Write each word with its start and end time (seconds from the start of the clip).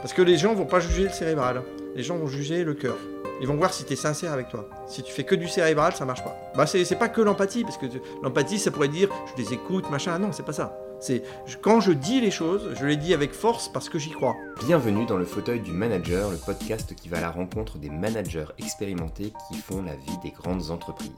Parce 0.00 0.12
que 0.12 0.22
les 0.22 0.38
gens 0.38 0.54
vont 0.54 0.64
pas 0.64 0.78
juger 0.78 1.04
le 1.04 1.10
cérébral, 1.10 1.62
les 1.96 2.04
gens 2.04 2.16
vont 2.16 2.28
juger 2.28 2.62
le 2.62 2.74
cœur. 2.74 2.96
Ils 3.40 3.48
vont 3.48 3.56
voir 3.56 3.72
si 3.72 3.84
tu 3.84 3.92
es 3.92 3.96
sincère 3.96 4.32
avec 4.32 4.48
toi. 4.48 4.68
Si 4.86 5.02
tu 5.02 5.12
fais 5.12 5.24
que 5.24 5.34
du 5.34 5.48
cérébral, 5.48 5.92
ça 5.92 6.04
marche 6.04 6.22
pas. 6.22 6.36
Bah 6.56 6.66
c'est 6.66 6.98
pas 6.98 7.08
que 7.08 7.20
l'empathie, 7.20 7.62
parce 7.64 7.78
que 7.78 7.86
l'empathie, 8.22 8.58
ça 8.58 8.70
pourrait 8.70 8.88
dire 8.88 9.08
je 9.36 9.42
les 9.42 9.52
écoute, 9.52 9.90
machin. 9.90 10.18
Non, 10.18 10.30
c'est 10.32 10.44
pas 10.44 10.52
ça. 10.52 10.78
C'est 11.00 11.22
quand 11.62 11.80
je 11.80 11.92
dis 11.92 12.20
les 12.20 12.30
choses, 12.30 12.74
je 12.78 12.86
les 12.86 12.96
dis 12.96 13.12
avec 13.12 13.32
force 13.32 13.68
parce 13.68 13.88
que 13.88 13.98
j'y 13.98 14.10
crois. 14.10 14.36
Bienvenue 14.64 15.06
dans 15.06 15.16
le 15.16 15.24
fauteuil 15.24 15.60
du 15.60 15.72
manager, 15.72 16.30
le 16.30 16.36
podcast 16.36 16.94
qui 16.94 17.08
va 17.08 17.18
à 17.18 17.20
la 17.20 17.30
rencontre 17.30 17.78
des 17.78 17.90
managers 17.90 18.46
expérimentés 18.58 19.32
qui 19.48 19.58
font 19.58 19.82
la 19.82 19.94
vie 19.94 20.18
des 20.22 20.30
grandes 20.30 20.70
entreprises. 20.70 21.10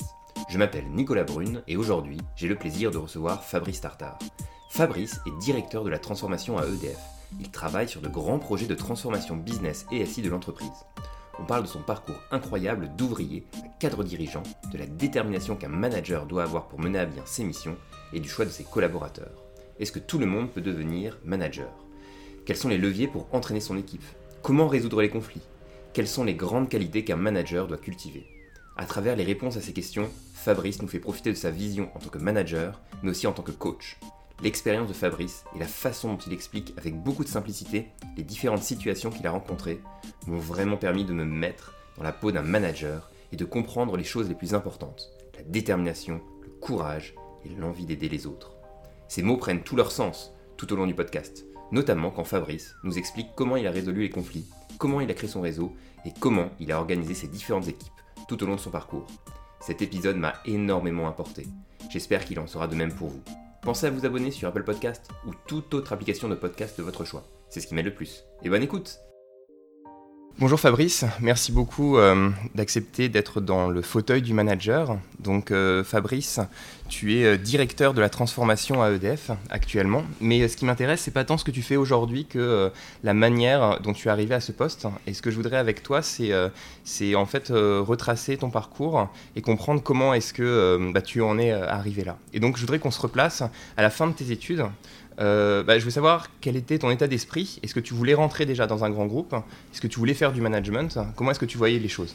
Je 0.49 0.59
m'appelle 0.59 0.85
Nicolas 0.91 1.25
Brune 1.25 1.63
et 1.69 1.77
aujourd'hui, 1.77 2.19
j'ai 2.37 2.49
le 2.49 2.57
plaisir 2.57 2.91
de 2.91 2.99
recevoir 2.99 3.45
Fabrice 3.45 3.81
Tartare. 3.83 4.19
Fabrice 4.71 5.21
est 5.27 5.43
directeur 5.43 5.85
de 5.85 5.91
la 5.91 5.99
transformation 5.99 6.59
à 6.59 6.65
EDF. 6.67 6.99
Il 7.39 7.51
travaille 7.51 7.89
sur 7.89 8.01
de 8.01 8.09
grands 8.09 8.39
projets 8.39 8.67
de 8.67 8.75
transformation 8.75 9.37
business 9.37 9.87
et 9.93 10.05
SI 10.05 10.23
de 10.23 10.31
l'entreprise. 10.31 10.69
On 11.39 11.45
parle 11.45 11.63
de 11.63 11.69
son 11.69 11.83
parcours 11.83 12.21
incroyable 12.31 12.91
d'ouvrier 12.97 13.45
cadre 13.79 14.05
dirigeant, 14.05 14.43
de 14.73 14.79
la 14.79 14.87
détermination 14.87 15.57
qu'un 15.57 15.69
manager 15.69 16.27
doit 16.27 16.43
avoir 16.43 16.69
pour 16.69 16.81
mener 16.81 16.99
à 16.99 17.07
bien 17.07 17.23
ses 17.25 17.45
missions 17.45 17.77
et 18.13 18.21
du 18.21 18.29
choix 18.29 18.45
de 18.45 18.51
ses 18.51 18.65
collaborateurs. 18.65 19.43
Est-ce 19.79 19.93
que 19.93 19.99
tout 19.99 20.19
le 20.19 20.27
monde 20.27 20.51
peut 20.51 20.61
devenir 20.61 21.19
manager? 21.25 21.71
Quels 22.45 22.57
sont 22.57 22.69
les 22.69 22.79
leviers 22.79 23.09
pour 23.09 23.27
entraîner 23.33 23.61
son 23.61 23.79
équipe? 23.79 24.05
Comment 24.43 24.69
résoudre 24.69 25.01
les 25.01 25.09
conflits? 25.09 25.41
Quelles 25.93 26.09
sont 26.09 26.25
les 26.25 26.35
grandes 26.35 26.69
qualités 26.69 27.05
qu'un 27.05 27.17
manager 27.17 27.67
doit 27.67 27.79
cultiver? 27.79 28.27
À 28.77 28.85
travers 28.85 29.17
les 29.17 29.25
réponses 29.25 29.57
à 29.57 29.61
ces 29.61 29.73
questions, 29.73 30.11
Fabrice 30.35 30.81
nous 30.83 30.89
fait 30.89 31.01
profiter 31.01 31.31
de 31.31 31.37
sa 31.37 31.51
vision 31.51 31.91
en 31.95 31.99
tant 31.99 32.09
que 32.11 32.19
manager, 32.19 32.81
mais 33.03 33.11
aussi 33.11 33.27
en 33.27 33.33
tant 33.33 33.43
que 33.43 33.51
coach. 33.51 33.99
L'expérience 34.43 34.89
de 34.89 34.95
Fabrice 34.95 35.45
et 35.55 35.59
la 35.59 35.67
façon 35.67 36.15
dont 36.15 36.19
il 36.27 36.33
explique 36.33 36.73
avec 36.79 36.95
beaucoup 36.97 37.25
de 37.25 37.29
simplicité 37.29 37.89
les 38.17 38.23
différentes 38.23 38.63
situations 38.63 39.11
qu'il 39.11 39.27
a 39.27 39.31
rencontrées 39.31 39.83
m'ont 40.27 40.39
vraiment 40.39 40.79
permis 40.79 41.05
de 41.05 41.13
me 41.13 41.27
mettre 41.27 41.75
dans 41.99 42.05
la 42.05 42.13
peau 42.13 42.33
d'un 42.33 42.41
manager 42.41 43.11
et 43.33 43.37
de 43.37 43.45
comprendre 43.45 43.99
les 43.99 44.05
choses 44.05 44.31
les 44.31 44.35
plus 44.35 44.55
importantes, 44.55 45.11
la 45.37 45.43
détermination, 45.43 46.23
le 46.43 46.49
courage 46.49 47.15
et 47.45 47.51
l'envie 47.51 47.85
d'aider 47.85 48.09
les 48.09 48.27
autres. 48.27 48.57
Ces 49.09 49.23
mots 49.23 49.37
prennent 49.37 49.63
tout 49.63 49.77
leur 49.77 49.93
sens 49.93 50.33
tout 50.57 50.73
au 50.73 50.77
long 50.77 50.87
du 50.87 50.95
podcast, 50.95 51.45
notamment 51.71 52.11
quand 52.11 52.25
Fabrice 52.25 52.75
nous 52.83 52.97
explique 52.97 53.35
comment 53.37 53.57
il 53.57 53.67
a 53.67 53.71
résolu 53.71 54.03
les 54.03 54.11
conflits, 54.11 54.47
comment 54.79 55.03
il 55.03 55.11
a 55.11 55.15
créé 55.15 55.29
son 55.29 55.43
réseau 55.43 55.75
et 56.07 56.13
comment 56.19 56.49
il 56.61 56.73
a 56.73 56.79
organisé 56.79 57.13
ses 57.13 57.29
différentes 57.29 57.69
équipes 57.69 57.93
tout 58.27 58.43
au 58.43 58.47
long 58.47 58.55
de 58.55 58.61
son 58.61 58.71
parcours. 58.71 59.07
Cet 59.61 59.83
épisode 59.83 60.17
m'a 60.17 60.35
énormément 60.47 61.09
apporté. 61.09 61.47
J'espère 61.91 62.25
qu'il 62.25 62.41
en 62.41 62.47
sera 62.47 62.69
de 62.69 62.75
même 62.75 62.95
pour 62.95 63.09
vous. 63.09 63.23
Pensez 63.63 63.87
à 63.87 63.91
vous 63.91 64.07
abonner 64.07 64.31
sur 64.31 64.49
Apple 64.49 64.65
Podcast 64.65 65.11
ou 65.27 65.33
toute 65.47 65.75
autre 65.75 65.93
application 65.93 66.29
de 66.29 66.35
podcast 66.35 66.79
de 66.79 66.83
votre 66.83 67.05
choix. 67.05 67.25
C'est 67.51 67.61
ce 67.61 67.67
qui 67.67 67.75
m'aide 67.75 67.85
le 67.85 67.95
plus. 67.95 68.25
Et 68.43 68.49
bonne 68.49 68.63
écoute 68.63 69.01
Bonjour 70.39 70.59
Fabrice, 70.59 71.05
merci 71.21 71.53
beaucoup 71.53 71.99
euh, 71.99 72.31
d'accepter 72.55 73.11
d'être 73.11 73.43
dans 73.43 73.69
le 73.69 73.83
fauteuil 73.83 74.23
du 74.23 74.33
manager. 74.33 74.97
Donc 75.19 75.51
euh, 75.51 75.85
Fabrice, 75.85 76.41
tu 76.89 77.19
es 77.19 77.25
euh, 77.25 77.37
directeur 77.37 77.93
de 77.93 78.01
la 78.01 78.09
transformation 78.09 78.83
à 78.83 78.91
EDF 78.91 79.33
actuellement, 79.51 80.03
mais 80.23 80.49
ce 80.49 80.57
qui 80.57 80.65
m'intéresse, 80.65 81.03
c'est 81.03 81.11
pas 81.11 81.25
tant 81.25 81.37
ce 81.37 81.45
que 81.45 81.51
tu 81.51 81.61
fais 81.61 81.77
aujourd'hui 81.77 82.25
que 82.25 82.73
la 83.03 83.13
manière 83.13 83.81
dont 83.81 83.93
tu 83.93 84.09
es 84.09 84.11
arrivé 84.11 84.35
à 84.35 84.41
ce 84.41 84.53
poste. 84.53 84.87
Et 85.07 85.13
ce 85.13 85.21
que 85.21 85.31
je 85.31 85.37
voudrais 85.37 85.59
avec 85.59 85.83
toi, 85.83 86.01
c'est 86.01 87.15
en 87.15 87.27
fait 87.27 87.49
retracer 87.51 88.39
ton 88.39 88.49
parcours 88.49 89.09
et 89.37 89.43
comprendre 89.43 89.83
comment 89.83 90.15
est-ce 90.15 90.33
que 90.33 90.91
bah, 90.95 91.03
tu 91.03 91.21
en 91.21 91.39
es 91.39 91.53
arrivé 91.53 92.03
là. 92.03 92.17
Et 92.33 92.41
donc 92.41 92.57
je 92.57 92.63
voudrais 92.63 92.79
qu'on 92.79 92.91
se 92.91 93.01
replace 93.01 93.43
à 93.77 93.83
la 93.83 93.91
fin 93.91 94.07
de 94.07 94.13
tes 94.13 94.31
études. 94.31 94.65
Euh, 95.21 95.63
bah, 95.63 95.79
je 95.79 95.85
veux 95.85 95.91
savoir 95.91 96.29
quel 96.41 96.57
était 96.57 96.79
ton 96.79 96.91
état 96.91 97.07
d'esprit. 97.07 97.59
Est-ce 97.63 97.75
que 97.75 97.81
tu 97.81 97.95
voulais 97.95 98.15
rentrer 98.15 98.47
déjà 98.47 98.67
dans 98.67 98.85
un 98.85 98.91
grand 98.91 99.07
groupe? 99.07 99.35
Est-ce 99.73 99.81
que 99.81 99.87
tu 99.87 99.99
voulais 99.99 100.15
faire 100.15 100.33
du 100.33 100.41
management? 100.41 100.99
Comment 101.17 101.33
est-ce 101.33 101.41
que 101.41 101.47
tu 101.47 101.59
voyais 101.59 101.79
les 101.79 101.89
choses? 101.89 102.15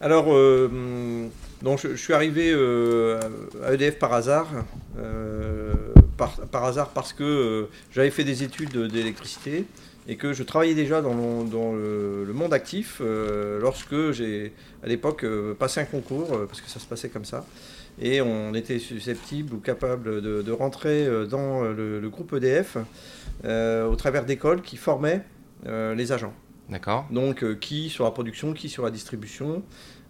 Alors, 0.00 0.26
euh, 0.32 1.26
donc 1.62 1.80
je, 1.80 1.96
suis 1.96 2.12
arrivé 2.12 2.52
euh, 2.52 3.18
à 3.64 3.72
EDF 3.72 3.98
par 3.98 4.12
hasard, 4.12 4.46
par, 6.16 6.64
hasard 6.64 6.90
parce 6.90 7.12
que 7.12 7.68
j'avais 7.92 8.10
fait 8.10 8.24
des 8.24 8.42
études 8.42 8.76
d'électricité 8.88 9.64
et 10.06 10.16
que 10.16 10.32
je 10.32 10.44
travaillais 10.44 10.74
déjà 10.74 11.02
dans, 11.02 11.14
le- 11.14 12.32
monde 12.32 12.52
actif 12.52 13.00
lorsque 13.60 14.12
j'ai 14.12 14.52
à 14.84 14.86
l'époque 14.86 15.26
passé 15.58 15.80
un 15.80 15.84
concours, 15.84 16.46
parce 16.46 16.60
que 16.60 16.68
ça 16.68 16.78
se 16.78 16.86
passait 16.86 17.08
comme 17.08 17.24
ça, 17.24 17.44
et 18.00 18.20
on 18.20 18.54
était 18.54 18.78
susceptible 18.78 19.54
ou 19.54 19.58
capable 19.58 20.20
de, 20.22 20.42
de 20.42 20.52
rentrer 20.52 21.06
euh, 21.06 21.26
dans 21.26 21.62
le, 21.62 22.00
le 22.00 22.08
groupe 22.10 22.32
EDF 22.34 22.76
euh, 23.44 23.86
au 23.86 23.96
travers 23.96 24.24
d'écoles 24.24 24.62
qui 24.62 24.76
formaient 24.76 25.24
euh, 25.66 25.94
les 25.94 26.12
agents. 26.12 26.34
D'accord 26.68 27.06
Donc, 27.10 27.44
euh, 27.44 27.54
qui 27.54 27.88
sur 27.90 28.04
la 28.04 28.10
production, 28.10 28.52
qui 28.52 28.68
sur 28.68 28.82
la 28.84 28.90
distribution. 28.90 29.62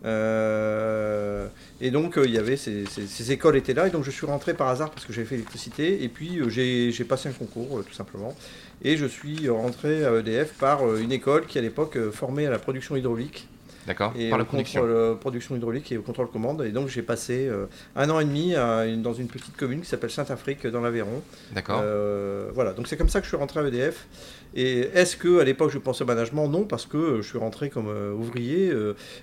Euh, 0.05 1.47
et 1.81 1.91
donc, 1.91 2.17
euh, 2.17 2.25
il 2.27 2.33
y 2.33 2.39
avait 2.39 2.57
ces, 2.57 2.87
ces- 2.87 3.07
ces 3.07 3.33
écoles 3.33 3.57
étaient 3.57 3.75
là. 3.75 3.87
Et 3.87 3.91
donc, 3.91 4.05
je 4.05 4.11
suis 4.11 4.27
rentré 4.27 4.55
par 4.55 4.69
hasard 4.69 4.91
parce 4.91 5.05
que 5.05 5.13
j'avais 5.13 5.27
fait 5.27 5.35
l'électricité. 5.37 6.03
Et 6.03 6.09
puis, 6.09 6.39
euh, 6.41 6.49
j'ai 6.49 7.05
passé 7.05 7.29
un 7.29 7.33
concours, 7.33 7.79
euh, 7.79 7.83
tout 7.83 7.93
simplement. 7.93 8.35
Et 8.83 8.97
je 8.97 9.07
suis 9.07 9.49
rentré 9.49 10.05
à 10.05 10.13
EDF 10.19 10.55
par 10.55 10.87
euh, 10.87 10.99
une 10.99 11.13
école 11.13 11.47
qui, 11.47 11.59
à 11.59 11.63
l'époque, 11.63 11.97
euh, 11.97 12.11
formait 12.11 12.47
à 12.47 12.51
la 12.51 12.59
production 12.59 12.97
hydraulique. 12.97 13.49
D'accord 13.87 14.13
Et 14.19 14.29
Par 14.31 14.39
la 14.39 14.45
contrôle, 14.45 14.91
euh, 14.91 15.15
production 15.15 15.55
hydraulique 15.57 15.93
et 15.93 15.99
au 15.99 16.03
contrôle 16.03 16.29
commande. 16.29 16.63
Et 16.63 16.71
donc, 16.71 16.89
j'ai 16.89 17.03
passé 17.03 17.47
euh, 17.47 17.67
un 17.95 18.11
an 18.11 18.19
et 18.21 18.25
demi 18.25 18.55
à 18.57 18.85
une- 18.87 19.03
dans 19.03 19.13
une 19.15 19.29
petite 19.29 19.57
commune 19.57 19.81
qui 19.81 19.87
s'appelle 19.87 20.11
Saint-Afrique, 20.11 20.67
dans 20.67 20.81
l'Aveyron. 20.81 21.23
D'accord 21.55 21.81
Euh, 21.85 22.51
voilà, 22.55 22.73
donc 22.73 22.89
c'est 22.89 22.97
comme 22.97 23.09
ça 23.09 23.21
que 23.21 23.25
je 23.25 23.31
suis 23.31 23.37
rentré 23.37 23.61
à 23.61 23.63
EDF. 23.67 24.07
Et 24.55 24.81
est-ce 24.95 25.17
que 25.17 25.39
à 25.41 25.45
l'époque 25.45 25.71
je 25.71 25.79
pensais 25.79 26.03
au 26.03 26.07
management? 26.07 26.49
Non, 26.49 26.65
parce 26.65 26.87
que 26.87 27.21
je 27.21 27.29
suis 27.29 27.37
rentré 27.39 27.69
comme 27.69 27.89
ouvrier 28.19 28.73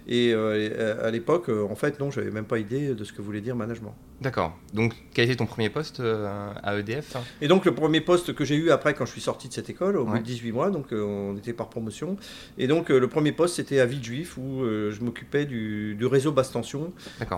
et 0.08 0.34
à 0.34 1.10
l'époque, 1.10 1.50
en 1.50 1.76
fait, 1.76 2.00
non, 2.00 2.12
j'avais 2.12 2.30
même 2.30 2.46
pas 2.46 2.60
idée 2.60 2.94
de 2.94 3.04
ce 3.04 3.12
que 3.14 3.22
voulait 3.22 3.42
dire 3.42 3.56
management. 3.56 3.96
D'accord. 4.22 4.56
Donc, 4.74 4.94
quel 5.14 5.26
était 5.26 5.36
ton 5.36 5.48
premier 5.48 5.70
poste 5.70 6.00
à 6.02 6.78
EDF 6.78 7.18
Et 7.42 7.48
donc 7.48 7.66
le 7.66 7.74
premier 7.74 8.00
poste 8.00 8.34
que 8.36 8.46
j'ai 8.46 8.56
eu 8.56 8.70
après 8.70 8.94
quand 8.94 9.06
je 9.06 9.12
suis 9.12 9.22
sorti 9.22 9.48
de 9.48 9.54
cette 9.54 9.70
école, 9.70 9.98
au 9.98 10.06
bout 10.06 10.14
Ouais. 10.14 10.20
de 10.20 10.24
18 10.24 10.52
mois, 10.52 10.70
donc 10.70 10.88
on 10.92 11.36
était 11.36 11.52
par 11.54 11.68
promotion. 11.70 12.16
Et 12.60 12.68
donc 12.68 12.90
le 12.90 13.08
premier 13.08 13.32
poste 13.32 13.56
c'était 13.56 13.80
à 13.80 13.86
Villejuif 13.88 14.38
où 14.38 14.53
euh, 14.62 14.92
je 14.92 15.02
m'occupais 15.04 15.46
du, 15.46 15.96
du 15.96 16.06
réseau 16.06 16.32
basse 16.32 16.52
tension 16.52 16.94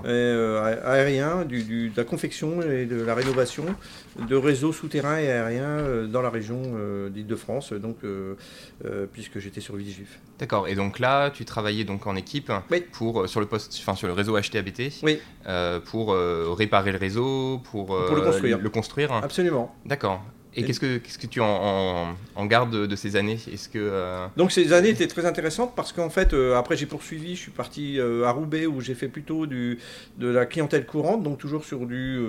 euh, 0.05 0.79
aérien, 0.83 1.45
du, 1.45 1.63
du- 1.63 1.89
de 1.89 1.97
la 1.97 2.03
confection 2.03 2.61
et 2.61 2.85
de 2.85 3.01
la 3.01 3.13
rénovation 3.15 3.65
de 4.27 4.35
réseaux 4.35 4.73
souterrains 4.73 5.17
et 5.19 5.29
aériens 5.31 5.63
euh, 5.79 6.07
dans 6.07 6.21
la 6.21 6.29
région 6.29 6.61
d'Île-de-France, 7.09 7.73
donc 7.73 7.97
puisque 9.13 9.39
j'étais 9.39 9.61
sur 9.61 9.75
Villejuif. 9.75 10.19
D'accord. 10.39 10.67
Et 10.67 10.75
donc 10.75 10.99
là, 10.99 11.29
tu 11.29 11.45
travaillais 11.45 11.83
donc 11.83 12.07
en 12.07 12.15
équipe 12.15 12.51
Oui. 12.71 12.83
pour 12.91 13.27
sur 13.29 13.39
le 13.39 13.45
poste, 13.45 13.77
enfin 13.81 13.95
sur 13.95 14.07
le 14.07 14.13
réseau 14.13 14.37
HTABT, 14.39 15.01
Oui. 15.03 15.19
pour 15.85 16.15
réparer 16.57 16.91
le 16.91 16.97
réseau, 16.97 17.59
pour, 17.71 17.87
Pour 17.87 18.15
le 18.15 18.21
construire. 18.21 18.57
Le 18.59 18.69
construire. 18.69 19.11
Absolument. 19.13 19.75
D'accord. 19.85 20.23
Et, 20.55 20.61
Et- 20.61 20.63
qu'est-ce 20.63 20.79
que 20.79 20.97
qu'est-ce 20.97 21.17
que 21.17 21.27
tu 21.27 21.41
en, 21.41 21.45
en, 21.47 22.15
en 22.35 22.45
gardes 22.45 22.71
de, 22.71 22.85
de 22.85 22.95
ces 22.95 23.15
années? 23.15 23.39
Est-ce 23.51 23.67
que 23.67 23.77
euh, 23.79 24.27
Donc 24.37 24.51
ces 24.51 24.71
années 24.73 24.89
étaient 24.89 25.07
très 25.07 25.25
intéressantes 25.25 25.73
parce 25.75 25.91
qu'en 25.91 26.09
fait, 26.09 26.33
euh, 26.33 26.55
après 26.55 26.77
j'ai 26.77 26.85
poursuivi, 26.85 27.35
je 27.35 27.41
suis 27.41 27.51
parti 27.51 27.99
euh, 27.99 28.23
à 28.25 28.31
Roubaix 28.31 28.65
où 28.65 28.79
j'ai 28.81 28.95
fait 28.95 29.07
plutôt 29.09 29.45
du, 29.45 29.79
de 30.17 30.27
la 30.27 30.45
clientèle 30.45 30.85
courante, 30.85 31.23
donc 31.23 31.37
toujours 31.39 31.65
sur 31.65 31.85
du, 31.85 32.19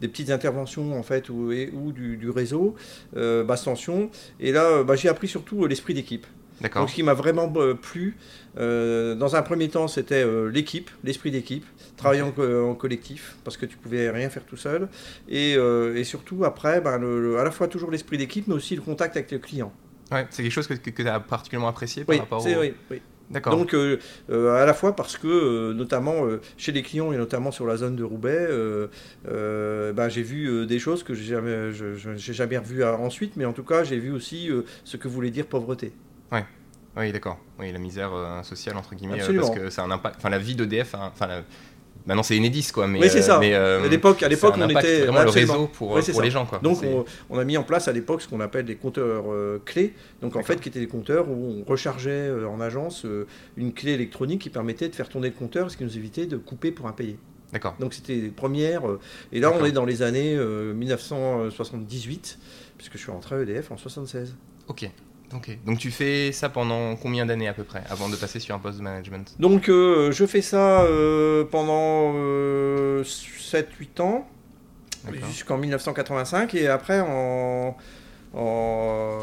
des 0.00 0.08
petites 0.08 0.30
interventions 0.30 0.98
en 0.98 1.02
fait 1.02 1.28
ou, 1.28 1.52
et- 1.52 1.70
ou 1.74 1.92
du, 1.92 2.16
du 2.16 2.30
réseau, 2.30 2.74
basse 3.14 3.64
tension. 3.64 4.10
Et 4.40 4.52
là, 4.52 4.82
bah, 4.82 4.96
j'ai 4.96 5.08
appris 5.08 5.28
surtout 5.28 5.66
l'esprit 5.66 5.94
d'équipe. 5.94 6.26
Donc 6.62 6.88
ce 6.88 6.94
qui 6.94 7.02
m'a 7.02 7.14
vraiment 7.14 7.52
plu, 7.74 8.16
dans 8.56 9.36
un 9.36 9.42
premier 9.42 9.68
temps, 9.68 9.88
c'était 9.88 10.24
l'équipe, 10.50 10.90
l'esprit 11.02 11.30
d'équipe, 11.30 11.64
travailler 11.96 12.22
en, 12.22 12.32
co- 12.32 12.64
en 12.70 12.74
collectif, 12.74 13.36
parce 13.44 13.56
que 13.56 13.66
tu 13.66 13.76
pouvais 13.76 14.10
rien 14.10 14.28
faire 14.30 14.44
tout 14.44 14.56
seul. 14.56 14.88
Et, 15.28 15.54
euh, 15.56 15.96
et 15.96 16.04
surtout, 16.04 16.44
après, 16.44 16.80
ben, 16.80 16.98
le- 16.98 17.20
le- 17.20 17.38
à 17.38 17.44
la 17.44 17.50
fois 17.50 17.68
toujours 17.68 17.90
l'esprit 17.90 18.18
d'équipe, 18.18 18.46
mais 18.48 18.54
aussi 18.54 18.74
le 18.76 18.82
contact 18.82 19.16
avec 19.16 19.30
le 19.32 19.38
client. 19.38 19.72
Ouais, 20.12 20.26
c'est 20.30 20.42
quelque 20.42 20.52
chose 20.52 20.66
que, 20.66 20.74
que, 20.74 20.90
tu 20.90 21.08
as 21.08 21.20
particulièrement 21.20 21.68
apprécié 21.68 22.04
par 22.04 22.14
Oui, 22.14 22.20
rapport 22.20 22.42
au... 22.44 22.48
oui, 22.60 22.72
oui. 22.90 23.00
D'accord. 23.30 23.56
Donc, 23.56 23.72
euh, 23.72 23.98
euh, 24.30 24.62
à 24.62 24.66
la 24.66 24.74
fois 24.74 24.94
parce 24.94 25.16
que, 25.16 25.26
euh, 25.26 25.72
notamment 25.72 26.26
chez 26.58 26.72
les 26.72 26.82
clients 26.82 27.10
et 27.10 27.16
notamment 27.16 27.50
sur 27.50 27.66
la 27.66 27.78
zone 27.78 27.96
de 27.96 28.04
Roubaix, 28.04 28.46
ben, 29.24 30.08
j'ai 30.08 30.22
vu 30.22 30.66
des 30.66 30.78
choses 30.78 31.02
que 31.02 31.14
j'ai 31.14 31.24
jamais, 31.24 31.72
je, 31.72 31.94
je- 31.94 32.32
jamais 32.32 32.58
revues 32.58 32.84
ensuite, 32.84 33.36
mais 33.36 33.44
en 33.46 33.52
tout 33.52 33.64
cas, 33.64 33.82
j'ai 33.84 33.98
vu 33.98 34.12
aussi 34.12 34.50
ce 34.84 34.96
que 34.96 35.08
voulait 35.08 35.30
dire 35.30 35.46
pauvreté. 35.46 35.92
Oui, 36.96 37.10
d'accord. 37.10 37.38
Oui, 37.58 37.72
la 37.72 37.80
misère 37.80 38.12
sociale 38.44 38.76
entre 38.76 38.94
guillemets, 38.94 39.18
parce 39.18 39.50
que 39.50 39.68
c'est 39.68 39.80
un 39.80 39.90
impact. 39.90 40.16
Enfin, 40.18 40.30
la 40.30 40.38
vie 40.38 40.54
d'EDF, 40.54 40.94
enfin, 40.94 41.26
la- 41.26 41.42
maintenant 42.06 42.22
c'est 42.22 42.36
Enedis 42.38 42.70
quoi, 42.72 42.86
mais 42.86 43.00
Oui, 43.00 43.08
c'est 43.10 43.18
euh, 43.18 43.22
ça. 43.22 43.38
mais, 43.38 43.54
euh, 43.54 43.84
à 43.84 43.88
l'époque, 43.88 44.22
à 44.22 44.28
l'époque, 44.28 44.54
on 44.58 44.68
était 44.68 45.02
vraiment 45.06 45.22
le 45.22 45.30
réseau 45.30 45.66
pour, 45.68 45.92
Oui, 45.92 46.02
c'est 46.02 46.12
pour 46.12 46.20
ça. 46.20 46.24
les 46.24 46.30
gens 46.30 46.46
quoi. 46.46 46.58
Donc, 46.62 46.82
on, 46.82 47.04
on 47.30 47.38
a 47.38 47.44
mis 47.44 47.56
en 47.56 47.62
place 47.62 47.88
à 47.88 47.92
l'époque 47.92 48.22
ce 48.22 48.28
qu'on 48.28 48.40
appelle 48.40 48.64
des 48.64 48.76
compteurs 48.76 49.24
euh, 49.32 49.60
clés. 49.64 49.94
Donc, 50.22 50.36
en 50.36 50.42
fait, 50.42 50.60
qui 50.60 50.68
étaient 50.68 50.80
des 50.80 50.86
compteurs 50.88 51.28
où 51.30 51.62
on 51.66 51.70
rechargeait 51.70 52.10
euh, 52.10 52.46
en 52.48 52.60
agence 52.60 53.04
euh, 53.04 53.26
une 53.56 53.72
clé 53.72 53.92
électronique 53.92 54.40
qui 54.42 54.50
permettait 54.50 54.88
de 54.88 54.94
faire 54.94 55.08
tourner 55.08 55.28
le 55.28 55.34
compteur, 55.34 55.70
ce 55.70 55.76
qui 55.76 55.84
nous 55.84 55.96
évitait 55.96 56.26
de 56.26 56.36
couper 56.36 56.70
pour 56.72 56.86
impayé. 56.86 57.18
D'accord. 57.52 57.76
Donc, 57.78 57.94
c'était 57.94 58.16
les 58.16 58.28
premières. 58.30 58.88
euh, 58.88 58.98
et 59.32 59.38
là, 59.40 59.52
on 59.58 59.64
est 59.64 59.70
dans 59.72 59.84
les 59.84 60.02
années 60.02 60.34
euh, 60.36 60.72
1978. 60.74 62.38
puisque 62.78 62.94
je 62.94 62.98
suis 62.98 63.10
rentré 63.12 63.36
à 63.36 63.40
EDF 63.40 63.70
en 63.70 63.76
76. 63.76 64.34
Ok. 64.68 64.90
Ok. 65.34 65.56
Donc 65.66 65.78
tu 65.78 65.90
fais 65.90 66.32
ça 66.32 66.48
pendant 66.48 66.96
combien 66.96 67.26
d'années 67.26 67.48
à 67.48 67.54
peu 67.54 67.64
près 67.64 67.82
avant 67.88 68.08
de 68.08 68.16
passer 68.16 68.40
sur 68.40 68.54
un 68.54 68.58
poste 68.58 68.78
de 68.78 68.82
management? 68.82 69.34
Donc 69.38 69.68
euh, 69.68 70.12
je 70.12 70.26
fais 70.26 70.42
ça 70.42 70.82
euh, 70.82 71.44
pendant 71.44 72.12
euh, 72.16 73.02
7-8 73.04 74.00
ans, 74.02 74.28
jusqu'en 75.28 75.58
1985, 75.58 76.54
et 76.54 76.68
après 76.68 77.00
en, 77.00 77.76
en- 78.34 79.18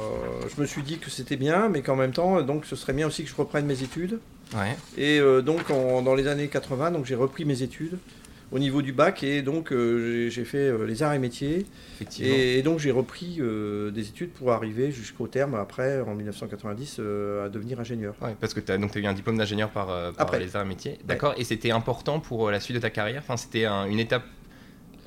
je 0.56 0.62
me 0.62 0.65
suis 0.65 0.83
dit 0.83 0.98
que 0.98 1.09
c'était 1.09 1.38
bien, 1.38 1.69
mais 1.69 1.81
qu'en 1.81 1.95
même 1.95 2.12
temps, 2.12 2.42
donc 2.42 2.65
ce 2.65 2.75
serait 2.75 2.94
bien 2.94 3.07
aussi 3.07 3.24
que 3.24 3.30
je 3.30 3.36
reprenne 3.36 3.65
mes 3.65 3.83
études. 3.83 4.19
Ouais. 4.56 4.75
Et 4.98 5.19
euh, 5.19 5.42
donc 5.42 5.69
en- 5.69 6.01
dans 6.01 6.15
les 6.15 6.27
années 6.27 6.48
80, 6.50 6.92
donc 6.92 7.06
j'ai 7.06 7.15
repris 7.15 7.45
mes 7.45 7.62
études 7.62 7.98
au 8.51 8.59
niveau 8.59 8.81
du 8.81 8.92
bac, 8.92 9.24
et 9.24 9.42
donc 9.42 9.71
euh, 9.71 10.30
j'ai 10.30 10.44
fait 10.44 10.57
euh, 10.69 10.86
les 10.86 11.03
arts 11.03 11.13
et 11.13 11.19
métiers. 11.19 11.65
Et, 12.19 12.59
et 12.59 12.62
donc 12.63 12.80
j'ai 12.80 12.92
repris 12.92 13.38
euh, 13.39 13.92
des 13.92 14.09
études 14.09 14.31
pour 14.31 14.51
arriver 14.51 14.92
jusqu'au 14.92 15.27
terme 15.27 15.56
après, 15.56 16.01
en 16.01 16.13
1990, 16.15 16.98
euh, 17.00 17.45
à 17.45 17.50
devenir 17.50 17.80
ingénieur. 17.80 18.15
Ouais, 18.21 18.36
parce 18.39 18.53
que 18.53 18.59
tu 18.59 18.71
as, 18.71 18.75
eu 18.77 19.06
un 19.06 19.13
diplôme 19.13 19.38
d'ingénieur 19.38 19.69
par, 19.69 19.88
les 20.39 20.56
arts 20.56 20.65
et 20.65 20.68
métiers. 20.68 21.00
D'accord. 21.06 21.33
Et 21.38 21.44
c'était 21.44 21.71
important 21.71 22.19
pour 22.19 22.51
la 22.51 22.59
suite 22.59 22.75
de 22.75 22.81
ta 22.81 22.89
carrière? 22.89 23.21
Enfin, 23.24 23.38
c'était 23.38 23.65
un- 23.65 23.86
une 23.86 24.00
étape. 24.00 24.24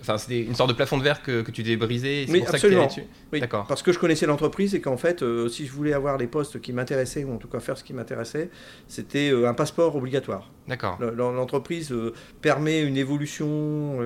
Enfin, 0.05 0.19
c'était 0.19 0.43
une 0.43 0.55
sorte 0.55 0.69
de 0.69 0.75
plafond 0.75 0.99
de 0.99 1.03
verre 1.03 1.23
que, 1.23 1.41
que 1.43 1.51
tu 1.51 1.62
devais 1.62 1.77
briser. 1.77 2.27
Oui, 2.29 2.41
pour 2.41 2.49
ça 2.49 2.53
que 2.53 2.59
tu 2.61 2.67
absolument. 2.67 2.87
dessus. 2.87 3.05
Oui, 3.33 3.41
D'accord. 3.41 3.67
Parce 3.67 3.83
que 3.83 3.91
je 3.91 3.99
connaissais 3.99 4.27
l'entreprise 4.27 4.75
et 4.75 4.81
qu'en 4.81 4.97
fait, 4.99 5.23
euh, 5.23 5.49
si 5.49 5.67
je 5.67 5.73
voulais 5.73 5.95
avoir 5.95 6.19
les 6.19 6.27
postes 6.27 6.61
qui 6.61 6.73
m'intéressaient, 6.75 7.25
ou 7.25 7.33
en 7.33 7.39
tout 7.39 7.49
cas 7.49 7.59
faire 7.61 7.79
ce 7.79 7.85
qui 7.85 7.95
m'intéressait, 7.95 8.51
c'était 8.87 9.31
euh, 9.31 9.49
un 9.49 9.55
passeport 9.55 9.97
obligatoire. 9.97 10.51
D'accord. 10.69 10.99
Le- 11.01 11.11
l'en- 11.11 11.33
L'entreprise 11.33 11.91
euh, 11.93 12.12
permet 12.43 12.83
une 12.83 12.97
évolution 12.97 13.99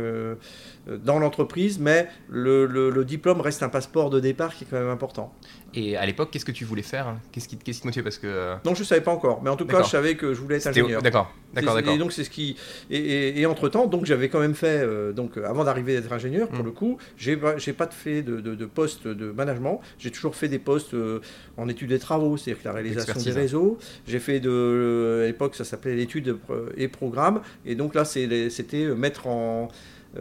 dans 0.96 1.18
l'entreprise, 1.18 1.78
mais 1.78 2.08
le, 2.28 2.66
le- 2.66 2.90
le 2.90 3.04
diplôme 3.04 3.40
reste 3.40 3.62
un 3.62 3.68
passeport 3.68 4.08
de 4.10 4.20
départ 4.20 4.54
qui 4.54 4.64
est 4.64 4.66
quand 4.70 4.78
même 4.78 4.88
important. 4.88 5.34
Et 5.74 5.96
à 5.98 6.06
l'époque, 6.06 6.30
qu'est-ce 6.30 6.46
que 6.46 6.52
tu 6.52 6.64
voulais 6.64 6.82
faire 6.82 7.14
Qu'est-ce 7.30 7.46
qui, 7.46 7.56
qu'est-ce 7.58 7.76
qui 7.78 7.82
te 7.82 7.86
motivait? 7.86 8.02
Parce 8.02 8.16
que. 8.18 8.26
euh, 8.26 8.54
Donc 8.64 8.76
je 8.76 8.80
ne 8.80 8.86
savais 8.86 9.02
pas 9.02 9.10
encore, 9.12 9.42
mais 9.42 9.50
en 9.50 9.56
tout 9.56 9.66
cas, 9.66 9.82
je 9.82 9.90
savais 9.90 10.14
que 10.14 10.32
je 10.32 10.40
voulais 10.40 10.56
être 10.56 10.66
ingénieur. 10.68 11.02
D'accord. 11.02 11.32
D'accord. 11.52 11.74
D'accord. 11.74 11.94
Et 11.94 11.98
donc 11.98 12.12
c'est 12.12 12.24
ce 12.24 12.30
qui 12.30 12.56
et, 12.90 13.40
et, 13.40 13.46
entre 13.46 13.68
temps 13.70 13.86
donc 13.86 14.04
j'avais 14.04 14.28
quand 14.28 14.38
même 14.38 14.54
fait 14.54 14.80
euh, 14.82 15.12
donc 15.12 15.38
euh, 15.38 15.46
avant 15.46 15.64
d'arriver 15.64 15.96
à 15.96 16.00
être 16.00 16.12
ingénieur 16.12 16.48
pour 16.48 16.62
Mm. 16.62 16.66
le 16.66 16.70
coup 16.72 16.98
j'ai 17.16 17.36
pas 17.38 17.86
fait 17.90 18.20
de, 18.22 18.40
de, 18.42 18.54
de 18.54 18.66
poste 18.66 19.08
de 19.08 19.30
management 19.30 19.80
j'ai 19.98 20.10
toujours 20.10 20.36
fait 20.36 20.48
des 20.48 20.58
postes 20.58 20.92
euh, 20.92 21.20
en 21.56 21.66
études 21.70 21.88
des 21.88 21.98
travaux 21.98 22.36
c'est-à-dire 22.36 22.62
la 22.66 22.72
réalisation 22.72 23.14
des 23.18 23.30
hein. 23.30 23.34
réseaux 23.34 23.78
j'ai 24.06 24.18
fait 24.18 24.40
de 24.40 24.50
euh, 24.50 25.24
à 25.24 25.26
l'époque 25.26 25.54
ça 25.54 25.64
s'appelait 25.64 25.96
l'étude 25.96 26.36
et 26.76 26.88
programme 26.88 27.40
et 27.64 27.74
donc 27.74 27.94
là 27.94 28.04
c'était 28.04 28.84
euh, 28.84 28.94
mettre 28.94 29.26
en 29.26 29.68
euh, 29.68 29.68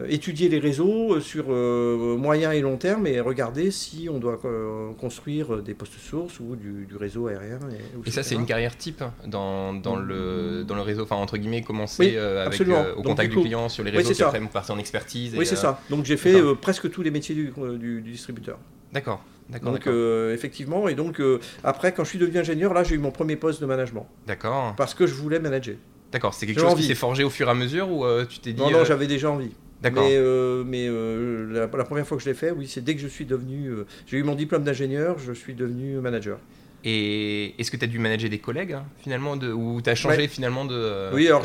étudier 0.08 0.48
les 0.48 0.58
réseaux 0.58 1.14
euh, 1.14 1.20
sur 1.20 1.46
euh, 1.48 2.16
moyen 2.16 2.52
et 2.52 2.60
long 2.60 2.76
terme 2.76 3.06
et 3.06 3.20
regarder 3.20 3.70
si 3.70 4.08
on 4.12 4.18
doit 4.18 4.38
euh, 4.44 4.92
construire 5.00 5.62
des 5.62 5.74
postes 5.74 5.98
sources 5.98 6.40
ou 6.40 6.56
du, 6.56 6.84
du 6.86 6.96
réseau 6.96 7.26
aérien 7.26 7.58
et, 8.04 8.10
ça, 8.10 8.22
c'est 8.22 8.34
une 8.34 8.46
carrière 8.46 8.76
type 8.76 9.02
dans, 9.26 9.72
dans, 9.72 9.96
le, 9.96 10.62
dans 10.64 10.74
le 10.74 10.82
réseau, 10.82 11.02
enfin, 11.04 11.16
entre 11.16 11.36
guillemets, 11.38 11.62
commencer 11.62 12.02
Oui, 12.02 12.12
euh, 12.16 12.46
avec, 12.46 12.60
euh, 12.60 12.94
au 12.96 13.02
contact 13.02 13.28
du 13.30 13.36
du 13.36 13.36
coup- 13.36 13.42
client 13.42 13.68
sur 13.68 13.82
les 13.82 13.90
Oui, 13.90 13.96
réseaux, 13.98 14.10
c'est 14.10 14.24
puis 14.24 14.36
après, 14.36 14.40
partir 14.52 14.74
en 14.74 14.78
expertise. 14.78 15.34
et, 15.34 15.38
Oui, 15.38 15.46
c'est 15.46 15.54
euh, 15.56 15.58
ça. 15.60 15.80
Donc 15.90 16.04
j'ai 16.04 16.16
fait 16.16 16.34
euh, 16.34 16.54
presque 16.54 16.90
tous 16.90 17.02
les 17.02 17.10
métiers 17.10 17.34
du, 17.34 17.52
euh, 17.58 17.78
du- 17.78 18.02
du 18.02 18.10
distributeur. 18.12 18.58
D'accord. 18.92 19.22
Donc 19.62 19.86
euh, 19.86 20.34
effectivement, 20.34 20.88
et 20.88 20.94
donc 20.94 21.20
euh, 21.20 21.40
après, 21.64 21.92
quand 21.92 22.04
je 22.04 22.10
suis 22.10 22.18
devenu 22.18 22.38
ingénieur, 22.38 22.74
là 22.74 22.84
j'ai 22.84 22.94
eu 22.94 22.98
mon 22.98 23.10
premier 23.10 23.36
poste 23.36 23.60
de 23.62 23.66
management 23.66 24.06
D'accord. 24.26 24.74
parce 24.76 24.92
que 24.92 25.06
je 25.06 25.14
voulais 25.14 25.38
manager. 25.40 25.76
D'accord. 26.12 26.34
C'est 26.34 26.46
quelque 26.46 26.60
chose 26.60 26.68
qui 26.68 26.74
envie. 26.74 26.86
s'est 26.86 26.94
forgé 26.94 27.24
au 27.24 27.30
fur 27.30 27.48
et 27.48 27.50
à 27.50 27.54
mesure 27.54 27.90
ou 27.90 28.04
euh, 28.04 28.26
tu 28.28 28.40
t'es 28.40 28.52
dit. 28.52 28.60
Non, 28.60 28.70
non, 28.70 28.78
euh, 28.80 28.84
j'avais 28.84 29.06
déjà 29.06 29.30
envie. 29.30 29.50
Euh, 29.84 30.64
mais 30.66 30.86
euh, 30.88 31.46
la, 31.52 31.60
la 31.76 31.84
première 31.84 32.06
fois 32.06 32.16
que 32.16 32.22
je 32.22 32.28
l'ai 32.28 32.34
fait, 32.34 32.50
oui, 32.50 32.66
c'est 32.66 32.82
dès 32.82 32.94
que 32.94 33.00
je 33.00 33.06
suis 33.08 33.26
devenu, 33.26 33.68
euh, 33.68 33.86
j'ai 34.06 34.18
eu 34.18 34.22
mon 34.22 34.34
diplôme 34.34 34.64
d'ingénieur, 34.64 35.18
je 35.18 35.32
suis 35.32 35.54
devenu 35.54 36.00
manager. 36.00 36.38
Et 36.84 37.54
est-ce 37.58 37.70
que 37.72 37.76
tu 37.76 37.84
as 37.84 37.88
dû 37.88 37.98
manager 37.98 38.30
des 38.30 38.38
collègues 38.38 38.72
hein, 38.74 38.84
finalement 39.02 39.36
de, 39.36 39.50
ou 39.52 39.80
tu 39.82 39.90
as 39.90 39.94
changé 39.96 40.18
Ouais. 40.22 40.28
finalement 40.28 40.64
de. 40.64 40.74
euh, 40.76 41.10
oui, 41.12 41.26
alors 41.26 41.42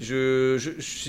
je, 0.00 0.60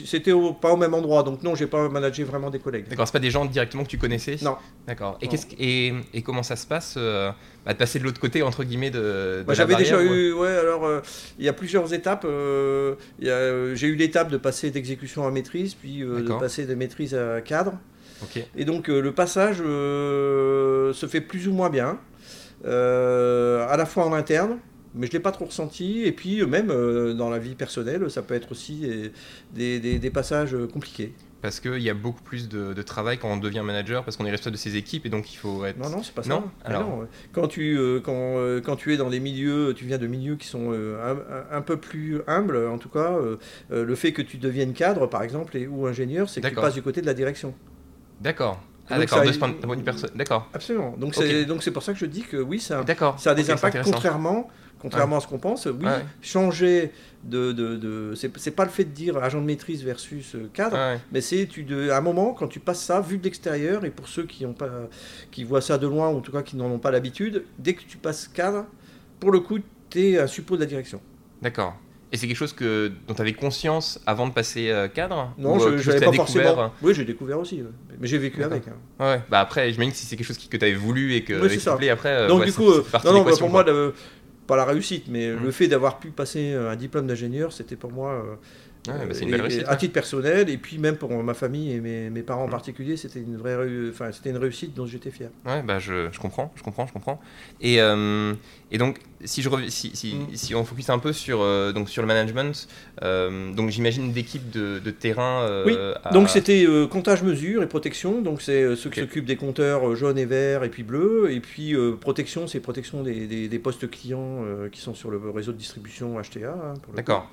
c'était 0.06 0.32
au- 0.32 0.54
pas 0.54 0.72
au 0.72 0.78
même 0.78 0.94
endroit, 0.94 1.24
donc 1.24 1.42
non, 1.44 1.56
j'ai 1.56 1.68
pas 1.68 1.90
managé 1.90 2.24
vraiment 2.24 2.50
des 2.50 2.60
collègues. 2.60 2.88
D'accord, 2.88 3.08
c'est 3.08 3.14
pas 3.14 3.20
des 3.20 3.32
gens 3.32 3.46
directement 3.46 3.84
que 3.84 3.90
tu 3.90 3.98
connaissais 3.98 4.38
Non. 4.44 4.58
D'accord. 4.88 5.18
Et, 5.22 5.26
Non. 5.26 5.32
qu'est-ce 5.32 5.46
que- 5.48 5.56
et, 5.60 5.94
et 6.14 6.22
comment 6.22 6.44
ça 6.44 6.56
se 6.56 6.68
passe 6.68 6.96
euh, 6.98 7.32
bah, 7.66 7.74
de 7.74 7.78
passer 7.80 7.98
de 8.00 8.04
l'autre 8.04 8.20
côté, 8.22 8.44
entre 8.44 8.64
guillemets, 8.64 8.92
de. 8.92 9.00
de 9.00 9.46
la 9.48 9.54
j'avais 9.54 9.76
déjà 9.76 10.02
eu, 10.04 10.34
ouais, 10.34 10.50
alors 10.50 10.86
euh, 10.86 11.02
il 11.40 11.46
y 11.46 11.50
a 11.50 11.54
plusieurs 11.54 11.92
étapes. 11.94 12.26
il 13.20 13.28
y 13.28 13.32
a, 13.32 13.74
j'ai 13.76 13.88
eu 13.88 13.96
l'étape 13.96 14.30
de 14.30 14.38
passer 14.38 14.70
d'exécution 14.72 15.26
à 15.26 15.32
maîtrise, 15.32 15.74
puis 15.74 16.00
de 16.02 16.40
passer 16.40 16.66
de 16.66 16.76
maîtrise 16.76 17.16
à 17.16 17.42
cadre. 17.42 17.74
Ok. 18.24 18.44
Et 18.56 18.66
donc 18.66 18.88
le 18.88 19.12
passage 19.12 19.58
se 19.58 21.06
fait 21.08 21.22
plus 21.22 21.48
ou 21.48 21.54
moins 21.54 21.70
bien, 21.70 22.00
à 22.66 23.76
la 23.78 23.86
fois 23.86 24.06
en 24.06 24.14
interne, 24.14 24.58
mais 24.96 25.06
je 25.08 25.12
ne 25.12 25.18
l'ai 25.18 25.24
pas 25.24 25.32
trop 25.32 25.46
ressenti, 25.46 26.04
et 26.06 26.12
puis 26.12 26.42
euh, 26.42 26.48
même 26.48 26.70
euh, 26.72 27.14
dans 27.14 27.30
la 27.30 27.38
vie 27.40 27.56
personnelle, 27.56 28.10
ça 28.10 28.22
peut 28.22 28.34
être 28.34 28.52
aussi 28.52 28.80
des, 28.80 29.12
des- 29.54 29.80
des- 29.80 30.00
des 30.00 30.10
passages 30.10 30.56
euh, 30.56 30.68
compliqués. 30.68 31.14
Parce 31.40 31.60
qu'il 31.60 31.78
y 31.78 31.90
a 31.90 31.94
beaucoup 31.94 32.24
plus 32.24 32.50
de, 32.50 32.74
de 32.74 32.82
travail 32.82 33.20
quand 33.20 33.32
on 33.32 33.38
devient 33.38 33.62
manager, 33.64 34.04
parce 34.04 34.18
qu'on 34.18 34.26
est 34.26 34.32
responsable 34.32 34.56
de 34.56 34.60
ses 34.60 34.76
équipes 34.76 35.06
et 35.06 35.10
donc 35.10 35.32
il 35.32 35.36
faut 35.38 35.66
être. 35.66 35.78
Non, 35.78 35.90
non, 35.92 36.02
c'est 36.02 36.14
pas 36.16 36.24
ça. 36.24 36.30
Non 36.30 36.46
Mais 36.62 36.66
Alors 36.74 36.90
non, 36.90 37.00
ouais. 37.02 37.06
quand, 37.32 37.48
tu, 37.48 37.78
euh, 37.78 38.00
quand, 38.00 38.12
euh, 38.16 38.60
quand 38.60 38.76
tu 38.76 38.92
es 38.92 38.98
dans 38.98 39.12
des 39.12 39.20
milieux, 39.20 39.74
tu 39.76 39.86
viens 39.86 40.00
de 40.00 40.08
milieux 40.08 40.36
qui 40.36 40.48
sont 40.48 40.72
euh, 40.74 41.16
un, 41.52 41.62
peu 41.62 41.78
plus 41.78 42.22
humbles, 42.26 42.58
en 42.68 42.80
tout 42.80 42.90
cas, 42.90 43.12
euh, 43.14 43.38
euh, 43.72 43.86
le 43.86 43.96
fait 43.96 44.14
que 44.14 44.24
tu 44.24 44.38
deviennes 44.38 44.74
cadre, 44.74 45.06
par 45.06 45.22
exemple, 45.22 45.56
et, 45.58 45.68
ou 45.68 45.86
ingénieur, 45.86 46.28
c'est 46.28 46.42
que 46.42 46.48
tu 46.48 46.56
passes 46.56 46.74
du 46.74 46.82
côté 46.82 47.02
de 47.02 47.06
la 47.06 47.14
direction. 47.14 47.54
D'accord. 48.20 48.60
Ah, 48.90 48.98
d'accord, 49.00 49.20
de. 50.16 50.50
Absolument. 50.54 50.96
Donc 50.98 51.16
c'est 51.64 51.72
pour 51.72 51.84
ça 51.84 51.94
que 51.94 52.00
je 52.00 52.06
dis 52.06 52.22
que 52.22 52.38
oui, 52.38 52.60
ça, 52.60 52.84
a 53.32 53.36
des 53.36 53.44
impacts 53.52 53.76
contrairement, 53.94 54.48
contrairement 54.80 55.18
à 55.18 55.20
ce 55.20 55.28
qu'on 55.28 55.40
pense. 55.40 55.66
Oui, 55.66 55.86
Ouais. 55.86 56.06
changer 56.22 56.92
de, 57.24 57.52
de, 57.52 57.76
de- 57.76 58.14
c'est 58.16 58.52
pas 58.52 58.64
le 58.64 58.70
fait 58.70 58.86
de 58.86 58.92
dire 58.92 59.18
agent 59.18 59.42
de 59.42 59.46
maîtrise 59.46 59.84
versus 59.84 60.36
euh, 60.36 60.50
cadre, 60.54 60.78
Ouais. 60.78 61.00
mais 61.12 61.20
c'est 61.22 61.46
à 61.92 61.98
un 61.98 62.02
moment 62.02 62.34
quand 62.34 62.48
tu 62.48 62.60
passes 62.60 62.82
ça 62.82 63.02
vu 63.02 63.18
de 63.18 63.24
l'extérieur 63.24 63.84
et 63.86 63.90
pour 63.90 64.08
ceux 64.08 64.24
qui 64.24 64.46
ont 64.46 64.54
pas 64.54 64.70
qui 65.32 65.44
voient 65.44 65.62
ça 65.62 65.78
de 65.78 65.88
loin 65.88 66.10
ou 66.10 66.18
en 66.18 66.22
tout 66.22 66.32
cas 66.32 66.42
qui 66.44 66.56
n'en 66.56 66.66
ont 66.72 66.80
pas 66.80 66.92
l'habitude, 66.92 67.44
dès 67.60 67.74
que 67.74 67.82
tu 67.84 67.98
passes 67.98 68.28
cadre, 68.28 68.66
pour 69.20 69.32
le 69.32 69.40
coup, 69.42 69.58
tu 69.90 70.00
es 70.12 70.20
un 70.20 70.28
suppôt 70.28 70.56
de 70.56 70.62
la 70.62 70.68
direction. 70.68 71.02
D'accord. 71.42 71.76
Et 72.12 72.18
c'est 72.18 72.26
quelque 72.28 72.38
chose 72.38 72.54
que, 72.54 72.90
dont 73.08 73.14
tu 73.14 73.22
avais 73.22 73.34
conscience 73.34 74.00
avant 74.06 74.28
de 74.28 74.34
passer 74.34 74.70
euh, 74.70 74.88
cadre 74.88 75.34
Non, 75.38 75.58
Ou, 75.58 75.62
euh, 75.64 75.78
je 75.78 75.92
que 75.92 76.00
pas 76.06 76.12
découvert, 76.12 76.46
forcément. 76.56 76.74
Oui, 76.82 76.94
j'ai 76.94 77.04
découvert 77.04 77.38
aussi, 77.40 77.62
ouais. 77.62 77.68
mais 78.00 78.08
j'ai 78.08 78.18
vécu 78.18 78.44
avec. 78.44 78.68
hein. 78.68 78.74
euh, 79.02 79.16
Ouais, 79.16 79.22
bah 79.30 79.42
après, 79.42 79.72
j'imagine 79.74 79.92
que 79.92 79.98
si 79.98 80.06
c'est 80.06 80.16
quelque 80.16 80.26
chose 80.28 80.38
que 80.38 80.56
tu 80.56 80.64
avais 80.64 80.74
voulu 80.74 81.14
et 81.16 81.24
que 81.26 81.34
Oui, 81.34 81.50
c'est 81.50 81.60
ça. 81.60 81.76
plaît 81.76 81.90
après. 81.90 82.10
euh, 82.10 82.28
Donc 82.30 82.40
ouais, 82.40 82.46
du 82.46 82.54
coup, 82.54 82.70
euh, 82.70 82.86
non, 83.04 83.12
non, 83.14 83.24
bah, 83.24 83.32
pour 83.38 83.50
moi, 83.50 83.66
pas 84.48 84.56
la 84.56 84.64
réussite, 84.64 85.08
mais 85.10 85.30
Mm. 85.34 85.44
le 85.44 85.52
fait 85.52 85.68
d'avoir 85.68 86.00
pu 86.00 86.12
passer 86.12 86.54
un 86.54 86.76
diplôme 86.78 87.08
d'ingénieur, 87.08 87.52
c'était 87.52 87.76
pour 87.76 87.92
moi, 87.92 88.12
euh, 88.14 88.36
Ouais, 88.88 89.06
bah, 89.06 89.14
c'est 89.14 89.22
euh, 89.22 89.26
une 89.26 89.32
belle 89.32 89.42
réussite. 89.42 89.64
à 89.68 89.76
titre 89.76 89.94
personnel, 89.94 90.50
et 90.50 90.58
puis 90.58 90.78
même 90.78 90.96
pour 90.98 91.12
ma 91.24 91.34
famille 91.34 91.72
et 91.74 91.80
mes, 91.82 92.10
mes 92.10 92.22
parents 92.24 92.44
en 92.44 92.48
Mm. 92.48 92.52
particulier, 92.52 92.98
c'était 92.98 93.20
une 93.20 93.38
vraie, 93.38 93.56
réu- 93.56 93.90
enfin, 93.92 94.12
c'était 94.12 94.30
une 94.30 94.38
réussite 94.38 94.74
dont 94.74 94.86
j'étais 94.86 95.12
fier. 95.12 95.30
Ouais, 95.46 95.62
bah 95.64 95.80
je, 95.80 96.10
je 96.12 96.20
comprends, 96.20 96.52
je 96.56 96.64
comprends, 96.64 96.88
je 96.88 96.94
comprends. 96.94 97.20
Et, 97.62 97.82
euh, 97.82 98.34
et 98.72 98.78
donc, 98.78 99.00
si, 99.26 99.42
je 99.42 99.50
rev- 99.50 99.70
si, 99.70 99.96
si, 99.96 100.16
Mm. 100.16 100.36
si 100.36 100.56
on 100.56 100.64
focus 100.64 100.90
un 100.90 101.00
peu 101.00 101.14
sur, 101.14 101.42
euh, 101.42 101.72
donc 101.74 101.90
sur 101.90 102.02
le 102.02 102.08
management, 102.08 102.68
euh, 103.04 103.52
donc 103.54 103.70
j'imagine 103.70 104.12
d'équipe 104.12 104.50
de, 104.52 104.80
de 104.80 104.92
terrain. 104.92 105.64
Oui, 105.66 105.76
à- 106.04 106.12
Donc 106.12 106.30
c'était 106.30 106.66
comptage, 106.90 107.24
mesure 107.24 107.64
et 107.64 107.68
protection. 107.68 108.22
Donc 108.22 108.42
c'est 108.42 108.76
ceux 108.76 108.90
qui 108.90 109.00
s'occupent 109.00 109.26
des 109.26 109.36
compteurs 109.38 109.96
jaunes 109.96 110.18
et 110.18 110.26
verts 110.26 110.64
et 110.64 110.70
puis 110.70 110.84
bleus. 110.84 111.30
Et 111.32 111.40
puis 111.40 111.76
protection, 112.00 112.48
c'est 112.48 112.60
protection 112.60 113.04
des, 113.04 113.28
des- 113.28 113.48
des 113.48 113.60
postes 113.60 113.90
clients 113.90 114.44
qui 114.72 114.80
sont 114.82 114.94
sur 114.94 115.10
le 115.12 115.18
réseau 115.30 115.52
de 115.52 115.58
distribution 115.58 116.20
HTA. 116.22 116.50
hein, 116.54 116.74
D'accord. 116.96 117.30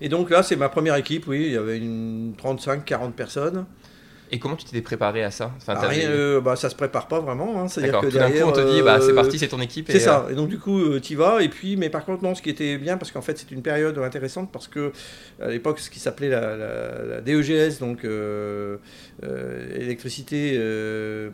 Et 0.00 0.08
donc 0.08 0.30
là, 0.30 0.42
c'est 0.42 0.56
ma 0.56 0.68
première 0.68 0.96
équipe. 0.96 1.26
Oui, 1.26 1.44
il 1.46 1.52
y 1.52 1.56
avait 1.56 1.78
une 1.78 2.34
35-40 2.42 3.12
personnes. 3.12 3.64
Et 4.34 4.38
comment 4.40 4.56
tu 4.56 4.64
t'étais 4.64 4.82
préparé 4.82 5.22
à 5.22 5.30
ça? 5.30 5.52
Enfin, 5.58 5.74
Ah, 5.76 5.86
rien, 5.86 6.10
euh, 6.10 6.40
bah, 6.40 6.56
ça 6.56 6.68
se 6.68 6.74
prépare 6.74 7.06
pas 7.06 7.20
vraiment. 7.20 7.60
hein. 7.62 7.68
C'est-à-dire 7.68 7.92
que 8.00 8.06
tout 8.06 8.18
d'un 8.18 8.24
coup 8.24 8.32
derrière, 8.32 8.48
on 8.48 8.52
te 8.52 8.60
dit, 8.74 8.82
bah 8.82 8.98
c'est 9.00 9.12
euh, 9.12 9.14
parti, 9.14 9.38
c'est 9.38 9.46
ton 9.46 9.60
équipe. 9.60 9.86
C'est 9.88 10.00
ça. 10.00 10.26
Et 10.28 10.34
donc 10.34 10.48
du 10.48 10.58
coup, 10.58 10.98
tu 10.98 11.12
y 11.12 11.16
vas. 11.16 11.40
Et 11.40 11.48
puis, 11.48 11.76
mais 11.76 11.88
par 11.88 12.04
contre, 12.04 12.24
non, 12.24 12.34
ce 12.34 12.42
qui 12.42 12.50
était 12.50 12.76
bien, 12.76 12.96
parce 12.96 13.12
qu'en 13.12 13.22
fait, 13.22 13.38
c'est 13.38 13.52
une 13.52 13.62
période 13.62 13.96
intéressante 13.98 14.50
parce 14.50 14.66
que 14.66 14.90
à 15.40 15.48
l'époque, 15.50 15.78
ce 15.78 15.88
qui 15.88 16.00
s'appelait 16.00 16.30
la, 16.30 16.56
la- 16.56 17.04
la 17.04 17.20
DEGS, 17.20 17.78
donc 17.78 18.04
euh, 18.04 18.78
euh, 19.22 19.80
électricité, 19.80 20.54
euh, 20.56 21.30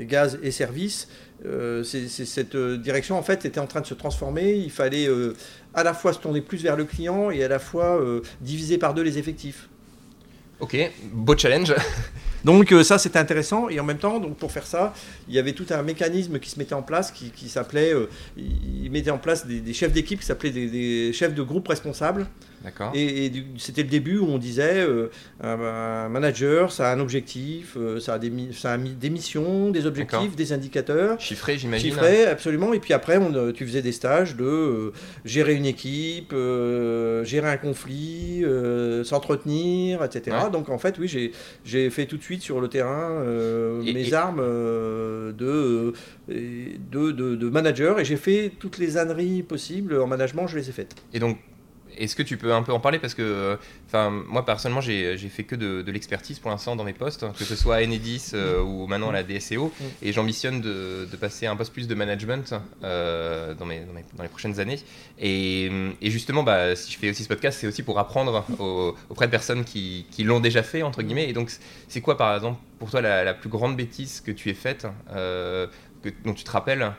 gaz 0.00 0.38
et 0.42 0.50
services, 0.50 1.08
euh, 1.46 1.82
c'est- 1.82 2.08
cette 2.08 2.54
euh, 2.56 2.76
direction 2.76 3.16
en 3.18 3.22
fait 3.22 3.44
était 3.46 3.58
en 3.60 3.66
train 3.66 3.80
de 3.80 3.86
se 3.86 3.94
transformer. 3.94 4.52
Il 4.52 4.70
fallait 4.70 5.08
euh, 5.08 5.32
à 5.72 5.82
la 5.82 5.94
fois 5.94 6.12
se 6.12 6.18
tourner 6.18 6.42
plus 6.42 6.62
vers 6.62 6.76
le 6.76 6.84
client 6.84 7.30
et 7.30 7.42
à 7.42 7.48
la 7.48 7.58
fois 7.58 7.98
euh, 8.00 8.20
diviser 8.42 8.76
par 8.76 8.92
deux 8.92 9.02
les 9.02 9.16
effectifs. 9.18 9.70
Ok, 10.62 10.76
beau 11.12 11.36
challenge. 11.36 11.74
Donc 12.44 12.70
euh, 12.70 12.84
ça 12.84 12.96
c'était 12.96 13.18
intéressant 13.18 13.68
et 13.68 13.80
en 13.80 13.84
même 13.84 13.98
temps 13.98 14.18
donc 14.18 14.36
pour 14.36 14.50
faire 14.50 14.66
ça 14.66 14.92
il 15.28 15.34
y 15.34 15.38
avait 15.38 15.52
tout 15.52 15.66
un 15.70 15.82
mécanisme 15.82 16.40
qui 16.40 16.50
se 16.50 16.58
mettait 16.58 16.74
en 16.74 16.82
place 16.82 17.12
qui, 17.12 17.30
qui 17.30 17.48
s'appelait 17.48 17.94
euh, 17.94 18.08
il 18.36 18.84
il 18.84 18.90
mettait 18.90 19.12
en 19.12 19.18
place 19.18 19.46
des, 19.46 19.72
chefs 19.72 19.92
d'équipe 19.92 20.18
qui 20.18 20.26
s'appelaient 20.26 20.50
des, 20.50 20.66
des 20.66 21.12
chefs 21.12 21.34
de 21.34 21.42
groupe 21.42 21.68
responsables. 21.68 22.26
Et, 22.94 23.32
c'était 23.58 23.82
le 23.82 23.88
début 23.88 24.18
où 24.18 24.26
on 24.26 24.38
disait 24.38 24.80
euh, 24.80 25.08
un, 25.42 26.08
manager, 26.08 26.70
ça 26.72 26.90
a 26.90 26.94
un 26.94 27.00
objectif, 27.00 27.76
euh, 27.76 27.98
ça, 28.00 28.14
a 28.14 28.18
des, 28.18 28.30
mi- 28.30 28.52
ça 28.54 28.72
a 28.72 28.76
mis 28.76 28.90
des 28.94 29.10
missions, 29.10 29.70
des 29.70 29.86
objectifs, 29.86 30.36
des 30.36 30.52
indicateurs. 30.52 31.20
Chiffré, 31.20 31.58
j'imagine. 31.58 31.90
Chiffré, 31.90 32.24
absolument. 32.26 32.72
Et 32.72 32.78
puis 32.80 32.92
après, 32.92 33.16
on, 33.18 33.34
euh, 33.34 33.52
tu 33.52 33.66
faisais 33.66 33.82
des 33.82 33.92
stages 33.92 34.36
de 34.36 34.44
euh, 34.44 34.92
gérer 35.24 35.54
une 35.54 35.66
équipe, 35.66 36.32
euh, 36.32 37.24
gérer 37.24 37.48
un 37.50 37.56
conflit, 37.56 38.44
s'entretenir, 39.04 40.02
etc. 40.04 40.36
Ouais. 40.44 40.50
Donc 40.50 40.68
en 40.68 40.78
fait, 40.78 40.96
oui, 40.98 41.08
j'ai- 41.64 41.90
fait 41.90 42.06
tout 42.06 42.16
de 42.16 42.22
suite 42.22 42.42
sur 42.42 42.60
le 42.60 42.68
terrain 42.68 43.22
Et- 43.84 43.92
mes 43.92 44.08
et- 44.08 44.14
armes 44.14 44.40
de, 44.40 45.92
et 46.30 46.78
de, 46.90 47.10
de, 47.10 47.34
de 47.36 47.48
manager 47.48 47.98
et 48.00 48.04
j'ai 48.04 48.16
fait 48.16 48.52
toutes 48.58 48.78
les 48.78 48.96
âneries 48.96 49.42
possibles 49.42 49.98
en 50.00 50.06
management, 50.06 50.46
je 50.46 50.56
les 50.58 50.68
ai 50.68 50.72
faites. 50.72 50.94
Et 51.12 51.18
donc, 51.18 51.38
est-ce 51.98 52.16
que 52.16 52.22
tu 52.22 52.36
peux 52.36 52.52
un 52.54 52.62
peu 52.62 52.72
en 52.72 52.80
parler 52.80 52.98
Parce 52.98 53.14
que, 53.14 53.58
enfin, 53.86 54.10
moi 54.10 54.44
personnellement, 54.44 54.80
j'ai 54.80 55.16
fait 55.28 55.44
que 55.44 55.54
de, 55.54 55.82
de 55.82 55.92
l'expertise 55.92 56.38
pour 56.38 56.50
l'instant 56.50 56.76
dans 56.76 56.84
mes 56.84 56.92
postes, 56.92 57.24
que 57.38 57.44
ce 57.44 57.54
soit 57.56 57.76
à 57.76 57.82
Enedis 57.82 58.30
euh, 58.34 58.60
ou 58.62 58.86
maintenant 58.86 59.10
à 59.10 59.12
la 59.12 59.22
DSEO, 59.22 59.66
Mm. 59.80 59.84
et 60.02 60.12
j'ambitionne 60.12 60.60
de, 60.60 61.08
de 61.10 61.16
passer 61.16 61.46
un 61.46 61.56
poste 61.56 61.72
plus 61.72 61.88
de 61.88 61.94
management 61.94 62.54
euh, 62.84 63.54
dans, 63.54 63.66
mes, 63.66 63.80
dans, 63.80 63.92
mes- 63.92 64.04
dans 64.16 64.22
les 64.22 64.28
prochaines 64.28 64.60
années. 64.60 64.78
Et, 65.18 65.70
et 66.00 66.10
justement, 66.10 66.42
bah, 66.42 66.74
si 66.76 66.92
je 66.92 66.98
fais 66.98 67.10
aussi 67.10 67.22
ce 67.24 67.28
podcast, 67.28 67.58
c'est 67.60 67.66
aussi 67.66 67.82
pour 67.82 67.98
apprendre 67.98 68.44
au- 68.58 68.94
auprès 69.10 69.26
de 69.26 69.30
personnes 69.30 69.64
qui, 69.64 70.06
qui 70.10 70.24
l'ont 70.24 70.40
déjà 70.40 70.62
fait, 70.62 70.82
entre 70.82 71.02
guillemets. 71.02 71.28
Et 71.28 71.32
donc, 71.32 71.50
c'est 71.88 72.00
quoi, 72.00 72.16
par 72.16 72.34
exemple, 72.34 72.58
pour 72.78 72.90
toi, 72.90 73.00
la, 73.00 73.24
la 73.24 73.34
plus 73.34 73.48
grande 73.48 73.76
bêtise 73.76 74.20
que 74.20 74.30
tu 74.32 74.50
aies 74.50 74.54
faite, 74.54 74.86
euh, 75.14 75.66
que, 76.02 76.08
dont 76.24 76.34
tu 76.34 76.44
te 76.44 76.50
rappelles 76.50 76.92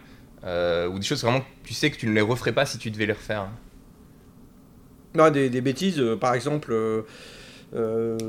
euh, 0.45 0.87
ou 0.87 0.99
des 0.99 1.05
choses 1.05 1.21
vraiment 1.21 1.39
que 1.41 1.45
tu 1.63 1.73
sais 1.73 1.89
que 1.91 1.97
tu 1.97 2.05
ne 2.07 2.13
les 2.13 2.21
referais 2.21 2.51
pas 2.51 2.65
si 2.65 2.77
tu 2.77 2.91
devais 2.91 3.05
les 3.05 3.13
refaire? 3.13 3.47
Des, 5.13 5.61
bêtises, 5.61 5.99
euh, 5.99 6.15
par 6.15 6.33
exemple, 6.33 6.71
euh, 6.73 7.03
euh, 7.75 8.27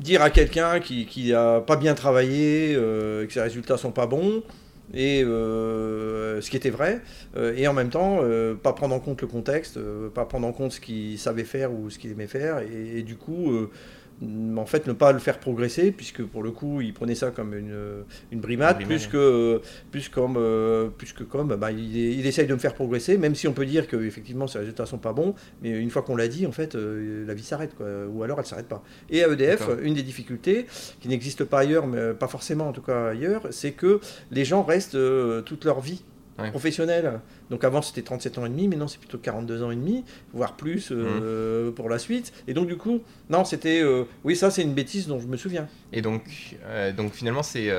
dire 0.00 0.22
à 0.22 0.30
quelqu'un 0.30 0.80
qui, 0.80 1.06
qui 1.06 1.32
a 1.32 1.60
pas 1.60 1.76
bien 1.76 1.94
travaillé, 1.94 2.74
que 2.74 3.28
ses 3.30 3.40
résultats 3.40 3.76
sont 3.76 3.92
pas 3.92 4.06
bons, 4.06 4.42
et 4.92 5.22
ce 5.22 6.50
qui 6.50 6.56
était 6.56 6.70
vrai, 6.70 7.00
et 7.56 7.66
en 7.68 7.72
même 7.72 7.90
temps, 7.90 8.20
pas 8.62 8.72
prendre 8.72 8.94
en 8.94 9.00
compte 9.00 9.22
le 9.22 9.28
contexte, 9.28 9.78
pas 10.14 10.24
prendre 10.24 10.46
en 10.46 10.52
compte 10.52 10.72
ce 10.72 10.80
qu'il 10.80 11.18
savait 11.18 11.44
faire 11.44 11.72
ou 11.72 11.90
ce 11.90 11.98
qu'il 11.98 12.10
aimait 12.12 12.28
faire, 12.28 12.60
et, 12.60 13.02
du 13.02 13.16
coup, 13.16 13.68
en 14.56 14.66
fait, 14.66 14.86
ne 14.86 14.92
pas 14.92 15.12
le 15.12 15.18
faire 15.18 15.38
progresser, 15.38 15.92
puisque 15.92 16.22
pour 16.24 16.42
le 16.42 16.50
coup, 16.50 16.80
il 16.80 16.92
prenait 16.92 17.14
ça 17.14 17.30
comme 17.30 17.54
une, 17.54 18.04
une 18.32 18.40
brimade, 18.40 18.80
Une 18.80 18.86
brimade, 18.86 18.86
plus 18.86 19.06
que, 19.06 19.60
plus 19.90 20.08
comme, 20.08 20.36
euh, 20.36 20.88
plus 20.88 21.12
que 21.12 21.22
comme, 21.22 21.54
bah, 21.56 21.70
il, 21.70 21.96
il 21.96 22.26
essaye 22.26 22.46
de 22.46 22.54
me 22.54 22.58
faire 22.58 22.74
progresser, 22.74 23.16
même 23.18 23.34
si 23.34 23.46
on 23.46 23.52
peut 23.52 23.66
dire 23.66 23.86
que 23.86 23.96
effectivement 23.96 24.46
ses 24.46 24.58
résultats 24.58 24.86
sont 24.86 24.98
pas 24.98 25.12
bons, 25.12 25.34
mais 25.62 25.70
une 25.70 25.90
fois 25.90 26.02
qu'on 26.02 26.16
l'a 26.16 26.28
dit, 26.28 26.46
en 26.46 26.52
fait, 26.52 26.74
euh, 26.74 27.24
la 27.26 27.34
vie 27.34 27.44
s'arrête, 27.44 27.74
quoi, 27.76 27.86
ou 28.08 28.22
alors 28.22 28.38
elle 28.40 28.46
s'arrête 28.46 28.68
pas. 28.68 28.82
Et 29.10 29.22
à 29.22 29.28
EDF, 29.28 29.68
une 29.82 29.94
des 29.94 30.02
difficultés 30.02 30.66
qui 31.00 31.08
n'existe 31.08 31.44
pas 31.44 31.60
ailleurs, 31.60 31.86
mais 31.86 32.14
pas 32.14 32.28
forcément 32.28 32.68
en 32.68 32.72
tout 32.72 32.82
cas 32.82 33.08
ailleurs, 33.10 33.46
c'est 33.50 33.72
que 33.72 34.00
les 34.30 34.44
gens 34.44 34.62
restent 34.62 34.94
euh, 34.94 35.42
toute 35.42 35.64
leur 35.64 35.80
vie 35.80 36.02
Ouais. 36.38 36.50
professionnelle. 36.50 37.20
Donc 37.50 37.64
avant 37.64 37.82
c'était 37.82 38.02
37 38.02 38.38
ans 38.38 38.46
et 38.46 38.48
demi, 38.48 38.68
maintenant 38.68 38.86
c'est 38.86 38.98
plutôt 39.00 39.18
42 39.18 39.62
ans 39.64 39.70
et 39.72 39.76
demi, 39.76 40.04
voire 40.32 40.54
plus 40.56 40.92
euh, 40.92 41.72
pour 41.72 41.88
la 41.88 41.98
suite. 41.98 42.32
Et 42.46 42.54
donc 42.54 42.68
du 42.68 42.76
coup, 42.76 43.00
non, 43.28 43.44
c'était, 43.44 43.80
euh, 43.82 44.04
oui, 44.24 44.36
ça 44.36 44.50
c'est 44.50 44.62
une 44.62 44.74
bêtise 44.74 45.08
dont 45.08 45.18
je 45.18 45.26
me 45.26 45.36
souviens. 45.36 45.66
Et 45.92 46.00
donc, 46.00 46.22
euh, 46.66 46.92
donc 46.92 47.12
finalement, 47.12 47.42
c'est 47.42 47.72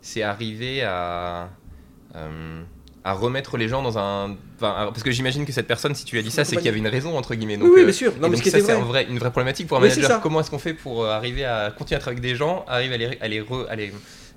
c'est 0.00 0.22
arrivé 0.22 0.82
à, 0.84 1.50
à 3.04 3.12
remettre 3.12 3.56
les 3.56 3.68
gens 3.68 3.82
dans 3.82 3.98
un. 3.98 4.36
enfin, 4.56 4.74
parce 4.88 5.02
que 5.02 5.10
j'imagine 5.10 5.44
que 5.44 5.52
cette 5.52 5.66
personne, 5.68 5.94
si 5.94 6.04
tu 6.04 6.18
as 6.18 6.22
dit 6.22 6.30
ça, 6.30 6.44
c'est 6.44 6.56
qu'il 6.56 6.66
y 6.66 6.68
avait 6.68 6.78
une 6.78 6.88
raison, 6.88 7.16
entre 7.16 7.34
guillemets. 7.34 7.56
Donc, 7.56 7.68
oui, 7.68 7.74
oui, 7.78 7.84
bien 7.84 7.92
sûr. 7.92 8.12
Non, 8.20 8.28
mais 8.28 8.36
donc 8.36 8.44
ce 8.44 8.50
ça, 8.50 8.58
c'est 8.60 8.72
vrai. 8.74 9.06
une 9.08 9.18
vraie 9.18 9.30
problématique 9.30 9.68
pour 9.68 9.76
un 9.76 9.80
manager. 9.80 10.20
Comment 10.20 10.40
est-ce 10.40 10.50
qu'on 10.50 10.58
fait 10.58 10.74
pour 10.74 11.06
arriver 11.06 11.44
à 11.44 11.70
continuer 11.76 11.96
à 11.96 12.00
travailler 12.00 12.20
avec 12.20 12.30
des 12.32 12.36
gens, 12.36 12.64
arriver 12.66 12.94
à 12.94 12.98
les, 12.98 13.18
à 13.20 13.28
les, 13.28 13.42
re- 13.42 13.66
à 13.68 13.76
les, 13.76 13.92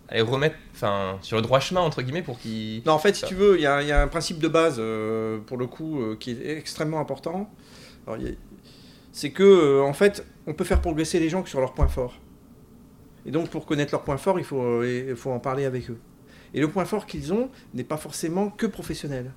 à 0.10 0.16
les 0.16 0.22
remettre 0.22 0.56
enfin, 0.74 1.18
sur 1.22 1.38
le 1.38 1.42
droit 1.44 1.60
chemin, 1.60 1.82
entre 1.82 2.02
guillemets, 2.02 2.22
pour 2.24 2.40
qu'ils. 2.40 2.82
Non, 2.86 2.94
en 2.94 3.00
fait, 3.00 3.16
si 3.16 3.24
tu 3.26 3.36
veux, 3.36 3.56
il 3.58 3.62
y, 3.62 3.66
a 3.68 3.82
il 3.82 3.88
y 3.88 3.92
a 3.92 4.02
un 4.02 4.08
principe 4.08 4.40
de 4.40 4.48
base, 4.48 4.76
euh, 4.80 5.40
pour 5.40 5.58
le 5.58 5.68
coup, 5.68 6.02
euh, 6.02 6.16
qui 6.20 6.32
est 6.32 6.58
extrêmement 6.58 7.00
important. 7.00 7.50
A- 8.08 8.16
C'est 9.12 9.32
que, 9.32 9.44
euh, 9.44 9.82
en 9.84 9.94
fait, 9.94 10.26
on 10.48 10.54
peut 10.54 10.64
faire 10.64 10.82
progresser 10.82 11.20
les 11.20 11.30
gens 11.30 11.42
que 11.44 11.50
sur 11.50 11.60
leurs 11.60 11.74
points 11.74 11.88
forts. 11.88 12.20
Et 13.26 13.32
donc, 13.32 13.50
pour 13.50 13.66
connaître 13.66 13.92
leurs 13.92 14.04
points 14.04 14.18
forts, 14.18 14.40
il 14.40 14.46
faut, 14.46 14.84
il 14.84 15.16
faut 15.16 15.32
en 15.32 15.40
parler 15.40 15.66
avec 15.66 15.90
eux. 15.90 15.98
Et 16.54 16.62
le 16.62 16.68
point 16.68 16.86
fort 16.86 17.06
qu'ils 17.06 17.32
ont 17.34 17.50
n'est 17.76 17.84
pas 17.84 17.98
forcément 17.98 18.50
que 18.50 18.66
professionnel. 18.66 19.32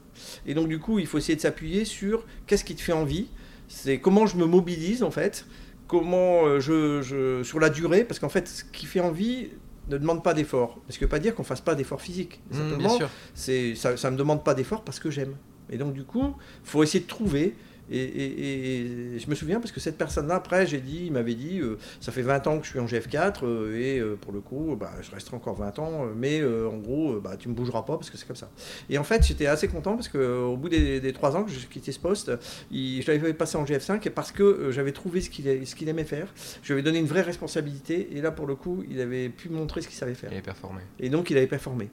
Et 0.47 0.55
donc, 0.55 0.69
du 0.69 0.79
coup, 0.79 0.99
il 0.99 1.07
faut 1.07 1.19
essayer 1.19 1.37
de 1.37 1.41
s'appuyer 1.41 1.85
sur 1.85 2.25
qu'est-ce 2.47 2.65
qui 2.65 2.75
te 2.75 2.81
fait 2.81 2.93
envie. 2.93 3.29
C'est 3.69 3.99
comment 3.99 4.27
je 4.27 4.37
me 4.37 4.47
mobilise, 4.47 5.03
en 5.03 5.11
fait. 5.11 5.45
Comment 5.89 6.59
je, 6.61 7.03
je- 7.03 7.43
sur 7.43 7.61
la 7.61 7.69
durée, 7.69 8.05
parce 8.05 8.19
qu'en 8.19 8.31
fait, 8.31 8.49
ce 8.49 8.65
qui 8.65 8.87
fait 8.87 9.01
envie 9.01 9.51
ne 9.89 9.99
demande 9.99 10.23
pas 10.23 10.35
d'effort. 10.35 10.79
Ce 10.89 10.99
qui 10.99 11.05
ne 11.05 11.07
veut 11.07 11.11
pas 11.11 11.19
dire 11.19 11.35
qu'on 11.35 11.45
fasse 11.45 11.61
pas 11.61 11.75
d'effort 11.75 12.01
physique. 12.01 12.41
Mmh, 12.51 12.55
Simplement, 12.57 12.79
bien 12.79 12.97
sûr. 12.97 13.09
c'est 13.35 13.75
ça, 13.75 13.97
ça 13.97 14.11
me 14.11 14.17
demande 14.17 14.45
pas 14.45 14.55
d'effort 14.55 14.83
parce 14.85 14.99
que 15.01 15.11
j'aime. 15.11 15.37
Et 15.71 15.77
donc 15.79 15.93
du 15.95 16.05
coup, 16.05 16.35
faut 16.65 16.83
essayer 16.83 17.01
de 17.05 17.09
trouver. 17.09 17.57
Et, 17.93 18.03
et- 18.03 19.15
et 19.15 19.19
je 19.19 19.29
me 19.31 19.35
souviens 19.35 19.61
parce 19.61 19.73
que 19.73 19.81
cette 19.81 19.99
personne-là, 19.99 20.35
après, 20.37 20.67
j'ai 20.67 20.81
dit, 20.81 21.05
il 21.07 21.13
m'avait 21.13 21.35
dit, 21.35 21.61
euh, 21.61 21.77
ça 22.01 22.11
fait 22.13 22.23
20 22.23 22.47
ans 22.47 22.59
que 22.59 22.65
je 22.65 22.71
suis 22.71 22.79
en 22.79 22.87
GF4 22.87 23.45
euh, 23.45 23.77
et 23.77 23.99
euh, 24.01 24.17
pour 24.21 24.33
le 24.33 24.41
coup, 24.41 24.77
bah, 24.79 24.93
je 25.03 25.11
resterai 25.11 25.37
encore 25.37 25.57
20 25.57 25.79
ans, 25.79 26.07
mais 26.17 26.43
en 26.43 26.77
gros, 26.79 27.21
bah, 27.21 27.37
tu 27.39 27.49
me 27.49 27.55
bougeras 27.55 27.83
pas 27.83 27.97
parce 27.99 28.11
que 28.11 28.17
c'est 28.17 28.27
comme 28.27 28.37
ça. 28.37 28.51
Et 28.91 28.99
en 28.99 29.05
fait, 29.05 29.25
j'étais 29.27 29.47
assez 29.47 29.69
content 29.69 29.95
parce 29.95 30.09
qu'au 30.09 30.57
bout 30.57 30.69
des, 30.69 31.01
des 31.01 31.13
3 31.13 31.37
ans 31.37 31.45
que 31.45 31.51
j'ai 31.51 31.61
quitté 31.67 31.93
ce 31.93 31.99
poste, 32.01 32.33
il- 32.71 33.03
je 33.03 33.11
l'avais 33.13 33.35
passé 33.35 33.57
en 33.57 33.65
GF5 33.65 34.07
et 34.07 34.11
parce 34.11 34.33
que 34.33 34.71
j'avais 34.73 34.93
trouvé 34.93 35.21
ce 35.21 35.31
qu'il 35.31 35.49
a- 35.49 35.65
ce 35.67 35.75
qu'il 35.75 35.89
aimait 35.89 36.05
faire, 36.05 36.33
je 36.63 36.69
lui 36.69 36.73
avais 36.75 36.83
donné 36.83 36.99
une 36.99 37.07
vraie 37.07 37.23
responsabilité 37.23 38.09
et 38.17 38.21
là, 38.21 38.31
pour 38.31 38.47
le 38.47 38.55
coup, 38.55 38.83
il 38.91 39.01
avait 39.01 39.29
pu 39.29 39.49
montrer 39.49 39.83
ce 39.83 39.89
qu'il 39.89 39.97
savait 39.97 40.15
faire. 40.15 40.33
Et 40.33 40.41
performer. 40.41 40.83
Et 40.99 41.09
donc, 41.09 41.31
il 41.31 41.37
avait 41.37 41.47
performé. 41.47 41.91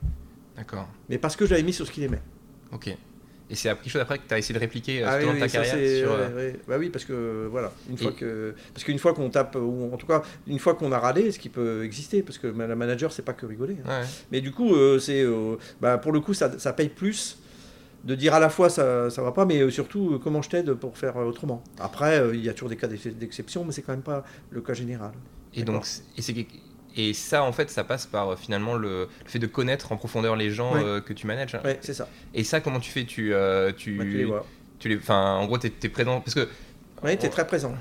D'accord. 0.56 0.88
Mais 1.10 1.18
parce 1.18 1.36
que 1.36 1.46
je 1.46 1.52
l'avais 1.52 1.64
mis 1.64 1.74
sur 1.74 1.86
ce 1.88 1.92
qu'il 1.92 2.04
aimait. 2.04 2.22
Ok. 2.72 2.96
Et 3.52 3.56
c'est 3.56 3.70
quelque 3.70 3.90
chose 3.90 4.02
après 4.02 4.20
que 4.20 4.28
tu 4.28 4.34
as 4.34 4.38
essayé 4.38 4.54
de 4.54 4.60
répliquer 4.60 5.04
euh, 5.04 5.08
Ah 5.10 5.20
tout 5.20 5.28
oui, 5.30 5.40
ta 5.40 5.46
oui, 5.46 5.50
ça, 5.50 5.58
carrière 5.64 5.98
sur, 6.00 6.12
euh, 6.12 6.36
ouais. 6.36 6.60
Bah 6.68 6.76
oui, 6.78 6.90
parce 6.90 7.04
que 7.06 7.48
voilà, 7.50 7.72
une 7.90 7.98
fois 7.98 8.12
que 8.12 8.54
parce 8.74 8.84
qu'une 8.84 9.00
fois 9.00 9.14
qu'on 9.14 9.30
tape 9.30 9.56
ou 9.56 9.90
en 9.92 9.98
tout 9.98 10.06
cas 10.06 10.22
une 10.48 10.60
fois 10.60 10.76
qu'on 10.76 10.92
a 10.92 11.00
râlé, 11.00 11.32
ce 11.32 11.40
qui 11.40 11.50
peut 11.50 11.84
exister, 11.84 12.22
parce 12.22 12.38
que 12.38 12.48
la 12.48 12.76
manager 12.76 13.12
c'est 13.12 13.24
pas 13.24 13.34
que 13.34 13.46
rigoler. 13.48 13.78
hein. 13.86 14.02
ouais. 14.02 14.08
Mais 14.32 14.42
du 14.42 14.52
coup, 14.52 14.76
euh, 14.76 15.00
c'est 15.00 15.24
euh, 15.24 15.56
bah, 15.82 15.98
pour 15.98 16.12
le 16.12 16.20
coup 16.20 16.34
ça, 16.36 16.60
ça 16.60 16.74
paye 16.74 16.90
plus 16.90 17.40
de 18.06 18.16
dire 18.16 18.34
à 18.36 18.40
la 18.40 18.50
fois 18.50 18.70
ça 18.70 19.10
ça 19.10 19.22
va 19.24 19.32
pas, 19.32 19.46
mais 19.46 19.70
surtout 19.72 20.20
comment 20.24 20.42
je 20.44 20.50
t'aide 20.50 20.74
pour 20.76 20.98
faire 20.98 21.18
autrement. 21.18 21.64
Après, 21.80 22.20
euh, 22.20 22.36
il 22.36 22.44
y 22.46 22.50
a 22.50 22.54
toujours 22.54 22.70
des 22.70 22.78
cas 22.78 22.88
d'ex- 22.88 23.08
d'exception, 23.08 23.66
mais 23.66 23.72
c'est 23.72 23.82
quand 23.82 23.94
même 23.94 24.04
pas 24.04 24.24
le 24.52 24.62
cas 24.62 24.74
général. 24.74 25.12
Et 25.56 25.64
donc, 25.64 25.84
et, 26.18 26.22
c'est 26.22 26.34
et 26.96 27.14
ça, 27.14 27.44
en 27.44 27.52
fait, 27.52 27.70
ça 27.70 27.84
passe 27.84 28.06
par 28.06 28.30
euh, 28.30 28.36
finalement 28.36 28.76
le, 28.76 29.08
le 29.24 29.30
fait 29.30 29.40
de 29.40 29.48
connaître 29.48 29.92
en 29.92 29.98
profondeur 29.98 30.36
les 30.36 30.52
gens 30.52 30.74
Ouais. 30.74 30.84
euh, 30.84 31.02
que 31.02 31.14
tu 31.14 31.28
manages. 31.28 31.56
Ouais, 31.64 31.78
c'est 31.82 31.94
ça. 31.94 32.08
Et 32.34 32.44
ça, 32.44 32.60
comment 32.62 32.80
tu 32.80 32.92
fais? 32.92 33.06
Tu, 33.06 33.34
euh, 33.34 33.72
tu, 33.72 33.98
Bah, 33.98 34.04
tu 34.06 34.18
les 34.18 34.26
vois. 34.26 34.46
tu 34.80 34.90
les, 34.90 35.00
en 35.12 35.46
gros, 35.46 35.58
t'es 35.58 35.72
es 35.84 35.90
présent 35.90 36.22
parce 36.22 36.34
que, 36.36 36.48
Ouais, 37.04 37.16
t'es 37.16 37.30
très 37.30 37.46
présent. 37.48 37.76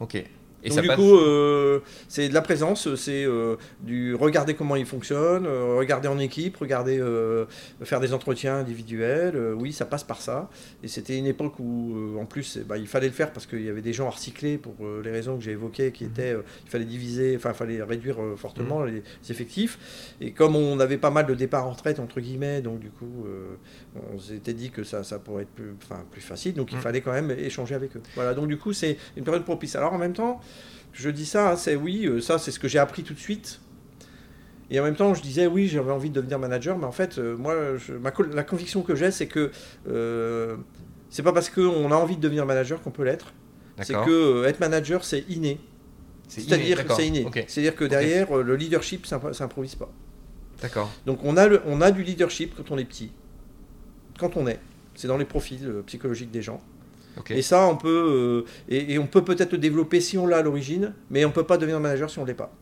ok. 0.00 0.24
Et 0.64 0.68
Donc 0.68 0.76
ça 0.76 0.82
du 0.82 0.88
passe. 0.88 0.96
coup, 0.96 1.16
euh, 1.16 1.80
c'est 2.08 2.28
de 2.28 2.34
la 2.34 2.40
présence, 2.42 2.94
c'est 2.94 3.24
euh, 3.24 3.56
du 3.80 4.14
regarder 4.14 4.54
comment 4.54 4.76
il 4.76 4.86
fonctionne, 4.86 5.44
euh, 5.46 5.76
regarder 5.76 6.08
en 6.08 6.18
équipe, 6.18 6.56
regarder 6.56 6.98
euh, 7.00 7.46
faire 7.82 8.00
des 8.00 8.12
entretiens 8.12 8.56
individuels. 8.58 9.36
oui, 9.56 9.72
ça 9.72 9.86
passe 9.86 10.04
par 10.04 10.20
ça. 10.20 10.48
Et 10.82 10.88
c'était 10.88 11.18
une 11.18 11.26
époque 11.26 11.58
où, 11.58 12.16
en 12.20 12.26
plus, 12.26 12.58
eh 12.60 12.64
ben, 12.64 12.76
il 12.76 12.86
fallait 12.86 13.08
le 13.08 13.12
faire 13.12 13.32
parce 13.32 13.46
qu'il 13.46 13.62
y 13.62 13.68
avait 13.68 13.82
des 13.82 13.92
gens 13.92 14.06
à 14.06 14.10
recycler 14.10 14.58
pour 14.58 14.74
les 15.02 15.10
raisons 15.10 15.36
que 15.36 15.42
j'ai 15.42 15.52
évoquées, 15.52 15.90
qui 15.92 16.04
étaient, 16.04 16.32
euh, 16.32 16.42
il 16.64 16.70
fallait 16.70 16.84
diviser, 16.84 17.34
enfin, 17.36 17.50
il 17.50 17.56
fallait 17.56 17.82
réduire 17.82 18.16
fortement 18.36 18.84
les, 18.84 19.02
effectifs. 19.30 20.14
Et 20.20 20.32
comme 20.32 20.54
on 20.56 20.78
avait 20.80 20.98
pas 20.98 21.10
mal 21.10 21.26
de 21.26 21.34
départs 21.34 21.66
en 21.66 21.70
retraite 21.70 21.98
entre 21.98 22.20
guillemets, 22.20 22.60
donc 22.60 22.78
du 22.80 22.90
coup, 22.90 23.26
on 24.14 24.18
s'était 24.18 24.52
dit 24.52 24.70
que 24.70 24.84
ça, 24.84 25.02
ça 25.04 25.18
pourrait 25.18 25.42
être 25.42 25.50
plus, 25.50 25.74
plus 26.10 26.20
facile. 26.20 26.54
Donc 26.54 26.70
il 26.72 26.78
Mm. 26.78 26.82
fallait 26.82 27.00
quand 27.00 27.12
même 27.12 27.30
échanger 27.30 27.74
avec 27.74 27.96
eux. 27.96 28.02
Voilà. 28.14 28.34
Donc 28.34 28.48
du 28.48 28.58
coup, 28.58 28.72
c'est 28.72 28.96
une 29.16 29.24
période 29.24 29.44
propice. 29.44 29.76
Alors 29.76 29.92
en 29.92 29.98
même 29.98 30.12
temps 30.12 30.40
je 30.92 31.10
dis 31.10 31.26
ça, 31.26 31.52
hein, 31.52 31.56
c'est 31.56 31.74
oui, 31.76 32.06
euh, 32.06 32.20
ça 32.20 32.38
c'est 32.38 32.50
ce 32.50 32.58
que 32.58 32.68
j'ai 32.68 32.78
appris 32.78 33.02
tout 33.02 33.14
de 33.14 33.18
suite. 33.18 33.60
Et 34.70 34.80
en 34.80 34.84
même 34.84 34.96
temps, 34.96 35.12
je 35.14 35.22
disais 35.22 35.46
oui, 35.46 35.68
j'avais 35.68 35.90
envie 35.90 36.08
de 36.08 36.14
devenir 36.14 36.38
manager, 36.38 36.78
mais 36.78 36.86
en 36.86 36.92
fait, 36.92 37.18
euh, 37.18 37.36
moi, 37.36 37.76
je- 37.76 37.92
ma, 37.94 38.10
co- 38.10 38.22
la 38.24 38.42
conviction 38.42 38.82
que 38.82 38.94
j'ai, 38.94 39.10
c'est 39.10 39.26
que 39.26 39.50
euh, 39.88 40.56
c'est 41.10 41.22
pas 41.22 41.32
parce 41.32 41.50
qu'on 41.50 41.90
a 41.92 41.94
envie 41.94 42.16
de 42.16 42.22
devenir 42.22 42.46
manager 42.46 42.80
qu'on 42.80 42.90
peut 42.90 43.04
l'être. 43.04 43.32
C'est 43.82 43.92
que 44.06 44.44
être 44.46 44.60
manager, 44.60 45.04
c'est 45.04 45.24
inné. 45.28 45.60
C'est 46.28 46.40
C'est-à-dire 46.48 46.76
que 46.84 46.88
c'est 46.96 47.06
inné. 47.08 47.24
C'est-à-dire 47.48 47.74
que 47.76 47.84
derrière, 47.84 48.34
le 48.36 48.56
leadership, 48.56 49.04
ça 49.06 49.20
ça 49.32 49.44
improvise 49.44 49.74
pas. 49.74 49.90
D'accord. 50.62 50.90
Donc 51.06 51.20
on 51.24 51.36
a, 51.36 51.48
le- 51.48 51.60
on 51.66 51.80
a 51.82 51.90
du 51.90 52.02
leadership 52.02 52.54
quand 52.56 52.70
on 52.70 52.78
est 52.78 52.84
petit. 52.84 53.10
Quand 54.18 54.36
on 54.36 54.46
est. 54.46 54.60
C'est 54.94 55.08
dans 55.08 55.16
les 55.18 55.24
profils 55.24 55.68
psychologiques 55.86 56.30
des 56.30 56.42
gens. 56.42 56.62
Et 57.30 57.42
ça, 57.42 57.66
on 57.66 57.76
peut, 57.76 58.44
euh, 58.46 58.50
et, 58.68 58.94
et 58.94 58.98
on 58.98 59.06
peut 59.06 59.22
peut-être 59.22 59.52
le 59.52 59.58
développer 59.58 60.00
si 60.00 60.16
on 60.18 60.26
l'a 60.26 60.38
à 60.38 60.42
l'origine, 60.42 60.94
mais 61.10 61.24
on 61.24 61.30
peut 61.30 61.44
pas 61.44 61.58
devenir 61.58 61.78
manager 61.80 62.10
si 62.10 62.18
on 62.18 62.24
l'est 62.24 62.34
pas. 62.34 62.52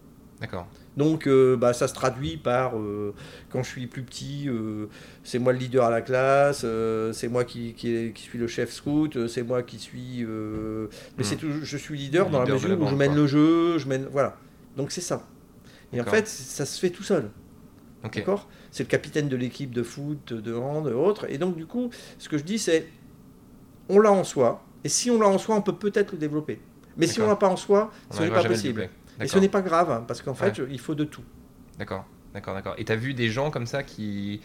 D'accord. 0.40 0.66
Donc 0.96 1.26
euh, 1.26 1.56
bah, 1.56 1.72
ça 1.72 1.86
se 1.86 1.94
traduit 1.94 2.36
par, 2.36 2.76
euh, 2.76 3.14
quand 3.50 3.62
je 3.62 3.68
suis 3.68 3.86
plus 3.86 4.02
petit, 4.02 4.48
euh, 4.48 4.86
c'est 5.22 5.38
moi 5.38 5.52
le 5.52 5.58
leader 5.58 5.84
à 5.84 5.90
la 5.90 6.00
classe, 6.00 6.64
c'est 7.12 7.28
moi 7.28 7.44
qui, 7.44 7.74
qui, 7.74 8.12
suis 8.16 8.38
le 8.38 8.46
chef 8.48 8.72
scout, 8.72 9.26
c'est 9.28 9.42
moi 9.42 9.62
qui 9.62 9.78
suis... 9.78 10.24
Mais 10.24 10.26
Hmm. 10.26 11.22
c'est 11.22 11.36
toujours, 11.36 11.62
je 11.62 11.76
suis 11.76 11.96
leader 11.96 12.26
Le 12.26 12.32
dans 12.32 12.38
la 12.38 12.44
leader 12.44 12.60
mesure 12.60 12.78
la 12.78 12.84
où 12.84 12.88
je 12.88 12.94
mène 12.94 13.12
quoi. 13.12 13.20
le 13.20 13.26
jeu, 13.26 13.78
je 13.78 13.88
mène... 13.88 14.06
Voilà. 14.10 14.36
Donc 14.76 14.90
c'est 14.90 15.00
ça. 15.00 15.26
Et 15.92 16.00
en 16.00 16.04
fait, 16.04 16.26
ça 16.26 16.64
se 16.64 16.78
fait 16.78 16.90
tout 16.90 17.02
seul. 17.02 17.30
D'accord? 18.02 18.48
C'est 18.70 18.84
le 18.84 18.88
capitaine 18.88 19.28
de 19.28 19.36
l'équipe 19.36 19.72
de 19.72 19.82
foot, 19.82 20.32
de 20.32 20.54
hand, 20.54 20.86
autres. 20.86 21.26
Et 21.28 21.38
donc, 21.38 21.56
du 21.56 21.66
coup, 21.66 21.90
ce 22.18 22.28
que 22.28 22.38
je 22.38 22.44
dis, 22.44 22.58
c'est 22.58 22.86
on 23.90 23.98
l'a 24.00 24.12
en 24.12 24.24
soi. 24.24 24.62
Et 24.84 24.88
si 24.88 25.10
on 25.10 25.20
l'a 25.20 25.28
en 25.28 25.38
soi, 25.38 25.56
on 25.56 25.62
peut 25.62 25.74
peut-être 25.74 26.12
le 26.12 26.18
développer. 26.18 26.60
Mais 26.96 27.06
si 27.06 27.20
on 27.20 27.26
l'a 27.28 27.36
pas 27.36 27.48
en 27.48 27.56
soi, 27.56 27.90
ce 28.10 28.22
n'est 28.22 28.30
pas 28.30 28.44
possible. 28.44 28.88
Et 29.20 29.26
ce 29.28 29.38
n'est 29.38 29.48
pas 29.48 29.60
grave, 29.62 30.04
parce 30.06 30.22
qu'en 30.22 30.34
fait, 30.34 30.58
Ouais. 30.58 30.68
il 30.70 30.80
faut 30.80 30.94
de 30.94 31.04
tout. 31.04 31.22
D'accord, 31.78 32.04
d'accord, 32.32 32.54
d'accord. 32.54 32.74
Et 32.78 32.84
t'as 32.84 32.96
vu 32.96 33.12
des 33.14 33.28
gens 33.28 33.50
comme 33.50 33.66
ça 33.66 33.82
qui, 33.82 34.40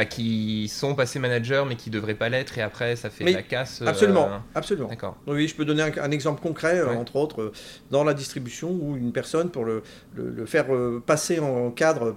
bah, 0.00 0.06
qui 0.06 0.66
sont 0.68 0.94
passés 0.94 1.18
managers 1.18 1.62
mais 1.68 1.76
qui 1.76 1.90
devraient 1.90 2.14
pas 2.14 2.30
l'être 2.30 2.56
et 2.56 2.62
après 2.62 2.96
ça 2.96 3.10
fait 3.10 3.22
Oui, 3.24 3.34
la 3.34 3.42
casse. 3.42 3.82
euh, 3.82 3.86
Absolument, 3.86 4.30
absolument. 4.54 4.88
D'accord. 4.88 5.18
Oui, 5.26 5.46
je 5.46 5.54
peux 5.54 5.66
donner 5.66 5.82
un, 5.82 5.92
un 6.02 6.10
exemple 6.10 6.40
concret, 6.40 6.78
euh, 6.78 6.86
Ouais. 6.88 6.96
entre 6.96 7.16
autres, 7.16 7.42
euh, 7.42 7.52
dans 7.90 8.02
la 8.02 8.14
distribution 8.14 8.70
où 8.70 8.96
une 8.96 9.12
personne, 9.12 9.50
pour 9.50 9.66
le, 9.66 9.82
le- 10.14 10.30
le 10.30 10.46
faire 10.46 10.68
passer 11.04 11.38
en 11.38 11.70
cadre, 11.70 12.12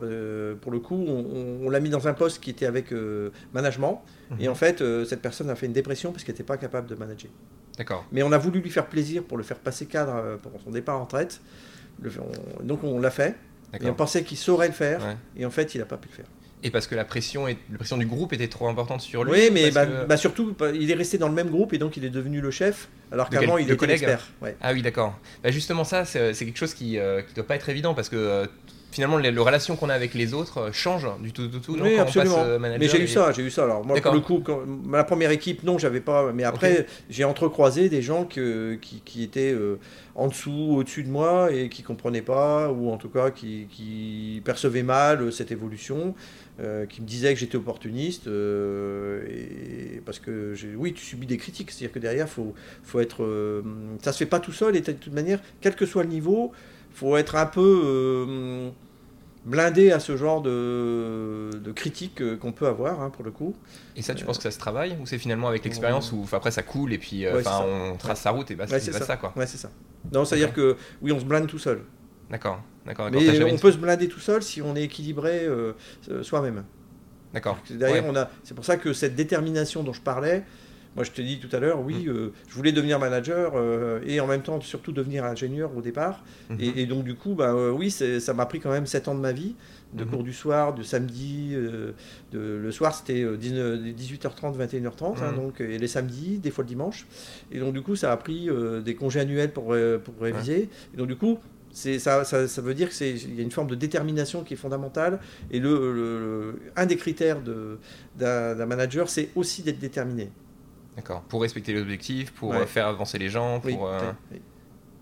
pour 0.62 0.72
le 0.72 0.80
coup, 0.80 0.96
on, 0.96 1.12
on- 1.12 1.68
on 1.68 1.70
l'a 1.70 1.82
mis 1.82 1.90
dans 1.90 2.08
un 2.08 2.14
poste 2.14 2.42
qui 2.42 2.52
était 2.52 2.66
avec 2.66 2.94
euh, 2.94 3.32
management. 3.54 4.02
Et 4.40 4.46
Mhm. 4.46 4.52
en 4.52 4.56
fait, 4.56 4.82
cette 5.06 5.22
personne 5.22 5.50
a 5.50 5.56
fait 5.56 5.66
une 5.66 5.74
dépression 5.74 6.14
parce 6.14 6.24
qu'elle 6.24 6.36
n'était 6.36 6.44
pas 6.46 6.56
capable 6.58 6.88
de 6.88 6.96
manager. 6.96 7.30
D'accord. 7.78 8.06
Mais 8.14 8.24
on 8.24 8.32
a 8.32 8.38
voulu 8.38 8.62
lui 8.62 8.70
faire 8.70 8.86
plaisir 8.86 9.24
pour 9.24 9.38
le 9.38 9.44
faire 9.44 9.58
passer 9.60 9.88
cadre 9.88 10.38
pour 10.42 10.54
son 10.64 10.72
départ 10.72 10.98
en 11.00 11.04
retraite. 11.04 11.42
Le- 12.02 12.12
on- 12.60 12.64
donc 12.64 12.82
on 12.86 12.98
l'a 13.02 13.12
fait. 13.12 13.36
Et 13.82 13.90
on 13.90 13.94
pensait 13.94 14.24
qu'il 14.24 14.38
saurait 14.38 14.68
le 14.68 14.74
faire. 14.74 15.02
Ouais. 15.06 15.18
Et 15.36 15.46
en 15.46 15.50
fait, 15.50 15.76
il 15.76 15.80
n'a 15.80 15.86
pas 15.86 15.98
pu 15.98 16.08
le 16.08 16.14
faire. 16.16 16.26
Et 16.64 16.72
parce 16.72 16.88
que 16.88 16.96
la 16.96 17.04
pression, 17.06 17.48
est... 17.48 17.58
la 17.72 17.78
pression 17.78 17.98
du 17.98 18.06
groupe 18.06 18.34
était 18.34 18.48
trop 18.48 18.68
importante 18.68 19.02
sur 19.02 19.24
lui. 19.24 19.32
Oui, 19.34 19.50
mais 19.52 19.70
bah, 19.72 19.86
que- 19.86 20.06
bah, 20.06 20.18
surtout, 20.18 20.56
bah, 20.58 20.72
il 20.74 20.90
est 20.90 20.94
resté 20.96 21.18
dans 21.18 21.28
le 21.28 21.34
même 21.36 21.50
groupe 21.50 21.74
et 21.74 21.78
donc 21.78 21.98
il 21.98 22.06
est 22.06 22.10
devenu 22.10 22.40
le 22.42 22.52
chef, 22.52 22.88
alors 23.12 23.30
qu'avant 23.30 23.58
il 23.58 23.66
était 23.66 23.76
collègue 23.76 24.00
l'expert. 24.02 24.28
Ouais. 24.42 24.56
Ah 24.62 24.72
oui, 24.74 24.82
d'accord. 24.82 25.20
Bah, 25.44 25.52
justement, 25.52 25.84
ça, 25.84 26.06
c'est 26.06 26.34
quelque 26.34 26.58
chose 26.58 26.74
qui, 26.74 26.98
euh, 26.98 27.22
qui 27.22 27.34
doit 27.34 27.46
pas 27.46 27.56
être 27.56 27.68
évident 27.70 27.94
parce 27.94 28.10
que 28.10 28.16
euh, 28.16 28.46
finalement, 28.92 29.18
les, 29.18 29.32
les 29.32 29.40
relations 29.40 29.76
qu'on 29.76 29.90
a 29.90 29.94
avec 29.96 30.14
les 30.14 30.34
autres 30.36 30.58
euh, 30.60 30.72
changent 30.72 31.10
du 31.20 31.34
tout, 31.34 31.48
du 31.48 31.60
tout. 31.60 31.76
non, 31.76 31.84
Oui, 31.84 31.98
absolument. 31.98 32.36
On 32.36 32.38
passe, 32.38 32.48
euh, 32.48 32.60
manager 32.60 32.80
mais 32.80 32.88
j'ai 32.88 33.02
eu 33.02 33.06
et- 33.06 33.08
ça, 33.08 33.32
j'ai 33.32 33.42
eu 33.42 33.50
ça. 33.50 33.64
Alors 33.64 33.84
moi, 33.86 34.00
pour 34.00 34.14
le 34.14 34.20
coup, 34.20 34.40
quand- 34.46 34.62
la 34.92 35.04
première 35.04 35.32
équipe, 35.32 35.64
non, 35.64 35.78
j'avais 35.80 36.00
pas. 36.02 36.32
Mais 36.32 36.44
après, 36.44 36.86
j'ai 37.10 37.24
entrecroisé 37.24 37.90
des 37.90 38.02
gens 38.04 38.24
que- 38.26 38.76
qui, 38.82 39.02
qui 39.04 39.24
étaient 39.24 39.52
euh, 39.52 39.80
en 40.16 40.28
dessous, 40.28 40.76
au-dessus 40.78 41.02
de 41.04 41.10
moi 41.10 41.52
et 41.52 41.70
qui 41.70 41.82
comprenaient 41.82 42.22
pas, 42.22 42.70
ou 42.72 42.92
en 42.92 42.98
tout 42.98 43.10
cas 43.10 43.32
qui, 43.32 43.68
qui 43.72 44.42
percevaient 44.46 44.84
mal 44.84 45.24
euh, 45.24 45.32
cette 45.32 45.52
évolution, 45.52 46.14
euh, 46.60 46.86
qui 46.86 47.02
me 47.02 47.08
disaient 47.08 47.34
que 47.34 47.40
j'étais 47.40 47.56
opportuniste. 47.58 48.28
euh, 48.28 49.26
et 49.28 50.02
parce 50.06 50.20
que 50.20 50.54
oui, 50.76 50.94
tu 50.94 51.04
subis 51.04 51.26
des 51.28 51.38
critiques. 51.38 51.72
C'est-à-dire 51.72 51.92
que 51.94 52.00
derrière, 52.00 52.30
faut, 52.30 52.54
faut 52.84 53.00
être. 53.00 53.24
euh, 53.24 53.62
ça 54.02 54.12
se 54.12 54.18
fait 54.20 54.26
pas 54.26 54.40
tout 54.40 54.52
seul. 54.52 54.76
Et 54.76 54.82
de 54.82 54.92
toute 54.92 55.14
manière, 55.14 55.40
quel 55.62 55.76
que 55.76 55.86
soit 55.86 56.04
le 56.04 56.10
niveau, 56.10 56.52
faut 56.94 57.18
être 57.18 57.36
un 57.36 57.46
peu. 57.48 58.72
blindé 59.46 59.92
à 59.92 60.00
ce 60.00 60.16
genre 60.16 60.42
de, 60.42 61.50
de 61.62 61.72
critiques 61.74 62.22
qu'on 62.40 62.54
peut 62.54 62.66
avoir, 62.68 63.02
hein, 63.02 63.10
pour 63.10 63.26
le 63.26 63.32
coup. 63.32 63.54
Et 63.98 64.02
ça, 64.02 64.16
tu 64.16 64.24
penses 64.24 64.38
que 64.38 64.44
ça 64.44 64.52
se 64.52 64.58
travaille 64.60 64.96
ou 65.02 65.06
c'est 65.06 65.18
finalement 65.18 65.50
avec 65.50 65.66
l'expérience 65.66 66.14
où 66.14 66.26
après 66.32 66.52
ça 66.52 66.64
coule 66.64 66.94
et 66.94 66.98
puis 66.98 67.26
euh, 67.26 67.36
Ouais, 67.36 67.44
on 67.92 67.98
trace 67.98 68.22
sa 68.22 68.32
route 68.32 68.50
et 68.52 68.56
bah, 68.56 68.66
Ouais, 68.72 68.80
c'est 68.80 68.94
ça. 68.94 69.06
ça 69.06 69.18
quoi. 69.18 69.34
Ouais, 69.36 69.46
c'est 69.46 69.58
ça. 69.58 69.70
Non, 70.14 70.24
c'est-à-dire 70.24 70.54
que 70.54 70.78
oui, 71.02 71.12
on 71.12 71.20
se 71.20 71.26
blinde 71.26 71.48
tout 71.48 71.60
seul. 71.60 71.82
D'accord, 72.30 72.62
d'accord, 72.86 73.10
Mais 73.12 73.44
on 73.52 73.58
peut 73.58 73.72
se 73.72 73.78
blinder 73.78 74.08
tout 74.08 74.20
seul 74.20 74.42
si 74.42 74.62
on 74.62 74.76
est 74.76 74.84
équilibré 74.84 75.46
euh, 75.46 75.74
euh, 76.10 76.24
soi-même. 76.24 76.64
D'accord. 77.34 77.58
Derrière, 77.70 78.04
Ouais. 78.06 78.10
on 78.12 78.16
a. 78.16 78.30
C'est 78.44 78.54
pour 78.54 78.66
ça 78.66 78.78
que 78.78 78.94
cette 78.94 79.16
détermination 79.16 79.84
dont 79.84 79.94
je 79.94 80.02
parlais. 80.02 80.44
Moi, 80.96 81.04
je 81.04 81.10
te 81.10 81.24
dis 81.24 81.40
tout 81.40 81.50
à 81.56 81.60
l'heure, 81.60 81.82
Mm. 81.82 81.86
oui, 81.88 82.06
euh, 82.08 82.30
je 82.48 82.54
voulais 82.54 82.72
devenir 82.72 83.00
manager 83.00 83.54
euh, 83.56 84.00
et 84.06 84.20
en 84.20 84.28
même 84.28 84.44
temps, 84.44 84.62
surtout 84.62 84.92
devenir 84.92 85.26
ingénieur 85.26 85.76
au 85.76 85.82
départ. 85.82 86.24
Mhm. 86.52 86.58
Et, 86.60 86.82
et 86.84 86.86
donc, 86.86 87.04
du 87.04 87.16
coup, 87.16 87.34
bah, 87.34 87.56
oui, 87.56 87.90
ça 87.90 88.34
m'a 88.36 88.46
pris 88.46 88.60
quand 88.60 88.70
même 88.70 88.86
7 88.86 89.08
ans 89.08 89.16
de 89.16 89.20
ma 89.20 89.32
vie, 89.32 89.56
de 89.94 90.04
Mhm. 90.04 90.10
cours 90.12 90.24
du 90.24 90.34
soir, 90.34 90.76
de 90.76 90.84
samedi. 90.84 91.56
de, 91.56 91.96
le 92.32 92.72
soir, 92.72 92.94
c'était 92.94 93.24
euh, 93.24 93.38
19 93.38 93.80
18h30, 93.96 94.56
21h30, 94.56 95.18
hein, 95.24 95.32
Mhm. 95.32 95.36
donc, 95.36 95.62
et 95.62 95.80
les 95.80 95.88
samedis, 95.88 96.38
des 96.38 96.52
fois 96.52 96.64
le 96.64 96.68
dimanche. 96.68 97.08
Et 97.52 97.60
donc, 97.60 97.74
du 97.74 97.82
coup, 97.82 97.96
ça 97.96 98.12
a 98.12 98.18
pris 98.18 98.48
des 98.86 98.94
congés 98.94 99.20
annuels 99.22 99.52
pour, 99.52 99.76
pour 100.04 100.14
réviser. 100.22 100.70
Et 100.94 100.98
donc, 100.98 101.08
du 101.08 101.16
coup, 101.16 101.40
ça, 101.74 102.24
ça, 102.24 102.48
ça 102.48 102.62
veut 102.62 102.74
dire 102.74 102.90
qu'il 102.90 103.36
y 103.36 103.40
a 103.40 103.44
une 103.44 103.52
forme 103.52 103.68
de 103.68 103.76
détermination 103.76 104.44
qui 104.44 104.54
est 104.54 104.58
fondamentale. 104.58 105.20
Et 105.52 105.60
le, 105.60 105.92
le- 105.94 106.20
le- 106.20 106.60
un 106.76 106.86
des 106.86 106.96
critères 106.98 107.42
d'un 107.42 108.66
manager, 108.66 109.10
c'est 109.10 109.30
aussi 109.36 109.64
d'être 109.64 109.80
déterminé. 109.80 110.32
D'accord. 110.96 111.22
Pour 111.24 111.42
respecter 111.42 111.74
les 111.74 111.82
objectifs, 111.82 112.32
pour 112.32 112.52
Ouais. 112.52 112.58
euh, 112.58 112.66
faire 112.68 112.88
avancer 112.88 113.18
les 113.18 113.30
gens, 113.30 113.60
pour. 113.60 113.70
Oui, 113.72 113.78
euh, 113.82 114.12
oui. 114.32 114.42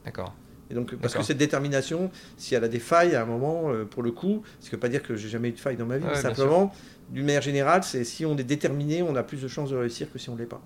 D'accord. 0.06 0.34
Et 0.70 0.74
donc, 0.74 0.96
parce 0.96 1.14
que 1.14 1.22
cette 1.22 1.38
détermination, 1.38 2.10
si 2.38 2.56
elle 2.56 2.64
a 2.64 2.70
des 2.70 2.80
failles 2.80 3.14
à 3.14 3.24
un 3.24 3.26
moment, 3.26 3.74
euh, 3.74 3.84
pour 3.84 4.02
le 4.04 4.14
coup, 4.14 4.42
ce 4.62 4.70
qui 4.70 4.76
ne 4.76 4.78
veut 4.78 4.80
pas 4.80 4.88
dire 4.88 5.04
que 5.04 5.18
j'ai 5.18 5.28
jamais 5.28 5.50
eu 5.50 5.52
de 5.52 5.60
faille 5.60 5.76
dans 5.76 5.86
ma 5.86 5.98
vie, 5.98 6.06
Ouais, 6.06 6.12
mais 6.12 6.22
simplement, 6.22 6.74
d'une 7.10 7.26
manière 7.26 7.42
générale, 7.42 7.84
c'est 7.84 8.06
si 8.06 8.26
on 8.26 8.38
est 8.38 8.46
déterminé, 8.46 9.02
on 9.04 9.14
a 9.18 9.24
plus 9.24 9.42
de 9.42 9.50
chances 9.50 9.72
de 9.72 9.76
réussir 9.76 10.10
que 10.10 10.18
si 10.18 10.30
on 10.30 10.36
ne 10.36 10.40
l'est 10.40 10.46
pas. 10.46 10.62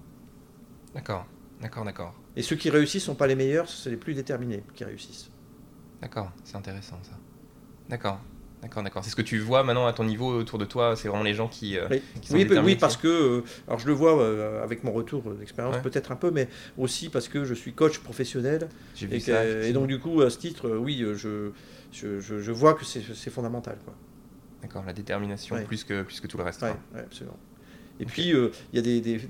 D'accord. 0.94 1.26
D'accord, 1.60 1.84
d'accord. 1.86 2.13
Et 2.36 2.44
ceux 2.44 2.56
qui 2.56 2.70
réussissent 2.70 3.02
ne 3.04 3.08
sont 3.08 3.15
pas 3.15 3.26
les 3.26 3.34
meilleurs, 3.36 3.68
c'est 3.68 3.89
les 3.89 3.96
plus 3.98 4.13
déterminés 4.13 4.62
qui 4.76 4.84
réussissent. 4.84 5.32
D'accord. 6.02 6.32
C'est 6.44 6.56
intéressant 6.58 7.00
ça. 7.04 7.18
D'accord. 7.90 8.20
D'accord, 8.62 8.82
d'accord. 8.82 9.04
C'est 9.04 9.12
ce 9.12 9.16
que 9.16 9.22
tu 9.22 9.38
vois 9.38 9.64
maintenant 9.64 9.86
à 9.86 9.94
ton 9.94 10.04
niveau 10.06 10.34
autour 10.40 10.58
de 10.58 10.66
toi, 10.66 10.96
c'est 10.96 11.08
vraiment 11.08 11.24
les 11.24 11.36
gens 11.36 11.48
qui, 11.48 11.78
euh, 11.78 11.88
Oui. 11.92 12.02
qui 12.22 12.30
sont 12.30 12.34
Oui, 12.36 12.48
oui, 12.64 12.76
parce 12.76 12.98
que, 12.98 13.08
euh, 13.08 13.44
alors 13.68 13.78
je 13.80 13.86
le 13.86 13.94
vois 13.94 14.20
euh, 14.20 14.64
avec 14.64 14.84
mon 14.84 14.92
retour 14.92 15.22
d'expérience 15.36 15.76
Ouais. 15.76 15.82
peut-être 15.84 16.12
un 16.12 16.16
peu, 16.16 16.32
mais 16.32 16.48
aussi 16.78 17.10
parce 17.10 17.28
que 17.28 17.46
je 17.46 17.54
suis 17.54 17.74
coach 17.74 18.00
professionnel. 18.00 18.68
J'ai 18.96 19.06
vu 19.06 19.18
Et, 19.18 19.20
ça. 19.20 19.46
et 19.46 19.72
donc, 19.72 19.86
du 19.88 20.00
coup, 20.00 20.22
à 20.22 20.32
ce 20.32 20.40
titre, 20.40 20.70
oui, 20.78 21.06
je, 21.16 21.52
je, 21.92 22.20
je- 22.20 22.40
je 22.42 22.52
vois 22.52 22.74
que 22.74 22.84
c'est 22.86 23.30
fondamental. 23.30 23.78
Quoi. 23.86 23.94
D'accord, 24.64 24.84
la 24.88 24.94
détermination 24.94 25.56
Ouais. 25.58 25.64
plus, 25.64 25.84
que, 25.84 26.02
plus 26.02 26.20
que 26.20 26.26
tout 26.28 26.38
le 26.38 26.44
reste. 26.44 26.64
Ouais, 26.64 26.70
quoi. 26.72 26.80
ouais, 27.00 27.06
absolument. 27.06 27.38
Et 28.00 28.06
puis, 28.06 28.34
euh, 28.34 28.50
il 28.74 28.78
y 28.78 28.80
a 28.80 28.82
des, 28.82 29.00
des- 29.00 29.22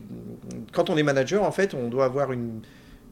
Quand 0.72 0.90
on 0.90 0.96
est 0.96 1.04
manager, 1.04 1.44
en 1.44 1.52
fait, 1.52 1.74
on 1.74 1.90
doit 1.90 2.06
avoir 2.06 2.32
une, 2.32 2.62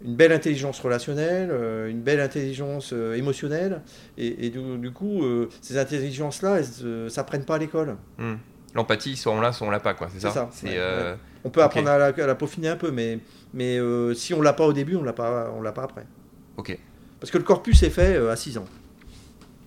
une 0.03 0.15
belle 0.15 0.31
intelligence 0.33 0.79
relationnelle, 0.79 1.49
euh, 1.51 1.89
une 1.89 2.01
belle 2.01 2.19
intelligence 2.19 2.91
euh, 2.93 3.15
émotionnelle. 3.15 3.81
Et, 4.17 4.47
et 4.47 4.49
du, 4.49 4.59
du 4.77 4.91
coup, 4.91 5.23
euh, 5.23 5.49
ces 5.61 5.77
intelligences-là, 5.77 6.59
elles 6.59 6.85
ne 6.87 7.09
s'apprennent 7.09 7.45
pas 7.45 7.55
à 7.55 7.57
l'école. 7.59 7.95
Hmm. 8.17 8.35
L'empathie, 8.75 9.15
soit 9.15 9.31
on 9.31 9.39
l'a, 9.39 9.51
soit 9.53 9.67
on 9.67 9.69
l'a 9.69 9.79
pas, 9.79 9.93
quoi. 9.93 10.07
C'est 10.11 10.19
ça. 10.19 10.31
ça, 10.31 10.49
C'est 10.51 10.67
ouais, 10.67 10.73
euh, 10.77 11.15
On 11.43 11.49
peut 11.49 11.61
apprendre 11.61 11.89
à, 11.89 11.97
la, 11.97 12.05
à 12.07 12.27
la 12.27 12.35
peaufiner 12.35 12.69
un 12.69 12.75
peu, 12.75 12.91
mais, 12.91 13.19
mais 13.53 13.77
euh, 13.77 14.13
si 14.13 14.33
on 14.33 14.41
l'a 14.41 14.53
pas 14.53 14.65
au 14.65 14.73
début, 14.73 14.95
on 14.95 15.03
l'a 15.03 15.13
pas, 15.13 15.53
on 15.55 15.61
l'a 15.61 15.71
pas 15.71 15.83
après. 15.83 16.05
ok. 16.57 16.77
Parce 17.19 17.31
que 17.31 17.37
le 17.37 17.43
corpus 17.45 17.83
est 17.83 17.89
fait 17.89 18.15
euh, 18.17 18.31
à 18.31 18.35
6 18.35 18.57
ans. 18.57 18.65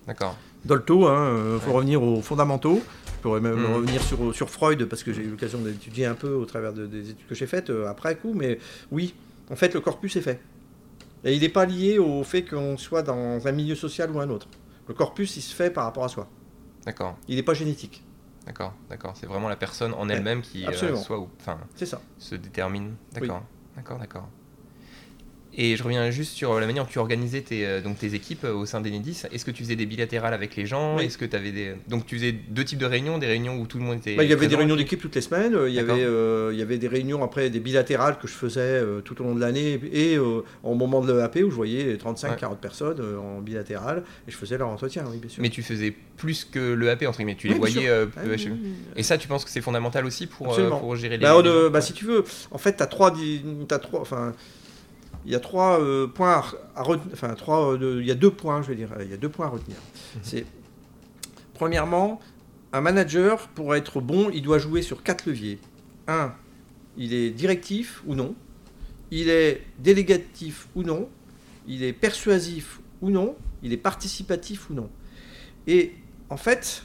D'accord. 0.05 0.37
Dolto, 0.65 1.01
il 1.01 1.05
hein, 1.07 1.57
faut 1.59 1.69
Ouais. 1.71 1.75
revenir 1.77 2.03
aux 2.03 2.21
fondamentaux. 2.21 2.81
Je 3.17 3.21
pourrais 3.23 3.41
même 3.41 3.55
Mhm. 3.55 3.73
revenir 3.73 4.01
sur, 4.03 4.35
sur 4.35 4.49
Freud 4.49 4.85
parce 4.85 5.03
que 5.03 5.11
j'ai 5.11 5.23
eu 5.23 5.29
l'occasion 5.29 5.57
d'étudier 5.59 6.05
un 6.05 6.13
peu 6.13 6.29
au 6.29 6.45
travers 6.45 6.71
de- 6.73 6.85
des 6.85 7.09
études 7.11 7.27
que 7.27 7.33
j'ai 7.35 7.47
faites 7.47 7.69
euh, 7.71 7.87
après 7.87 8.15
coup. 8.15 8.33
Mais 8.35 8.59
oui, 8.91 9.15
en 9.49 9.55
fait, 9.55 9.73
le 9.73 9.81
corpus 9.81 10.15
est 10.15 10.21
fait. 10.21 10.39
Et 11.23 11.33
il 11.33 11.41
n'est 11.41 11.49
pas 11.49 11.65
lié 11.65 11.97
au 11.99 12.23
fait 12.23 12.43
qu'on 12.45 12.77
soit 12.77 13.01
dans 13.01 13.47
un 13.47 13.51
milieu 13.51 13.75
social 13.75 14.11
ou 14.11 14.19
un 14.19 14.29
autre. 14.29 14.47
Le 14.87 14.93
corpus, 14.93 15.35
il 15.37 15.41
se 15.41 15.53
fait 15.53 15.69
par 15.71 15.83
rapport 15.85 16.03
à 16.03 16.09
soi. 16.09 16.27
D'accord. 16.85 17.17
Il 17.27 17.35
n'est 17.35 17.43
pas 17.43 17.53
génétique. 17.53 18.03
D'accord. 18.45 18.73
D'accord. 18.89 19.13
C'est 19.17 19.25
vraiment 19.25 19.49
la 19.49 19.57
personne 19.57 19.93
en 19.93 20.07
elle-même 20.07 20.41
qui 20.41 20.65
euh, 20.65 20.95
soit 20.95 21.19
ou- 21.19 21.27
enfin, 21.39 21.59
C'est 21.75 21.85
ça. 21.85 22.01
se 22.17 22.35
détermine. 22.35 22.95
D'accord. 23.13 23.43
D'accord, 23.75 23.97
d'accord. 23.99 24.29
Et 25.59 25.75
je 25.75 25.81
reviens 25.83 26.11
juste 26.11 26.33
sur 26.35 26.59
la 26.59 26.67
manière 26.67 26.83
dont 26.83 26.89
tu 26.91 26.99
organisais 26.99 27.41
tes, 27.41 27.65
euh, 27.65 27.81
donc 27.81 27.97
tes 27.97 28.13
équipes 28.13 28.43
euh, 28.43 28.53
au 28.53 28.67
sein 28.67 28.79
d'Enedis. 28.79 29.23
Est-ce 29.31 29.43
que 29.43 29.49
tu 29.49 29.63
faisais 29.63 29.75
des 29.75 29.87
bilatérales 29.87 30.35
avec 30.35 30.55
les 30.55 30.67
gens 30.67 30.97
Oui. 30.97 31.05
Est-ce 31.05 31.17
que 31.17 31.25
tu 31.25 31.35
avais 31.35 31.51
des. 31.51 31.73
Donc 31.87 32.05
tu 32.05 32.15
faisais 32.15 32.31
deux 32.31 32.63
types 32.63 32.77
de 32.77 32.85
réunions, 32.85 33.17
des 33.17 33.25
réunions 33.25 33.57
où 33.57 33.65
tout 33.65 33.79
le 33.79 33.83
monde 33.83 33.97
était. 33.97 34.15
Bah, 34.15 34.23
il 34.23 34.29
y 34.29 34.33
avait 34.33 34.47
des 34.47 34.55
réunions 34.55 34.75
d'équipe 34.75 35.01
toutes 35.01 35.15
les 35.15 35.21
semaines. 35.21 35.55
euh, 35.55 35.67
Il 35.67 35.73
y, 35.73 35.79
avait, 35.79 36.03
euh, 36.03 36.51
il 36.53 36.59
y 36.59 36.61
avait 36.61 36.77
des 36.77 36.87
réunions 36.87 37.23
après, 37.23 37.49
des 37.49 37.59
bilatérales 37.59 38.19
que 38.19 38.27
je 38.27 38.33
faisais 38.33 38.59
euh, 38.61 39.01
tout 39.01 39.19
au 39.19 39.23
long 39.23 39.33
de 39.33 39.41
l'année. 39.41 39.79
Et 39.91 40.15
euh, 40.15 40.41
au 40.63 40.75
moment 40.75 41.01
de 41.01 41.11
l'EAP, 41.11 41.37
où 41.37 41.49
je 41.49 41.55
voyais 41.55 41.95
35-40 41.95 42.57
personnes 42.57 43.01
en 43.17 43.41
bilatéral. 43.41 44.03
Et 44.27 44.31
je 44.31 44.37
faisais 44.37 44.59
leur 44.59 44.69
entretien, 44.69 45.05
oui, 45.09 45.17
bien 45.17 45.29
sûr. 45.29 45.41
Mais 45.41 45.49
tu 45.49 45.63
faisais 45.63 45.91
plus 46.17 46.45
que 46.45 46.59
le 46.59 46.91
AP, 46.91 47.03
entre 47.07 47.17
guillemets. 47.17 47.35
Tu 47.35 47.47
les 47.47 47.53
Oui, 47.53 47.59
voyais. 47.59 47.89
Ah, 47.89 48.05
oui. 48.27 48.47
Et 48.95 49.01
ça, 49.01 49.17
tu 49.17 49.27
penses 49.27 49.43
que 49.43 49.49
c'est 49.49 49.61
fondamental 49.61 50.05
aussi 50.05 50.27
pour, 50.27 50.55
pour 50.55 50.95
gérer 50.95 51.17
les. 51.17 51.23
Bah, 51.23 51.35
on, 51.35 51.41
les 51.41 51.49
gens 51.49 51.69
bah, 51.71 51.81
si 51.81 51.93
tu 51.93 52.05
veux, 52.05 52.23
en 52.51 52.59
fait, 52.59 52.77
tu 52.77 52.83
as 52.83 52.87
trois, 52.87 53.11
enfin, 53.99 54.33
il 55.27 55.33
y 55.33 55.35
a 55.35 55.41
trois 55.41 55.81
euh, 55.81 56.07
points 56.07 56.35
à, 56.35 56.45
à 56.79 56.83
retenir, 56.83 57.11
enfin, 57.11 57.33
trois, 57.35 57.73
euh, 57.73 57.97
il 57.99 58.07
y 58.07 58.11
a 58.11 58.15
deux 58.15 58.31
points, 58.31 58.61
je 58.61 58.69
vais 58.69 58.75
dire, 58.75 58.89
il 59.01 59.09
y 59.09 59.13
a 59.13 59.17
deux 59.17 59.27
points 59.27 59.47
à 59.47 59.49
retenir. 59.49 59.75
C'est, 60.23 60.45
premièrement, 61.53 62.21
un 62.71 62.79
manager, 62.79 63.49
pour 63.49 63.75
être 63.75 63.99
bon, 63.99 64.29
il 64.33 64.41
doit 64.41 64.57
jouer 64.57 64.81
sur 64.81 65.03
quatre 65.03 65.25
leviers. 65.25 65.59
Un, 66.07 66.33
il 66.95 67.13
est 67.13 67.29
directif 67.29 68.01
ou 68.07 68.15
non, 68.15 68.35
il 69.11 69.27
est 69.27 69.63
délégatif 69.79 70.69
ou 70.75 70.83
non, 70.83 71.09
il 71.67 71.83
est 71.83 71.93
persuasif 71.93 72.79
ou 73.01 73.09
non, 73.09 73.35
il 73.63 73.73
est 73.73 73.77
participatif 73.77 74.69
ou 74.69 74.75
non. 74.75 74.89
Et 75.67 75.93
en 76.29 76.37
fait, 76.37 76.83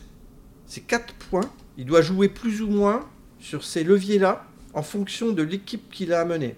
ces 0.67 0.81
quatre 0.81 1.15
points, 1.15 1.49
il 1.79 1.87
doit 1.87 2.03
jouer 2.03 2.29
plus 2.29 2.61
ou 2.61 2.67
moins 2.67 3.09
sur 3.39 3.63
ces 3.63 3.85
leviers-là 3.85 4.45
en 4.75 4.83
fonction 4.83 5.31
de 5.31 5.45
l'équipe 5.45 5.89
qu'il 5.93 6.13
a 6.13 6.21
amenée. 6.23 6.57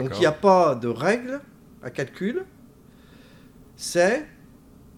Donc 0.00 0.10
il 0.16 0.20
n'y 0.20 0.26
a 0.26 0.32
pas 0.32 0.74
de 0.74 0.88
règle 0.88 1.40
à 1.82 1.90
calcul. 1.90 2.44
C'est 3.76 4.26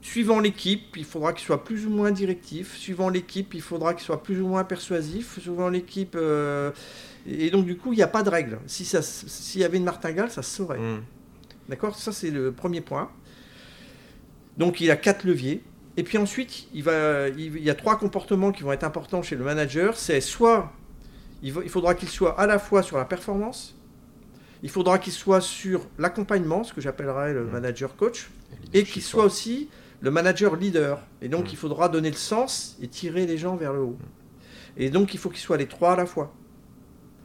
suivant 0.00 0.38
l'équipe, 0.40 0.96
il 0.96 1.04
faudra 1.04 1.32
qu'il 1.32 1.44
soit 1.44 1.64
plus 1.64 1.86
ou 1.86 1.90
moins 1.90 2.10
directif. 2.10 2.76
Suivant 2.76 3.08
l'équipe, 3.08 3.54
il 3.54 3.62
faudra 3.62 3.94
qu'il 3.94 4.04
soit 4.04 4.22
plus 4.22 4.40
ou 4.40 4.46
moins 4.46 4.64
persuasif. 4.64 5.38
Suivant 5.40 5.68
l'équipe. 5.68 6.14
euh, 6.16 6.70
et 7.26 7.50
donc 7.50 7.64
du 7.64 7.76
coup, 7.76 7.92
il 7.92 7.96
n'y 7.96 8.02
a 8.02 8.08
pas 8.08 8.22
de 8.22 8.28
règle. 8.30 8.58
Si 8.66 8.84
s'il 8.84 9.60
y 9.60 9.64
avait 9.64 9.78
une 9.78 9.84
martingale, 9.84 10.30
ça 10.30 10.42
se 10.42 10.54
saurait. 10.56 10.78
Hmm. 10.78 11.02
D'accord? 11.68 11.96
Ça, 11.96 12.12
c'est 12.12 12.30
le 12.30 12.52
premier 12.52 12.82
point. 12.82 13.10
Donc, 14.58 14.80
il 14.80 14.90
a 14.90 14.96
quatre 14.96 15.24
leviers. 15.24 15.62
Et 15.96 16.02
puis 16.02 16.18
ensuite, 16.18 16.66
il, 16.74 16.82
va, 16.82 17.28
il 17.28 17.62
y 17.62 17.70
a 17.70 17.74
trois 17.74 17.98
comportements 17.98 18.52
qui 18.52 18.62
vont 18.62 18.72
être 18.72 18.84
importants 18.84 19.22
chez 19.22 19.36
le 19.36 19.44
manager. 19.44 19.96
C'est 19.96 20.20
soit, 20.20 20.72
il, 21.42 21.52
va- 21.52 21.62
il 21.62 21.70
faudra 21.70 21.94
qu'il 21.94 22.08
soit 22.08 22.38
à 22.38 22.46
la 22.46 22.58
fois 22.58 22.82
sur 22.82 22.98
la 22.98 23.04
performance, 23.04 23.73
il 24.64 24.70
faudra 24.70 24.98
qu'il 24.98 25.12
soit 25.12 25.42
sur 25.42 25.86
l'accompagnement, 25.98 26.64
ce 26.64 26.72
que 26.72 26.80
j'appellerais 26.80 27.34
le 27.34 27.44
Mhm. 27.44 27.50
manager 27.52 27.94
coach, 27.96 28.30
et 28.72 28.82
qu'il 28.84 29.02
soit 29.02 29.24
aussi 29.24 29.68
le 30.00 30.10
manager 30.10 30.56
leader. 30.56 31.00
Et 31.20 31.28
donc, 31.28 31.44
Mhm. 31.44 31.50
il 31.52 31.56
faudra 31.58 31.88
donner 31.90 32.10
le 32.10 32.16
sens 32.16 32.76
et 32.80 32.88
tirer 32.88 33.26
les 33.26 33.36
gens 33.36 33.56
vers 33.56 33.74
le 33.74 33.80
haut. 33.80 33.98
Et 34.78 34.88
donc, 34.88 35.12
il 35.12 35.20
faut 35.20 35.28
qu'il 35.28 35.40
soit 35.40 35.58
les 35.58 35.66
trois 35.66 35.92
à 35.92 35.96
la 35.96 36.06
fois, 36.06 36.34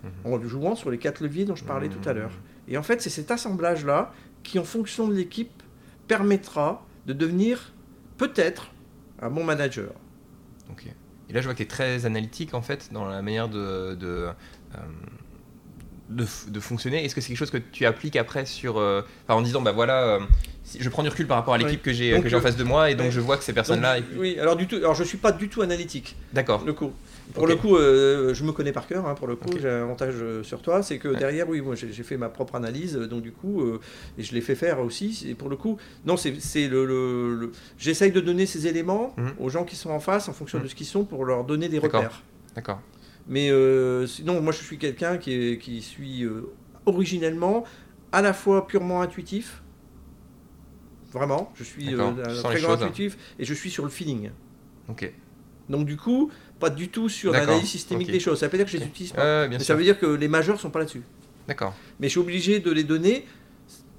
Mhm. 0.04 0.34
en 0.34 0.42
jouant 0.44 0.76
sur 0.76 0.92
les 0.92 0.98
quatre 0.98 1.22
leviers 1.22 1.46
dont 1.46 1.56
je 1.56 1.64
parlais 1.64 1.88
tout 1.88 2.08
à 2.10 2.12
l'heure. 2.14 2.32
Et 2.68 2.78
en 2.78 2.84
fait, 2.84 3.02
c'est 3.02 3.10
cet 3.10 3.32
assemblage-là 3.32 4.14
qui, 4.44 4.60
en 4.60 4.66
fonction 4.66 5.08
de 5.08 5.14
l'équipe, 5.14 5.64
permettra 6.10 6.86
de 7.06 7.14
devenir 7.14 7.74
peut-être 8.18 8.72
un 9.22 9.30
bon 9.30 9.46
manager. 9.46 9.92
Ok. 10.70 10.88
Et 11.30 11.34
là, 11.34 11.40
je 11.40 11.46
vois 11.46 11.54
que 11.54 11.60
tu 11.60 11.64
es 11.64 11.68
très 11.68 12.06
analytique 12.06 12.54
en 12.54 12.62
fait 12.62 12.92
dans 12.92 13.06
la 13.08 13.22
manière 13.22 13.48
de, 13.48 13.96
de, 13.96 14.08
euh, 14.76 14.78
de, 16.10 16.60
fonctionner. 16.60 17.06
Est-ce 17.06 17.16
que 17.16 17.22
c'est 17.22 17.30
quelque 17.30 17.38
chose 17.38 17.52
que 17.52 17.58
tu 17.58 17.86
appliques 17.86 18.16
après 18.16 18.46
sur. 18.46 18.78
euh, 18.80 19.02
en 19.28 19.42
disant, 19.42 19.62
bah 19.62 19.72
voilà, 19.72 20.04
euh, 20.04 20.20
si- 20.64 20.82
je 20.82 20.90
prends 20.90 21.04
du 21.04 21.10
recul 21.10 21.28
par 21.28 21.38
rapport 21.38 21.54
à 21.54 21.58
l'équipe 21.58 21.82
que 21.82 21.94
j'ai 21.94 22.20
que 22.22 22.28
j'ai 22.30 22.36
en 22.36 22.42
face 22.42 22.56
de 22.58 22.64
moi 22.64 22.90
et 22.92 22.96
donc 22.96 23.06
ouais. 23.08 23.12
je 23.12 23.20
vois 23.20 23.38
que 23.38 23.44
ces 23.44 23.54
personnes-là. 23.54 23.98
Oui, 24.18 24.38
alors 24.40 24.56
du 24.56 24.68
tout. 24.68 24.76
Alors 24.78 24.96
je 24.96 25.04
suis 25.04 25.18
pas 25.18 25.32
du 25.32 25.50
tout 25.50 25.62
analytique. 25.62 26.16
D'accord. 26.34 26.64
Le 26.66 26.74
coup. 26.74 26.92
Pour 27.36 27.46
le 27.46 27.56
coup, 27.56 27.76
euh, 27.78 28.34
je 28.34 28.44
me 28.44 28.52
connais 28.52 28.72
par 28.72 28.88
cœur. 28.88 29.06
hein, 29.08 29.14
pour 29.14 29.28
le 29.28 29.36
coup, 29.36 29.52
j'ai 29.62 29.70
un 29.70 29.84
avantage 29.84 30.16
sur 30.42 30.64
toi, 30.64 30.82
c'est 30.82 30.98
que 30.98 31.10
Ouais. 31.10 31.16
derrière, 31.20 31.48
oui, 31.48 31.62
moi 31.62 31.76
j'ai 31.76 31.92
fait 32.04 32.18
ma 32.18 32.28
propre 32.30 32.56
analyse, 32.56 32.96
donc 32.96 33.22
du 33.22 33.32
coup, 33.32 33.64
et 34.18 34.24
je 34.24 34.34
l'ai 34.34 34.42
fait 34.42 34.56
faire 34.56 34.80
aussi. 34.80 35.28
Et 35.30 35.36
pour 35.36 35.48
le 35.50 35.56
coup, 35.56 35.78
non, 36.06 36.18
c'est 36.18 36.32
le, 36.68 36.86
le- 36.86 37.36
le- 37.36 37.52
j'essaye 37.78 38.12
de 38.12 38.20
donner 38.20 38.48
ces 38.48 38.66
éléments 38.66 39.14
Mhm. 39.18 39.34
aux 39.40 39.50
gens 39.50 39.64
qui 39.64 39.76
sont 39.76 39.92
en 39.92 40.00
face 40.00 40.28
en 40.28 40.34
fonction 40.34 40.58
Mhm. 40.58 40.64
de 40.64 40.70
ce 40.70 40.76
qu'ils 40.76 40.88
sont 40.88 41.04
pour 41.04 41.24
leur 41.24 41.44
donner 41.44 41.70
des 41.70 41.78
repères. 41.78 42.24
D'accord. 42.56 42.82
Mais 43.28 43.50
euh, 43.52 44.08
sinon, 44.08 44.42
moi 44.42 44.52
je 44.52 44.64
suis 44.64 44.78
quelqu'un 44.78 45.18
qui, 45.18 45.58
qui 45.60 45.82
suis 45.82 46.24
euh, 46.24 46.52
originellement 46.86 47.64
à 48.12 48.22
la 48.22 48.34
fois 48.34 48.68
purement 48.68 49.02
intuitif. 49.02 49.62
Vraiment, 51.12 51.52
je 51.56 51.64
suis 51.64 51.96
euh, 51.96 52.12
très 52.44 52.62
grand 52.62 52.74
choses. 52.76 52.84
intuitif 52.84 53.18
et 53.40 53.46
je 53.46 53.54
suis 53.54 53.70
sur 53.70 53.84
le 53.84 53.90
feeling. 53.90 54.30
Ok. 54.90 55.12
Donc 55.68 55.86
du 55.86 55.98
coup, 55.98 56.32
pas 56.60 56.70
du 56.70 56.90
tout 56.90 57.10
sur 57.10 57.32
l'analyse 57.32 57.68
systémique 57.70 58.12
des 58.12 58.20
choses. 58.20 58.40
Ça 58.40 58.48
veut 58.48 58.52
pas 58.52 58.58
dire 58.58 58.66
que 58.66 58.72
je 58.72 58.78
les 58.78 58.86
utilise 58.86 59.12
pas. 59.12 59.48
Bien 59.48 59.58
Mais 59.58 59.64
sûr. 59.64 59.68
ça 59.68 59.76
veut 59.76 59.84
dire 59.84 60.00
que 60.00 60.06
les 60.08 60.28
majeurs 60.28 60.60
sont 60.60 60.70
pas 60.70 60.80
là-dessus. 60.80 61.04
D'accord. 61.48 61.74
Mais 62.00 62.08
je 62.08 62.12
suis 62.12 62.20
obligé 62.20 62.60
de 62.60 62.72
les 62.72 62.84
donner 62.84 63.26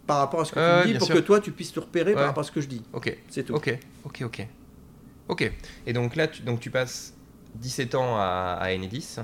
par 0.07 0.19
rapport 0.19 0.41
à 0.41 0.45
ce 0.45 0.53
que 0.53 0.83
tu 0.83 0.89
me 0.89 0.93
dis 0.93 0.99
pour 0.99 1.07
sûr. 1.07 1.17
que 1.17 1.21
toi 1.21 1.41
tu 1.41 1.53
puisses 1.53 1.73
te 1.73 1.81
repérer 1.81 2.15
par 2.15 2.27
rapport 2.27 2.43
à 2.43 2.47
ce 2.47 2.53
que 2.53 2.61
je 2.61 2.69
dis. 2.69 2.83
Ok. 2.93 3.17
C'est 3.29 3.45
tout. 3.45 3.55
Ok. 3.55 3.77
Ok. 4.05 4.23
Ok. 4.23 4.47
Ok. 5.29 5.53
Et 5.87 5.93
donc 5.93 6.17
là, 6.17 6.27
tu, 6.27 6.43
donc 6.43 6.59
tu 6.59 6.71
passes 6.71 7.15
17 7.57 7.95
ans 7.95 8.17
à, 8.17 8.59
à 8.61 8.73
Enedis. 8.75 9.17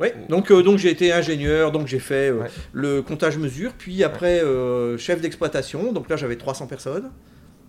Ouais. 0.00 0.14
Donc, 0.28 0.50
euh, 0.50 0.62
donc 0.62 0.78
j'ai 0.78 0.90
été 0.90 1.12
ingénieur, 1.12 1.70
donc 1.70 1.86
j'ai 1.86 1.98
fait 2.00 2.30
euh, 2.30 2.40
Ouais. 2.40 2.50
le 2.72 3.02
comptage 3.02 3.36
mesure, 3.38 3.72
puis 3.76 4.02
après 4.02 4.40
euh, 4.42 4.96
chef 4.98 5.20
d'exploitation. 5.20 5.92
Donc 5.92 6.08
là 6.08 6.16
j'avais 6.16 6.36
300 6.36 6.66
personnes. 6.66 7.10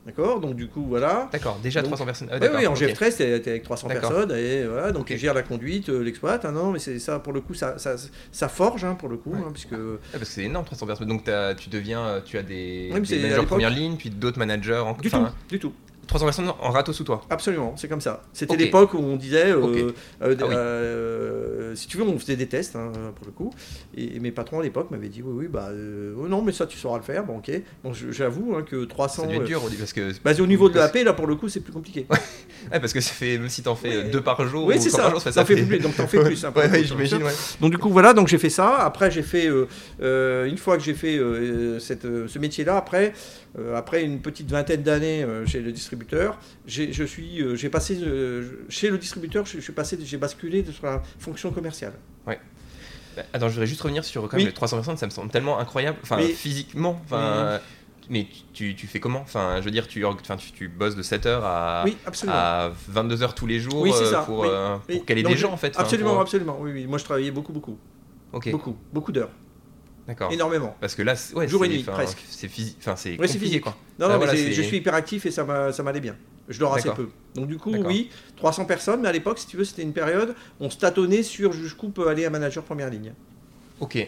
D'accord? 0.06 0.39
Donc 0.42 0.56
du 0.56 0.68
coup 0.68 0.84
voilà. 0.88 1.30
D'accord. 1.32 1.60
Déjà 1.63 1.82
Donc- 1.82 1.89
300 1.92 2.06
personnes. 2.06 2.28
Ah, 2.32 2.38
oui, 2.42 2.48
oui, 2.58 2.68
en 2.68 2.72
ok. 2.74 2.80
GF13, 2.80 3.16
t'es 3.18 3.50
avec 3.50 3.63
300 3.63 3.88
D'accord. 3.88 4.10
personnes, 4.10 4.32
et 4.38 4.66
voilà, 4.66 4.92
donc 4.92 5.04
Ok. 5.04 5.12
ils 5.12 5.18
gèrent 5.18 5.34
la 5.34 5.44
conduite, 5.44 5.88
l'exploite, 5.89 6.44
hein, 6.44 6.52
non, 6.52 6.72
mais 6.72 6.80
c'est 6.80 7.00
ça, 7.00 7.20
pour 7.20 7.32
le 7.32 7.39
coup, 7.39 7.54
ça, 7.54 7.78
ça, 7.78 7.96
ça 8.32 8.50
forge, 8.50 8.84
hein, 8.84 8.96
pour 8.96 9.08
le 9.08 9.16
coup, 9.18 9.32
Ouais. 9.32 9.39
hein, 9.39 9.52
puisque... 9.54 9.72
Ah, 9.74 9.78
parce 10.13 10.24
que 10.24 10.26
c'est 10.30 10.44
énorme 10.44 10.66
300 10.66 10.88
personnes. 10.88 11.08
Donc 11.08 11.24
tu 11.58 11.70
deviens, 11.70 12.22
tu 12.26 12.38
as 12.38 12.44
des, 12.44 12.89
Oui, 12.94 13.00
des 13.02 13.20
managers 13.20 13.46
première 13.46 13.70
ligne, 13.70 13.96
puis 13.96 14.10
d'autres 14.10 14.39
managers. 14.39 14.74
En... 14.86 14.94
Du 14.94 15.08
enfin, 15.08 15.32
tout, 15.48 15.56
du 15.56 15.60
tout. 15.60 15.74
300 16.08 16.26
personnes 16.26 16.50
en 16.62 16.70
râteau 16.72 16.92
sous 16.94 17.04
toi. 17.04 17.22
Absolument, 17.30 17.76
c'est 17.78 17.88
comme 17.88 18.02
ça. 18.02 18.22
C'était 18.34 18.56
l'époque 18.58 18.94
où 18.94 18.98
on 18.98 19.16
disait, 19.16 19.52
euh, 19.52 19.58
euh, 19.62 19.92
Ah 20.22 20.28
oui. 20.30 20.36
euh, 20.56 21.76
si 21.76 21.88
tu 21.88 21.98
veux, 21.98 22.04
on 22.04 22.20
faisait 22.20 22.36
des 22.36 22.48
tests 22.48 22.76
hein, 22.76 22.92
pour 23.16 23.26
le 23.26 23.32
coup. 23.32 23.52
Et, 23.96 24.16
et 24.16 24.20
mes 24.20 24.32
patrons 24.32 24.60
à 24.60 24.63
l'époque 24.63 24.92
m'avaient 24.92 25.10
dit, 25.10 25.22
oui, 25.24 25.34
oui, 25.34 25.48
bah, 25.48 25.70
oh 26.18 26.28
non, 26.28 26.42
mais 26.42 26.52
ça 26.52 26.66
tu 26.66 26.78
sauras 26.78 26.98
le 26.98 27.04
faire. 27.04 27.26
Bon, 27.26 27.38
ok. 27.38 27.52
Je- 27.94 28.12
j'avoue 28.12 28.56
hein, 28.56 28.63
que 28.63 28.84
300. 28.86 29.22
Ça 29.24 29.28
devait 29.28 29.38
être 29.38 29.44
euh, 29.44 29.46
dur 29.48 29.63
au 29.63 29.70
début 29.70 29.80
parce 29.82 29.94
que. 29.94 30.12
bah, 30.24 30.32
au 30.39 30.46
niveau 30.46 30.70
de 30.70 30.76
la 30.78 30.89
paix, 30.89 31.04
là 31.04 31.13
pour 31.13 31.28
le 31.28 31.36
coup, 31.36 31.48
c'est 31.50 31.62
plus 31.62 31.74
compliqué. 31.74 32.06
Ouais, 32.72 32.80
parce 32.80 32.94
que 32.94 33.02
ça 33.02 33.12
fait, 33.12 33.38
même 33.38 33.50
si 33.50 33.62
t'en 33.62 33.76
fais 33.76 34.04
Oui. 34.06 34.10
deux 34.10 34.22
par 34.22 34.48
jour, 34.48 34.66
Oui, 34.68 34.76
ou 34.78 34.82
c'est 34.82 34.89
ça. 34.89 35.00
par 35.04 35.12
jour, 35.12 35.20
ça, 35.20 35.32
fais 35.44 35.58
fait 35.58 35.63
plus, 35.63 35.80
donc 35.80 35.98
t'en 35.98 36.08
fais 36.08 36.24
plus, 36.24 36.46
hein, 36.46 36.54
Ouais, 36.56 36.70
ouais, 36.70 36.84
j'imagine, 36.86 37.22
ouais. 37.22 37.34
Donc 37.60 37.72
du 37.72 37.78
coup 37.78 37.89
voilà, 37.89 38.13
donc 38.13 38.30
j'ai 38.30 38.38
fait 38.38 38.50
ça. 38.50 38.78
Après 38.78 39.12
j'ai 39.12 39.22
fait 39.22 39.50
une 40.00 40.58
fois 40.58 40.78
que 40.78 40.84
j'ai 40.84 40.94
fait 40.94 41.20
cette, 41.80 42.04
ce 42.04 42.39
métier-là, 42.39 42.78
après 42.78 43.12
après 43.76 44.04
une 44.04 44.20
petite 44.22 44.50
vingtaine 44.50 44.82
d'années 44.84 45.24
euh, 45.24 45.46
chez 45.46 45.62
le 45.62 45.72
distributeur, 45.72 46.39
j'ai 46.66 46.92
je 46.92 47.04
suis 47.04 47.42
euh, 47.42 47.56
j'ai 47.56 47.70
passé 47.70 47.98
euh, 48.02 48.66
chez 48.70 48.89
le 48.89 48.98
distributeur, 48.98 49.46
je, 49.46 49.58
je 49.58 49.62
suis 49.62 49.74
passé 49.74 49.98
j'ai 50.04 50.18
basculé 50.18 50.66
sur 50.72 50.86
la 50.86 51.02
fonction 51.20 51.52
commerciale. 51.52 51.94
Bah, 53.16 53.22
Attends, 53.32 53.48
je 53.48 53.54
voudrais 53.54 53.68
juste 53.68 53.82
revenir 53.82 54.04
sur 54.04 54.24
quand 54.24 54.38
même 54.38 54.39
Oui. 54.39 54.46
les 54.46 54.54
300 54.54 54.78
personnes, 54.78 54.98
ça 54.98 55.06
me 55.06 55.12
semble 55.12 55.30
tellement 55.30 55.60
incroyable, 55.60 56.00
enfin 56.02 56.18
Mais- 56.18 56.28
physiquement, 56.30 57.00
enfin. 57.06 57.60
Mais 58.10 58.28
tu, 58.54 58.76
tu 58.76 58.86
fais 58.88 59.00
comment? 59.00 59.22
Enfin, 59.22 59.58
je 59.60 59.66
veux 59.66 59.72
dire, 59.72 59.88
tu, 59.88 60.04
enfin, 60.04 60.36
tu, 60.36 60.52
tu 60.52 60.68
bosses 60.68 60.96
de 60.98 61.04
7h 61.04 61.39
à, 61.42 61.84
oui, 61.86 61.96
à 62.28 62.72
22h 62.92 63.34
tous 63.34 63.46
les 63.48 63.60
jours 63.62 63.80
Oui, 63.82 63.92
euh, 63.94 64.12
ça, 64.12 64.24
pour, 64.24 64.39
oui, 64.39 64.48
euh, 64.52 64.78
pour 64.92 65.06
caler 65.06 65.24
des 65.24 65.38
gens 65.38 65.54
en 65.54 65.58
fait. 65.58 65.74
Absolument, 65.80 66.12
pour- 66.13 66.22
absolument. 66.22 66.58
Oui, 66.60 66.72
oui. 66.74 66.86
Moi 66.88 66.98
je 66.98 67.04
travaillais 67.06 67.32
beaucoup, 67.32 67.54
beaucoup, 67.54 67.78
Ok, 68.34 68.50
beaucoup, 68.52 68.76
beaucoup 68.92 69.12
d'heures, 69.13 69.30
d'accord. 70.08 70.32
énormément. 70.32 70.76
Parce 70.80 70.96
que 70.96 71.02
là, 71.02 71.16
ouais, 71.36 71.48
Jour 71.48 71.66
et 71.66 71.70
nuit, 71.70 71.84
presque. 71.84 72.24
C'est 72.30 72.48
physique, 72.48 72.78
enfin 72.80 72.96
c'est 72.96 73.18
Ouais, 73.20 73.28
physique. 73.28 73.62
quoi. 73.62 73.76
Non, 74.00 74.08
Ah, 74.08 74.13
non, 74.13 74.18
voilà, 74.18 74.36
je 74.36 74.62
suis 74.62 74.78
hyperactif 74.78 75.26
et 75.26 75.32
ça 75.32 75.44
m'a- 75.44 75.72
ça 75.72 75.84
m'allait 75.84 76.00
bien. 76.02 76.16
Je 76.50 76.60
dors 76.60 76.74
assez 76.76 76.89
peu. 76.92 77.10
Donc 77.36 77.48
du 77.48 77.58
coup, 77.58 77.74
oui, 77.86 78.10
300 78.36 78.66
personnes, 78.66 79.02
mais 79.02 79.08
à 79.08 79.12
l'époque, 79.13 79.39
si 79.39 79.48
tu 79.48 79.56
veux, 79.58 79.63
c'était 79.63 79.82
une 79.84 79.94
période, 79.94 80.36
on 80.60 80.70
se 80.70 80.78
tâtonnait 80.78 81.24
sur 81.24 81.54
jusqu'où 81.54 81.89
peut 81.89 82.08
aller 82.10 82.26
un 82.26 82.30
manager 82.30 82.63
première 82.63 82.89
ligne. 82.89 83.13
Ok. 83.80 84.08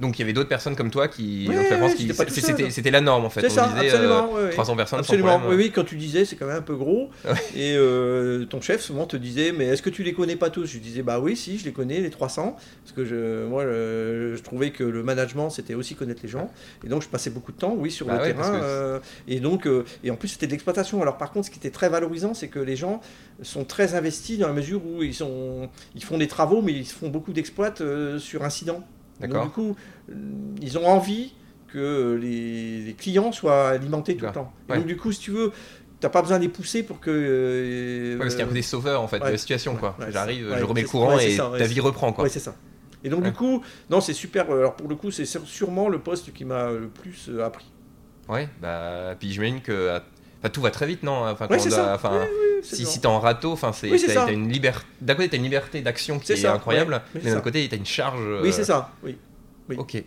Donc 0.00 0.16
il 0.16 0.22
y 0.22 0.24
avait 0.24 0.32
d'autres 0.32 0.48
personnes 0.48 0.76
comme 0.76 0.90
toi 0.92 1.08
qui, 1.08 1.46
donc, 1.46 1.56
je 1.56 1.74
pense 1.74 1.96
seul. 1.96 2.30
c'était 2.30 2.70
c'était 2.70 2.90
la 2.92 3.00
norme 3.00 3.24
en 3.24 3.30
fait. 3.30 3.40
C'est 3.40 3.50
ça, 3.50 3.66
disait 3.74 3.90
euh, 3.90 3.94
absolument. 3.94 4.32
ouais, 4.32 4.42
ouais. 4.44 4.50
300 4.50 4.76
personnes 4.76 4.98
Absolument, 5.00 5.28
sans 5.32 5.38
problème. 5.40 5.58
oui, 5.58 5.64
oui, 5.66 5.72
quand 5.74 5.82
tu 5.82 5.96
disais, 5.96 6.24
c'est 6.24 6.36
quand 6.36 6.46
même 6.46 6.56
un 6.58 6.62
peu 6.62 6.76
gros. 6.76 7.10
Et 7.56 7.74
euh, 7.76 8.44
ton 8.44 8.60
chef 8.60 8.80
souvent 8.80 9.06
te 9.06 9.16
disait, 9.16 9.50
mais 9.50 9.64
est-ce 9.66 9.82
que 9.82 9.90
tu 9.90 10.04
les 10.04 10.12
connais 10.14 10.36
pas 10.36 10.50
tous? 10.50 10.66
Je 10.66 10.78
disais, 10.78 11.02
bah 11.02 11.18
oui, 11.18 11.34
si, 11.34 11.58
je 11.58 11.64
les 11.64 11.72
connais, 11.72 12.00
les 12.00 12.10
300. 12.10 12.56
Parce 12.84 12.94
que 12.94 13.04
je, 13.04 13.46
moi, 13.46 13.64
je, 13.64 14.34
je 14.36 14.42
trouvais 14.42 14.70
que 14.70 14.84
le 14.84 15.02
management, 15.02 15.50
c'était 15.50 15.74
aussi 15.74 15.96
connaître 15.96 16.20
les 16.22 16.28
gens. 16.28 16.48
Et 16.84 16.88
donc, 16.88 17.02
je 17.02 17.08
passais 17.08 17.30
beaucoup 17.30 17.50
de 17.50 17.58
temps, 17.58 17.74
oui, 17.76 17.90
sur 17.90 18.06
Bah 18.06 18.18
le 18.18 18.32
terrain. 18.32 18.54
euh, 18.54 19.00
et 19.26 19.40
donc, 19.40 19.66
euh, 19.66 19.84
et 20.04 20.12
en 20.12 20.16
plus, 20.16 20.28
c'était 20.28 20.46
de 20.46 20.52
l'exploitation. 20.52 21.02
Alors, 21.02 21.16
par 21.18 21.32
contre, 21.32 21.46
ce 21.46 21.50
qui 21.50 21.58
était 21.58 21.70
très 21.70 21.88
valorisant, 21.88 22.34
c'est 22.34 22.48
que 22.48 22.60
les 22.60 22.76
gens 22.76 23.00
sont 23.42 23.64
très 23.64 23.94
investis 23.96 24.38
dans 24.38 24.46
la 24.46 24.52
mesure 24.54 24.80
où 24.86 25.02
ils, 25.02 25.14
sont, 25.14 25.68
ils 25.96 26.04
font 26.04 26.18
des 26.18 26.28
travaux, 26.28 26.62
mais 26.62 26.72
ils 26.72 26.86
font 26.86 27.08
beaucoup 27.08 27.32
d'exploits 27.32 27.74
euh, 27.80 28.20
sur 28.20 28.44
incident. 28.44 28.84
Donc, 29.20 29.30
D'accord. 29.30 29.44
du 29.46 29.50
coup, 29.50 29.76
euh, 30.10 30.14
ils 30.62 30.78
ont 30.78 30.86
envie 30.86 31.34
que 31.72 32.18
les, 32.20 32.80
les 32.82 32.94
clients 32.94 33.32
soient 33.32 33.68
alimentés 33.70 34.16
tout 34.16 34.24
le 34.26 34.32
temps. 34.32 34.52
Et 34.68 34.72
Ouais. 34.72 34.78
donc, 34.78 34.86
du 34.86 34.96
coup, 34.96 35.12
si 35.12 35.20
tu 35.20 35.30
veux, 35.32 35.52
t'as 36.00 36.08
pas 36.08 36.22
besoin 36.22 36.38
de 36.38 36.42
les 36.44 36.48
pousser 36.48 36.82
pour 36.82 37.00
que. 37.00 37.10
euh, 37.10 38.12
Ouais, 38.14 38.18
parce 38.20 38.30
qu'il 38.34 38.38
y 38.40 38.42
a 38.42 38.46
un 38.46 38.48
côté 38.48 38.62
sauveur 38.62 39.02
en 39.02 39.08
fait 39.08 39.18
de 39.18 39.24
la 39.24 39.36
situation 39.36 39.74
quoi. 39.76 39.96
J'arrive, 40.10 40.54
je 40.58 40.64
remets 40.64 40.82
le 40.82 40.88
courant 40.88 41.18
et 41.18 41.32
ça, 41.36 41.50
ta 41.58 41.64
vie 41.64 41.80
reprend 41.80 42.12
quoi. 42.12 42.24
Ouais, 42.24 42.30
c'est 42.30 42.38
ça. 42.40 42.54
Et 43.04 43.08
donc, 43.10 43.22
du 43.22 43.32
coup, 43.32 43.62
non, 43.90 44.00
c'est 44.00 44.12
super. 44.12 44.50
Alors, 44.50 44.74
pour 44.74 44.88
le 44.88 44.96
coup, 44.96 45.10
c'est 45.10 45.24
sûr- 45.24 45.46
sûrement 45.46 45.88
le 45.88 45.98
poste 46.00 46.32
qui 46.32 46.44
m'a 46.44 46.70
le 46.70 46.88
plus 46.88 47.28
euh, 47.28 47.44
appris. 47.44 47.66
Ouais, 48.28 48.48
bah 48.60 49.14
puis 49.18 49.30
j'imagine 49.32 49.60
que 49.62 49.98
enfin, 50.40 50.50
tout 50.50 50.60
va 50.60 50.70
très 50.70 50.86
vite 50.86 51.02
non 51.02 51.24
Enfin, 51.26 51.46
Ouais, 51.48 51.58
c'est 51.58 51.70
ça. 51.70 51.94
Si, 52.62 52.86
si 52.86 53.00
t'es 53.00 53.06
en 53.06 53.20
râteau, 53.20 53.52
enfin 53.52 53.72
c'est 53.72 53.90
Oui, 53.90 54.02
t'as 54.06 54.12
ça. 54.12 54.30
une 54.30 54.48
liberté. 54.50 54.84
D'un 55.00 55.14
côté 55.14 55.28
t'as 55.30 55.36
une 55.36 55.42
liberté 55.44 55.80
d'action 55.80 56.18
qui 56.18 56.32
est 56.32 56.36
ça, 56.36 56.54
incroyable, 56.54 56.94
ouais, 56.94 57.20
mais 57.22 57.30
d'un 57.30 57.36
ça. 57.36 57.40
côté 57.42 57.66
t'as 57.68 57.76
une 57.76 57.86
charge. 57.86 58.20
euh, 58.20 58.42
Oui, 58.42 58.52
c'est 58.52 58.64
ça. 58.64 58.90
Oui. 59.02 59.16
oui. 59.68 59.76
Ok. 59.78 60.02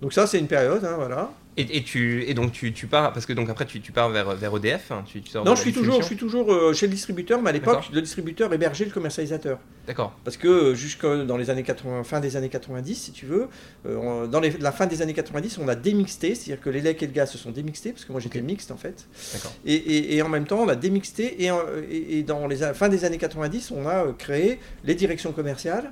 Donc, 0.00 0.12
ça, 0.12 0.26
c'est 0.28 0.38
une 0.38 0.46
période, 0.46 0.84
hein, 0.84 0.94
voilà. 0.96 1.28
Et, 1.58 1.78
et, 1.78 1.82
tu, 1.82 2.22
et 2.28 2.34
donc 2.34 2.52
tu, 2.52 2.72
tu, 2.72 2.86
pars, 2.86 3.12
parce 3.12 3.26
que 3.26 3.32
donc 3.32 3.50
après 3.50 3.66
tu, 3.66 3.80
tu 3.80 3.90
pars 3.90 4.08
vers, 4.10 4.36
vers 4.36 4.56
EDF 4.56 4.92
hein, 4.92 5.02
tu, 5.04 5.20
Non, 5.44 5.56
je 5.56 5.60
suis, 5.60 5.72
toujours, 5.72 6.00
je 6.00 6.06
suis 6.06 6.16
toujours 6.16 6.52
euh, 6.52 6.72
chez 6.72 6.86
le 6.86 6.92
distributeur, 6.92 7.42
mais 7.42 7.50
à 7.50 7.52
l'époque, 7.52 7.90
le 7.92 8.00
distributeur 8.00 8.52
hébergeait 8.54 8.84
le 8.84 8.92
commercialisateur. 8.92 9.58
D'accord. 9.88 10.16
Parce 10.22 10.36
que 10.36 10.46
euh, 10.46 10.74
jusque 10.76 11.04
dans 11.04 11.36
les 11.36 11.50
années 11.50 11.64
80, 11.64 12.04
fin 12.04 12.20
des 12.20 12.36
années 12.36 12.48
90, 12.48 12.94
si 12.94 13.10
tu 13.10 13.26
veux, 13.26 13.48
euh, 13.86 14.28
dans 14.28 14.38
les, 14.38 14.50
la 14.52 14.70
fin 14.70 14.86
des 14.86 15.02
années 15.02 15.14
90, 15.14 15.58
on 15.58 15.66
a 15.66 15.74
démixté, 15.74 16.36
c'est-à-dire 16.36 16.62
que 16.62 16.70
l'élec 16.70 17.02
et 17.02 17.08
le 17.08 17.12
gaz 17.12 17.32
se 17.32 17.38
sont 17.38 17.50
démixtés, 17.50 17.90
parce 17.90 18.04
que 18.04 18.12
moi 18.12 18.20
j'étais 18.20 18.40
mixte 18.40 18.70
en 18.70 18.76
fait. 18.76 19.08
D'accord. 19.32 19.52
Et, 19.66 19.74
et, 19.74 20.16
et, 20.16 20.22
en 20.22 20.28
même 20.28 20.46
temps, 20.46 20.60
on 20.60 20.68
a 20.68 20.76
démixté, 20.76 21.42
et, 21.42 21.50
et, 21.90 22.22
dans 22.22 22.46
les 22.46 22.58
fin 22.72 22.88
des 22.88 23.04
années 23.04 23.18
90, 23.18 23.72
on 23.72 23.88
a 23.88 24.12
créé 24.16 24.60
les 24.84 24.94
directions 24.94 25.32
commerciales. 25.32 25.90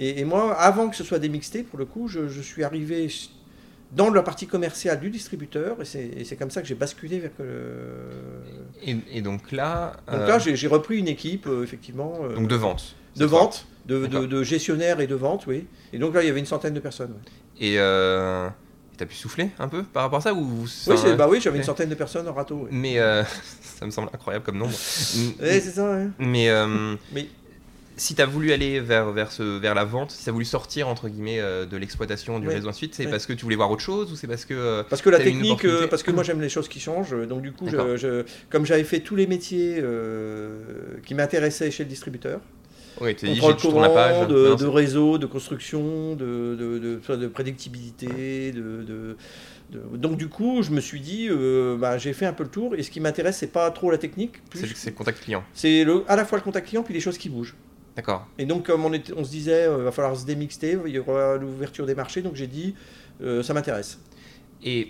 Et, 0.00 0.24
moi, 0.24 0.52
avant 0.58 0.88
que 0.88 0.96
ce 0.96 1.04
soit 1.04 1.20
démixté, 1.20 1.62
pour 1.62 1.78
le 1.78 1.84
coup, 1.84 2.08
je, 2.08 2.26
je 2.26 2.40
suis 2.40 2.64
arrivé 2.64 3.06
dans 3.92 4.10
la 4.10 4.22
partie 4.22 4.46
commerciale 4.46 5.00
du 5.00 5.10
distributeur, 5.10 5.78
et 5.82 6.24
c'est 6.24 6.36
comme 6.36 6.50
ça 6.50 6.62
que 6.62 6.68
j'ai 6.68 6.74
basculé 6.74 7.18
vers 7.18 7.30
le... 7.38 7.54
Et, 8.82 8.96
et 9.12 9.22
donc 9.22 9.52
là... 9.52 9.94
Donc 10.10 10.28
là, 10.28 10.38
j'ai 10.38 10.66
repris 10.68 10.98
une 10.98 11.08
équipe, 11.08 11.46
euh, 11.46 11.64
effectivement... 11.64 12.14
Euh, 12.22 12.34
donc 12.34 12.48
de 12.48 12.54
vente 12.54 12.94
De 13.16 13.24
vente, 13.24 13.66
de, 13.86 14.06
de, 14.06 14.26
de, 14.26 14.42
gestionnaire 14.42 15.00
et 15.00 15.06
de 15.06 15.14
vente, 15.14 15.46
oui. 15.46 15.66
Et 15.92 15.98
donc 15.98 16.14
là, 16.14 16.22
il 16.22 16.26
y 16.26 16.30
avait 16.30 16.40
une 16.40 16.46
centaine 16.46 16.74
de 16.74 16.80
personnes. 16.80 17.10
Ouais. 17.10 17.66
Et... 17.66 17.78
Euh... 17.78 18.48
T'as 19.00 19.06
pu 19.06 19.14
souffler 19.14 19.48
un 19.58 19.66
peu 19.66 19.82
par 19.82 20.02
rapport 20.02 20.18
à 20.18 20.20
ça 20.20 20.34
ou 20.34 20.66
Oui, 20.86 20.96
bah 21.16 21.26
oui 21.26 21.40
j'avais 21.40 21.56
une 21.56 21.64
centaine 21.64 21.88
de 21.88 21.94
personnes 21.94 22.28
en 22.28 22.34
râteau. 22.34 22.64
Oui. 22.64 22.68
Mais 22.70 22.98
euh, 22.98 23.24
ça 23.62 23.86
me 23.86 23.90
semble 23.90 24.10
incroyable 24.12 24.44
comme 24.44 24.58
nombre. 24.58 24.74
oui, 24.74 25.34
c'est 25.38 25.60
ça. 25.60 25.90
Ouais. 25.90 26.08
Mais, 26.18 26.50
euh, 26.50 26.96
Mais 27.10 27.26
si 28.00 28.14
tu 28.14 28.22
as 28.22 28.26
voulu 28.26 28.52
aller 28.52 28.80
vers, 28.80 29.10
vers, 29.12 29.30
ce, 29.30 29.42
vers 29.58 29.74
la 29.74 29.84
vente, 29.84 30.10
si 30.12 30.24
tu 30.24 30.30
as 30.30 30.32
voulu 30.32 30.46
sortir 30.46 30.88
entre 30.88 31.08
guillemets 31.08 31.38
euh, 31.38 31.66
de 31.66 31.76
l'exploitation 31.76 32.38
du 32.40 32.48
Oui. 32.48 32.54
réseau 32.54 32.68
ensuite, 32.68 32.94
c'est 32.94 33.04
Oui. 33.04 33.10
parce 33.10 33.26
que 33.26 33.34
tu 33.34 33.44
voulais 33.44 33.56
voir 33.56 33.70
autre 33.70 33.82
chose 33.82 34.10
ou 34.10 34.16
c'est 34.16 34.26
parce 34.26 34.46
que 34.46 34.54
euh, 34.54 34.82
Parce 34.88 35.02
que 35.02 35.10
la 35.10 35.18
technique, 35.18 35.66
euh, 35.66 35.86
parce 35.86 36.02
que 36.02 36.10
moi 36.10 36.22
j'aime 36.24 36.40
les 36.40 36.48
choses 36.48 36.68
qui 36.68 36.80
changent, 36.80 37.14
donc 37.28 37.42
du 37.42 37.52
coup, 37.52 37.66
D'accord. 37.66 37.88
je, 37.92 37.96
je- 37.96 38.24
comme 38.48 38.64
j'avais 38.64 38.84
fait 38.84 39.00
tous 39.00 39.16
les 39.16 39.26
métiers 39.26 39.82
qui 41.04 41.14
m'intéressaient 41.14 41.70
chez 41.70 41.84
le 41.84 41.90
distributeur, 41.90 42.40
ouais, 43.02 43.14
tu 43.14 43.28
dit 43.28 43.36
je 43.36 43.52
tourne 43.52 43.82
la 43.82 43.90
page, 43.90 44.26
de, 44.28 44.66
réseau, 44.66 45.18
de 45.18 45.26
construction, 45.26 46.14
de, 46.14 46.56
de, 46.56 47.26
prédictibilité, 47.28 48.52
de, 48.52 49.16
donc 49.94 50.16
du 50.16 50.28
coup, 50.28 50.62
je 50.62 50.70
me 50.70 50.80
suis 50.80 51.00
dit, 51.00 51.28
euh, 51.30 51.76
bah, 51.76 51.98
j'ai 51.98 52.12
fait 52.12 52.26
un 52.26 52.32
peu 52.32 52.44
le 52.44 52.50
tour, 52.50 52.74
et 52.74 52.82
ce 52.82 52.90
qui 52.90 52.98
m'intéresse, 53.00 53.36
c'est 53.36 53.52
pas 53.52 53.70
trop 53.70 53.90
la 53.90 53.98
technique, 53.98 54.36
c'est 54.54 54.86
le 54.86 54.92
contact 54.96 55.22
client. 55.22 55.44
c'est 55.54 55.84
à 56.08 56.16
la 56.16 56.24
fois 56.24 56.38
le 56.38 56.44
contact 56.44 56.68
client 56.68 56.82
puis 56.82 56.94
les 56.94 57.00
choses 57.00 57.18
qui 57.18 57.28
bougent. 57.28 57.54
D'accord. 58.00 58.26
Et 58.38 58.46
donc, 58.46 58.64
comme 58.64 58.86
on, 58.86 59.24
se 59.24 59.30
disait, 59.30 59.64
il 59.64 59.84
va 59.84 59.92
falloir 59.92 60.16
se 60.16 60.24
démixter, 60.24 60.78
il 60.86 60.92
y 60.92 60.98
aura 60.98 61.36
l'ouverture 61.36 61.84
des 61.84 61.94
marchés, 61.94 62.22
donc 62.22 62.34
j'ai 62.34 62.46
dit, 62.46 62.74
euh, 63.20 63.42
ça 63.42 63.52
m'intéresse. 63.52 63.98
Et 64.64 64.88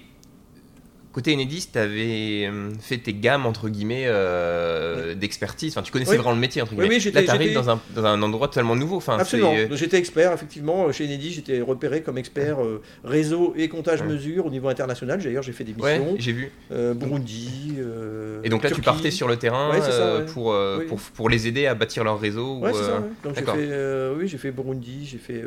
côté 1.12 1.34
Enedis, 1.34 1.68
tu 1.72 1.78
avais 1.78 2.50
fait 2.80 2.98
tes 2.98 3.12
gammes 3.14 3.46
entre 3.46 3.68
guillemets 3.68 4.04
euh, 4.06 5.14
d'expertise. 5.14 5.72
Enfin, 5.72 5.82
tu 5.82 5.90
connaissais 5.92 6.12
Oui. 6.12 6.16
vraiment 6.18 6.32
le 6.32 6.38
métier 6.38 6.62
entre 6.62 6.72
guillemets. 6.74 6.88
oui, 7.04 7.10
Là, 7.12 7.22
tu 7.22 7.28
arrives 7.30 7.42
j'étais- 7.48 7.54
dans 7.54 7.70
un, 7.70 7.80
dans 7.94 8.04
un 8.04 8.22
endroit 8.22 8.48
totalement 8.48 8.76
nouveau. 8.76 8.96
Enfin, 8.96 9.18
Absolument. 9.18 9.52
c'est- 9.54 9.66
Donc, 9.68 9.78
J'étais 9.78 9.98
expert, 9.98 10.32
effectivement. 10.32 10.90
Chez 10.92 11.04
Enedis, 11.06 11.32
j'étais 11.32 11.60
repéré 11.60 12.02
comme 12.02 12.18
expert 12.18 12.62
euh, 12.62 12.80
réseau 13.04 13.54
et 13.56 13.68
comptage 13.68 14.02
Ouais. 14.02 14.06
mesure 14.08 14.46
au 14.46 14.50
niveau 14.50 14.68
international. 14.68 15.20
D'ailleurs, 15.22 15.42
j'ai 15.42 15.52
fait 15.52 15.64
des 15.64 15.74
Ouais, 15.80 15.98
missions. 15.98 16.16
j'ai 16.18 16.32
vu. 16.32 16.52
euh, 16.72 16.94
Burundi. 16.94 17.74
euh, 17.78 18.40
Et 18.44 18.48
donc 18.48 18.62
là, 18.62 18.70
tu 18.70 18.80
partais 18.80 19.10
sur 19.10 19.26
le 19.28 19.36
terrain 19.36 19.70
Ouais, 19.70 19.80
ça, 19.80 19.90
euh, 19.90 20.18
ouais. 20.20 20.32
pour, 20.32 20.52
euh, 20.52 20.78
Oui. 20.80 20.86
pour, 20.86 21.00
pour 21.00 21.28
les 21.28 21.46
aider 21.48 21.66
à 21.66 21.74
bâtir 21.74 22.04
leur 22.04 22.20
réseau. 22.20 22.56
ou, 22.56 22.60
Ouais, 22.64 22.72
c'est 22.72 22.82
ça. 22.84 22.90
euh, 22.90 22.98
ouais. 23.00 23.06
Donc 23.24 23.34
j'ai 23.36 23.42
fait, 23.42 23.50
euh, 23.72 24.14
oui, 24.18 24.28
j'ai 24.28 24.38
fait 24.38 24.50
Burundi, 24.52 25.06
j'ai 25.10 25.18
fait 25.18 25.42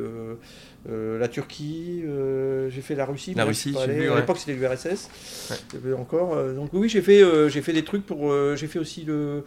euh, 0.90 0.92
euh, 0.92 1.20
la 1.20 1.28
Turquie, 1.28 2.02
euh, 2.06 2.70
j'ai 2.70 2.82
fait 2.82 2.96
la 2.96 3.06
Russie. 3.06 3.34
La 3.36 3.46
Russie, 3.46 3.76
allé. 3.82 3.94
vu, 3.94 4.12
À 4.12 4.16
l'époque, 4.18 4.38
c'était 4.38 4.54
l'URSS. 4.54 5.10
Ouais. 5.50 5.58
Avait 5.78 5.94
encore. 5.94 6.34
euh, 6.36 6.54
donc 6.54 6.70
oui, 6.74 6.90
j'ai 6.90 7.02
fait, 7.02 7.22
euh, 7.22 7.50
j'ai 7.50 7.62
fait 7.62 7.74
des 7.74 7.84
trucs 7.84 8.06
pour. 8.06 8.32
euh, 8.32 8.56
j'ai 8.56 8.68
fait 8.68 8.80
aussi 8.80 9.04
le, 9.04 9.44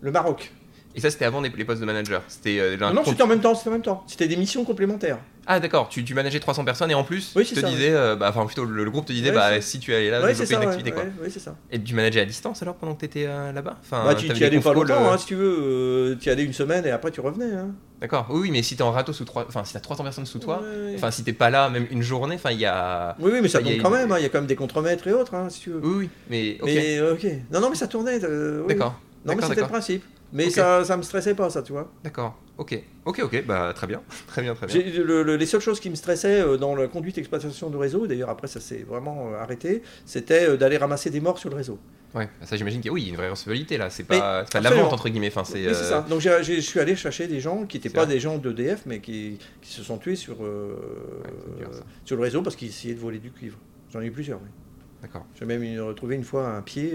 le 0.00 0.10
Maroc. 0.10 0.50
Et 0.94 1.00
ça, 1.00 1.10
c'était 1.10 1.26
avant 1.26 1.40
les 1.40 1.50
postes 1.64 1.80
de 1.80 1.86
manager. 1.86 2.22
C'était 2.26 2.58
euh, 2.58 2.76
non, 2.76 3.02
compte- 3.02 3.10
c'était 3.10 3.22
en 3.22 3.26
même 3.28 3.40
temps. 3.40 3.54
C'était 3.54 3.68
en 3.68 3.72
même 3.72 3.82
temps. 3.82 4.02
C'était 4.06 4.26
des 4.26 4.36
missions 4.36 4.64
complémentaires. 4.64 5.18
Ah, 5.50 5.60
d'accord. 5.60 5.88
Tu, 5.88 6.04
tu 6.04 6.12
manageais 6.12 6.40
300 6.40 6.64
personnes 6.66 6.90
et 6.90 6.94
en 6.94 7.04
plus, 7.04 7.32
Oui, 7.34 7.44
tu 7.46 7.54
te 7.54 7.60
ça, 7.60 7.68
disais, 7.68 7.90
euh, 7.90 8.16
bah, 8.16 8.26
enfin 8.28 8.44
plutôt 8.44 8.66
le, 8.66 8.84
le 8.84 8.90
groupe 8.90 9.06
te 9.06 9.12
disait, 9.14 9.30
Ouais, 9.30 9.34
bah 9.34 9.60
si 9.62 9.80
tu 9.80 9.94
allais 9.94 10.10
là, 10.10 10.20
Ouais, 10.20 10.28
développer 10.34 10.54
ça. 10.54 10.62
une 10.62 10.68
activité 10.68 10.92
quoi. 10.92 11.04
ça. 11.38 11.56
Et 11.72 11.80
tu 11.82 11.94
manageais 11.94 12.20
à 12.20 12.26
distance 12.26 12.60
alors 12.62 12.74
pendant 12.74 12.94
que 12.94 13.00
t'étais 13.00 13.24
euh, 13.26 13.50
là-bas? 13.52 13.76
Enfin, 13.80 14.04
Bah, 14.04 14.14
tu 14.14 14.26
y 14.26 14.44
allais 14.44 14.60
pas 14.60 14.74
longtemps, 14.74 15.06
euh, 15.06 15.12
hein, 15.12 15.16
si 15.18 15.24
tu 15.26 15.34
veux. 15.36 16.18
tu 16.20 16.28
y 16.28 16.30
allais 16.32 16.44
une 16.44 16.52
semaine 16.52 16.84
et 16.84 16.90
après 16.90 17.10
tu 17.10 17.20
revenais. 17.22 17.50
Hein. 17.52 17.68
D'accord. 18.00 18.26
Oui, 18.30 18.50
mais 18.52 18.62
si 18.62 18.76
t'es 18.76 18.82
en 18.82 18.92
râteau 18.92 19.12
sous 19.14 19.24
trois, 19.24 19.46
enfin 19.48 19.64
si 19.64 19.72
t'as 19.72 19.80
300 19.80 20.04
personnes 20.04 20.26
sous 20.26 20.38
toi, 20.38 20.62
enfin 20.94 21.10
si 21.10 21.24
t'es 21.24 21.32
pas 21.32 21.48
là 21.50 21.70
même 21.70 21.86
une 21.90 22.02
journée, 22.02 22.34
enfin 22.34 22.50
il 22.50 22.60
y 22.60 22.66
a. 22.66 23.16
Oui, 23.18 23.30
oui, 23.32 23.38
mais 23.42 23.48
ça 23.48 23.58
a 23.58 23.62
tourne 23.62 23.78
quand 23.82 23.90
même. 23.90 24.12
hein, 24.12 24.16
Il 24.18 24.22
y 24.22 24.26
a 24.26 24.28
quand 24.28 24.38
même 24.38 24.46
des 24.46 24.54
contremaîtres 24.54 25.08
et 25.08 25.12
autres, 25.14 25.34
hein, 25.34 25.48
si 25.48 25.60
tu 25.62 25.70
veux. 25.70 25.80
Oui, 25.82 25.94
oui, 25.98 26.10
mais 26.28 26.58
ok. 26.60 26.66
Mais 26.74 26.98
euh, 26.98 27.14
ok. 27.14 27.26
Non, 27.50 27.60
non, 27.60 27.70
mais 27.70 27.76
ça 27.76 27.86
tournait. 27.88 28.22
euh, 28.22 28.60
oui. 28.62 28.74
D'accord. 28.74 29.00
Non, 29.24 29.34
mais 29.34 29.42
c'était 29.42 29.62
le 29.62 29.66
principe. 29.66 30.04
Mais 30.32 30.50
ça, 30.50 30.84
ça 30.84 30.96
me 30.96 31.02
stressait 31.02 31.34
pas, 31.34 31.48
ça, 31.50 31.62
tu 31.62 31.72
vois. 31.72 31.90
D'accord. 32.04 32.36
Ok. 32.58 32.78
Ok, 33.04 33.20
ok. 33.22 33.44
Bah 33.46 33.72
très 33.74 33.86
bien, 33.86 34.02
très 34.26 34.42
bien, 34.42 34.54
très 34.54 34.66
bien. 34.66 34.74
J'ai- 34.74 34.90
le- 35.02 35.22
le- 35.22 35.36
les 35.36 35.46
seules 35.46 35.60
choses 35.60 35.80
qui 35.80 35.88
me 35.90 35.94
stressaient 35.94 36.40
euh, 36.40 36.56
dans 36.56 36.74
la 36.74 36.88
conduite 36.88 37.16
et 37.16 37.20
exploitation 37.20 37.70
de 37.70 37.76
réseau, 37.76 38.06
d'ailleurs 38.06 38.28
après 38.30 38.48
ça 38.48 38.58
s'est 38.60 38.84
vraiment 38.86 39.30
euh, 39.32 39.38
arrêté, 39.40 39.82
c'était 40.04 40.48
euh, 40.48 40.56
d'aller 40.56 40.76
ramasser 40.76 41.08
des 41.10 41.20
morts 41.20 41.38
sur 41.38 41.48
le 41.50 41.56
réseau. 41.56 41.78
Ouais. 42.14 42.28
Ça 42.42 42.56
j'imagine 42.56 42.80
qu'il 42.80 42.88
y 42.88 42.90
a 42.90 42.92
oui, 42.94 43.06
une 43.08 43.16
vraie 43.16 43.28
responsabilité 43.28 43.76
là. 43.78 43.90
C'est 43.90 44.02
pas, 44.04 44.42
de 44.44 44.58
la 44.64 44.70
vente 44.70 44.92
entre 44.92 45.08
guillemets. 45.08 45.28
Enfin 45.28 45.44
c'est. 45.44 45.72
Ça. 45.72 46.04
Donc 46.08 46.20
je 46.20 46.60
suis 46.60 46.80
allé 46.80 46.96
chercher 46.96 47.26
des 47.28 47.38
gens 47.40 47.64
qui 47.64 47.76
n'étaient 47.76 47.90
pas 47.90 48.04
vrai. 48.04 48.14
des 48.14 48.20
gens 48.20 48.38
d'EDF, 48.38 48.82
mais 48.86 49.00
qui, 49.00 49.38
qui 49.62 49.72
se 49.72 49.82
sont 49.82 49.98
tués 49.98 50.16
sur, 50.16 50.40
Ouais, 50.40 50.46
dur, 51.58 51.70
sur 52.04 52.16
le 52.16 52.22
réseau 52.22 52.42
parce 52.42 52.56
qu'ils 52.56 52.68
essayaient 52.68 52.94
de 52.94 53.00
voler 53.00 53.18
du 53.18 53.30
cuivre. 53.30 53.58
J'en 53.92 54.00
ai 54.00 54.06
eu 54.06 54.10
plusieurs, 54.10 54.38
oui. 54.42 54.48
D'accord. 55.02 55.24
J'ai 55.38 55.44
même 55.44 55.62
retrouvé 55.80 56.16
une 56.16 56.24
fois 56.24 56.48
un 56.48 56.62
pied 56.62 56.92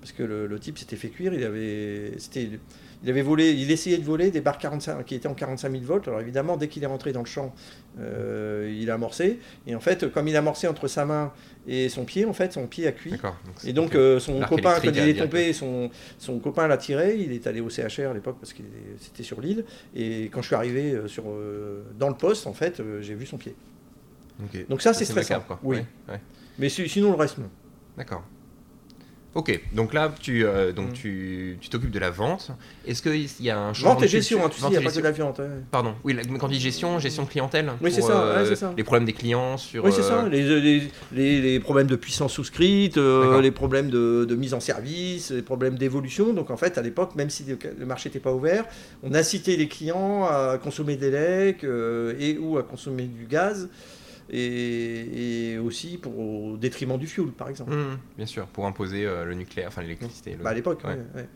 parce 0.00 0.12
que 0.12 0.22
le, 0.22 0.46
le 0.46 0.58
type 0.60 0.78
s'était 0.78 0.96
fait 0.96 1.08
cuire. 1.08 1.34
Il 1.34 1.42
avait, 1.44 2.12
il 3.04 3.10
avait 3.10 3.22
volé, 3.22 3.50
il 3.52 3.70
essayait 3.70 3.98
de 3.98 4.04
voler 4.04 4.30
des 4.30 4.40
barres 4.40 4.58
45 4.58 5.04
qui 5.04 5.14
étaient 5.14 5.28
en 5.28 5.34
45 5.34 5.70
000 5.70 5.84
volts. 5.84 6.08
Alors 6.08 6.20
évidemment, 6.20 6.56
dès 6.56 6.68
qu'il 6.68 6.82
est 6.82 6.86
rentré 6.86 7.12
dans 7.12 7.20
le 7.20 7.26
champ, 7.26 7.54
euh, 8.00 8.72
il 8.76 8.90
a 8.90 8.94
amorcé. 8.94 9.38
Et 9.66 9.74
en 9.74 9.80
fait, 9.80 10.10
comme 10.12 10.28
il 10.28 10.36
a 10.36 10.40
amorcé 10.40 10.66
entre 10.68 10.88
sa 10.88 11.04
main 11.04 11.32
et 11.66 11.88
son 11.88 12.04
pied, 12.04 12.24
en 12.24 12.32
fait, 12.32 12.52
son 12.52 12.66
pied 12.66 12.86
a 12.86 12.92
cuit. 12.92 13.12
C'est- 13.56 13.68
Et 13.70 13.72
donc 13.72 13.94
euh, 13.94 14.18
son 14.20 14.38
copain, 14.48 14.70
quand 14.80 14.88
il 14.88 15.08
est 15.10 15.12
tombé, 15.24 15.52
son, 15.52 15.90
son 16.18 16.38
copain 16.38 16.66
l'a 16.66 16.76
tiré. 16.76 17.16
Il 17.16 17.32
est 17.32 17.46
allé 17.46 17.60
au 17.60 17.68
CHR 17.70 18.10
à 18.10 18.14
l'époque 18.14 18.36
parce 18.40 18.52
que 18.52 18.62
c'était 19.00 19.22
sur 19.22 19.40
l'île. 19.40 19.64
Et 19.94 20.24
quand 20.32 20.42
je 20.42 20.46
suis 20.48 20.56
arrivé 20.56 20.92
euh, 20.92 21.06
sur, 21.08 21.24
dans 21.98 22.08
le 22.08 22.14
poste, 22.16 22.46
en 22.46 22.52
fait, 22.52 22.82
j'ai 23.00 23.14
vu 23.14 23.26
son 23.26 23.36
pied. 23.38 23.54
Donc 24.68 24.82
ça, 24.82 24.92
c'est 24.94 25.04
stressant. 25.04 25.34
macabre. 25.34 25.60
Oui. 25.64 25.78
Ouais, 25.78 25.84
ouais. 26.14 26.20
Mais 26.58 26.68
si- 26.68 26.88
sinon, 26.88 27.10
le 27.10 27.16
reste, 27.16 27.38
non. 27.38 27.50
D'accord. 27.96 28.24
Ok, 29.38 29.56
donc 29.72 29.94
là, 29.94 30.12
tu 30.20 30.44
euh, 30.44 30.72
donc 30.72 30.88
Mm. 30.88 30.92
tu 30.94 31.58
tu 31.60 31.68
t'occupes 31.68 31.92
de 31.92 32.00
la 32.00 32.10
vente. 32.10 32.50
Est-ce 32.84 33.00
qu'il 33.02 33.46
y 33.46 33.50
a 33.50 33.56
un 33.60 33.72
changement 33.72 33.94
Vente 33.94 34.02
et 34.02 34.08
gestion, 34.08 34.44
hein, 34.44 34.48
tu 34.48 34.56
sais, 34.56 34.62
Vente 34.62 34.72
il 34.72 34.78
n'y 34.78 34.84
a 34.84 34.88
pas 34.88 34.90
que 34.92 34.98
de 34.98 35.04
la 35.04 35.10
viande. 35.12 35.38
ouais. 35.38 35.46
Pardon, 35.70 35.94
oui, 36.02 36.12
la- 36.12 36.24
quand 36.24 36.46
on 36.46 36.48
dit 36.48 36.58
gestion, 36.58 36.98
gestion 36.98 37.22
de 37.22 37.28
clientèle. 37.28 37.70
Oui, 37.80 37.92
c'est 37.92 38.02
ça, 38.02 38.20
euh, 38.20 38.48
ouais, 38.48 38.56
ça. 38.56 38.74
Les 38.76 38.82
problèmes 38.82 39.04
des 39.04 39.12
clients 39.12 39.56
sur. 39.56 39.84
Oui, 39.84 39.92
c'est 39.94 40.00
euh, 40.00 40.22
ça. 40.22 40.28
Les, 40.28 40.42
les, 40.60 40.90
les- 41.12 41.40
les 41.40 41.60
problèmes 41.60 41.86
de 41.86 41.94
puissance 41.94 42.32
souscrite, 42.32 42.96
euh, 42.98 43.40
les 43.40 43.52
problèmes 43.52 43.90
de, 43.90 44.24
de 44.28 44.34
mise 44.34 44.54
en 44.54 44.60
service, 44.60 45.30
les 45.30 45.42
problèmes 45.42 45.76
d'évolution. 45.78 46.32
Donc 46.32 46.50
en 46.50 46.56
fait, 46.56 46.76
à 46.76 46.82
l'époque, 46.82 47.14
même 47.14 47.30
si 47.30 47.44
le, 47.44 47.86
marché 47.86 48.08
n'était 48.08 48.18
pas 48.18 48.32
ouvert, 48.32 48.64
on 49.04 49.14
incitait 49.14 49.54
les 49.54 49.68
clients 49.68 50.24
à 50.24 50.58
consommer 50.60 50.96
des 50.96 51.12
euh, 51.62 52.12
et 52.18 52.38
ou 52.38 52.58
à 52.58 52.64
consommer 52.64 53.04
du 53.04 53.26
gaz. 53.26 53.68
Et, 54.30 55.52
et 55.54 55.58
aussi 55.58 55.96
pour, 55.96 56.18
au 56.18 56.56
détriment 56.58 56.98
du 56.98 57.06
fuel, 57.06 57.28
par 57.28 57.48
exemple. 57.48 57.72
hum, 57.72 57.98
bien 58.16 58.26
sûr, 58.26 58.46
pour 58.46 58.66
imposer 58.66 59.06
euh, 59.06 59.24
le 59.24 59.34
nucléaire, 59.34 59.68
enfin 59.68 59.82
l'électricité. 59.82 60.32
le- 60.36 60.44
Bah, 60.44 60.50
à 60.50 60.54
l'époque, 60.54 60.80
ouais. 60.84 60.90
ouais, 60.90 61.06
ouais. 61.22 61.28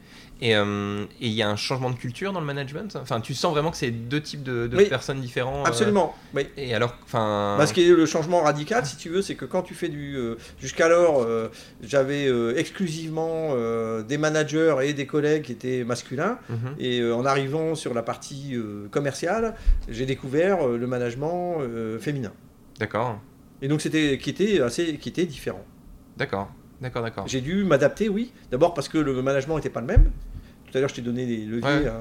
Et 0.42 0.56
euh, 0.56 1.04
et 1.20 1.26
il 1.28 1.32
y 1.32 1.42
a 1.42 1.48
un 1.48 1.56
changement 1.56 1.88
de 1.90 1.94
culture 1.96 2.32
dans 2.32 2.40
le 2.40 2.46
management? 2.46 2.94
Enfin, 2.96 3.20
tu 3.20 3.32
sens 3.32 3.52
vraiment 3.52 3.70
que 3.70 3.76
c'est 3.76 3.90
deux 3.92 4.20
types 4.20 4.42
de, 4.42 4.66
de 4.66 4.76
Oui. 4.76 4.86
personnes 4.88 5.20
différents. 5.20 5.62
euh, 5.62 5.68
Absolument. 5.68 6.14
Oui. 6.34 6.46
et 6.56 6.74
alors, 6.74 6.94
enfin. 7.04 7.54
Parce 7.58 7.72
que 7.72 7.80
le 7.80 8.06
changement 8.06 8.40
radical, 8.42 8.84
si 8.84 8.96
tu 8.96 9.08
veux, 9.08 9.22
c'est 9.22 9.36
que 9.36 9.44
quand 9.46 9.62
tu 9.62 9.74
fais 9.74 9.88
du. 9.88 10.16
euh, 10.16 10.34
Jusqu'alors, 10.60 11.22
euh, 11.22 11.48
j'avais 11.82 12.26
euh, 12.26 12.54
exclusivement 12.58 13.50
euh, 13.52 14.02
des 14.02 14.18
managers 14.18 14.76
et 14.82 14.92
des 14.92 15.06
collègues 15.06 15.44
qui 15.44 15.52
étaient 15.52 15.84
masculins. 15.84 16.38
Mhm. 16.50 16.74
Et 16.78 17.00
euh, 17.00 17.14
en 17.14 17.24
arrivant 17.24 17.74
sur 17.74 17.94
la 17.94 18.02
partie 18.02 18.54
euh, 18.54 18.88
commerciale, 18.90 19.54
j'ai 19.88 20.06
découvert 20.06 20.66
euh, 20.66 20.76
le 20.76 20.86
management 20.86 21.58
euh, 21.60 21.98
féminin. 21.98 22.32
D'accord, 22.78 23.18
Et 23.60 23.68
donc 23.68 23.80
c'était 23.80 24.18
qui 24.18 24.30
était 24.30 24.60
assez 24.60 24.96
qui 24.98 25.08
était 25.10 25.26
différent. 25.26 25.64
d'accord, 26.16 26.50
d'accord, 26.80 27.02
d'accord. 27.02 27.28
J'ai 27.28 27.40
dû 27.40 27.64
m'adapter, 27.64 28.08
oui. 28.08 28.32
D'abord 28.50 28.74
parce 28.74 28.88
que 28.88 28.98
le 28.98 29.20
management 29.22 29.56
n'était 29.56 29.70
pas 29.70 29.80
le 29.80 29.86
même. 29.86 30.10
Tout 30.70 30.78
à 30.78 30.80
l'heure, 30.80 30.88
je 30.88 30.94
t'ai 30.94 31.02
donné 31.02 31.26
les 31.26 31.44
leviers. 31.44 31.62
Ouais. 31.62 31.86
hein. 31.86 32.00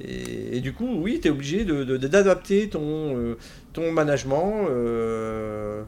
et, 0.00 0.58
et 0.58 0.60
du 0.60 0.74
coup, 0.74 1.00
oui, 1.00 1.20
tu 1.22 1.28
es 1.28 1.30
obligé 1.30 1.64
de- 1.64 1.84
de- 1.84 1.96
d'adapter 1.96 2.68
ton, 2.68 3.16
euh, 3.16 3.38
ton 3.72 3.90
management 3.92 4.66
euh, 4.68 5.82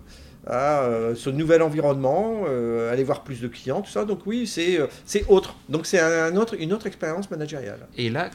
à 0.47 0.81
euh, 0.85 1.15
ce 1.15 1.29
nouvel 1.29 1.61
environnement, 1.61 2.45
euh, 2.49 2.91
aller 2.91 3.05
voir 3.05 3.23
plus 3.23 3.41
de 3.43 3.49
clients, 3.49 3.83
tout 3.83 3.91
ça. 3.91 4.07
Donc 4.07 4.21
oui, 4.27 4.47
c'est 4.47 4.81
euh, 4.81 4.87
c'est 5.05 5.27
autre. 5.29 5.57
Donc 5.69 5.85
c'est 5.87 6.01
un 6.01 6.35
autre, 6.37 6.55
une 6.59 6.73
autre 6.73 6.87
expérience 6.87 7.31
managériale. 7.31 7.87
Et 7.99 8.09
là, 8.09 8.31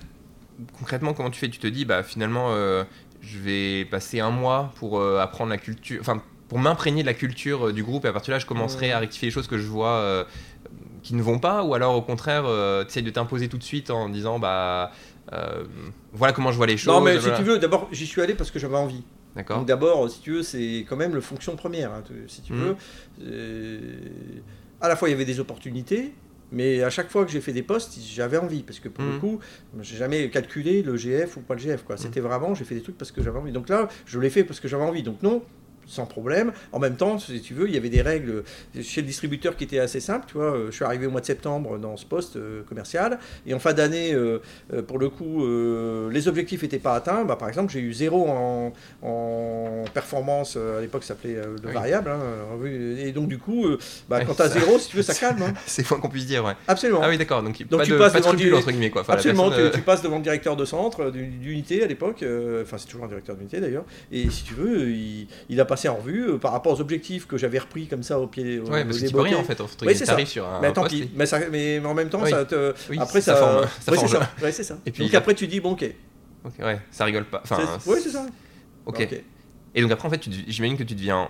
concrètement, 0.77 1.13
comment 1.13 1.31
tu 1.31 1.39
fais? 1.39 1.49
Tu 1.49 1.57
te 1.59 1.67
dis, 1.67 1.83
bah 1.85 2.03
finalement, 2.03 2.47
euh, 2.53 2.83
je 3.21 3.37
vais 3.39 3.85
passer 3.85 4.19
un 4.19 4.31
mois 4.31 4.71
pour 4.75 4.99
euh, 4.99 5.19
apprendre 5.19 5.49
la 5.51 5.57
culture, 5.57 5.99
enfin 6.01 6.21
pour 6.49 6.59
m'imprégner 6.59 7.01
de 7.01 7.07
la 7.07 7.13
culture 7.13 7.67
euh, 7.67 7.73
du 7.73 7.83
groupe 7.83 8.03
et 8.05 8.09
à 8.09 8.13
partir 8.13 8.31
de 8.31 8.35
là 8.35 8.39
je 8.39 8.45
commencerai 8.45 8.89
Mm. 8.89 8.93
à 8.93 8.99
rectifier 8.99 9.27
les 9.27 9.31
choses 9.31 9.47
que 9.47 9.57
je 9.57 9.67
vois 9.67 9.91
euh, 9.93 10.23
qui 11.03 11.15
ne 11.15 11.21
vont 11.21 11.39
pas 11.39 11.63
ou 11.63 11.73
alors 11.73 11.95
au 11.95 12.01
contraire 12.01 12.43
tu 12.83 12.87
essayes 12.89 13.03
de 13.03 13.09
t'imposer 13.09 13.47
tout 13.47 13.57
de 13.57 13.63
suite 13.63 13.89
en 13.89 14.09
disant 14.09 14.37
bah 14.39 14.91
euh, 15.33 15.63
voilà 16.13 16.33
comment 16.33 16.51
je 16.51 16.57
vois 16.57 16.67
les 16.67 16.77
choses. 16.77 16.93
Non, 16.93 16.99
mais 17.01 17.17
voilà. 17.17 17.37
si 17.37 17.41
tu 17.43 17.47
veux, 17.47 17.57
d'abord, 17.57 17.87
j'y 17.91 18.05
suis 18.05 18.21
allé 18.21 18.33
parce 18.33 18.51
que 18.51 18.59
j'avais 18.59 18.75
envie. 18.75 19.03
D'accord. 19.35 19.57
Donc 19.59 19.67
d'abord, 19.67 20.09
si 20.09 20.19
tu 20.19 20.31
veux, 20.33 20.43
c'est 20.43 20.85
quand 20.89 20.97
même 20.97 21.13
le 21.15 21.21
fonction 21.21 21.55
première. 21.55 21.91
hein, 21.93 22.03
si 22.27 22.41
tu 22.41 22.51
Mhm. 22.53 22.59
veux, 22.59 22.75
Euh, 23.23 23.79
à 24.81 24.87
la 24.89 24.95
fois 24.95 25.07
il 25.09 25.11
y 25.11 25.15
avait 25.15 25.25
des 25.25 25.39
opportunités, 25.39 26.13
mais 26.51 26.83
à 26.83 26.89
chaque 26.89 27.09
fois 27.09 27.25
que 27.25 27.31
j'ai 27.31 27.41
fait 27.41 27.53
des 27.53 27.63
postes, 27.63 27.97
j'avais 28.01 28.37
envie 28.37 28.63
parce 28.63 28.79
que 28.79 28.89
pour 28.89 29.03
le 29.03 29.11
Mhm. 29.13 29.19
coup, 29.19 29.39
j'ai 29.81 29.97
jamais 29.97 30.29
calculé 30.29 30.83
le 30.83 30.95
GF 30.97 31.37
ou 31.37 31.41
pas 31.41 31.53
le 31.55 31.59
GF. 31.59 31.83
quoi. 31.83 31.95
Mhm. 31.95 32.01
C'était 32.01 32.19
vraiment, 32.19 32.53
j'ai 32.55 32.65
fait 32.65 32.75
des 32.75 32.81
trucs 32.81 32.97
parce 32.97 33.11
que 33.11 33.21
j'avais 33.23 33.39
envie. 33.39 33.51
Donc 33.51 33.69
là, 33.69 33.87
je 34.05 34.19
l'ai 34.19 34.29
fait 34.29 34.43
parce 34.43 34.59
que 34.59 34.67
j'avais 34.67 34.83
envie. 34.83 35.03
Donc 35.03 35.21
non. 35.23 35.41
Sans 35.87 36.05
problème. 36.05 36.51
En 36.71 36.79
même 36.79 36.95
temps, 36.95 37.19
si 37.19 37.41
tu 37.41 37.53
veux, 37.53 37.67
il 37.67 37.73
y 37.73 37.77
avait 37.77 37.89
des 37.89 38.01
règles 38.01 38.43
chez 38.81 39.01
le 39.01 39.07
distributeur 39.07 39.57
qui 39.57 39.65
étaient 39.65 39.79
assez 39.79 39.99
simples. 39.99 40.25
Tu 40.27 40.35
vois, 40.35 40.55
Euh, 40.55 40.67
je 40.69 40.75
suis 40.75 40.85
arrivé 40.85 41.05
au 41.05 41.11
mois 41.11 41.21
de 41.21 41.25
septembre 41.25 41.77
dans 41.77 41.97
ce 41.97 42.05
poste 42.05 42.35
euh, 42.37 42.61
commercial 42.63 43.19
et 43.45 43.53
en 43.53 43.59
fin 43.59 43.73
d'année, 43.73 44.13
euh, 44.13 44.39
pour 44.87 44.99
le 44.99 45.09
coup, 45.09 45.45
les 46.09 46.27
objectifs 46.27 46.61
n'étaient 46.61 46.79
pas 46.79 46.95
atteints. 46.95 47.25
Bah, 47.25 47.35
par 47.35 47.49
exemple, 47.49 47.71
j'ai 47.73 47.79
eu 47.81 47.93
zéro 47.93 48.27
en, 48.29 48.73
en 49.01 49.83
performance, 49.93 50.55
à 50.57 50.81
l'époque 50.81 51.03
ça 51.03 51.09
s'appelait 51.09 51.37
Oui. 51.65 51.73
variable. 51.73 52.09
hein, 52.09 52.19
et 52.97 53.11
donc 53.11 53.27
du 53.27 53.37
coup, 53.37 53.65
bah, 54.09 54.23
quand 54.25 54.35
tu 54.35 54.41
as 54.41 54.49
ça- 54.49 54.59
zéro, 54.59 54.77
si 54.79 54.89
tu 54.89 54.97
veux, 54.97 55.03
ça 55.03 55.13
calme. 55.19 55.41
hein. 55.41 55.53
C'est 55.65 55.89
moins 55.89 55.99
qu'on 55.99 56.09
puisse 56.09 56.25
dire 56.25 56.45
ouais. 56.45 56.53
Absolument. 56.67 57.01
Ah 57.03 57.09
oui 57.09 57.17
d'accord 57.17 57.43
donc, 57.43 57.57
Donc 57.69 57.79
pas 57.81 57.85
tu 57.85 57.91
de, 57.91 57.97
passes 57.97 58.13
pas 58.13 58.19
de 58.19 58.23
devant 58.23 58.29
scrupule 58.33 58.49
du- 58.51 58.55
entre 58.57 58.71
guillemets 58.71 58.89
quoi. 58.89 59.01
Enfin, 59.01 59.13
la 59.13 59.17
Absolument, 59.19 59.49
personne, 59.49 59.71
tu, 59.71 59.77
tu 59.77 59.83
passes 59.83 60.01
devant 60.01 60.17
le 60.17 60.23
directeur 60.23 60.55
de 60.55 60.65
centre 60.65 61.09
du- 61.11 61.25
d'unité 61.27 61.83
à 61.83 61.87
l'époque, 61.87 62.23
enfin 62.61 62.77
c'est 62.77 62.85
toujours 62.87 63.05
un 63.05 63.09
directeur 63.09 63.35
d'unité 63.35 63.59
d'ailleurs, 63.59 63.85
et 64.11 64.29
si 64.29 64.43
tu 64.43 64.53
veux, 64.53 64.89
il, 64.89 65.27
il 65.49 65.59
a 65.59 65.65
passé 65.71 65.87
en 65.89 65.95
revue 65.95 66.29
euh, 66.31 66.37
par 66.37 66.51
rapport 66.51 66.73
aux 66.73 66.81
objectifs 66.81 67.25
que 67.27 67.37
j'avais 67.37 67.57
repris 67.59 67.87
comme 67.87 68.03
ça 68.03 68.19
au 68.19 68.27
pied. 68.27 68.59
au- 68.59 68.69
Ouais 68.69 68.83
parce 68.83 68.97
que 68.97 69.05
tu 69.05 69.11
peux 69.13 69.17
déboqué. 69.23 69.29
rien 69.29 69.37
en 69.39 69.43
fait. 69.43 69.59
Oui, 69.85 69.95
c'est 69.95 70.05
t'arrives 70.05 70.25
ça. 70.27 70.31
sur 70.33 70.47
un 70.47 70.59
Mais 70.61 70.73
tant 70.73 70.83
pis, 70.85 71.09
mais, 71.15 71.25
ça, 71.25 71.39
mais, 71.49 71.79
en 71.83 71.93
même 71.93 72.09
temps, 72.09 72.21
Oui. 72.23 72.29
ça 72.29 72.43
te. 72.45 72.73
Oui, 72.89 72.97
après, 72.99 73.21
ça 73.21 73.35
forme- 73.35 73.67
ça 73.79 73.91
ouais, 73.91 73.97
forme 73.97 74.07
c'est 74.09 74.15
ça. 74.17 74.29
Ouais, 74.41 74.51
c'est 74.51 74.63
ça. 74.63 74.77
Et 74.85 74.91
puis, 74.91 75.03
donc 75.05 75.13
après, 75.13 75.33
tu 75.33 75.47
dis, 75.47 75.59
bon, 75.61 75.71
ok. 75.71 75.85
Ok, 76.43 76.53
ouais, 76.59 76.79
ça 76.91 77.05
rigole 77.05 77.25
pas. 77.25 77.41
Enfin, 77.43 77.59
C'est- 77.79 77.89
ouais, 77.89 77.99
c'est 77.99 78.09
ça. 78.09 78.25
ok. 78.85 79.07
Et 79.73 79.81
donc 79.81 79.91
après, 79.91 80.07
en 80.07 80.11
fait, 80.11 80.21
j'imagine 80.47 80.77
que 80.77 80.83
tu 80.83 80.95
deviens 80.95 81.29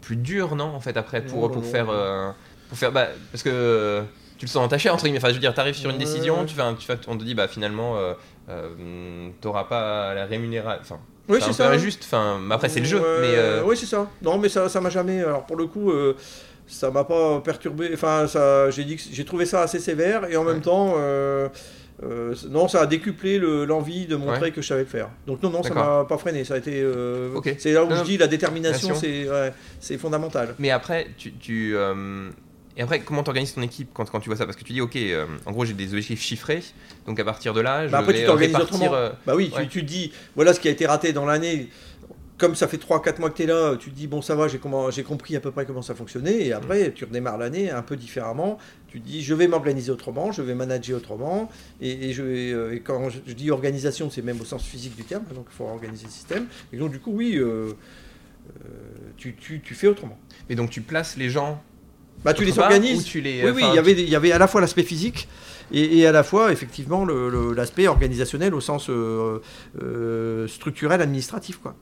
plus 0.00 0.16
dur, 0.16 0.56
non 0.56 0.64
En 0.74 0.80
fait, 0.80 0.96
après, 0.96 1.22
pour, 1.24 1.42
Non, 1.42 1.48
pour 1.50 1.62
non, 1.62 1.68
faire. 1.68 1.90
euh, 1.90 2.30
pour 2.70 2.78
faire 2.78 2.90
bah, 2.92 3.08
parce 3.30 3.42
que 3.42 3.50
euh, 3.52 4.02
tu 4.38 4.46
le 4.46 4.50
sens 4.50 4.64
entaché, 4.64 4.88
entre 4.88 5.04
guillemets. 5.04 5.18
Enfin, 5.18 5.28
je 5.28 5.34
veux 5.34 5.40
dire, 5.40 5.52
t'arrives 5.52 5.74
sur 5.74 5.90
une 5.90 5.98
décision, 5.98 6.44
tu 6.46 6.54
fais, 6.54 6.62
un- 6.62 6.74
tu 6.74 6.86
fais, 6.86 6.96
on 7.08 7.18
te 7.18 7.24
dit, 7.24 7.34
bah 7.34 7.48
finalement, 7.48 7.96
euh, 7.98 8.14
euh, 8.48 9.28
t'auras 9.42 9.64
pas 9.64 10.14
la 10.14 10.24
rémunération. 10.24 10.80
Enfin, 10.82 11.00
Oui, 11.28 11.38
c'est 11.40 11.52
ça. 11.52 11.68
peu 11.68 11.74
injuste. 11.74 12.02
Enfin, 12.04 12.40
après, 12.50 12.68
c'est 12.68 12.80
le 12.80 12.86
jeu. 12.86 12.98
Mais 12.98 13.34
euh, 13.36 13.62
Oui, 13.64 13.76
c'est 13.76 13.86
ça. 13.86 14.10
Non, 14.22 14.38
mais 14.38 14.48
ça 14.48 14.68
ça 14.68 14.80
m'a 14.80 14.90
jamais. 14.90 15.20
Alors, 15.22 15.44
pour 15.46 15.56
le 15.56 15.66
coup. 15.66 15.90
euh, 15.90 16.14
ça 16.66 16.90
m'a 16.90 17.04
pas 17.04 17.40
perturbé. 17.40 17.90
Enfin, 17.92 18.26
ça, 18.28 18.70
j'ai 18.70 18.84
dit 18.84 18.96
que 18.96 19.02
j'ai 19.12 19.24
trouvé 19.24 19.44
ça 19.46 19.62
assez 19.62 19.78
sévère 19.80 20.30
et 20.30 20.36
en 20.36 20.44
Ouais. 20.46 20.52
même 20.52 20.62
temps, 20.62 20.94
euh, 20.96 21.48
non, 22.48 22.66
ça 22.68 22.80
a 22.82 22.86
décuplé 22.86 23.38
le- 23.38 23.64
l'envie 23.64 24.06
de 24.06 24.16
montrer 24.16 24.40
Ouais. 24.42 24.50
que 24.52 24.62
je 24.62 24.66
savais 24.68 24.82
le 24.82 24.86
faire. 24.88 25.08
Donc 25.26 25.42
non, 25.42 25.50
non, 25.50 25.62
ça 25.62 25.74
m'a 25.74 26.04
pas 26.08 26.18
freiné. 26.18 26.44
Ça 26.44 26.54
a 26.54 26.58
été. 26.58 26.80
euh. 26.80 27.28
C'est 27.58 27.72
là 27.72 27.84
où 27.84 27.88
Non, 27.88 27.96
je 27.96 28.04
dis 28.04 28.16
la 28.16 28.26
détermination, 28.28 28.88
Nation. 28.88 29.00
c'est 29.00 29.28
ouais, 29.92 29.98
fondamental. 29.98 30.54
Mais 30.58 30.70
après, 30.70 31.08
tu. 31.18 31.32
tu, 31.34 31.76
euh, 31.76 32.30
et 32.76 32.82
après, 32.82 33.00
comment 33.00 33.22
t'organises 33.22 33.54
ton 33.54 33.62
équipe 33.62 33.90
quand, 33.92 34.08
quand 34.10 34.20
tu 34.20 34.28
vois 34.28 34.36
ça? 34.36 34.44
Parce 34.46 34.56
que 34.56 34.64
tu 34.64 34.72
dis, 34.72 34.80
ok, 34.80 34.96
euh, 34.96 35.26
en 35.46 35.52
gros, 35.52 35.64
j'ai 35.64 35.74
des 35.74 35.88
objectifs 35.92 36.22
chiffrés, 36.22 36.62
donc 37.06 37.18
à 37.20 37.24
partir 37.24 37.52
de 37.54 37.60
là, 37.60 37.86
je 37.86 37.92
Bah, 37.92 37.98
après, 37.98 38.12
vais 38.14 38.24
tu 38.24 38.30
répartir. 38.30 38.62
autrement. 38.74 38.94
euh, 38.94 39.10
Bah 39.26 39.34
oui, 39.36 39.50
Ouais. 39.54 39.66
tu, 39.68 39.82
dis, 39.82 40.12
voilà 40.36 40.54
ce 40.54 40.60
qui 40.60 40.68
a 40.68 40.70
été 40.70 40.86
raté 40.86 41.12
dans 41.12 41.26
l'année. 41.26 41.68
Comme 42.38 42.56
ça 42.56 42.66
fait 42.66 42.78
3-4 42.78 43.20
mois 43.20 43.30
que 43.30 43.36
tu 43.36 43.42
es 43.44 43.46
là, 43.46 43.76
tu 43.76 43.90
te 43.90 43.94
dis, 43.94 44.08
bon, 44.08 44.20
ça 44.20 44.34
va, 44.34 44.48
j'ai 44.48 44.58
compris 45.04 45.36
à 45.36 45.40
peu 45.40 45.52
près 45.52 45.64
comment 45.64 45.82
ça 45.82 45.94
fonctionnait. 45.94 46.44
Et 46.46 46.52
après, 46.52 46.90
tu 46.92 47.04
redémarres 47.04 47.38
l'année 47.38 47.70
un 47.70 47.82
peu 47.82 47.94
différemment. 47.94 48.58
Tu 48.88 49.00
te 49.00 49.06
dis, 49.06 49.22
je 49.22 49.32
vais 49.34 49.46
m'organiser 49.46 49.92
autrement, 49.92 50.32
je 50.32 50.42
vais 50.42 50.54
manager 50.54 50.96
autrement. 50.96 51.48
Et, 51.80 52.08
et 52.08 52.12
je 52.12 52.22
vais, 52.24 52.50
euh, 52.52 52.74
et 52.74 52.80
quand 52.80 53.10
je, 53.10 53.18
je 53.28 53.32
dis 53.34 53.52
organisation, 53.52 54.10
c'est 54.10 54.22
même 54.22 54.40
au 54.40 54.44
sens 54.44 54.64
physique 54.64 54.96
du 54.96 55.04
terme. 55.04 55.22
Donc, 55.34 55.46
il 55.52 55.54
faut 55.54 55.66
organiser 55.66 56.06
le 56.06 56.10
système. 56.10 56.46
Et 56.72 56.78
donc, 56.78 56.90
du 56.90 56.98
coup, 56.98 57.12
oui, 57.14 57.36
euh, 57.36 57.74
euh, 58.48 58.68
tu, 59.16 59.36
tu- 59.36 59.60
tu 59.60 59.74
fais 59.74 59.86
autrement. 59.86 60.18
Mais 60.48 60.56
donc, 60.56 60.70
tu 60.70 60.80
places 60.80 61.16
les 61.16 61.30
gens. 61.30 61.62
Bah, 62.24 62.34
tu 62.34 62.44
les 62.44 62.58
organises. 62.58 63.00
ou 63.00 63.04
tu 63.04 63.20
les, 63.20 63.42
Oui, 63.44 63.50
oui, 63.56 63.64
il 63.68 63.74
y 63.74 63.78
avait, 63.78 63.92
il 63.92 64.08
y 64.08 64.14
avait 64.16 64.32
à 64.32 64.38
la 64.38 64.46
fois 64.46 64.60
l'aspect 64.60 64.84
physique 64.84 65.28
et, 65.72 65.98
et 65.98 66.06
à 66.06 66.12
la 66.12 66.22
fois, 66.22 66.52
effectivement, 66.52 67.04
l'aspect 67.04 67.88
organisationnel 67.88 68.54
au 68.54 68.60
sens 68.60 68.88
euh, 68.90 69.40
euh, 69.82 70.46
structurel, 70.46 71.00
administratif. 71.00 71.58
Quoi. 71.58 71.74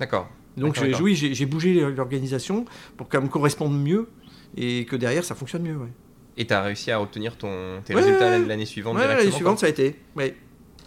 D'accord. 0.00 0.28
Donc, 0.56 0.76
oui, 1.00 1.14
j'ai 1.14 1.46
bougé 1.46 1.74
l'organisation 1.94 2.64
pour 2.96 3.08
qu'elle 3.08 3.20
me 3.22 3.28
corresponde 3.28 3.80
mieux 3.80 4.08
et 4.56 4.84
que 4.86 4.96
derrière, 4.96 5.24
ça 5.24 5.34
fonctionne 5.36 5.62
mieux. 5.62 5.76
Ouais, 5.76 5.92
Et 6.36 6.46
tu 6.46 6.52
as 6.54 6.62
réussi 6.62 6.90
à 6.90 7.00
obtenir 7.00 7.36
ton, 7.36 7.80
tes 7.84 7.94
Ouais, 7.94 8.00
résultats 8.00 8.38
l'année 8.38 8.66
suivante 8.66 8.96
Ouais, 8.96 9.06
l'année 9.06 9.30
suivante, 9.30 9.60
ça 9.60 9.66
a 9.66 9.68
été. 9.68 9.94
Ouais. 10.16 10.34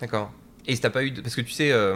D'accord. 0.02 0.34
Et 0.68 0.76
t'as 0.78 0.90
pas 0.90 1.04
eu. 1.06 1.12
de- 1.12 1.22
Parce 1.22 1.36
que 1.36 1.42
tu 1.42 1.52
sais, 1.52 1.72
euh, 1.72 1.96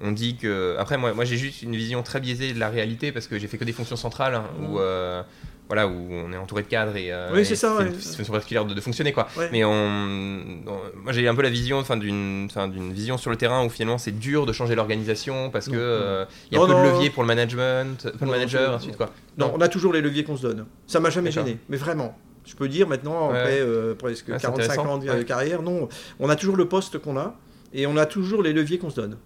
on 0.00 0.12
dit 0.12 0.36
que. 0.36 0.76
Après, 0.78 0.96
moi, 0.98 1.12
moi 1.14 1.24
j'ai 1.24 1.36
juste 1.36 1.62
une 1.62 1.76
vision 1.76 2.02
très 2.02 2.20
biaisée 2.20 2.52
de 2.52 2.58
la 2.58 2.68
réalité 2.70 3.12
parce 3.12 3.26
que 3.26 3.38
j'ai 3.38 3.48
fait 3.48 3.58
que 3.58 3.64
des 3.64 3.72
fonctions 3.72 3.96
centrales 3.96 4.34
hein, 4.34 4.44
où. 4.62 4.78
Euh, 4.78 5.22
voilà, 5.68 5.86
où 5.86 5.92
on 6.10 6.32
est 6.32 6.36
entouré 6.36 6.64
de 6.64 6.66
cadres 6.66 6.96
et, 6.96 7.12
euh, 7.12 7.30
Oui, 7.32 7.44
c'est 7.46 7.54
ça, 7.54 7.76
c'est 7.78 7.84
ouais. 7.84 7.90
une 7.90 7.94
façon 7.94 8.32
particulière 8.32 8.64
de, 8.64 8.74
de 8.74 8.80
fonctionner 8.80 9.12
quoi. 9.12 9.28
Ouais. 9.36 9.48
Mais 9.52 9.62
on, 9.62 9.70
on- 9.72 10.80
moi 11.04 11.12
j'ai 11.12 11.28
un 11.28 11.34
peu 11.36 11.42
la 11.42 11.48
vision, 11.48 11.80
d'une, 11.96 12.48
vision 12.92 13.16
sur 13.18 13.30
le 13.30 13.36
terrain 13.36 13.64
où 13.64 13.68
finalement 13.70 13.96
c'est 13.96 14.10
dur 14.18 14.46
de 14.46 14.52
changer 14.52 14.74
l'organisation 14.74 15.48
parce 15.48 15.66
que 15.66 15.70
Non, 15.70 15.78
euh, 15.78 16.24
il 16.50 16.54
y 16.54 16.56
a 16.56 16.60
Non, 16.60 16.66
peu 16.66 16.72
non. 16.72 16.82
de 16.82 16.88
leviers 16.88 17.10
pour 17.10 17.22
le 17.22 17.28
management, 17.28 18.10
pour 18.18 18.26
le 18.26 18.32
manager, 18.32 18.68
non, 18.70 18.74
ainsi 18.78 18.86
de 18.86 18.90
suite 18.90 18.96
quoi. 18.96 19.10
Non, 19.38 19.52
on 19.54 19.60
a 19.60 19.68
toujours 19.68 19.92
les 19.92 20.00
leviers 20.00 20.24
qu'on 20.24 20.36
se 20.36 20.42
donne. 20.42 20.66
Ça 20.88 20.98
m'a 20.98 21.10
jamais 21.10 21.30
gêné, 21.30 21.58
mais 21.68 21.76
vraiment. 21.76 22.18
Je 22.46 22.56
peux 22.56 22.66
dire 22.68 22.88
maintenant, 22.88 23.30
Ouais. 23.30 23.38
après 23.38 23.60
euh, 23.60 23.94
presque 23.94 24.26
Ouais, 24.26 24.34
c'est 24.38 24.42
45 24.42 24.64
intéressant. 24.72 24.88
ans 24.94 24.98
de 24.98 25.08
Ouais. 25.08 25.24
carrière, 25.24 25.62
non, 25.62 25.88
on 26.18 26.28
a 26.28 26.34
toujours 26.34 26.56
le 26.56 26.66
poste 26.66 26.98
qu'on 26.98 27.16
a 27.16 27.36
et 27.72 27.86
on 27.86 27.96
a 27.96 28.06
toujours 28.06 28.42
les 28.42 28.52
leviers 28.52 28.78
qu'on 28.78 28.90
se 28.90 28.96
donne. 28.96 29.16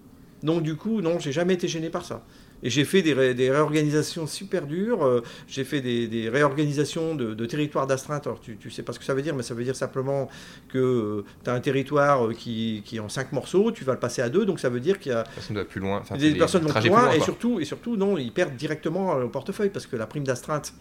Donc 0.44 0.62
du 0.62 0.76
coup, 0.76 1.00
non, 1.00 1.18
j'ai 1.18 1.32
jamais 1.32 1.54
été 1.54 1.66
gêné 1.66 1.90
par 1.90 2.04
ça. 2.04 2.22
Et 2.62 2.70
j'ai 2.70 2.84
fait 2.84 3.02
des, 3.02 3.12
ré- 3.12 3.34
des 3.34 3.50
réorganisations 3.50 4.26
super 4.26 4.66
dures, 4.66 5.04
euh, 5.04 5.22
j'ai 5.48 5.64
fait 5.64 5.80
des, 5.82 6.06
des 6.06 6.28
réorganisations 6.30 7.14
de, 7.14 7.34
de 7.34 7.46
territoires 7.46 7.86
d'astreinte. 7.86 8.26
Alors 8.26 8.40
tu, 8.40 8.56
tu 8.56 8.70
sais 8.70 8.82
pas 8.82 8.92
ce 8.92 8.98
que 8.98 9.04
ça 9.04 9.12
veut 9.14 9.20
dire, 9.22 9.34
mais 9.34 9.42
ça 9.42 9.54
veut 9.54 9.64
dire 9.64 9.76
simplement 9.76 10.28
que 10.68 11.24
tu 11.42 11.50
as 11.50 11.52
un 11.52 11.60
territoire 11.60 12.26
euh, 12.26 12.32
qui, 12.32 12.82
qui 12.84 12.96
est 12.96 13.00
en 13.00 13.08
cinq 13.08 13.32
morceaux, 13.32 13.70
tu 13.72 13.84
vas 13.84 13.92
le 13.94 13.98
passer 13.98 14.22
à 14.22 14.28
deux, 14.30 14.44
donc 14.46 14.60
ça 14.60 14.68
veut 14.70 14.80
dire 14.80 14.98
qu'il 14.98 15.12
y 15.12 15.14
a 15.14 15.24
Personne 15.34 15.56
doit 15.56 15.64
plus 15.64 15.80
loin. 15.80 15.98
Enfin, 16.00 16.16
des 16.16 16.38
personnes 16.38 16.62
vont 16.62 16.68
plus 16.80 16.88
loin, 16.90 17.08
et 17.16 17.20
surtout, 17.24 17.60
et 17.60 17.64
surtout, 17.64 17.96
non, 17.96 18.16
ils 18.16 18.32
perdent 18.32 18.56
directement 18.56 19.16
euh, 19.16 19.24
au 19.24 19.28
portefeuille 19.28 19.70
parce 19.70 19.86
que 19.86 19.96
la 19.96 20.06
prime 20.06 20.24
d'astreinte. 20.24 20.72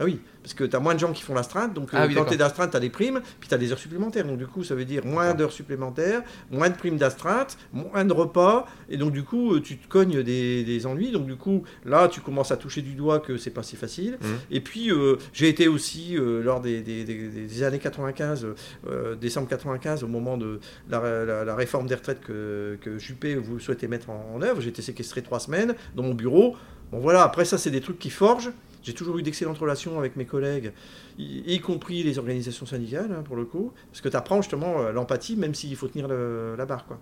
Ah 0.00 0.04
oui, 0.04 0.20
parce 0.42 0.54
que 0.54 0.62
tu 0.62 0.76
as 0.76 0.78
moins 0.78 0.94
de 0.94 1.00
gens 1.00 1.12
qui 1.12 1.22
font 1.22 1.34
l'astreinte, 1.34 1.74
donc 1.74 1.88
Ah 1.92 2.04
euh, 2.04 2.06
oui, 2.06 2.14
quand 2.14 2.24
tu 2.24 2.34
es 2.34 2.36
d'astreinte, 2.36 2.70
tu 2.70 2.76
as 2.76 2.80
des 2.80 2.88
primes, 2.90 3.20
puis 3.40 3.48
tu 3.48 3.54
as 3.54 3.58
des 3.58 3.72
heures 3.72 3.78
supplémentaires. 3.78 4.24
Donc 4.24 4.38
du 4.38 4.46
coup, 4.46 4.62
ça 4.62 4.76
veut 4.76 4.84
dire 4.84 5.04
moins 5.04 5.34
d'heures 5.34 5.50
supplémentaires, 5.52 6.22
moins 6.52 6.70
de 6.70 6.76
primes 6.76 6.96
d'astreinte, 6.98 7.58
moins 7.72 8.04
de 8.04 8.12
repas, 8.12 8.66
et 8.88 8.96
donc 8.96 9.12
du 9.12 9.24
coup, 9.24 9.54
euh, 9.54 9.60
tu 9.60 9.76
te 9.76 9.88
cognes 9.88 10.22
des, 10.22 10.62
des 10.62 10.86
ennuis. 10.86 11.10
Donc 11.10 11.26
du 11.26 11.34
coup, 11.36 11.64
là, 11.84 12.06
tu 12.08 12.20
commences 12.20 12.52
à 12.52 12.56
toucher 12.56 12.80
du 12.82 12.92
doigt 12.94 13.18
que 13.18 13.36
c'est 13.36 13.50
pas 13.50 13.64
si 13.64 13.74
facile. 13.74 14.18
Mhm. 14.22 14.28
Et 14.52 14.60
puis, 14.60 14.92
euh, 14.92 15.16
j'ai 15.32 15.48
été 15.48 15.66
aussi, 15.66 16.16
euh, 16.16 16.42
lors 16.42 16.60
des, 16.60 16.80
des- 16.80 17.02
des- 17.04 17.28
des 17.28 17.62
années 17.64 17.80
95, 17.80 18.46
euh, 18.86 19.16
décembre 19.16 19.48
95, 19.48 20.04
au 20.04 20.08
moment 20.08 20.36
de 20.36 20.60
la, 20.88 21.24
la- 21.24 21.44
la 21.44 21.54
réforme 21.56 21.88
des 21.88 21.96
retraites 21.96 22.20
que, 22.20 22.78
que 22.80 22.98
Juppé 22.98 23.34
vous 23.34 23.58
souhaitez 23.58 23.88
mettre 23.88 24.10
en, 24.10 24.32
en 24.36 24.42
œuvre, 24.42 24.60
j'ai 24.60 24.68
été 24.68 24.80
séquestré 24.82 25.22
trois 25.22 25.40
semaines 25.40 25.74
dans 25.96 26.04
mon 26.04 26.14
bureau. 26.14 26.56
Bon 26.92 27.00
voilà, 27.00 27.22
après 27.24 27.44
ça, 27.44 27.58
c'est 27.58 27.70
des 27.72 27.80
trucs 27.80 27.98
qui 27.98 28.10
forgent. 28.10 28.52
J'ai 28.82 28.94
toujours 28.94 29.18
eu 29.18 29.22
d'excellentes 29.22 29.58
relations 29.58 29.98
avec 29.98 30.16
mes 30.16 30.24
collègues, 30.24 30.72
y, 31.18 31.54
y 31.54 31.60
compris 31.60 32.02
les 32.02 32.18
organisations 32.18 32.64
syndicales, 32.66 33.10
hein, 33.16 33.22
pour 33.24 33.36
le 33.36 33.44
coup, 33.44 33.72
parce 33.90 34.00
que 34.00 34.08
tu 34.08 34.16
apprends 34.16 34.40
justement 34.40 34.80
euh, 34.80 34.92
l'empathie, 34.92 35.36
même 35.36 35.54
s'il 35.54 35.74
faut 35.76 35.88
tenir 35.88 36.08
le- 36.08 36.54
la 36.56 36.64
barre, 36.66 36.86
quoi. 36.86 36.98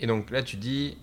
Et 0.00 0.06
donc 0.06 0.30
là, 0.30 0.42
tu 0.42 0.56
dis, 0.56 0.96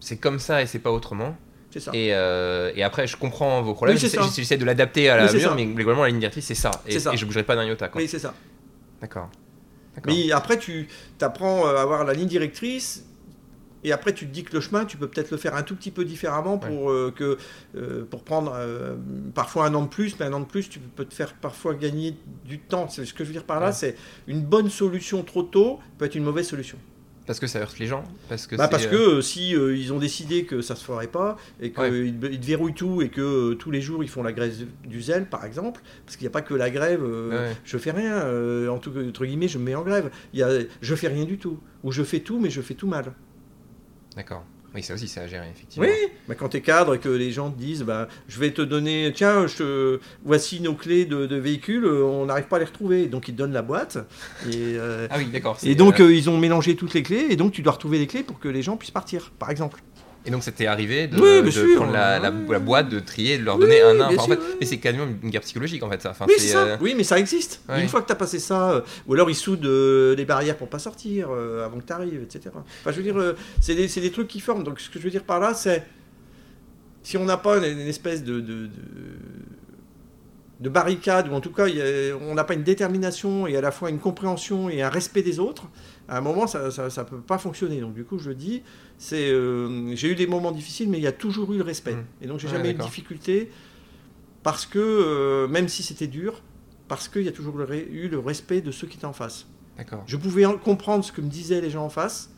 c'est 0.00 0.16
comme 0.16 0.38
ça 0.38 0.62
et 0.62 0.66
c'est 0.66 0.78
pas 0.78 0.92
autrement. 0.92 1.36
C'est 1.70 1.80
ça. 1.80 1.90
Et, 1.92 2.14
euh, 2.14 2.70
et 2.76 2.84
après, 2.84 3.08
je 3.08 3.16
comprends 3.16 3.60
vos 3.62 3.74
problèmes. 3.74 3.96
Oui, 3.96 4.00
J'essaie 4.00 4.56
de 4.56 4.64
l'adapter 4.64 5.08
à 5.08 5.16
la 5.16 5.26
Oui, 5.26 5.34
mesure, 5.34 5.54
mais 5.56 5.66
globalement, 5.66 6.02
la 6.02 6.08
ligne 6.10 6.20
directrice, 6.20 6.44
c'est 6.46 6.54
ça. 6.54 6.70
Et, 6.86 6.92
C'est 6.92 7.00
ça. 7.00 7.12
et 7.12 7.16
je 7.16 7.26
bougerai 7.26 7.42
pas 7.42 7.56
d'un 7.56 7.64
iota. 7.64 7.88
quoi. 7.88 8.00
Oui, 8.00 8.06
c'est 8.06 8.20
ça. 8.20 8.32
D'accord. 9.00 9.28
D'accord. 9.96 10.12
Mais 10.14 10.30
après, 10.30 10.56
tu 10.58 10.86
apprends 11.20 11.66
à 11.66 11.80
avoir 11.80 12.04
la 12.04 12.12
ligne 12.14 12.28
directrice. 12.28 13.04
Et 13.84 13.92
après, 13.92 14.14
tu 14.14 14.26
te 14.26 14.32
dis 14.32 14.44
que 14.44 14.54
le 14.54 14.60
chemin, 14.60 14.86
tu 14.86 14.96
peux 14.96 15.06
peut-être 15.08 15.30
le 15.30 15.36
faire 15.36 15.54
un 15.54 15.62
tout 15.62 15.76
petit 15.76 15.90
peu 15.90 16.04
différemment 16.06 16.56
pour, 16.58 16.90
euh, 16.90 17.12
que, 17.14 17.36
euh, 17.76 18.04
pour 18.08 18.24
prendre 18.24 18.52
euh, 18.56 18.96
parfois 19.34 19.66
un 19.66 19.74
an 19.74 19.82
de 19.82 19.88
plus. 19.88 20.18
Mais 20.18 20.24
un 20.26 20.32
an 20.32 20.40
de 20.40 20.46
plus, 20.46 20.68
tu 20.70 20.78
peux 20.78 21.04
te 21.04 21.12
faire 21.14 21.34
parfois 21.34 21.74
gagner 21.74 22.16
du 22.46 22.58
temps. 22.58 22.88
C'est 22.88 23.04
ce 23.04 23.12
que 23.12 23.24
je 23.24 23.28
veux 23.28 23.34
dire 23.34 23.44
par 23.44 23.60
là. 23.60 23.66
Ouais. 23.66 23.72
C'est 23.72 23.96
une 24.26 24.42
bonne 24.42 24.70
solution 24.70 25.22
trop 25.22 25.42
tôt 25.42 25.78
peut 25.98 26.06
être 26.06 26.14
une 26.14 26.24
mauvaise 26.24 26.48
solution. 26.48 26.78
Parce 27.26 27.40
que 27.40 27.46
ça 27.46 27.58
heurte 27.60 27.78
les 27.78 27.86
gens. 27.86 28.04
Parce 28.28 28.46
que 28.46 28.54
Bah, 28.56 28.64
c'est, 28.64 28.70
parce 28.70 28.86
que 28.86 28.96
euh, 28.96 29.20
si 29.22 29.56
euh, 29.56 29.74
ils 29.76 29.94
ont 29.94 29.98
décidé 29.98 30.44
que 30.44 30.60
ça 30.60 30.76
se 30.76 30.84
ferait 30.84 31.06
pas 31.06 31.36
et 31.58 31.70
qu'ils 31.72 31.80
Ouais. 31.82 32.08
ils 32.32 32.40
te 32.40 32.44
verrouillent 32.46 32.74
tout 32.74 33.00
et 33.00 33.08
que 33.08 33.22
euh, 33.22 33.54
tous 33.54 33.70
les 33.70 33.80
jours 33.80 34.02
ils 34.04 34.10
font 34.10 34.22
la 34.22 34.32
grève 34.32 34.54
du 34.86 35.00
zèle 35.00 35.26
par 35.26 35.44
exemple, 35.46 35.80
parce 36.04 36.16
qu'il 36.16 36.24
n'y 36.24 36.28
a 36.28 36.32
pas 36.32 36.42
que 36.42 36.52
la 36.52 36.68
grève, 36.70 37.02
Ouais. 37.02 37.56
je 37.64 37.78
fais 37.78 37.92
rien, 37.92 38.24
en 38.70 38.76
tout 38.78 38.92
entre 39.08 39.24
guillemets 39.24 39.48
je 39.48 39.56
me 39.58 39.64
mets 39.64 39.74
en 39.74 39.82
grève. 39.84 40.10
Il 40.34 40.40
y 40.40 40.42
a, 40.42 40.50
je 40.82 40.94
fais 40.94 41.08
rien 41.08 41.24
du 41.24 41.38
tout 41.38 41.58
ou 41.82 41.92
je 41.92 42.02
fais 42.02 42.20
tout 42.20 42.38
mais 42.40 42.50
je 42.50 42.60
fais 42.60 42.74
tout 42.74 42.86
mal. 42.88 43.14
D'accord. 44.16 44.44
Oui, 44.74 44.82
ça 44.82 44.94
aussi, 44.94 45.06
c'est 45.06 45.20
à 45.20 45.28
gérer, 45.28 45.46
effectivement. 45.54 45.86
Oui, 45.86 45.94
bah, 46.26 46.34
quand 46.34 46.48
tu 46.48 46.56
es 46.56 46.60
cadre 46.60 46.96
et 46.96 46.98
que 46.98 47.08
les 47.08 47.30
gens 47.30 47.48
te 47.48 47.56
disent 47.56 47.82
bah, 47.82 48.08
Je 48.26 48.40
vais 48.40 48.50
te 48.50 48.60
donner, 48.60 49.12
tiens, 49.14 49.46
je 49.46 50.00
voici 50.24 50.60
nos 50.60 50.74
clés 50.74 51.04
de, 51.04 51.26
de 51.26 51.36
véhicule, 51.36 51.84
euh, 51.84 52.02
on 52.02 52.26
n'arrive 52.26 52.46
pas 52.46 52.56
à 52.56 52.58
les 52.58 52.64
retrouver. 52.64 53.06
Donc 53.06 53.28
ils 53.28 53.34
te 53.34 53.38
donnent 53.38 53.52
la 53.52 53.62
boîte. 53.62 53.98
Et, 54.48 54.74
euh, 54.76 55.06
Ah 55.10 55.18
oui, 55.18 55.26
d'accord. 55.26 55.58
et 55.62 55.76
donc 55.76 56.00
euh, 56.00 56.06
euh, 56.08 56.12
ils 56.14 56.28
ont 56.28 56.38
mélangé 56.38 56.74
toutes 56.74 56.92
les 56.92 57.04
clés, 57.04 57.26
et 57.30 57.36
donc 57.36 57.52
tu 57.52 57.62
dois 57.62 57.74
retrouver 57.74 57.98
les 57.98 58.08
clés 58.08 58.24
pour 58.24 58.40
que 58.40 58.48
les 58.48 58.62
gens 58.62 58.76
puissent 58.76 58.90
partir, 58.90 59.30
par 59.38 59.50
exemple. 59.50 59.80
Et 60.26 60.30
donc, 60.30 60.42
c'était 60.42 60.64
arrivé 60.66 61.06
de, 61.06 61.16
Oui, 61.16 61.42
bien 61.42 61.42
de 61.42 61.50
sûr. 61.50 61.76
prendre 61.76 61.92
la, 61.92 62.18
la- 62.18 62.30
Ouais. 62.30 62.52
la 62.52 62.58
boîte, 62.58 62.88
de 62.88 62.98
trier, 62.98 63.36
de 63.36 63.44
leur 63.44 63.58
donner 63.58 63.82
un 63.82 63.90
un. 64.00 64.08
bien 64.08 64.18
Enfin, 64.18 64.22
en 64.22 64.28
fait, 64.36 64.40
mais 64.58 64.64
c'est 64.66 64.78
quasiment 64.78 65.04
une 65.22 65.28
guerre 65.28 65.42
psychologique, 65.42 65.82
en 65.82 65.90
fait, 65.90 66.00
ça. 66.00 66.10
Enfin, 66.12 66.24
oui, 66.28 66.34
c'est 66.38 66.48
ça. 66.48 66.64
euh, 66.64 66.76
Oui, 66.80 66.94
mais 66.96 67.04
ça 67.04 67.18
existe. 67.18 67.60
ouais. 67.68 67.82
Une 67.82 67.88
fois 67.88 68.00
que 68.00 68.06
tu 68.06 68.12
as 68.12 68.16
passé 68.16 68.38
ça, 68.38 68.70
euh, 68.70 68.80
ou 69.06 69.12
alors 69.14 69.28
ils 69.28 69.34
soudent 69.34 69.66
euh, 69.66 70.14
les 70.16 70.24
barrières 70.24 70.56
pour 70.56 70.68
pas 70.68 70.78
sortir 70.78 71.28
euh, 71.30 71.66
avant 71.66 71.78
que 71.78 71.84
tu 71.84 71.92
arrives, 71.92 72.22
etc. 72.22 72.50
Enfin, 72.54 72.90
je 72.90 72.96
veux 72.96 73.02
dire, 73.02 73.34
c'est 73.60 73.74
des, 73.74 73.86
des 73.86 74.10
trucs 74.10 74.28
qui 74.28 74.40
forment. 74.40 74.64
Donc, 74.64 74.80
ce 74.80 74.88
que 74.88 74.98
je 74.98 75.04
veux 75.04 75.10
dire 75.10 75.24
par 75.24 75.40
là, 75.40 75.52
c'est 75.52 75.84
si 77.02 77.18
on 77.18 77.26
n'a 77.26 77.36
pas 77.36 77.58
une, 77.58 77.78
une 77.80 77.86
espèce 77.86 78.24
de, 78.24 78.40
de, 78.40 78.66
de, 78.66 78.70
de 80.60 80.68
barricade, 80.70 81.28
ou 81.28 81.32
en 81.34 81.40
tout 81.42 81.52
cas, 81.52 81.66
on 82.22 82.34
n'a 82.34 82.44
pas 82.44 82.54
une 82.54 82.62
détermination 82.62 83.46
et 83.46 83.56
à 83.56 83.60
la 83.60 83.70
fois 83.70 83.90
une 83.90 83.98
compréhension 83.98 84.70
et 84.70 84.80
un 84.80 84.88
respect 84.88 85.22
des 85.22 85.38
autres, 85.38 85.64
à 86.08 86.18
un 86.18 86.20
moment, 86.20 86.46
ça 86.46 86.64
ne 86.68 87.02
peut 87.04 87.20
pas 87.20 87.38
fonctionner. 87.38 87.80
Donc, 87.80 87.94
du 87.94 88.04
coup, 88.04 88.18
je 88.18 88.30
dis, 88.30 88.62
c'est, 88.98 89.30
euh, 89.30 89.94
j'ai 89.96 90.10
eu 90.10 90.14
des 90.14 90.26
moments 90.26 90.52
difficiles, 90.52 90.88
mais 90.88 90.98
il 90.98 91.02
y 91.04 91.06
a 91.06 91.12
toujours 91.12 91.52
eu 91.52 91.56
le 91.56 91.62
respect. 91.64 91.94
Mm. 91.94 92.04
Et 92.22 92.26
donc, 92.26 92.38
j'ai 92.40 92.46
Ouais, 92.48 92.52
jamais 92.54 92.70
eu 92.70 92.74
de 92.74 92.82
difficulté 92.82 93.50
parce 94.42 94.66
que, 94.66 94.78
euh, 94.78 95.48
même 95.48 95.68
si 95.68 95.82
c'était 95.82 96.06
dur, 96.06 96.42
parce 96.88 97.08
qu'il 97.08 97.22
y 97.22 97.28
a 97.28 97.32
toujours 97.32 97.56
le 97.56 97.66
eu 97.92 98.08
le 98.08 98.18
respect 98.18 98.60
de 98.60 98.70
ceux 98.70 98.86
qui 98.86 98.96
étaient 98.98 99.06
en 99.06 99.12
face. 99.14 99.46
D'accord. 99.78 100.04
Je 100.06 100.16
pouvais 100.16 100.44
en- 100.44 100.58
comprendre 100.58 101.04
ce 101.04 101.10
que 101.12 101.20
me 101.20 101.28
disaient 101.30 101.60
les 101.60 101.70
gens 101.70 101.84
en 101.84 101.88
face. 101.88 102.30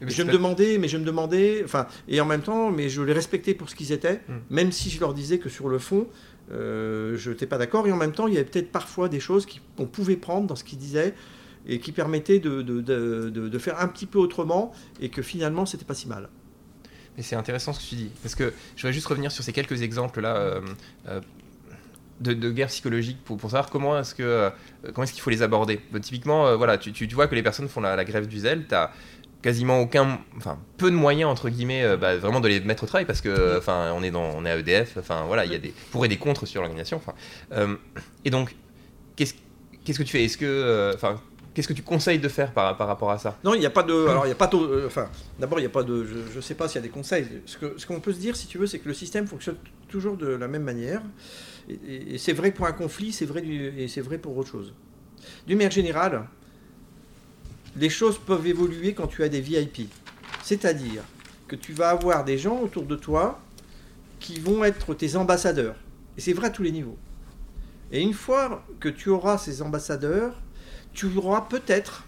Mais 0.00 0.10
je 0.10 0.24
me 0.24 0.32
demandais, 0.32 0.78
mais 0.78 0.88
je 0.88 0.96
me 0.96 1.04
demandais, 1.04 1.62
enfin, 1.64 1.86
et 2.08 2.20
en 2.20 2.26
même 2.26 2.42
temps, 2.42 2.72
mais 2.72 2.88
je 2.88 3.00
les 3.02 3.12
respectais 3.12 3.54
pour 3.54 3.70
ce 3.70 3.76
qu'ils 3.76 3.92
étaient, 3.92 4.20
Mm. 4.28 4.32
même 4.50 4.72
si 4.72 4.90
je 4.90 4.98
leur 4.98 5.14
disais 5.14 5.38
que 5.38 5.48
sur 5.48 5.68
le 5.68 5.78
fond, 5.78 6.08
euh, 6.50 7.16
je 7.16 7.30
n'étais 7.30 7.46
pas 7.46 7.56
d'accord. 7.56 7.86
Et 7.86 7.92
en 7.92 7.96
même 7.96 8.10
temps, 8.10 8.26
il 8.26 8.34
y 8.34 8.36
avait 8.36 8.44
peut-être 8.50 8.72
parfois 8.72 9.08
des 9.08 9.20
choses 9.20 9.46
qu'on 9.76 9.86
pouvait 9.86 10.16
prendre 10.16 10.48
dans 10.48 10.56
ce 10.56 10.64
qu'ils 10.64 10.78
disaient 10.78 11.14
et 11.66 11.78
qui 11.78 11.92
permettaient 11.92 12.38
de, 12.38 12.62
de, 12.62 12.80
de- 12.80 13.58
faire 13.58 13.80
un 13.80 13.88
petit 13.88 14.06
peu 14.06 14.18
autrement 14.18 14.72
et 15.00 15.08
que 15.08 15.22
finalement, 15.22 15.66
c'était 15.66 15.84
pas 15.84 15.94
si 15.94 16.08
mal. 16.08 16.28
Mais 17.16 17.22
c'est 17.22 17.36
intéressant 17.36 17.72
ce 17.72 17.80
que 17.80 17.88
tu 17.88 17.94
dis. 17.94 18.10
Parce 18.22 18.34
que 18.34 18.52
je 18.76 18.86
vais 18.86 18.92
juste 18.92 19.06
revenir 19.06 19.30
sur 19.30 19.44
ces 19.44 19.52
quelques 19.52 19.82
exemples-là 19.82 20.36
euh, 20.36 20.60
euh, 21.08 21.20
de, 22.20 22.50
guerre 22.50 22.68
psychologique 22.68 23.18
pour, 23.24 23.36
pour 23.36 23.50
savoir 23.50 23.70
comment 23.70 23.98
est-ce 23.98 24.14
que 24.14 24.22
euh, 24.22 24.50
comment 24.94 25.04
est-ce 25.04 25.12
qu'il 25.12 25.22
faut 25.22 25.30
les 25.30 25.42
aborder. 25.42 25.80
Bah, 25.92 26.00
typiquement, 26.00 26.46
euh, 26.46 26.56
voilà, 26.56 26.78
tu, 26.78 26.92
tu- 26.92 27.06
vois 27.14 27.26
que 27.26 27.34
les 27.34 27.42
personnes 27.42 27.68
font 27.68 27.80
la, 27.80 28.04
grève 28.04 28.26
du 28.26 28.38
zèle, 28.38 28.66
tu 28.66 28.74
quasiment 29.42 29.80
aucun, 29.80 30.20
enfin 30.36 30.56
peu 30.76 30.88
de 30.88 30.94
moyens 30.94 31.28
entre 31.28 31.48
guillemets, 31.50 31.96
bah, 31.96 32.16
vraiment 32.16 32.40
de 32.40 32.46
les 32.46 32.60
mettre 32.60 32.84
au 32.84 32.86
travail 32.86 33.06
parce 33.06 33.20
que, 33.20 33.58
enfin, 33.58 33.92
on 33.92 34.02
est 34.04 34.12
dans, 34.12 34.22
on 34.36 34.44
est 34.46 34.50
à 34.50 34.56
EDF, 34.56 34.96
enfin 34.98 35.24
voilà, 35.26 35.44
il 35.44 35.50
y 35.50 35.56
a 35.56 35.58
des 35.58 35.74
pour 35.90 36.04
et 36.04 36.08
des 36.08 36.16
contre 36.16 36.46
sur 36.46 36.60
l'organisation. 36.62 36.96
Enfin, 36.96 37.76
et 38.24 38.30
donc, 38.30 38.54
qu'est-ce 39.16 39.34
qu'est-ce 39.84 39.98
que 39.98 40.04
tu 40.04 40.12
fais? 40.12 40.24
Est-ce 40.24 40.38
que, 40.38 40.92
enfin, 40.94 41.20
qu'est-ce 41.54 41.68
que 41.68 41.72
tu 41.72 41.82
conseilles 41.82 42.18
de 42.18 42.28
faire 42.28 42.52
par, 42.52 42.76
par 42.76 42.86
rapport 42.86 43.10
à 43.10 43.18
ça? 43.18 43.38
Non, 43.44 43.54
il 43.54 43.60
n'y 43.60 43.66
a 43.66 43.70
pas 43.70 43.82
de. 43.82 44.06
Alors, 44.06 44.24
il 44.24 44.28
n'y 44.28 44.32
a 44.32 44.36
pas 44.36 44.46
de. 44.46 44.56
euh, 44.56 44.88
d'abord, 45.38 45.58
il 45.58 45.62
n'y 45.62 45.66
a 45.66 45.70
pas 45.70 45.82
de. 45.82 46.04
Je 46.04 46.36
ne 46.36 46.40
sais 46.40 46.54
pas 46.54 46.68
s'il 46.68 46.76
y 46.76 46.78
a 46.78 46.82
des 46.82 46.88
conseils. 46.92 47.26
Ce 47.46 47.56
que- 47.58 47.74
ce 47.78 47.86
qu'on 47.86 48.00
peut 48.00 48.12
se 48.12 48.18
dire, 48.18 48.36
si 48.36 48.46
tu 48.46 48.58
veux, 48.58 48.66
c'est 48.66 48.78
que 48.78 48.88
le 48.88 48.94
système 48.94 49.26
fonctionne 49.26 49.56
toujours 49.88 50.16
de 50.16 50.26
la 50.28 50.48
même 50.48 50.62
manière. 50.64 51.02
Et, 51.68 52.14
et- 52.14 52.18
c'est 52.18 52.32
vrai 52.32 52.50
pour 52.52 52.66
un 52.66 52.72
conflit, 52.72 53.12
c'est 53.12 53.26
vrai 53.26 53.42
et 53.44 53.88
c'est 53.88 54.00
vrai 54.00 54.18
pour 54.18 54.36
autre 54.36 54.50
chose. 54.50 54.72
D'une 55.46 55.56
manière 55.58 55.70
générale, 55.70 56.24
les 57.76 57.88
choses 57.88 58.18
peuvent 58.18 58.46
évoluer 58.46 58.94
quand 58.94 59.06
tu 59.06 59.22
as 59.22 59.28
des 59.28 59.40
VIP. 59.40 59.88
C'est-à-dire 60.42 61.02
que 61.48 61.56
tu 61.56 61.72
vas 61.72 61.90
avoir 61.90 62.24
des 62.24 62.38
gens 62.38 62.58
autour 62.60 62.84
de 62.84 62.96
toi 62.96 63.40
qui 64.20 64.40
vont 64.40 64.64
être 64.64 64.94
tes 64.94 65.16
ambassadeurs. 65.16 65.76
Et 66.16 66.20
c'est 66.20 66.32
vrai 66.32 66.48
à 66.48 66.50
tous 66.50 66.62
les 66.62 66.72
niveaux. 66.72 66.98
Et 67.90 68.00
une 68.00 68.12
fois 68.14 68.64
que 68.80 68.88
tu 68.88 69.08
auras 69.10 69.38
ces 69.38 69.62
ambassadeurs, 69.62 70.34
tu 70.92 71.06
auras 71.16 71.42
peut-être 71.42 72.04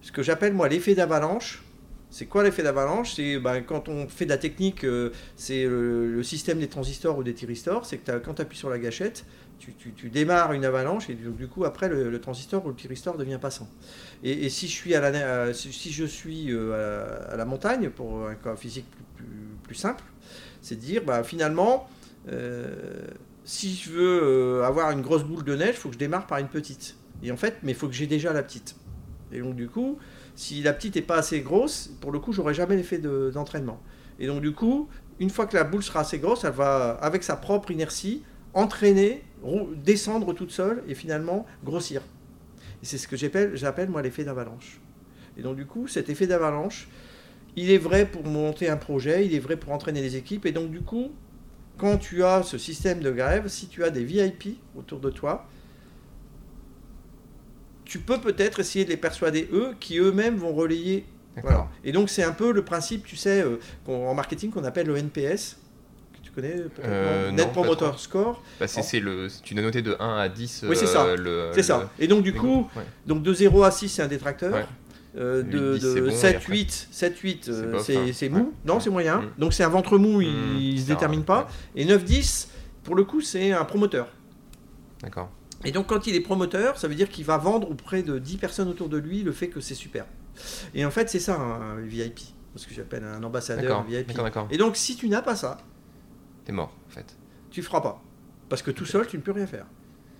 ce 0.00 0.12
que 0.12 0.22
j'appelle 0.22 0.52
moi 0.52 0.68
l'effet 0.68 0.94
d'avalanche. 0.94 1.62
C'est 2.10 2.26
quoi 2.26 2.42
l'effet 2.42 2.62
d'avalanche? 2.62 3.14
C'est 3.14 3.38
ben, 3.38 3.62
quand 3.62 3.88
on 3.88 4.06
fait 4.06 4.26
de 4.26 4.30
la 4.30 4.36
technique, 4.36 4.84
euh, 4.84 5.10
c'est 5.36 5.64
le, 5.64 6.22
système 6.22 6.58
des 6.58 6.68
transistors 6.68 7.16
ou 7.16 7.22
des 7.22 7.32
thyristors. 7.32 7.86
C'est 7.86 7.98
que 7.98 8.18
quand 8.18 8.34
tu 8.34 8.42
appuies 8.42 8.58
sur 8.58 8.68
la 8.68 8.78
gâchette, 8.78 9.24
tu, 9.58 10.08
démarres 10.10 10.52
une 10.52 10.64
avalanche 10.64 11.08
et 11.08 11.14
du 11.14 11.46
coup 11.46 11.64
après 11.64 11.88
le, 11.88 12.20
transistor 12.20 12.66
ou 12.66 12.70
le 12.70 12.74
thyristor 12.74 13.16
devient 13.16 13.38
passant. 13.40 13.68
Et, 14.24 14.48
si 14.48 14.66
je 14.66 14.72
suis 14.72 14.94
à 14.94 15.00
la, 17.36 17.44
montagne 17.44 17.88
pour 17.90 18.26
un 18.26 18.34
cas 18.34 18.56
physique 18.56 18.86
plus, 19.64 19.76
simple, 19.76 20.02
c'est 20.60 20.76
dire 20.76 21.02
bah, 21.04 21.22
finalement 21.22 21.88
euh, 22.28 23.06
si 23.44 23.74
je 23.74 23.90
veux 23.90 24.20
euh, 24.22 24.64
avoir 24.64 24.90
une 24.90 25.02
grosse 25.02 25.24
boule 25.24 25.44
de 25.44 25.56
neige, 25.56 25.74
il 25.74 25.78
faut 25.78 25.88
que 25.88 25.94
je 25.94 25.98
démarre 25.98 26.26
par 26.26 26.38
une 26.38 26.48
petite. 26.48 26.96
Et 27.22 27.30
en 27.30 27.36
fait, 27.36 27.56
mais 27.62 27.72
il 27.72 27.74
faut 27.74 27.88
que 27.88 27.94
j'ai 27.94 28.06
déjà 28.06 28.32
la 28.32 28.42
petite. 28.42 28.76
Et 29.32 29.40
donc 29.40 29.54
du 29.56 29.68
coup, 29.68 29.98
si 30.34 30.62
la 30.62 30.72
petite 30.72 30.96
n'est 30.96 31.02
pas 31.02 31.16
assez 31.16 31.40
grosse, 31.40 31.90
pour 32.00 32.12
le 32.12 32.18
coup, 32.18 32.32
j'aurai 32.32 32.54
jamais 32.54 32.76
l'effet 32.76 32.98
de- 32.98 33.30
d'entraînement. 33.32 33.80
Et 34.18 34.26
donc 34.26 34.40
du 34.42 34.52
coup, 34.52 34.88
une 35.20 35.30
fois 35.30 35.46
que 35.46 35.56
la 35.56 35.64
boule 35.64 35.82
sera 35.82 36.00
assez 36.00 36.18
grosse, 36.18 36.44
elle 36.44 36.52
va, 36.52 36.92
avec 37.00 37.22
sa 37.22 37.36
propre 37.36 37.70
inertie, 37.70 38.22
entraîner, 38.54 39.22
descendre 39.84 40.32
toute 40.34 40.50
seule 40.50 40.82
et 40.88 40.94
finalement 40.94 41.46
grossir. 41.64 42.02
Et 42.82 42.86
c'est 42.86 42.98
ce 42.98 43.08
que 43.08 43.16
j'appelle 43.16 43.88
moi 43.88 44.02
l'effet 44.02 44.24
d'avalanche. 44.24 44.80
Et 45.36 45.42
donc 45.42 45.56
du 45.56 45.66
coup, 45.66 45.86
cet 45.88 46.10
effet 46.10 46.26
d'avalanche, 46.26 46.88
il 47.56 47.70
est 47.70 47.78
vrai 47.78 48.06
pour 48.06 48.24
monter 48.24 48.68
un 48.68 48.76
projet, 48.76 49.26
il 49.26 49.34
est 49.34 49.38
vrai 49.38 49.56
pour 49.56 49.72
entraîner 49.72 50.02
les 50.02 50.16
équipes. 50.16 50.46
Et 50.46 50.52
donc 50.52 50.70
du 50.70 50.80
coup, 50.80 51.10
quand 51.78 51.98
tu 51.98 52.24
as 52.24 52.42
ce 52.42 52.58
système 52.58 53.00
de 53.00 53.10
grève, 53.10 53.48
si 53.48 53.68
tu 53.68 53.84
as 53.84 53.90
des 53.90 54.04
VIP 54.04 54.58
autour 54.76 55.00
de 55.00 55.10
toi, 55.10 55.46
tu 57.92 57.98
peux 57.98 58.18
peut-être 58.18 58.60
essayer 58.60 58.86
de 58.86 58.90
les 58.90 58.96
persuader 58.96 59.50
eux, 59.52 59.72
qui 59.78 59.98
eux-mêmes 59.98 60.36
vont 60.36 60.54
relayer. 60.54 61.04
Voilà. 61.42 61.68
Et 61.84 61.92
donc 61.92 62.08
c'est 62.08 62.22
un 62.22 62.32
peu 62.32 62.50
le 62.50 62.64
principe, 62.64 63.04
tu 63.04 63.16
sais, 63.16 63.42
euh, 63.42 63.58
en 63.86 64.14
marketing 64.14 64.50
qu'on 64.50 64.64
appelle 64.64 64.86
le 64.86 64.96
NPS, 64.96 65.58
que 66.14 66.20
tu 66.22 66.30
connais 66.30 66.54
Euh, 66.84 67.26
non 67.26 67.30
non, 67.32 67.36
Net 67.36 67.46
pas 67.48 67.52
Promoter 67.52 67.84
trop. 67.84 67.98
Score. 67.98 68.42
Bah, 68.58 68.66
c'est, 68.66 68.80
c'est 68.82 68.98
le, 69.00 69.28
tu 69.42 69.52
dois 69.52 69.62
noter 69.62 69.82
de 69.82 69.94
1 70.00 70.16
à 70.16 70.28
10. 70.30 70.64
Oui, 70.70 70.74
c'est 70.74 70.86
ça. 70.86 71.04
euh, 71.04 71.16
le- 71.18 71.50
C'est 71.54 71.62
ça. 71.62 71.90
Et 71.98 72.06
donc 72.06 72.22
du 72.22 72.32
coup, 72.32 72.66
ouais. 72.74 72.82
donc 73.06 73.22
de 73.22 73.34
0 73.34 73.62
à 73.62 73.70
6 73.70 73.90
c'est 73.90 74.02
un 74.02 74.08
détracteur. 74.08 74.54
Ouais. 74.54 74.64
Euh, 75.18 75.42
de, 75.42 75.74
dix, 75.74 75.84
de 75.84 75.94
c'est 75.94 76.00
bon, 76.00 76.08
et 76.08 76.14
7, 76.14 76.36
après- 76.36 76.52
8, 76.54 76.88
7, 76.90 77.18
8, 77.18 77.44
C'est 77.44 77.52
euh, 78.26 78.30
mou. 78.30 78.38
Ouais. 78.38 78.44
Non, 78.64 78.80
c'est 78.80 78.88
moyen. 78.88 79.18
Mm. 79.18 79.30
Donc 79.36 79.52
c'est 79.52 79.64
un 79.64 79.68
ventre 79.68 79.98
mou, 79.98 80.22
il, 80.22 80.30
Mmh, 80.32 80.58
il 80.58 80.80
se 80.80 80.86
ça, 80.86 80.94
détermine 80.94 81.24
pas. 81.24 81.48
ouais. 81.76 81.82
Et 81.82 81.84
9, 81.84 82.02
10, 82.02 82.48
pour 82.84 82.94
le 82.94 83.04
coup, 83.04 83.20
c'est 83.20 83.52
un 83.52 83.64
promoteur. 83.66 84.08
D'accord. 85.02 85.30
Et 85.64 85.72
donc 85.72 85.86
quand 85.86 86.06
il 86.06 86.14
est 86.14 86.20
promoteur, 86.20 86.78
ça 86.78 86.88
veut 86.88 86.94
dire 86.94 87.08
qu'il 87.08 87.24
va 87.24 87.38
vendre 87.38 87.70
auprès 87.70 88.02
de 88.02 88.18
10 88.18 88.36
personnes 88.36 88.68
autour 88.68 88.88
de 88.88 88.98
lui 88.98 89.22
le 89.22 89.32
fait 89.32 89.48
que 89.48 89.60
c'est 89.60 89.74
super. 89.74 90.06
Et 90.74 90.84
en 90.84 90.90
fait, 90.90 91.08
c'est 91.10 91.20
ça 91.20 91.38
un 91.38 91.80
VIP, 91.80 92.20
ce 92.56 92.66
que 92.66 92.74
j'appelle 92.74 93.04
un 93.04 93.22
ambassadeur 93.22 93.84
D'accord. 93.84 94.46
VIP. 94.46 94.52
Et 94.52 94.56
donc 94.56 94.76
si 94.76 94.96
tu 94.96 95.08
n'as 95.08 95.22
pas 95.22 95.36
ça, 95.36 95.58
T'es 96.44 96.52
mort, 96.52 96.74
en 96.86 96.90
fait. 96.90 97.16
tu 97.50 97.62
feras 97.62 97.80
pas. 97.80 98.02
Parce 98.48 98.62
que 98.62 98.70
tout 98.70 98.86
seul, 98.86 99.06
tu 99.06 99.16
ne 99.16 99.22
peux 99.22 99.32
rien 99.32 99.46
faire. 99.46 99.66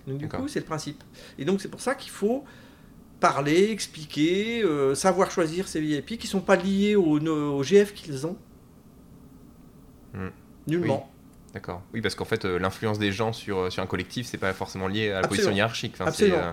Donc 0.07 0.17
du 0.17 0.27
coup, 0.27 0.47
c'est 0.47 0.59
le 0.59 0.65
principe. 0.65 1.03
Et 1.37 1.45
donc 1.45 1.61
c'est 1.61 1.69
pour 1.69 1.81
ça 1.81 1.95
qu'il 1.95 2.11
faut 2.11 2.43
parler, 3.19 3.71
expliquer, 3.71 4.63
euh, 4.63 4.95
savoir 4.95 5.31
choisir 5.31 5.67
ces 5.67 5.79
VIP 5.79 6.17
qui 6.17 6.27
sont 6.27 6.41
pas 6.41 6.57
liés 6.57 6.95
au 6.95 7.63
GF 7.63 7.93
qu'ils 7.93 8.27
ont. 8.27 8.37
Hmm. 10.13 10.29
Nullement. 10.67 11.09
D'accord. 11.53 11.83
Oui, 11.93 12.01
parce 12.01 12.15
qu'en 12.15 12.25
fait, 12.25 12.45
euh, 12.45 12.57
l'influence 12.57 12.97
des 12.99 13.11
gens 13.11 13.31
sur, 13.33 13.57
euh, 13.59 13.69
sur 13.69 13.83
un 13.83 13.85
collectif, 13.85 14.25
c'est 14.25 14.37
pas 14.39 14.53
forcément 14.53 14.87
lié 14.87 15.11
à 15.11 15.21
la 15.21 15.27
position 15.27 15.51
hiérarchique. 15.51 15.93
Enfin, 15.95 16.05
Absolument. 16.07 16.37
euh, 16.37 16.51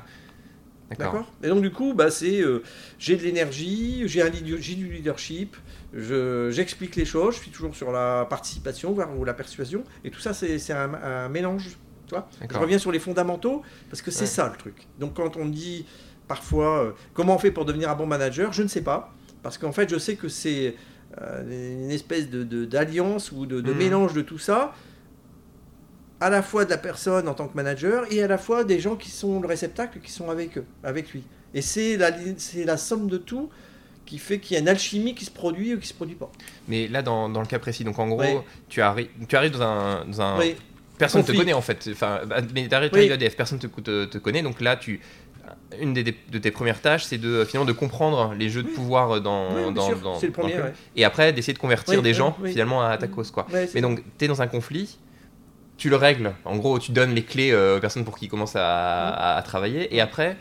D'accord. 0.98 1.24
Et 1.44 1.48
donc 1.48 1.62
du 1.62 1.70
coup, 1.70 1.94
bah, 1.94 2.10
c'est 2.10 2.40
euh, 2.40 2.64
j'ai 2.98 3.16
de 3.16 3.22
l'énergie, 3.22 4.02
j'ai 4.08 4.22
un 4.22 4.28
leader- 4.28 4.58
j'ai 4.60 4.74
du 4.74 4.90
leadership, 4.90 5.56
je- 5.94 6.50
j'explique 6.50 6.96
les 6.96 7.04
choses, 7.04 7.36
je 7.36 7.40
suis 7.42 7.50
toujours 7.52 7.76
sur 7.76 7.92
la 7.92 8.26
participation, 8.28 8.92
voire 8.92 9.16
ou 9.16 9.24
la 9.24 9.32
persuasion, 9.32 9.84
et 10.04 10.10
tout 10.10 10.18
ça 10.18 10.34
c'est 10.34 10.58
c'est 10.58 10.72
un, 10.72 10.92
un 10.94 11.28
mélange. 11.28 11.68
Tu 12.08 12.14
vois 12.16 12.28
je 12.50 12.58
reviens 12.58 12.78
sur 12.78 12.90
les 12.90 12.98
fondamentaux, 12.98 13.62
parce 13.88 14.02
que 14.02 14.10
c'est 14.10 14.22
Ouais. 14.22 14.26
ça 14.26 14.48
le 14.48 14.56
truc. 14.58 14.88
Donc 14.98 15.14
quand 15.14 15.36
on 15.36 15.46
dit 15.46 15.86
parfois 16.26 16.82
euh, 16.86 16.90
comment 17.14 17.36
on 17.36 17.38
fait 17.38 17.52
pour 17.52 17.64
devenir 17.66 17.88
un 17.88 17.94
bon 17.94 18.06
manager, 18.06 18.52
je 18.52 18.64
ne 18.64 18.68
sais 18.68 18.82
pas, 18.82 19.14
parce 19.44 19.58
qu'en 19.58 19.70
fait 19.70 19.88
je 19.88 19.96
sais 19.96 20.16
que 20.16 20.28
c'est 20.28 20.74
euh, 21.22 21.82
une 21.84 21.92
espèce 21.92 22.28
de- 22.30 22.64
d'alliance 22.64 23.30
ou 23.30 23.46
de, 23.46 23.60
de 23.60 23.70
Mhm. 23.72 23.78
mélange 23.78 24.12
de 24.12 24.22
tout 24.22 24.38
ça, 24.38 24.74
à 26.20 26.30
la 26.30 26.42
fois 26.42 26.64
de 26.64 26.70
la 26.70 26.78
personne 26.78 27.28
en 27.28 27.34
tant 27.34 27.48
que 27.48 27.56
manager 27.56 28.04
et 28.12 28.22
à 28.22 28.28
la 28.28 28.38
fois 28.38 28.64
des 28.64 28.78
gens 28.80 28.96
qui 28.96 29.10
sont 29.10 29.40
le 29.40 29.46
réceptacle, 29.48 29.98
qui 30.00 30.10
sont 30.12 30.28
avec 30.30 30.58
eux, 30.58 30.64
avec 30.84 31.10
lui. 31.12 31.22
Et 31.54 31.62
c'est 31.62 31.96
la, 31.96 32.10
c'est 32.36 32.64
la 32.64 32.76
somme 32.76 33.08
de 33.08 33.16
tout 33.16 33.48
qui 34.06 34.18
fait 34.18 34.38
qu'il 34.38 34.54
y 34.54 34.56
a 34.58 34.60
une 34.60 34.68
alchimie 34.68 35.14
qui 35.14 35.24
se 35.24 35.30
produit 35.30 35.74
ou 35.74 35.78
qui 35.78 35.86
se 35.88 35.94
produit 35.94 36.16
pas. 36.16 36.30
Mais 36.68 36.88
là, 36.88 37.02
dans, 37.02 37.28
dans 37.28 37.40
le 37.40 37.46
cas 37.46 37.58
précis, 37.58 37.84
donc 37.84 37.98
en 37.98 38.08
gros, 38.08 38.20
Oui. 38.20 38.38
tu, 38.68 38.80
arri- 38.80 39.08
tu 39.28 39.36
arrives 39.36 39.52
dans 39.52 39.62
un. 39.62 40.04
Dans 40.04 40.20
un 40.20 40.38
Oui, 40.38 40.56
Personne 40.98 41.22
ne 41.22 41.26
te 41.26 41.32
connaît 41.32 41.54
en 41.54 41.62
fait. 41.62 41.88
Enfin, 41.92 42.20
bah, 42.26 42.40
mais 42.54 42.68
t'arrives 42.68 42.90
Oui. 42.92 43.10
à 43.10 43.14
EDF, 43.14 43.34
personne 43.34 43.58
ne 43.62 43.66
te, 43.68 43.80
te, 43.80 44.04
te 44.04 44.18
connaît. 44.18 44.42
Donc 44.42 44.60
là, 44.60 44.76
tu 44.76 45.00
une 45.80 45.94
des, 45.94 46.02
de 46.04 46.38
tes 46.38 46.50
premières 46.50 46.80
tâches, 46.82 47.04
c'est 47.04 47.16
de 47.18 47.44
finalement 47.46 47.66
de 47.66 47.72
comprendre 47.72 48.34
les 48.38 48.50
jeux 48.50 48.62
de 48.62 48.68
Oui. 48.68 48.74
pouvoir 48.74 49.20
dans, 49.22 49.48
Oui, 49.54 49.62
dans, 49.62 49.70
dans- 49.72 49.90
le 49.90 49.96
dans 50.00 50.20
premier, 50.32 50.56
ouais. 50.56 50.72
et 50.96 51.04
après 51.04 51.32
d'essayer 51.32 51.54
de 51.54 51.58
convertir 51.58 51.98
Oui, 51.98 52.02
des 52.02 52.12
gens 52.12 52.36
finalement 52.44 52.82
à 52.82 52.98
ta 52.98 53.08
cause 53.08 53.30
quoi. 53.30 53.46
Mais 53.74 53.80
donc 53.80 54.02
tu 54.18 54.24
es 54.26 54.28
dans 54.28 54.42
un 54.42 54.46
conflit, 54.46 54.98
tu 55.80 55.88
le 55.90 55.96
règles. 55.96 56.32
En 56.44 56.56
gros, 56.58 56.78
tu 56.78 56.92
donnes 56.92 57.14
les 57.14 57.24
clés 57.24 57.50
euh, 57.52 57.78
aux 57.78 57.80
personnes 57.80 58.04
pour 58.04 58.16
qu'ils 58.18 58.28
commencent 58.28 58.54
à, 58.56 59.08
à- 59.08 59.36
à 59.38 59.42
travailler 59.42 59.94
et 59.94 60.00
après 60.00 60.36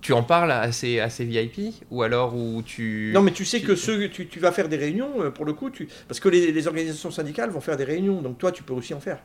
tu 0.00 0.12
en 0.14 0.22
parles 0.22 0.50
à 0.50 0.72
ces, 0.72 0.98
à 0.98 1.10
ces 1.10 1.24
VIP 1.26 1.74
ou 1.90 2.02
alors 2.02 2.34
où 2.34 2.62
tu 2.62 3.12
Non, 3.14 3.20
mais 3.22 3.32
tu 3.32 3.44
sais 3.44 3.60
tu- 3.60 3.66
que 3.66 3.74
ceux, 3.74 4.08
tu, 4.08 4.26
tu 4.28 4.40
vas 4.40 4.50
faire 4.50 4.68
des 4.68 4.76
réunions, 4.78 5.10
euh, 5.22 5.30
pour 5.30 5.44
le 5.44 5.52
coup, 5.52 5.68
tu, 5.70 5.88
parce 6.08 6.20
que 6.20 6.28
les, 6.30 6.52
les 6.52 6.66
organisations 6.66 7.10
syndicales 7.10 7.50
vont 7.50 7.60
faire 7.60 7.76
des 7.76 7.84
réunions, 7.84 8.22
donc 8.22 8.38
toi, 8.38 8.50
tu 8.50 8.62
peux 8.62 8.72
aussi 8.72 8.94
en 8.94 9.00
faire. 9.00 9.18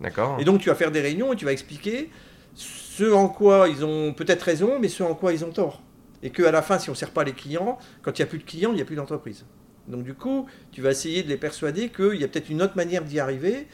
D'accord. 0.00 0.36
Et 0.40 0.44
donc, 0.44 0.60
tu 0.60 0.68
vas 0.68 0.76
faire 0.76 0.92
des 0.92 1.00
réunions 1.00 1.32
et 1.32 1.36
tu 1.36 1.44
vas 1.44 1.52
expliquer 1.52 2.08
ce 2.54 3.10
en 3.12 3.28
quoi 3.28 3.68
ils 3.68 3.84
ont 3.84 4.12
peut-être 4.14 4.42
raison, 4.42 4.78
mais 4.80 4.88
ce 4.88 5.02
en 5.02 5.14
quoi 5.14 5.32
ils 5.32 5.44
ont 5.44 5.50
tort. 5.50 5.82
Et 6.22 6.30
qu'à 6.30 6.52
la 6.52 6.62
fin, 6.62 6.78
si 6.78 6.88
on 6.88 6.92
ne 6.92 6.96
sert 6.96 7.10
pas 7.10 7.24
les 7.24 7.32
clients, 7.32 7.76
quand 8.02 8.16
il 8.16 8.22
n'y 8.22 8.26
a 8.28 8.28
plus 8.28 8.38
de 8.38 8.44
clients, 8.44 8.70
il 8.70 8.76
n'y 8.76 8.82
a 8.82 8.84
plus 8.84 8.96
d'entreprise. 8.96 9.44
Donc, 9.88 10.04
du 10.04 10.14
coup, 10.14 10.46
tu 10.70 10.80
vas 10.82 10.92
essayer 10.92 11.24
de 11.24 11.28
les 11.28 11.36
persuader 11.36 11.88
qu'il 11.88 12.14
y 12.20 12.22
a 12.22 12.28
peut-être 12.28 12.48
une 12.48 12.62
autre 12.62 12.76
manière 12.76 13.02
d'y 13.02 13.18
arriver 13.18 13.66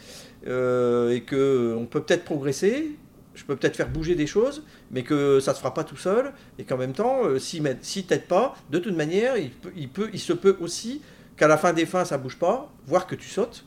euh, 0.47 1.11
et 1.11 1.21
qu'on 1.23 1.87
peut 1.91 2.01
peut-être 2.03 2.25
progresser. 2.25 2.97
Je 3.35 3.45
peux 3.45 3.55
peut-être 3.55 3.77
faire 3.77 3.89
bouger 3.89 4.17
des 4.17 4.27
choses, 4.27 4.65
mais 4.91 5.05
que 5.05 5.39
ça 5.39 5.53
ne 5.53 5.55
se 5.55 5.61
fera 5.61 5.73
pas 5.73 5.85
tout 5.85 5.97
seul, 5.97 6.33
et 6.59 6.65
qu'en 6.65 6.77
même 6.77 6.93
temps, 6.93 7.21
euh, 7.25 7.39
s'il 7.39 7.63
m'aide- 7.63 7.79
s'il 7.85 8.05
t'aide 8.05 8.27
pas, 8.27 8.57
de 8.71 8.79
toute 8.81 8.97
manière, 8.97 9.37
il, 9.37 9.51
peut, 9.51 9.71
il, 9.77 9.89
peut, 9.89 10.11
il 10.13 10.19
se 10.19 10.33
peut 10.33 10.57
aussi 10.61 11.03
qu'à 11.37 11.47
la 11.47 11.57
fin 11.57 11.73
des 11.73 11.87
fins, 11.87 12.05
ça 12.05 12.19
bouge 12.19 12.37
pas, 12.37 12.69
voire 12.87 13.07
que 13.07 13.15
tu 13.15 13.29
sautes. 13.29 13.65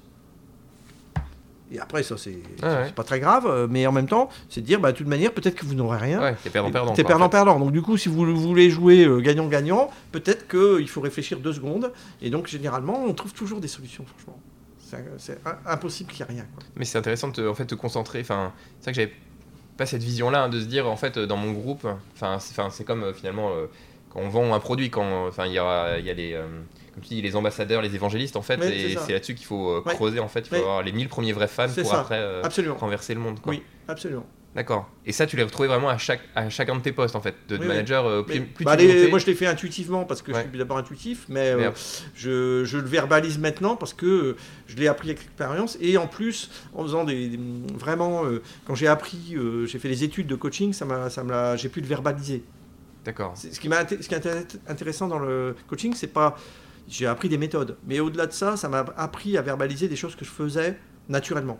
Et 1.74 1.80
après, 1.80 2.03
ça, 2.03 2.17
c'est 2.17 2.38
Ah 2.61 2.82
ouais. 2.82 2.91
pas 2.91 3.05
très 3.05 3.22
grave, 3.22 3.45
euh, 3.47 3.65
mais 3.69 3.88
en 3.88 3.93
même 3.93 4.07
temps, 4.07 4.28
c'est 4.49 4.59
de 4.59 4.65
dire, 4.65 4.82
bah, 4.82 4.91
de 4.91 4.97
toute 4.97 5.07
manière, 5.07 5.32
peut-être 5.32 5.55
que 5.55 5.65
vous 5.65 5.74
n'aurez 5.74 5.99
rien. 5.99 6.19
Ouais, 6.19 6.36
t'es 6.43 6.49
perdant-perdant. 6.49 6.91
T'es 6.91 7.03
quoi, 7.03 7.11
en 7.11 7.13
fait. 7.13 7.30
perdant-perdant. 7.30 7.59
Donc, 7.59 7.72
du 7.72 7.82
coup, 7.82 7.95
si 7.95 8.09
vous 8.09 8.26
voulez 8.36 8.69
jouer 8.69 9.05
euh, 9.05 9.22
gagnant-gagnant, 9.22 9.89
peut-être 10.11 10.49
qu'il 10.49 10.89
faut 10.89 10.99
réfléchir 10.99 11.39
deux 11.39 11.53
secondes. 11.53 11.93
Et 12.22 12.30
donc, 12.30 12.47
généralement, 12.47 13.05
on 13.07 13.13
trouve 13.13 13.32
toujours 13.34 13.61
des 13.61 13.69
solutions, 13.69 14.03
franchement. 14.05 14.38
C'est 15.17 15.39
impossible 15.65 16.11
qu'il 16.11 16.25
n'y 16.25 16.31
ait 16.31 16.35
rien. 16.35 16.47
quoi. 16.53 16.63
Mais 16.75 16.85
c'est 16.85 16.97
intéressant 16.97 17.27
de 17.29 17.33
te, 17.33 17.47
en 17.47 17.53
fait, 17.55 17.65
te 17.65 17.75
concentrer. 17.75 18.21
Enfin, 18.21 18.53
c'est 18.79 18.85
vrai 18.85 18.91
que 18.93 18.95
j'avais 19.01 19.13
pas 19.77 19.85
cette 19.85 20.03
vision-là 20.03 20.43
hein, 20.43 20.49
de 20.49 20.59
se 20.59 20.65
dire 20.65 20.87
en 20.89 20.95
fait 20.97 21.17
euh, 21.17 21.25
dans 21.25 21.37
mon 21.37 21.51
groupe. 21.51 21.87
Enfin, 22.13 22.39
c'est, 22.39 22.51
enfin, 22.59 22.69
c'est 22.69 22.83
comme 22.83 23.03
euh, 23.03 23.13
finalement 23.13 23.51
euh, 23.51 23.67
quand 24.09 24.19
on 24.19 24.29
vend 24.29 24.53
un 24.53 24.59
produit, 24.59 24.89
quand 24.89 25.27
enfin 25.27 25.45
il 25.45 25.51
y 25.51 25.55
y 25.55 25.59
a 25.59 25.97
les 26.13 26.33
euh, 26.33 26.45
comme 26.93 27.03
tu 27.03 27.09
dis 27.15 27.21
les 27.21 27.35
ambassadeurs, 27.37 27.81
les 27.81 27.95
évangélistes 27.95 28.35
en 28.35 28.41
fait, 28.41 28.61
et 28.63 28.97
c'est 28.97 29.13
là-dessus 29.13 29.33
qu'il 29.35 29.45
faut 29.45 29.69
euh, 29.69 29.81
creuser 29.85 30.19
en 30.19 30.27
fait. 30.27 30.41
Il 30.41 30.47
faut 30.49 30.55
avoir 30.57 30.83
les 30.83 30.91
1000 30.91 31.07
premiers 31.07 31.31
vrais 31.31 31.47
fans 31.47 31.67
pour 31.69 31.85
ça. 31.85 32.01
après 32.01 32.19
euh, 32.19 32.41
renverser 32.77 33.13
le 33.13 33.21
monde. 33.21 33.39
Quoi. 33.39 33.51
Oui, 33.53 33.63
absolument. 33.87 34.25
D'accord. 34.54 34.89
Et 35.06 35.14
ça, 35.14 35.26
tu 35.26 35.38
l'as 35.38 35.45
retrouvé 35.45 35.70
vraiment 35.70 35.88
à 35.88 35.97
chaque 35.97 36.20
à 36.36 36.49
chacun 36.49 36.76
de 36.76 36.82
tes 36.82 36.91
postes 36.91 37.16
en 37.16 37.22
fait, 37.22 37.36
de, 37.47 37.58
oui. 37.58 37.66
manager. 37.68 38.06
euh, 38.06 38.22
Mais, 38.28 38.41
plus, 38.41 38.45
plus 38.54 38.66
bah, 38.66 38.76
les- 38.76 39.08
moi, 39.10 39.18
je 39.18 39.26
l'ai 39.26 39.34
fait 39.34 39.47
intuitivement 39.47 40.04
parce 40.04 40.22
que 40.22 40.34
Ouais. 40.34 40.43
je 40.43 40.49
suis 40.49 40.58
d'abord 40.58 40.78
intuitif, 40.78 41.26
mais, 41.30 41.52
euh, 41.52 41.72
je, 42.16 42.66
je 42.66 42.78
le 42.78 42.86
verbalise 42.86 43.38
maintenant 43.39 43.78
parce 43.78 43.93
que 43.93 44.06
euh, 44.06 44.36
je 44.68 44.76
l'ai 44.76 44.89
appris 44.89 45.08
avec 45.10 45.20
l'expérience. 45.22 45.78
Et 45.80 45.97
en 45.97 46.08
plus, 46.08 46.52
en 46.74 46.84
faisant 46.84 47.06
des. 47.06 47.30
des- 47.30 47.39
vraiment, 47.80 48.26
euh, 48.26 48.41
quand 48.68 48.76
j'ai 48.76 48.88
appris, 48.88 49.36
euh, 49.38 49.66
j'ai 49.68 49.80
fait 49.80 49.88
les 49.88 50.04
études 50.04 50.28
de 50.28 50.36
coaching, 50.36 50.74
ça 50.74 51.10
ça 51.10 51.56
j'ai 51.56 51.70
pu 51.70 51.80
le 51.80 51.88
verbaliser. 51.88 52.43
D'accord. 53.06 53.34
Ce 53.38 53.58
qui, 53.60 53.70
m'a 53.70 53.82
inté- 53.82 54.02
ce 54.02 54.08
qui 54.10 54.14
est 54.16 54.26
inté- 54.28 54.60
intéressant 54.68 55.08
dans 55.08 55.20
le 55.20 55.56
coaching, 55.68 55.93
c'est 55.95 56.08
pas. 56.14 56.36
J'ai 56.89 57.06
appris 57.08 57.30
des 57.30 57.38
méthodes. 57.38 57.78
Mais 57.88 58.02
au-delà 58.02 58.28
de 58.28 58.34
ça, 58.34 58.58
ça 58.58 58.68
m'a 58.68 58.86
appris 58.97 59.38
à 59.38 59.41
verbaliser 59.41 59.88
des 59.88 59.95
choses 59.95 60.16
que 60.18 60.26
je 60.26 60.30
faisais 60.30 60.78
naturellement. 61.08 61.58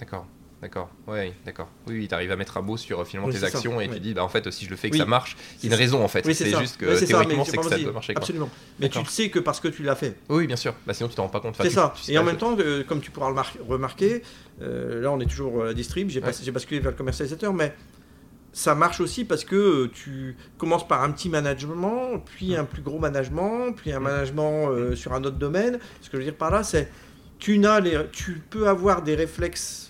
D'accord. 0.00 0.26
D'accord. 0.64 0.88
Ouais, 1.06 1.34
d'accord. 1.44 1.68
Oui, 1.86 1.98
oui, 1.98 2.08
tu 2.08 2.14
arrives 2.14 2.32
à 2.32 2.36
mettre 2.36 2.56
un 2.56 2.62
mot 2.62 2.78
sur 2.78 2.98
euh, 2.98 3.04
finalement 3.04 3.28
Oui, 3.28 3.34
tes 3.34 3.40
ça. 3.40 3.48
actions 3.48 3.82
et 3.82 3.86
Ouais. 3.86 3.92
tu 3.92 4.00
dis 4.00 4.14
bah 4.14 4.24
en 4.24 4.30
fait 4.30 4.50
si 4.50 4.64
je 4.64 4.70
le 4.70 4.76
fais 4.76 4.86
et 4.88 4.90
que 4.90 4.94
Oui. 4.94 4.98
ça 4.98 5.04
marche, 5.04 5.36
il 5.62 5.68
y 5.68 5.70
a 5.70 5.76
une 5.76 5.78
raison 5.78 6.02
en 6.02 6.08
fait. 6.08 6.24
Oui, 6.24 6.34
c'est 6.34 6.58
juste 6.58 6.78
que 6.78 7.04
théoriquement 7.04 7.44
c'est 7.44 7.58
que 7.58 7.68
ça 7.68 7.78
doit 7.78 7.92
marcher. 7.92 8.14
Absolument. 8.16 8.48
Mais 8.80 8.88
tu 8.88 8.98
le 8.98 9.04
sais 9.04 9.28
que 9.28 9.40
parce 9.40 9.60
que 9.60 9.68
tu 9.68 9.82
l'as 9.82 9.94
fait. 9.94 10.16
Oui, 10.30 10.46
bien 10.46 10.56
sûr. 10.56 10.74
Bah, 10.86 10.94
sinon, 10.94 11.10
tu 11.10 11.16
t'en 11.16 11.24
rends 11.24 11.28
pas 11.28 11.40
compte. 11.40 11.50
Enfin, 11.54 11.64
C'est 11.64 11.74
ça. 11.74 11.92
Et 12.08 12.16
en 12.16 12.24
même 12.24 12.38
temps, 12.38 12.56
euh, 12.58 12.82
comme 12.82 13.02
tu 13.02 13.10
pourras 13.10 13.28
le 13.28 13.34
mar- 13.34 13.52
remarquer, 13.68 14.22
euh, 14.62 15.02
là 15.02 15.12
on 15.12 15.20
est 15.20 15.26
toujours 15.26 15.64
à 15.64 15.66
la 15.66 15.74
distrib, 15.74 16.08
j'ai 16.08 16.20
basculé 16.20 16.80
vers 16.80 16.92
le 16.92 16.96
commercialisateur, 16.96 17.52
mais 17.52 17.74
ça 18.54 18.74
marche 18.74 19.00
aussi 19.00 19.26
parce 19.26 19.44
que 19.44 19.56
euh, 19.56 19.90
tu 19.92 20.34
commences 20.56 20.88
par 20.88 21.02
un 21.02 21.10
petit 21.10 21.28
management, 21.28 22.22
puis 22.24 22.56
un 22.56 22.64
plus 22.64 22.80
gros 22.80 22.98
management, 22.98 23.72
puis 23.76 23.92
un 23.92 24.00
management 24.00 24.70
euh, 24.70 24.96
sur 24.96 25.12
un 25.12 25.22
autre 25.24 25.36
domaine. 25.36 25.78
Ce 26.00 26.08
que 26.08 26.16
je 26.16 26.18
veux 26.18 26.24
dire 26.24 26.36
par 26.36 26.50
là, 26.50 26.62
c'est 26.62 26.88
tu 27.38 27.58
n'as 27.58 27.80
les, 27.80 27.98
tu 28.12 28.40
peux 28.48 28.68
avoir 28.68 29.02
des 29.02 29.14
réflexes 29.16 29.83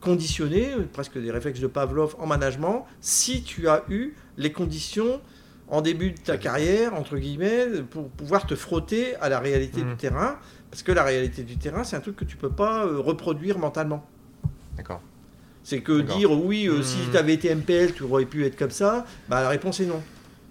conditionnés, 0.00 0.72
euh, 0.72 0.84
presque 0.92 1.18
des 1.18 1.30
réflexes 1.30 1.60
de 1.60 1.66
Pavlov 1.66 2.14
en 2.18 2.26
management, 2.26 2.86
si 3.00 3.42
tu 3.42 3.68
as 3.68 3.84
eu 3.88 4.14
les 4.36 4.52
conditions 4.52 5.20
en 5.68 5.82
début 5.82 6.12
de 6.12 6.18
ta 6.18 6.36
carrière, 6.38 6.94
entre 6.94 7.16
guillemets, 7.18 7.66
pour 7.90 8.08
pouvoir 8.08 8.46
te 8.46 8.54
frotter 8.54 9.14
à 9.16 9.28
la 9.28 9.38
réalité 9.38 9.82
du 9.82 9.96
terrain. 9.96 10.38
Parce 10.70 10.82
que 10.82 10.92
la 10.92 11.02
réalité 11.02 11.42
du 11.42 11.56
terrain, 11.56 11.84
c'est 11.84 11.96
un 11.96 12.00
truc 12.00 12.16
que 12.16 12.24
tu 12.24 12.36
peux 12.36 12.50
pas 12.50 12.84
euh, 12.86 12.98
reproduire 13.00 13.58
mentalement. 13.58 14.06
D'accord. 14.76 15.00
C'est 15.64 15.80
que 15.80 16.00
dire 16.00 16.30
oui, 16.32 16.66
euh, 16.68 16.82
si 16.82 16.98
Mhm. 16.98 17.10
tu 17.10 17.16
avais 17.18 17.34
été 17.34 17.50
MPL, 17.54 17.92
tu 17.94 18.02
aurais 18.04 18.24
pu 18.24 18.44
être 18.46 18.56
comme 18.56 18.70
ça, 18.70 19.04
bah, 19.28 19.42
la 19.42 19.48
réponse 19.50 19.80
est 19.80 19.86
non. 19.86 20.02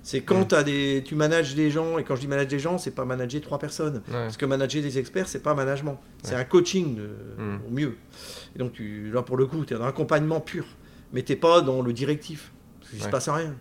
C'est 0.09 0.21
quand 0.21 0.45
t'as 0.45 0.63
des, 0.63 1.03
tu 1.05 1.15
manages 1.15 1.53
des 1.53 1.69
gens, 1.69 1.97
et 1.97 2.05
quand 2.05 2.15
je 2.15 2.21
dis 2.21 2.27
manager 2.27 2.47
des 2.51 2.59
gens, 2.59 2.77
c'est 2.77 2.91
pas 2.91 3.03
manager 3.03 3.41
trois 3.41 3.59
personnes. 3.59 3.95
Ouais. 4.07 4.13
Parce 4.13 4.37
que 4.37 4.45
manager 4.45 4.81
des 4.81 4.97
experts, 4.97 5.27
c'est 5.27 5.43
pas 5.43 5.53
management. 5.53 5.99
C'est 6.23 6.35
un 6.35 6.45
coaching 6.45 6.95
de- 6.95 7.09
Mhm. 7.37 7.59
au 7.67 7.71
mieux. 7.71 7.97
Et 8.55 8.59
donc 8.59 8.71
tu, 8.71 9.11
là, 9.11 9.21
pour 9.21 9.35
le 9.35 9.45
coup, 9.47 9.65
tu 9.65 9.73
es 9.73 9.77
dans 9.77 9.83
l'accompagnement 9.85 10.39
pur. 10.39 10.63
Mais 11.11 11.23
t'es 11.23 11.35
pas 11.35 11.59
dans 11.59 11.81
le 11.81 11.91
directif. 11.91 12.53
Parce 12.79 12.91
qu'il 12.91 12.99
se 13.03 13.09
passe 13.09 13.27
rien. 13.27 13.53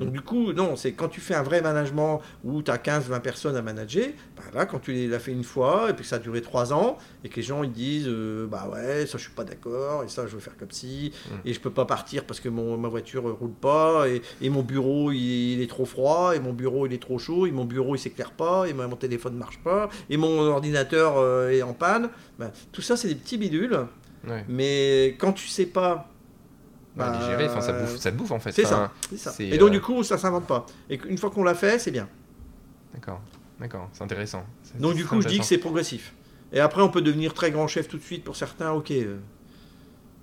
Donc 0.00 0.12
du 0.12 0.20
coup, 0.20 0.52
non, 0.52 0.74
c'est 0.76 0.92
quand 0.92 1.08
tu 1.08 1.20
fais 1.20 1.34
un 1.34 1.42
vrai 1.42 1.60
management 1.60 2.20
où 2.42 2.62
tu 2.62 2.70
as 2.70 2.78
15-20 2.78 3.20
personnes 3.20 3.56
à 3.56 3.62
manager, 3.62 4.06
bah 4.36 4.42
là, 4.54 4.66
quand 4.66 4.78
tu 4.80 4.92
l'as 5.08 5.18
fait 5.18 5.32
une 5.32 5.44
fois, 5.44 5.90
et 5.90 5.92
puis 5.92 6.02
que 6.02 6.08
ça 6.08 6.16
a 6.16 6.18
duré 6.18 6.40
3 6.42 6.72
ans, 6.72 6.96
et 7.22 7.28
que 7.28 7.36
les 7.36 7.42
gens 7.42 7.62
ils 7.62 7.70
disent, 7.72 8.08
euh, 8.08 8.46
bah 8.46 8.68
ouais, 8.72 9.06
ça 9.06 9.18
je 9.18 9.22
suis 9.24 9.32
pas 9.32 9.44
d'accord, 9.44 10.02
et 10.04 10.08
ça 10.08 10.26
je 10.26 10.34
veux 10.34 10.40
faire 10.40 10.56
comme 10.56 10.70
si, 10.70 11.12
Mm. 11.30 11.34
et 11.48 11.52
je 11.52 11.60
peux 11.60 11.70
pas 11.70 11.84
partir 11.84 12.24
parce 12.24 12.40
que 12.40 12.48
mon, 12.48 12.76
ma 12.76 12.88
voiture 12.88 13.28
euh, 13.28 13.32
roule 13.32 13.52
pas, 13.52 14.08
et, 14.08 14.22
et 14.40 14.48
mon 14.50 14.62
bureau 14.62 15.12
il, 15.12 15.18
il 15.54 15.60
est 15.62 15.68
trop 15.68 15.84
froid, 15.84 16.34
et 16.34 16.40
mon 16.40 16.52
bureau 16.52 16.86
il 16.86 16.92
est 16.92 17.02
trop 17.02 17.18
chaud, 17.18 17.46
et 17.46 17.50
mon 17.52 17.64
bureau 17.64 17.94
il 17.94 17.98
s'éclaire 17.98 18.32
pas, 18.32 18.66
et 18.66 18.72
mon 18.72 18.88
mon 18.88 18.96
téléphone 18.96 19.34
marche 19.36 19.58
pas, 19.62 19.88
et 20.08 20.16
mon 20.16 20.40
ordinateur 20.48 21.14
euh, 21.18 21.50
est 21.50 21.62
en 21.62 21.74
panne. 21.74 22.08
Bah, 22.38 22.50
tout 22.72 22.82
ça 22.82 22.96
c'est 22.96 23.08
des 23.08 23.14
petits 23.14 23.38
bidules, 23.38 23.78
Ouais. 24.28 24.44
mais 24.48 25.16
quand 25.18 25.32
tu 25.32 25.48
sais 25.48 25.64
pas... 25.66 26.09
Bah, 26.96 27.10
bah, 27.10 27.18
les 27.20 27.26
gérer, 27.26 27.48
enfin, 27.48 27.60
ça, 27.60 27.72
bouffe, 27.72 27.96
ça 27.96 28.10
te 28.10 28.16
bouffe 28.16 28.30
en 28.32 28.40
fait. 28.40 28.52
C'est 28.52 28.66
Enfin, 28.66 28.90
ça, 29.16 29.32
Et 29.38 29.58
donc 29.58 29.68
euh, 29.68 29.72
du 29.72 29.80
coup, 29.80 30.02
ça 30.02 30.18
s'invente 30.18 30.46
pas. 30.46 30.66
Et 30.88 30.98
une 31.08 31.18
fois 31.18 31.30
qu'on 31.30 31.44
l'a 31.44 31.54
fait, 31.54 31.78
c'est 31.78 31.90
bien. 31.92 32.08
D'accord. 32.94 33.20
D'accord. 33.60 33.88
C'est 33.92 34.02
intéressant. 34.02 34.44
Donc 34.78 34.94
du 34.94 35.04
coup, 35.06 35.20
je 35.20 35.28
dis 35.28 35.38
que 35.38 35.44
c'est 35.44 35.58
progressif. 35.58 36.14
Et 36.52 36.58
après, 36.60 36.82
on 36.82 36.88
peut 36.88 37.02
devenir 37.02 37.32
très 37.34 37.50
grand 37.52 37.68
chef 37.68 37.86
tout 37.88 37.96
de 37.98 38.02
suite 38.02 38.24
pour 38.24 38.34
certains, 38.36 38.72
ok. 38.72 38.90
euh. 38.90 39.18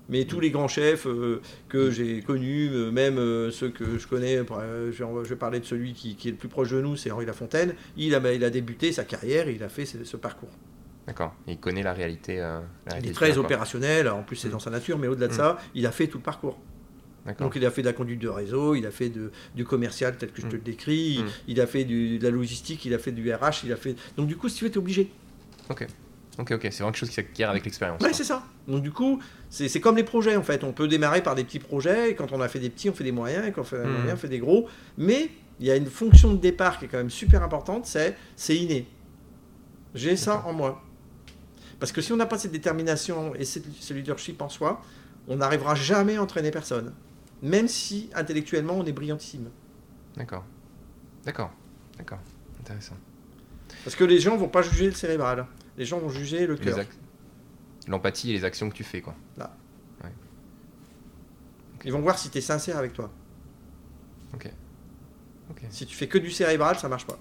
Mais 0.09 0.23
tous 0.25 0.39
les 0.39 0.51
grands 0.51 0.69
chefs 0.69 1.05
euh, 1.05 1.41
que 1.67 1.91
j'ai 1.91 2.21
connus, 2.21 2.69
euh, 2.71 2.91
même 2.91 3.17
euh, 3.17 3.51
ceux 3.51 3.69
que 3.69 3.97
je 3.97 4.07
connais, 4.07 4.37
euh, 4.37 4.91
je 4.91 5.03
vais- 5.03 5.23
je 5.23 5.29
vais 5.29 5.35
parler 5.35 5.59
de 5.59 5.65
celui 5.65 5.93
qui, 5.93 6.15
qui 6.15 6.29
est 6.29 6.31
le 6.31 6.37
plus 6.37 6.47
proche 6.47 6.69
de 6.69 6.79
nous, 6.81 6.95
c'est 6.95 7.11
Henri 7.11 7.25
Lafontaine. 7.25 7.75
Il 7.97 8.15
a, 8.15 8.33
il 8.33 8.43
a 8.45 8.49
débuté 8.49 8.91
sa 8.93 9.03
carrière, 9.03 9.49
il 9.49 9.61
a 9.63 9.69
fait 9.69 9.85
ce, 9.85 10.03
ce 10.05 10.15
parcours. 10.15 10.49
D'accord. 11.07 11.33
Il 11.47 11.57
connaît 11.57 11.83
la 11.83 11.93
réalité. 11.93 12.39
euh, 12.41 12.59
la 12.85 12.99
Il 12.99 13.07
est 13.07 13.13
très 13.13 13.31
quoi. 13.31 13.39
opérationnel, 13.39 14.09
en 14.09 14.23
plus 14.23 14.35
c'est 14.35 14.49
Mm. 14.49 14.51
dans 14.51 14.59
sa 14.59 14.69
nature, 14.69 14.97
mais 14.99 15.07
au-delà 15.07 15.27
de 15.27 15.33
Mm. 15.33 15.37
ça, 15.37 15.57
il 15.73 15.85
a 15.87 15.91
fait 15.91 16.07
tout 16.07 16.17
le 16.17 16.23
parcours. 16.23 16.59
Donc 17.39 17.53
il 17.57 17.65
a 17.65 17.71
fait 17.71 17.81
de 17.81 17.87
la 17.87 17.93
conduite 17.93 18.19
de 18.21 18.29
réseau, 18.29 18.73
il 18.75 18.85
a 18.85 18.91
fait 18.91 19.09
de, 19.09 19.31
du 19.53 19.65
commercial 19.65 20.15
tel 20.17 20.31
que 20.31 20.41
je 20.41 20.47
te 20.47 20.53
Mm. 20.55 20.59
le 20.59 20.63
décris, 20.63 21.15
il, 21.19 21.23
Mm. 21.25 21.29
il 21.49 21.61
a 21.61 21.67
fait 21.67 21.83
du- 21.83 22.19
de 22.19 22.23
la 22.23 22.29
logistique, 22.29 22.85
il 22.85 22.93
a 22.93 22.99
fait 22.99 23.11
du 23.11 23.33
RH, 23.33 23.63
il 23.65 23.73
a 23.73 23.75
fait... 23.75 23.95
Donc 24.15 24.27
du 24.27 24.37
coup, 24.37 24.47
si 24.49 24.57
tu 24.59 24.63
veux, 24.65 24.71
t'es 24.71 24.77
obligé. 24.77 25.09
Ok, 25.69 25.85
ok. 26.39 26.47
C'est 26.47 26.51
vraiment 26.77 26.91
quelque 26.91 26.95
chose 26.97 27.09
qui 27.09 27.15
s'acquiert 27.15 27.49
avec 27.49 27.65
l'expérience. 27.65 28.01
Ouais, 28.01 28.13
c'est 28.13 28.23
ça. 28.23 28.43
Donc 28.67 28.81
du 28.83 28.91
coup, 28.91 29.19
c'est 29.49 29.79
comme 29.81 29.97
les 29.97 30.03
projets 30.05 30.35
en 30.37 30.43
fait. 30.43 30.63
On 30.63 30.71
peut 30.71 30.87
démarrer 30.87 31.21
par 31.23 31.35
des 31.35 31.43
petits 31.43 31.59
projets, 31.59 32.11
et 32.11 32.15
quand 32.15 32.31
on 32.31 32.39
a 32.41 32.47
fait 32.47 32.59
des 32.59 32.69
petits, 32.69 32.89
on 32.89 32.93
fait 32.93 33.03
des 33.03 33.11
moyens, 33.11 33.45
et 33.47 33.51
quand 33.51 33.61
on 33.61 33.65
fait 33.65 33.77
des 33.81 33.87
Mm. 33.87 33.91
moyens, 33.91 34.13
on 34.13 34.17
fait 34.17 34.29
des 34.29 34.39
gros. 34.39 34.67
Mais 34.97 35.29
il 35.59 35.65
y 35.67 35.71
a 35.71 35.75
une 35.75 35.87
fonction 35.87 36.31
de 36.33 36.37
départ 36.37 36.79
qui 36.79 36.85
est 36.85 36.87
quand 36.87 36.97
même 36.97 37.09
super 37.09 37.43
importante, 37.43 37.85
c'est 37.87 38.15
c'est 38.37 38.55
inné. 38.55 38.87
J'ai 39.95 40.15
ça 40.15 40.43
en 40.45 40.53
moi. 40.53 40.81
Parce 41.79 41.91
que 41.91 42.01
si 42.01 42.11
on 42.11 42.15
n'a 42.17 42.25
pas 42.25 42.37
cette 42.37 42.51
détermination 42.51 43.35
et 43.35 43.45
cette- 43.45 43.71
ce 43.71 43.93
leadership 43.93 44.41
en 44.41 44.49
soi, 44.49 44.81
on 45.27 45.35
n'arrivera 45.37 45.75
jamais 45.75 46.15
à 46.17 46.23
entraîner 46.23 46.51
personne. 46.51 46.93
Même 47.43 47.67
si 47.67 48.09
intellectuellement 48.15 48.73
on 48.77 48.85
est 48.85 48.91
brillantissime. 48.93 49.49
D'accord. 50.15 50.43
D'accord. 51.25 51.51
D'accord. 51.97 52.19
Intéressant. 52.61 52.95
Parce 53.83 53.95
que 53.95 54.03
les 54.03 54.19
gens 54.19 54.37
vont 54.37 54.47
pas 54.49 54.61
juger 54.63 54.85
le 54.87 54.93
cérébral. 54.93 55.45
Les 55.77 55.85
gens 55.85 55.99
vont 55.99 56.09
juger 56.09 56.47
le 56.47 56.55
cœur. 56.55 56.77
L'empathie 57.87 58.31
et 58.31 58.33
les 58.33 58.43
actions 58.43 58.69
que 58.69 58.75
tu 58.75 58.83
fais, 58.83 59.01
quoi. 59.01 59.15
Ils 61.85 61.91
vont 61.93 62.01
voir 62.01 62.17
si 62.17 62.29
tu 62.29 62.39
es 62.39 62.41
sincère 62.41 62.75
avec 62.77 62.93
toi. 62.93 63.11
Ok. 64.33 64.49
Ok. 65.51 65.61
Si 65.69 65.85
tu 65.85 65.95
fais 65.95 66.07
que 66.07 66.17
du 66.17 66.31
cérébral, 66.31 66.77
ça 66.77 66.89
marche 66.89 67.05
pas. 67.05 67.17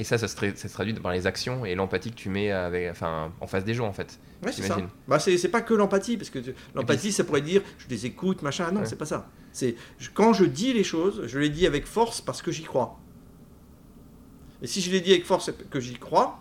Et 0.00 0.04
ça, 0.04 0.16
ça 0.16 0.28
se, 0.28 0.34
tra- 0.34 0.56
ça 0.56 0.66
se 0.66 0.72
traduit 0.72 0.94
par 0.94 1.12
les 1.12 1.26
actions 1.26 1.66
et 1.66 1.74
l'empathie 1.74 2.10
que 2.10 2.16
tu 2.16 2.30
mets 2.30 2.50
avec, 2.50 2.90
enfin, 2.90 3.30
en 3.38 3.46
face 3.46 3.66
des 3.66 3.74
gens, 3.74 3.86
en 3.86 3.92
fait. 3.92 4.18
Ouais, 4.42 4.50
c'est 4.50 4.62
ça. 4.62 4.78
Bah, 5.06 5.18
c'est 5.18 5.48
pas 5.50 5.60
que 5.60 5.74
l'empathie, 5.74 6.16
parce 6.16 6.30
que 6.30 6.38
l'empathie, 6.74 7.12
ça 7.12 7.22
pourrait 7.24 7.42
dire 7.42 7.60
je 7.76 7.86
les 7.88 8.06
écoute, 8.06 8.40
machin. 8.40 8.70
Non, 8.72 8.80
Ouais. 8.80 8.86
c'est 8.86 8.96
pas 8.96 9.04
ça. 9.04 9.28
C'est 9.52 9.74
quand 10.14 10.32
je 10.32 10.46
dis 10.46 10.72
les 10.72 10.84
choses, 10.84 11.24
je 11.26 11.38
les 11.38 11.50
dis 11.50 11.66
avec 11.66 11.84
force 11.86 12.22
parce 12.22 12.40
que 12.40 12.50
j'y 12.50 12.62
crois. 12.62 12.98
Et 14.62 14.66
si 14.66 14.80
je 14.80 14.90
les 14.90 15.02
dis 15.02 15.10
avec 15.12 15.26
force 15.26 15.50
que 15.70 15.80
j'y 15.80 15.96
crois, 15.98 16.38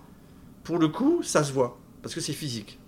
pour 0.64 0.80
le 0.80 0.88
coup, 0.88 1.22
ça 1.22 1.44
se 1.44 1.52
voit, 1.52 1.78
parce 2.02 2.16
que 2.16 2.22
c'est 2.22 2.32
physique. 2.34 2.80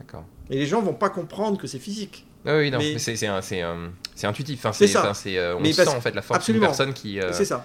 D'accord. 0.00 0.24
Et 0.50 0.56
les 0.58 0.66
gens 0.66 0.82
vont 0.82 0.94
pas 0.94 1.10
comprendre 1.10 1.58
que 1.60 1.68
c'est 1.68 1.78
physique. 1.78 2.26
Ah 2.44 2.56
oui, 2.58 2.72
non, 2.72 2.78
Mais- 2.78 2.98
c'est 2.98 3.16
euh, 3.28 3.88
c'est 4.16 4.26
intuitif. 4.26 4.58
Enfin, 4.58 4.72
C'est 4.72 4.88
ça. 4.88 5.12
euh, 5.26 5.56
on 5.58 5.64
sent 5.64 5.88
en 5.88 6.00
fait 6.00 6.14
la 6.14 6.22
force 6.22 6.44
d'une 6.50 6.60
personne 6.60 6.92
qui. 6.92 7.20
euh, 7.20 7.32
C'est 7.32 7.44
ça. 7.44 7.64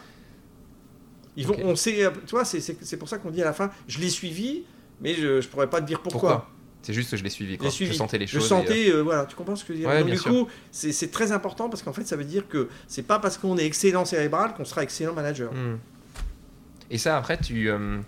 Ils 1.40 1.48
vont, 1.48 1.54
ok. 1.56 1.62
on 1.64 1.76
sait, 1.76 2.04
euh, 2.06 2.12
tu 2.26 2.32
vois, 2.32 2.46
c'est- 2.46 2.98
pour 2.98 3.08
ça 3.10 3.18
qu'on 3.18 3.30
dit 3.32 3.42
à 3.42 3.46
la 3.46 3.54
fin, 3.54 3.72
je 3.88 4.00
l'ai 4.00 4.10
suivi, 4.10 4.64
mais 5.02 5.14
je, 5.16 5.42
je 5.42 5.48
pourrais 5.48 5.70
pas 5.70 5.80
te 5.82 5.86
dire 5.88 6.02
pourquoi. 6.02 6.30
Pourquoi? 6.32 6.50
C'est 6.82 6.94
juste 6.94 7.12
que 7.12 7.18
je 7.18 7.24
l'ai 7.24 7.30
suivi. 7.30 7.54
Je 7.54 7.58
Quoi. 7.58 7.66
l'ai 7.68 7.72
suivi. 7.72 7.92
Je 7.92 7.98
sentais 7.98 8.18
les 8.18 8.26
Je 8.28 8.34
choses. 8.40 8.46
euh, 8.46 8.48
sentais, 8.48 8.90
euh, 8.90 9.02
voilà, 9.02 9.26
tu 9.26 9.36
comprends 9.36 9.56
ce 9.56 9.64
que 9.66 9.74
je 9.74 9.74
veux 9.74 9.80
dire 9.80 9.90
Ouais, 9.90 9.98
Donc, 10.00 10.06
bien 10.08 10.16
du 10.16 10.22
sûr. 10.22 10.32
coup, 10.32 10.48
c'est 10.72 11.12
très 11.12 11.32
important 11.34 11.70
parce 11.70 11.82
qu'en 11.84 11.92
fait, 11.94 12.06
ça 12.08 12.16
veut 12.16 12.24
dire 12.24 12.48
que 12.48 12.70
c'est 12.88 13.04
pas 13.04 13.20
parce 13.20 13.38
qu'on 13.38 13.58
est 13.58 13.66
excellent 13.66 14.06
cérébral 14.06 14.54
qu'on 14.54 14.64
sera 14.66 14.84
excellent 14.84 15.14
manager. 15.14 15.52
Hmm. 15.52 15.78
Et 16.90 16.98
ça, 16.98 17.18
après, 17.18 17.38
tu. 17.38 17.70
euh, 17.70 18.00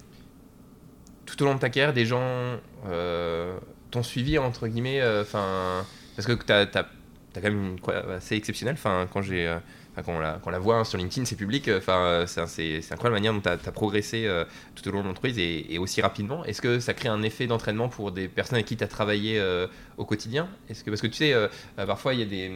tout 1.25 1.41
au 1.43 1.45
long 1.45 1.55
de 1.55 1.59
ta 1.59 1.69
carrière, 1.69 1.93
des 1.93 2.05
gens 2.05 2.57
euh, 2.87 3.57
t'ont 3.91 4.03
suivi, 4.03 4.37
entre 4.37 4.67
guillemets. 4.67 5.01
euh, 5.01 5.21
Enfin. 5.21 5.85
parce 6.15 6.27
que 6.27 6.33
tu 6.33 6.51
as, 6.51 6.65
quand 6.65 7.41
même 7.43 7.65
une 7.73 7.79
quoi, 7.79 7.95
assez 8.13 8.35
exceptionnelle. 8.35 8.75
Enfin, 8.77 9.07
quand 9.11 9.21
j'ai. 9.21 9.53
Quand, 9.95 10.13
on 10.13 10.19
la, 10.19 10.39
quand 10.41 10.49
on 10.49 10.51
la 10.51 10.59
voit 10.59 10.77
hein, 10.77 10.83
sur 10.83 10.97
LinkedIn, 10.97 11.25
c'est 11.25 11.35
public. 11.35 11.67
euh, 11.67 11.77
Enfin, 11.79 11.97
euh, 11.99 12.25
c'est 12.27 12.77
incroyable 12.91 13.03
la 13.15 13.19
manière 13.21 13.33
dont 13.33 13.41
tu 13.41 13.49
as, 13.49 13.71
progressé 13.71 14.25
euh, 14.25 14.45
tout 14.75 14.87
au 14.87 14.91
long 14.91 15.01
de 15.01 15.07
l'entreprise 15.07 15.37
et, 15.37 15.73
et 15.73 15.77
aussi 15.79 16.01
rapidement. 16.01 16.45
Est-ce 16.45 16.61
que 16.61 16.79
ça 16.79 16.93
crée 16.93 17.09
un 17.09 17.21
effet 17.23 17.47
d'entraînement 17.47 17.89
pour 17.89 18.11
des 18.11 18.27
personnes 18.27 18.55
avec 18.55 18.67
qui 18.67 18.77
tu 18.77 18.83
as 18.83 18.87
travaillé 18.87 19.39
euh, 19.39 19.67
au 19.97 20.05
quotidien? 20.05 20.47
Est-ce 20.69 20.83
que 20.83 20.89
parce 20.89 21.01
que 21.01 21.07
tu 21.07 21.13
sais, 21.15 21.33
euh, 21.33 21.47
parfois 21.75 22.13
il 22.13 22.19
y 22.21 22.23
a 22.23 22.25
des, 22.25 22.51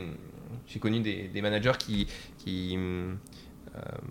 j'ai 0.68 0.80
connu 0.80 1.00
des, 1.02 1.30
des 1.34 1.42
managers 1.42 1.78
qui, 1.78 2.08
qui 2.38 2.78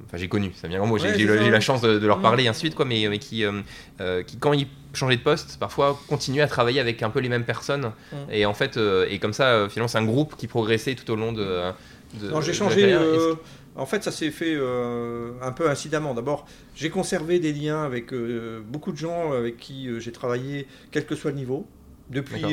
enfin 0.06 0.18
j'ai 0.18 0.28
connu, 0.28 0.52
ça 0.54 0.68
vient 0.68 0.76
grand 0.78 0.86
mot, 0.86 0.98
j'ai 0.98 1.18
eu 1.18 1.50
la- 1.50 1.60
chance 1.60 1.80
de, 1.80 1.98
de 1.98 2.06
leur 2.06 2.18
Mm. 2.18 2.22
parler 2.22 2.44
et 2.44 2.48
ainsi 2.48 2.58
de 2.58 2.66
suite, 2.66 2.74
quoi, 2.74 2.84
mais, 2.84 3.06
mais 3.08 3.18
qui, 3.18 3.44
euh, 3.44 4.22
qui, 4.22 4.36
quand 4.36 4.52
ils 4.52 4.66
changeaient 4.92 5.16
de 5.16 5.22
poste, 5.22 5.58
parfois 5.58 5.98
continuaient 6.06 6.42
à 6.42 6.46
travailler 6.48 6.80
avec 6.80 7.02
un 7.02 7.08
peu 7.08 7.20
les 7.20 7.30
mêmes 7.30 7.44
personnes. 7.46 7.92
Mm. 8.12 8.16
Et 8.30 8.44
en 8.46 8.52
fait, 8.52 8.76
euh, 8.76 9.06
et 9.08 9.18
comme 9.18 9.32
ça, 9.32 9.66
finalement, 9.70 9.88
c'est 9.88 9.96
un 9.98 10.04
groupe 10.04 10.36
qui 10.36 10.46
progressait 10.48 10.94
tout 10.94 11.10
au 11.10 11.16
long 11.16 11.32
de. 11.32 11.72
De 12.20 12.30
Non, 12.30 12.40
j'ai 12.40 12.52
changé. 12.52 12.92
euh, 12.92 13.34
en 13.76 13.86
fait, 13.86 14.04
ça 14.04 14.10
s'est 14.10 14.30
fait 14.30 14.54
euh, 14.54 15.32
un 15.42 15.52
peu 15.52 15.68
incidemment. 15.68 16.14
D'abord, 16.14 16.46
j'ai 16.74 16.90
conservé 16.90 17.40
des 17.40 17.52
liens 17.52 17.82
avec 17.82 18.12
euh, 18.12 18.60
beaucoup 18.66 18.92
de 18.92 18.96
gens 18.96 19.32
avec 19.32 19.56
qui 19.56 19.88
j'ai 20.00 20.12
travaillé, 20.12 20.66
quel 20.90 21.06
que 21.06 21.14
soit 21.14 21.30
le 21.30 21.36
niveau, 21.36 21.66
depuis 22.10 22.44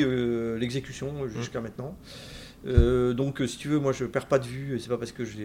l'exécution 0.58 1.28
jusqu'à 1.28 1.60
maintenant. 1.60 1.96
Euh, 2.64 3.12
donc, 3.12 3.40
euh, 3.40 3.46
si 3.48 3.56
tu 3.58 3.66
veux, 3.68 3.78
moi, 3.80 3.92
je 3.92 4.04
perds 4.04 4.26
pas 4.26 4.38
de 4.38 4.46
vue. 4.46 4.76
et 4.76 4.78
C'est 4.78 4.88
pas 4.88 4.96
parce 4.98 5.10
que 5.12 5.24
je, 5.24 5.36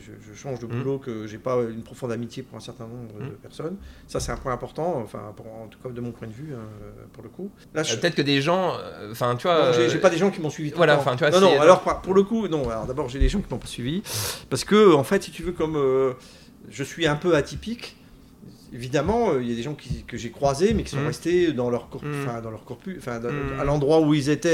je 0.00 0.34
change 0.34 0.58
de 0.58 0.66
Mm. 0.66 0.68
boulot 0.70 0.98
que 0.98 1.26
j'ai 1.26 1.38
pas 1.38 1.56
une 1.70 1.82
profonde 1.82 2.10
amitié 2.10 2.42
pour 2.42 2.56
un 2.56 2.60
certain 2.60 2.86
nombre 2.86 3.20
de 3.20 3.30
Mm. 3.30 3.36
personnes. 3.42 3.76
Ça, 4.08 4.18
c'est 4.18 4.32
un 4.32 4.36
point 4.36 4.52
important. 4.52 5.00
Enfin, 5.04 5.32
pour- 5.36 5.46
en 5.46 5.68
tout 5.68 5.78
cas 5.82 5.88
de 5.90 6.00
mon 6.00 6.10
point 6.12 6.26
de 6.26 6.32
vue, 6.32 6.52
hein, 6.52 6.66
pour 7.12 7.22
le 7.22 7.28
coup. 7.28 7.50
Là, 7.74 7.82
Euh, 7.82 7.84
je- 7.84 7.96
Peut-être 7.96 8.16
que 8.16 8.22
des 8.22 8.42
gens, 8.42 8.74
euh, 8.76 9.12
enfin, 9.12 9.36
tu 9.36 9.46
vois. 9.46 9.70
j'ai 9.72 9.82
euh, 9.96 10.00
pas 10.00 10.10
des 10.10 10.18
gens 10.18 10.30
qui 10.30 10.40
m'ont 10.40 10.50
suivi. 10.50 10.70
tout 10.72 10.76
voilà, 10.76 10.98
enfin, 10.98 11.12
tu 11.16 11.18
vois, 11.24 11.30
non, 11.30 11.40
non, 11.40 11.60
alors 11.60 11.80
pour- 12.02 12.14
le 12.14 12.22
coup, 12.24 12.48
non. 12.48 12.68
Alors 12.68 12.86
d'abord, 12.86 13.08
j'ai 13.08 13.18
des 13.20 13.28
gens 13.28 13.40
qui 13.40 13.52
m'ont 13.52 13.58
pas 13.60 13.66
suivi 13.68 14.02
parce 14.50 14.64
que, 14.64 14.94
en 14.94 15.04
fait, 15.04 15.22
si 15.22 15.30
tu 15.30 15.42
veux, 15.42 15.52
comme 15.52 15.76
euh, 15.76 16.14
je 16.70 16.82
suis 16.82 17.06
un 17.06 17.16
peu 17.16 17.34
atypique, 17.36 17.96
évidemment, 18.74 19.30
euh, 19.32 19.42
il 19.42 19.48
y 19.48 19.52
a 19.52 19.54
des 19.56 19.62
gens 19.62 19.74
qui- 19.74 20.02
que 20.04 20.16
j'ai 20.16 20.30
croisés, 20.30 20.74
mais 20.74 20.82
qui 20.82 20.90
sont 20.90 21.00
Mm. 21.00 21.06
restés 21.06 21.52
dans 21.52 21.70
leur, 21.70 21.84
Mm. 22.02 22.22
enfin, 22.24 22.40
dans 22.42 22.50
leur 22.50 22.64
corpus, 22.64 22.96
enfin, 22.98 23.20
dans- 23.20 23.30
Mm. 23.30 23.60
à 23.60 23.64
l'endroit 23.64 24.00
où 24.00 24.12
ils 24.14 24.28
étaient, 24.28 24.48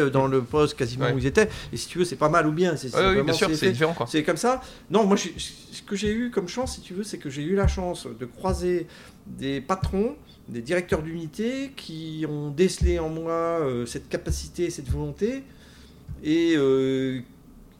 euh, 0.00 0.10
dans 0.10 0.26
le 0.26 0.42
poste 0.42 0.76
quasiment 0.76 1.04
Ouais. 1.06 1.12
où 1.12 1.18
ils 1.18 1.26
étaient. 1.26 1.48
Et 1.72 1.76
si 1.76 1.86
tu 1.88 1.98
veux, 1.98 2.04
c'est 2.04 2.16
pas 2.16 2.28
mal 2.30 2.46
ou 2.46 2.52
bien. 2.52 2.74
C'est 2.76 2.94
Ouais, 2.94 3.16
oui, 3.18 3.22
bien 3.22 3.32
sûr, 3.34 3.48
c'est 3.54 3.70
différent. 3.70 3.94
C'est 4.06 4.22
comme 4.24 4.36
ça. 4.38 4.60
Non, 4.90 5.04
moi, 5.04 5.16
ce 5.16 5.82
que 5.82 5.94
j'ai 5.96 6.10
eu 6.12 6.30
comme 6.30 6.48
chance, 6.48 6.74
si 6.76 6.80
tu 6.80 6.94
veux, 6.94 7.04
c'est 7.04 7.18
que 7.18 7.28
j'ai 7.30 7.42
eu 7.42 7.54
la 7.54 7.68
chance 7.68 8.06
de 8.06 8.24
croiser 8.24 8.86
des 9.26 9.60
patrons, 9.60 10.16
des 10.48 10.62
directeurs 10.62 11.02
d'unité 11.02 11.72
qui 11.76 12.24
ont 12.28 12.50
décelé 12.50 12.98
en 12.98 13.08
moi 13.08 13.32
euh, 13.32 13.84
cette 13.84 14.08
capacité, 14.08 14.70
cette 14.70 14.88
volonté, 14.88 15.42
et, 16.24 16.54
euh, 16.56 17.20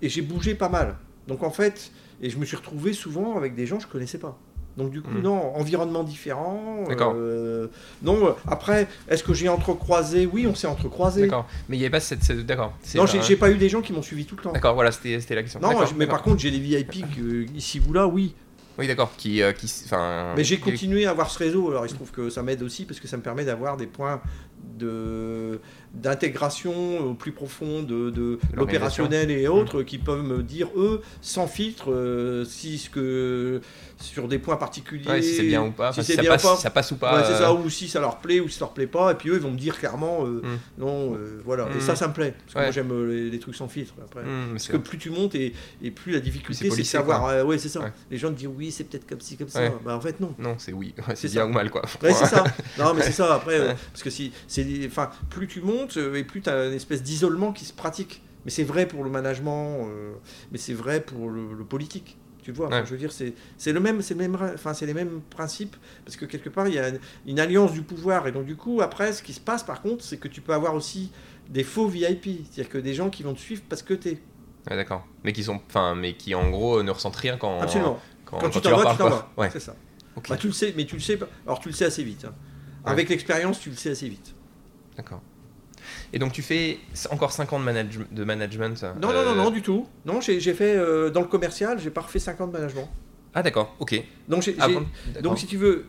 et 0.02 0.08
j'ai 0.08 0.20
bougé 0.22 0.54
pas 0.54 0.68
mal. 0.68 0.96
Donc 1.28 1.42
en 1.42 1.50
fait, 1.50 1.90
et 2.20 2.28
je 2.30 2.36
me 2.38 2.44
suis 2.44 2.56
retrouvé 2.56 2.92
souvent 2.92 3.36
avec 3.36 3.54
des 3.54 3.66
gens 3.66 3.76
que 3.78 3.84
je 3.84 3.88
connaissais 3.88 4.18
pas. 4.18 4.38
Donc 4.76 4.90
du 4.90 5.00
coup, 5.00 5.10
Mhm. 5.10 5.22
non, 5.22 5.56
environnement 5.56 6.04
différent. 6.04 6.84
D'accord. 6.88 7.14
euh, 7.16 7.68
non, 8.02 8.26
euh, 8.26 8.30
après, 8.46 8.88
est-ce 9.08 9.22
que 9.24 9.32
j'ai 9.32 9.48
entrecroisé? 9.48 10.26
Oui, 10.26 10.46
on 10.46 10.54
s'est 10.54 10.66
entrecroisé. 10.66 11.22
D'accord. 11.22 11.46
Mais 11.68 11.76
il 11.76 11.78
n'y 11.80 11.84
avait 11.86 11.90
pas 11.92 12.00
cette. 12.00 12.22
cette- 12.22 12.44
D'accord. 12.44 12.74
Non, 12.94 13.06
j'ai 13.06 13.18
un- 13.34 13.36
pas 13.38 13.50
eu 13.50 13.56
des 13.56 13.68
gens 13.70 13.80
qui 13.80 13.92
m'ont 13.94 14.02
suivi 14.02 14.26
tout 14.26 14.36
le 14.36 14.42
temps. 14.42 14.52
D'accord, 14.52 14.74
voilà, 14.74 14.92
c'était 14.92 15.34
la 15.34 15.42
question. 15.42 15.60
Non, 15.60 15.70
mais 15.96 16.06
par 16.06 16.22
contre, 16.22 16.40
j'ai 16.40 16.50
des 16.50 16.58
VIP 16.60 17.04
ici 17.54 17.80
ou 17.88 17.92
là, 17.92 18.06
oui. 18.06 18.34
Oui, 18.78 18.86
d'accord. 18.86 19.10
Qui, 19.16 19.40
euh, 19.42 19.52
qui. 19.52 19.72
Mais 20.36 20.44
j'ai 20.44 20.58
continué 20.58 21.06
à 21.06 21.10
avoir 21.10 21.30
ce 21.30 21.38
réseau. 21.38 21.70
Alors 21.70 21.86
il 21.86 21.88
se 21.88 21.94
trouve 21.94 22.10
que 22.10 22.28
ça 22.28 22.42
m'aide 22.42 22.62
aussi 22.62 22.84
parce 22.84 23.00
que 23.00 23.08
ça 23.08 23.16
me 23.16 23.22
permet 23.22 23.46
d'avoir 23.46 23.78
des 23.78 23.86
points 23.86 24.20
de 24.78 25.58
d'intégration 25.94 26.98
au 27.00 27.14
plus 27.14 27.32
profond 27.32 27.82
de, 27.82 28.10
de 28.10 28.38
l'opérationnel 28.54 29.30
et 29.30 29.48
autres 29.48 29.82
qui 29.82 29.98
peuvent 29.98 30.22
me 30.22 30.42
dire 30.42 30.68
eux 30.76 31.02
sans 31.20 31.46
filtre 31.46 31.90
euh, 31.92 32.44
si 32.44 32.78
ce 32.78 32.90
que 32.90 33.60
sur 33.98 34.28
des 34.28 34.38
points 34.38 34.56
particuliers 34.56 35.08
Ouais, 35.08 35.22
si 35.22 35.34
c'est 35.36 35.42
bien 35.44 35.62
ou 35.62 35.70
pas. 35.70 35.92
si 35.92 36.02
ça 36.04 36.20
bien 36.20 36.30
passe, 36.32 36.44
ou 36.44 36.48
pas. 36.48 36.56
ça 36.56 36.70
passe 36.70 36.90
ou 36.92 36.96
pas. 36.96 37.16
Ouais, 37.16 37.22
c'est 37.26 37.32
euh, 37.32 37.38
ça 37.38 37.52
ou 37.54 37.68
si 37.70 37.88
ça 37.88 38.00
leur 38.00 38.18
plaît 38.18 38.40
ou 38.40 38.48
si 38.48 38.58
ça 38.58 38.64
leur 38.66 38.74
plaît 38.74 38.86
pas 38.86 39.12
et 39.12 39.14
puis 39.14 39.30
eux 39.30 39.34
ils 39.36 39.40
vont 39.40 39.50
me 39.52 39.58
dire 39.58 39.78
clairement 39.78 40.24
euh, 40.26 40.42
Mm. 40.44 40.58
non 40.78 41.18
voilà 41.44 41.66
et 41.72 41.76
Mm. 41.78 41.80
ça 41.80 41.96
ça 41.96 42.08
me 42.08 42.12
plaît 42.12 42.34
parce 42.44 42.52
que 42.54 42.58
Ouais. 42.58 42.64
moi 42.66 42.72
j'aime 42.72 43.08
les, 43.10 43.30
les 43.30 43.38
trucs 43.38 43.54
sans 43.56 43.68
filtre 43.68 43.94
après 44.04 44.22
parce 44.52 44.68
que 44.68 44.76
plus 44.76 44.98
tu 44.98 45.10
montes 45.10 45.34
et, 45.34 45.54
et 45.82 45.90
plus 45.90 46.12
la 46.12 46.20
difficulté 46.20 46.70
c'est 46.70 46.76
de 46.82 46.86
savoir 46.86 47.46
ouais 47.46 47.58
c'est 47.58 47.68
ça 47.68 47.90
les 48.10 48.18
gens 48.18 48.28
te 48.30 48.34
disent 48.38 48.50
oui 48.54 48.70
c'est 48.70 48.84
peut-être 48.84 49.08
comme 49.08 49.20
ci 49.20 49.36
comme 49.36 49.48
ça 49.48 49.70
bah 49.84 49.96
en 49.96 50.00
fait 50.00 50.20
non 50.20 50.34
Non, 50.38 50.54
c'est 50.58 50.72
oui. 50.72 50.94
C'est 51.14 51.30
bien 51.32 51.42
ça. 51.42 51.46
ou 51.46 51.52
mal, 51.52 51.70
quoi. 51.70 51.82
C'est 52.00 52.12
ça. 52.12 52.44
Non, 52.78 52.92
mais 52.94 53.02
c'est 53.02 53.12
ça. 53.12 53.34
Après, 53.34 53.58
parce 53.92 54.02
que 54.02 54.10
si, 54.10 54.32
c'est, 54.46 54.66
enfin, 54.86 55.10
plus 55.30 55.46
tu 55.46 55.60
montes 55.60 55.85
euh, 55.96 56.14
et 56.14 56.24
plus 56.24 56.40
tu 56.42 56.50
as 56.50 56.66
une 56.66 56.72
espèce 56.74 57.02
d'isolement 57.02 57.52
qui 57.52 57.64
se 57.64 57.72
pratique. 57.72 58.22
Mais 58.44 58.50
c'est 58.50 58.64
vrai 58.64 58.86
pour 58.86 59.02
le 59.04 59.10
management, 59.10 59.88
euh, 59.88 60.12
mais 60.52 60.58
c'est 60.58 60.72
vrai 60.74 61.00
pour 61.00 61.28
le, 61.30 61.52
le 61.52 61.64
politique. 61.64 62.16
Tu 62.42 62.52
vois, 62.52 62.68
Ouais. 62.68 62.82
je 62.86 62.90
veux 62.92 62.96
dire, 62.96 63.10
c'est, 63.10 63.34
le 63.72 63.80
même, 63.80 64.02
c'est 64.02 64.14
le 64.14 64.20
même, 64.20 64.36
enfin, 64.54 64.72
c'est 64.72 64.86
les 64.86 64.94
mêmes 64.94 65.20
principes 65.30 65.74
parce 66.04 66.16
que 66.16 66.24
quelque 66.26 66.48
part 66.48 66.68
il 66.68 66.74
y 66.74 66.78
a 66.78 66.90
une, 66.90 67.00
une 67.26 67.40
alliance 67.40 67.72
du 67.72 67.82
pouvoir 67.82 68.28
et 68.28 68.30
donc 68.32 68.44
du 68.46 68.54
coup 68.54 68.80
après, 68.82 69.12
ce 69.12 69.20
qui 69.24 69.32
se 69.32 69.40
passe 69.40 69.64
par 69.64 69.82
contre, 69.82 70.04
c'est 70.04 70.16
que 70.16 70.28
tu 70.28 70.40
peux 70.40 70.52
avoir 70.54 70.76
aussi 70.76 71.10
des 71.50 71.64
faux 71.64 71.88
VIP, 71.88 72.24
c'est-à-dire 72.48 72.68
que 72.68 72.78
des 72.78 72.94
gens 72.94 73.10
qui 73.10 73.24
vont 73.24 73.34
te 73.34 73.40
suivre 73.40 73.62
parce 73.68 73.82
que 73.82 73.94
t'es. 73.94 74.20
Ouais, 74.70 74.76
d'accord. 74.76 75.04
Mais 75.24 75.32
qui 75.32 75.42
sont, 75.42 75.60
enfin, 75.68 75.96
mais 75.96 76.14
qui 76.14 76.36
en 76.36 76.48
gros 76.50 76.84
ne 76.84 76.90
ressentent 76.92 77.16
rien 77.16 77.36
quand. 77.36 77.58
Absolument. 77.60 77.98
Quand, 78.24 78.38
Quand, 78.38 78.50
tu 78.50 78.60
leur 78.68 78.78
t'en 78.80 78.84
vas, 78.84 78.92
tu 78.92 78.98
t'en 78.98 79.08
vas. 79.08 79.32
Ouais. 79.36 79.50
C'est 79.52 79.58
ça. 79.60 79.74
Ok. 80.14 80.28
Bah, 80.28 80.36
tu 80.36 80.46
le 80.46 80.52
sais, 80.52 80.72
mais 80.76 80.84
tu 80.84 80.94
le 80.94 81.00
sais. 81.02 81.18
Alors 81.46 81.58
tu 81.58 81.68
le 81.68 81.74
sais 81.74 81.84
assez 81.86 82.04
vite. 82.04 82.26
hein. 82.26 82.34
Avec 82.84 83.08
l'expérience, 83.08 83.58
tu 83.58 83.70
le 83.70 83.76
sais 83.76 83.90
assez 83.90 84.08
vite. 84.08 84.36
D'accord. 84.96 85.20
Et 86.12 86.18
donc 86.18 86.32
tu 86.32 86.42
fais 86.42 86.78
encore 87.10 87.32
5 87.32 87.52
ans 87.52 87.58
de, 87.58 87.64
manage- 87.64 87.98
de 88.10 88.24
management. 88.24 88.82
Non, 89.00 89.08
non, 89.08 89.10
euh, 89.10 89.24
non, 89.24 89.34
non, 89.44 89.50
du 89.50 89.62
tout. 89.62 89.86
Non, 90.04 90.20
j'ai 90.20 90.40
fait 90.54 90.76
euh, 90.76 91.10
dans 91.10 91.20
le 91.20 91.26
commercial, 91.26 91.78
j'ai 91.78 91.90
pas 91.90 92.02
refait 92.02 92.18
5 92.18 92.40
ans 92.40 92.46
de 92.46 92.52
management. 92.52 92.88
Ah 93.34 93.42
d'accord. 93.42 93.74
Ok. 93.80 94.02
Donc, 94.28 94.50
Ah, 94.58 94.68
donc 95.20 95.38
si 95.38 95.46
tu 95.46 95.56
veux, 95.56 95.86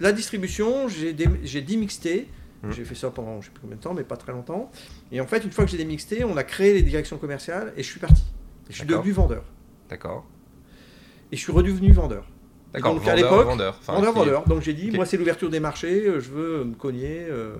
la 0.00 0.12
distribution, 0.12 0.88
j'ai 0.88 1.12
dé- 1.12 1.28
j'ai 1.44 1.60
démixté. 1.60 2.28
Hmm. 2.64 2.70
J'ai 2.72 2.84
fait 2.84 2.94
ça 2.94 3.10
pendant 3.10 3.40
je 3.40 3.46
sais 3.46 3.52
plus 3.52 3.60
combien 3.60 3.76
de 3.76 3.80
temps, 3.82 3.92
mais 3.94 4.04
pas 4.04 4.16
très 4.16 4.30
longtemps. 4.32 4.70
Et 5.10 5.20
en 5.20 5.26
fait, 5.26 5.44
une 5.44 5.50
fois 5.50 5.64
que 5.64 5.70
j'ai 5.70 5.76
démixté, 5.78 6.22
on 6.24 6.36
a 6.36 6.44
créé 6.44 6.74
les 6.74 6.82
directions 6.82 7.18
commerciales 7.18 7.72
et 7.76 7.82
je 7.82 7.88
suis 7.90 7.98
parti. 8.00 8.22
Et 8.68 8.72
je 8.72 8.78
suis 8.78 8.86
devenu 8.86 9.10
vendeur. 9.12 9.42
D'accord. 9.90 10.24
Et 11.32 11.36
je 11.36 11.40
suis 11.42 11.52
redevenu 11.52 11.92
vendeur. 11.92 12.24
D'accord. 12.72 12.94
donc, 12.94 13.02
à 13.02 13.10
vendeur, 13.10 13.16
l'époque, 13.16 13.46
vendeur. 13.46 13.80
Vendeur, 13.86 14.12
vendeur. 14.12 14.44
Donc 14.48 14.62
j'ai 14.62 14.72
dit, 14.74 14.90
moi 14.92 15.04
c'est 15.06 15.16
l'ouverture 15.18 15.50
des 15.50 15.60
marchés, 15.60 16.06
euh, 16.06 16.20
je 16.20 16.30
veux 16.30 16.64
me 16.64 16.74
cogner 16.74 17.26
euh, 17.28 17.30
euh, 17.32 17.56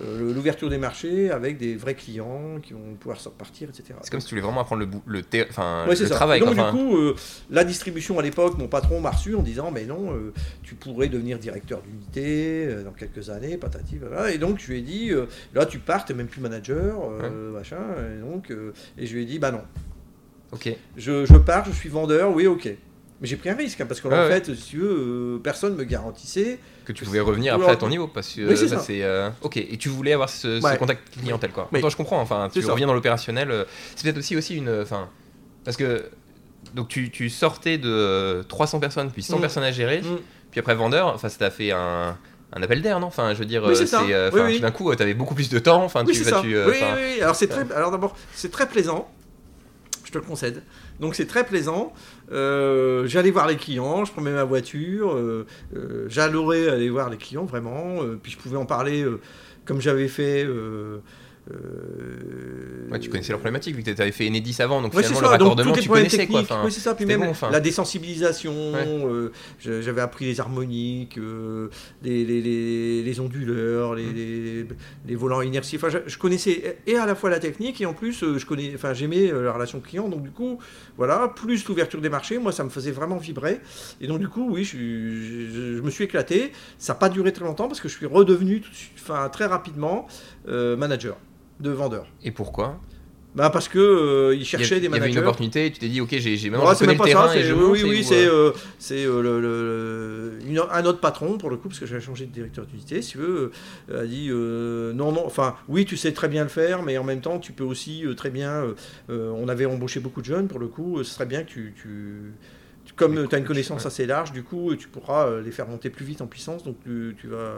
l'ouverture 0.00 0.68
des 0.70 0.78
marchés 0.78 1.30
avec 1.30 1.56
des 1.56 1.76
vrais 1.76 1.94
clients 1.94 2.58
qui 2.62 2.72
vont 2.72 2.94
pouvoir 2.98 3.20
se 3.20 3.28
repartir, 3.28 3.68
etc. 3.68 3.94
C'est 4.02 4.10
comme 4.10 4.20
si 4.20 4.26
tu 4.26 4.34
voulais 4.34 4.42
vraiment 4.42 4.60
apprendre 4.60 4.82
le, 4.82 4.88
le, 5.06 5.22
Ouais, 5.88 5.94
le 5.94 6.08
travail. 6.08 6.40
Donc, 6.40 6.54
quoi. 6.54 6.72
Du 6.72 6.76
coup, 6.76 6.96
euh, 6.96 7.14
la 7.50 7.64
distribution 7.64 8.18
à 8.18 8.22
l'époque, 8.22 8.58
mon 8.58 8.68
patron 8.68 9.00
m'a 9.00 9.10
reçu 9.10 9.34
en 9.34 9.42
disant 9.42 9.70
Mais 9.70 9.84
non, 9.84 10.12
euh, 10.12 10.32
tu 10.62 10.74
pourrais 10.74 11.08
devenir 11.08 11.38
directeur 11.38 11.80
d'unité 11.82 12.66
euh, 12.66 12.82
dans 12.82 12.92
quelques 12.92 13.30
années, 13.30 13.56
patati, 13.56 13.98
voilà. 13.98 14.32
Et 14.32 14.38
donc, 14.38 14.58
je 14.60 14.72
lui 14.72 14.78
ai 14.78 14.82
dit 14.82 15.10
euh, 15.10 15.26
Là, 15.54 15.66
tu 15.66 15.78
pars, 15.78 16.04
t'es 16.04 16.14
même 16.14 16.26
plus 16.26 16.40
manager, 16.40 16.98
euh, 17.22 17.52
machin. 17.52 17.78
Et, 18.16 18.20
donc, 18.20 18.50
euh, 18.50 18.72
et 18.98 19.06
je 19.06 19.14
lui 19.14 19.22
ai 19.22 19.26
dit 19.26 19.38
Bah 19.38 19.50
non, 19.52 19.62
ok. 20.52 20.76
je, 20.96 21.24
je 21.24 21.36
pars, 21.36 21.64
je 21.66 21.72
suis 21.72 21.88
vendeur, 21.88 22.34
oui, 22.34 22.46
ok. 22.46 22.68
Mais 23.20 23.28
j'ai 23.28 23.36
pris 23.36 23.48
un 23.48 23.54
risque, 23.54 23.80
hein, 23.80 23.86
parce 23.86 24.00
qu'en 24.00 24.10
ouais. 24.10 24.28
fait, 24.28 24.54
si 24.54 24.70
tu 24.70 24.78
veux, 24.78 24.88
euh, 24.90 25.38
personne 25.42 25.76
me 25.76 25.84
garantissait. 25.84 26.58
Que 26.84 26.92
tu 26.92 27.04
pouvais 27.04 27.20
revenir 27.20 27.54
après 27.54 27.70
à 27.70 27.72
en- 27.72 27.76
ton 27.76 27.88
niveau 27.88 28.08
parce 28.08 28.32
que 28.34 28.54
c'est 28.56 28.68
ça, 28.68 28.76
ça. 28.76 28.82
c'est 28.82 29.02
euh, 29.02 29.30
ok. 29.42 29.56
Et 29.56 29.76
tu 29.78 29.88
voulais 29.88 30.12
avoir 30.12 30.28
ce, 30.28 30.60
contact 30.76 31.16
clientèle 31.18 31.50
quoi. 31.52 31.68
Oui. 31.72 31.80
Toi 31.80 31.88
je 31.90 31.96
comprends. 31.96 32.20
Enfin, 32.20 32.48
tu 32.52 32.60
ça. 32.60 32.72
reviens 32.72 32.86
dans 32.86 32.92
l'opérationnel. 32.94 33.50
euh, 33.50 33.64
C'est 33.96 34.02
peut-être 34.04 34.18
aussi 34.18 34.36
aussi 34.36 34.56
une, 34.56 34.80
enfin, 34.82 35.08
parce 35.64 35.76
que 35.76 36.04
donc 36.74 36.88
tu, 36.88 37.10
tu 37.10 37.30
sortais 37.30 37.78
de 37.78 37.88
euh, 37.88 38.42
300 38.42 38.80
personnes 38.80 39.10
puis 39.10 39.22
100 39.22 39.38
Mm. 39.38 39.40
personnes 39.40 39.62
à 39.64 39.72
gérer. 39.72 40.02
Mm. 40.02 40.18
Puis 40.50 40.60
après 40.60 40.74
vendeur, 40.74 41.06
enfin 41.14 41.28
ça 41.28 41.38
t'a 41.38 41.50
fait 41.50 41.70
un, 41.70 42.18
un 42.52 42.62
appel 42.62 42.82
d'air, 42.82 43.00
non? 43.00 43.06
Enfin, 43.06 43.32
je 43.32 43.38
veux 43.38 43.46
dire, 43.46 43.64
Oui, 43.64 43.74
c'est 43.76 43.94
euh, 43.94 44.30
euh, 44.34 44.46
Oui, 44.46 44.60
d'un 44.60 44.70
coup, 44.72 44.94
tu 44.94 45.02
avais 45.02 45.14
beaucoup 45.14 45.34
plus 45.34 45.48
de 45.48 45.58
temps. 45.58 45.82
Enfin, 45.84 46.04
Oui, 46.06 46.12
tu, 46.12 46.28
euh, 46.28 46.68
oui, 46.68 46.76
oui. 46.96 47.20
Alors, 47.22 47.34
c'est 47.36 47.46
très, 47.48 47.64
alors 47.72 47.90
d'abord, 47.92 48.14
c'est 48.34 48.50
très 48.50 48.68
plaisant. 48.68 49.08
Je 50.04 50.10
te 50.12 50.18
le 50.18 50.24
concède. 50.24 50.62
Donc, 51.00 51.14
c'est 51.14 51.26
très 51.26 51.44
plaisant. 51.44 51.92
Euh, 52.32 53.06
J'allais 53.06 53.30
voir 53.30 53.46
les 53.46 53.56
clients, 53.56 54.04
je 54.04 54.12
prenais 54.12 54.32
ma 54.32 54.44
voiture. 54.44 55.14
Euh, 55.14 55.46
euh, 55.76 56.08
aller 56.70 56.90
voir 56.90 57.10
les 57.10 57.16
clients, 57.16 57.44
vraiment. 57.44 58.02
Euh, 58.02 58.18
puis, 58.20 58.32
je 58.32 58.38
pouvais 58.38 58.56
en 58.56 58.66
parler 58.66 59.04
comme 59.64 59.80
j'avais 59.80 60.08
fait. 60.08 60.46
Euh, 61.52 62.88
ouais, 62.90 62.98
tu 62.98 63.10
connaissais 63.10 63.32
leurs 63.32 63.40
problématiques 63.40 63.76
vu 63.76 63.82
que 63.82 63.90
tu 63.90 64.00
avais 64.00 64.12
fait 64.12 64.26
Enedis 64.28 64.56
avant, 64.60 64.80
donc 64.80 64.94
Ouais, 64.94 65.02
finalement 65.02 65.20
le 65.20 65.38
Donc, 65.38 65.48
raccordement 65.48 65.74
les 65.74 65.82
tu 65.82 65.88
connaissais 65.88 66.26
quoi. 66.26 66.40
Enfin, 66.40 66.62
oui, 66.64 66.72
c'est 66.72 66.80
ça. 66.80 66.94
Puis 66.94 67.04
même 67.04 67.20
bon, 67.20 67.28
enfin. 67.28 67.50
la 67.50 67.60
désensibilisation. 67.60 68.52
Euh, 68.54 69.30
J'avais 69.60 70.00
appris 70.00 70.24
les 70.24 70.40
harmoniques, 70.40 71.18
euh, 71.18 71.68
les, 72.02 72.24
les, 72.24 72.40
les, 72.40 73.02
les 73.02 73.20
onduleurs, 73.20 73.94
les, 73.94 74.04
Mm. 74.04 74.14
les, 74.14 74.66
les 75.06 75.14
volants 75.16 75.42
inertie. 75.42 75.76
Enfin, 75.76 75.88
je, 75.90 75.98
je 76.06 76.18
connaissais 76.18 76.78
et 76.86 76.96
à 76.96 77.04
la 77.06 77.14
fois 77.14 77.28
la 77.30 77.40
technique 77.40 77.80
et 77.80 77.86
en 77.86 77.92
plus, 77.94 78.24
je 78.38 78.46
connais, 78.46 78.72
enfin, 78.74 78.94
j'aimais 78.94 79.30
la 79.30 79.52
relation 79.52 79.80
client. 79.80 80.08
Donc 80.08 80.22
du 80.22 80.30
coup, 80.30 80.58
voilà, 80.96 81.28
plus 81.34 81.66
l'ouverture 81.66 82.00
des 82.00 82.08
marchés, 82.08 82.38
moi, 82.38 82.52
ça 82.52 82.64
me 82.64 82.70
faisait 82.70 82.90
vraiment 82.92 83.16
vibrer. 83.18 83.60
Et 84.00 84.06
donc 84.06 84.18
du 84.18 84.28
coup, 84.28 84.48
oui, 84.50 84.64
je, 84.64 84.76
je, 84.78 85.76
je 85.76 85.80
me 85.82 85.90
suis 85.90 86.04
éclaté. 86.04 86.52
Ça 86.78 86.94
n'a 86.94 86.98
pas 86.98 87.08
duré 87.10 87.32
très 87.32 87.44
longtemps 87.44 87.68
parce 87.68 87.80
que 87.80 87.88
je 87.88 87.96
suis 87.96 88.06
redevenu, 88.06 88.62
enfin, 88.94 89.28
très 89.28 89.46
rapidement, 89.46 90.06
manager 90.46 91.16
de 91.60 91.70
vendeur. 91.70 92.06
Et 92.22 92.30
pourquoi? 92.30 92.80
Bah 93.36 93.50
parce 93.50 93.66
que 93.66 93.80
euh, 93.80 94.32
ils 94.34 94.38
Il 94.38 94.42
y 94.42 94.44
cherchaient 94.44 94.74
avait- 94.76 94.80
des 94.82 94.86
il 94.86 94.90
y 94.90 94.92
avait 94.92 95.00
managers. 95.00 95.18
une 95.18 95.24
opportunité, 95.24 95.72
tu 95.72 95.80
t'es 95.80 95.88
dit, 95.88 96.00
ok, 96.00 96.08
j'ai 96.12 96.36
j'ai- 96.36 96.50
maintenant 96.50 96.68
Ouais, 96.68 96.74
je 96.74 96.78
connais 96.78 96.94
le 96.94 97.00
terrain 97.00 97.26
ça, 97.28 97.36
et 97.36 97.42
je 97.42 97.52
oui, 97.52 97.62
oui, 97.72 97.80
et 97.80 97.84
oui, 97.84 98.04
c'est 98.04 98.26
euh, 98.26 98.50
euh, 98.50 98.52
c'est, 98.78 99.04
euh, 99.04 99.20
le, 99.20 99.40
le- 99.40 100.38
une- 100.48 100.60
un 100.70 100.84
autre 100.84 101.00
patron 101.00 101.36
pour 101.36 101.50
le 101.50 101.56
coup, 101.56 101.66
parce 101.66 101.80
que 101.80 101.86
j'avais 101.86 102.00
changé 102.00 102.26
de 102.26 102.30
directeur 102.30 102.64
d'unité, 102.64 103.02
si 103.02 103.10
tu 103.12 103.18
veux, 103.18 103.50
euh, 103.90 104.02
a 104.02 104.06
dit 104.06 104.28
non, 104.96 105.10
non, 105.10 105.26
enfin, 105.26 105.56
oui, 105.68 105.84
tu 105.84 105.96
sais 105.96 106.12
très 106.12 106.28
bien 106.28 106.44
le 106.44 106.48
faire, 106.48 106.84
mais 106.84 106.96
en 106.96 107.02
même 107.02 107.20
temps, 107.22 107.40
tu 107.40 107.50
peux 107.50 107.64
aussi 107.64 108.04
très 108.16 108.30
bien. 108.30 108.66
on 109.08 109.48
avait 109.48 109.66
embauché 109.66 109.98
beaucoup 109.98 110.20
de 110.20 110.26
jeunes 110.26 110.46
pour 110.46 110.60
le 110.60 110.68
coup, 110.68 111.02
ce 111.02 111.12
serait 111.12 111.26
bien 111.26 111.42
que 111.42 111.50
tu- 111.50 111.74
comme 112.96 113.26
tu 113.28 113.34
as 113.34 113.38
une 113.38 113.44
connaissance 113.44 113.86
assez 113.86 114.06
large, 114.06 114.32
du 114.32 114.42
coup, 114.42 114.74
tu 114.76 114.88
pourras 114.88 115.26
euh, 115.26 115.42
les 115.42 115.50
faire 115.50 115.66
monter 115.66 115.90
plus 115.90 116.04
vite 116.04 116.20
en 116.20 116.26
puissance. 116.26 116.62
Donc, 116.64 116.76
tu, 116.84 117.16
tu 117.20 117.26
vas, 117.26 117.52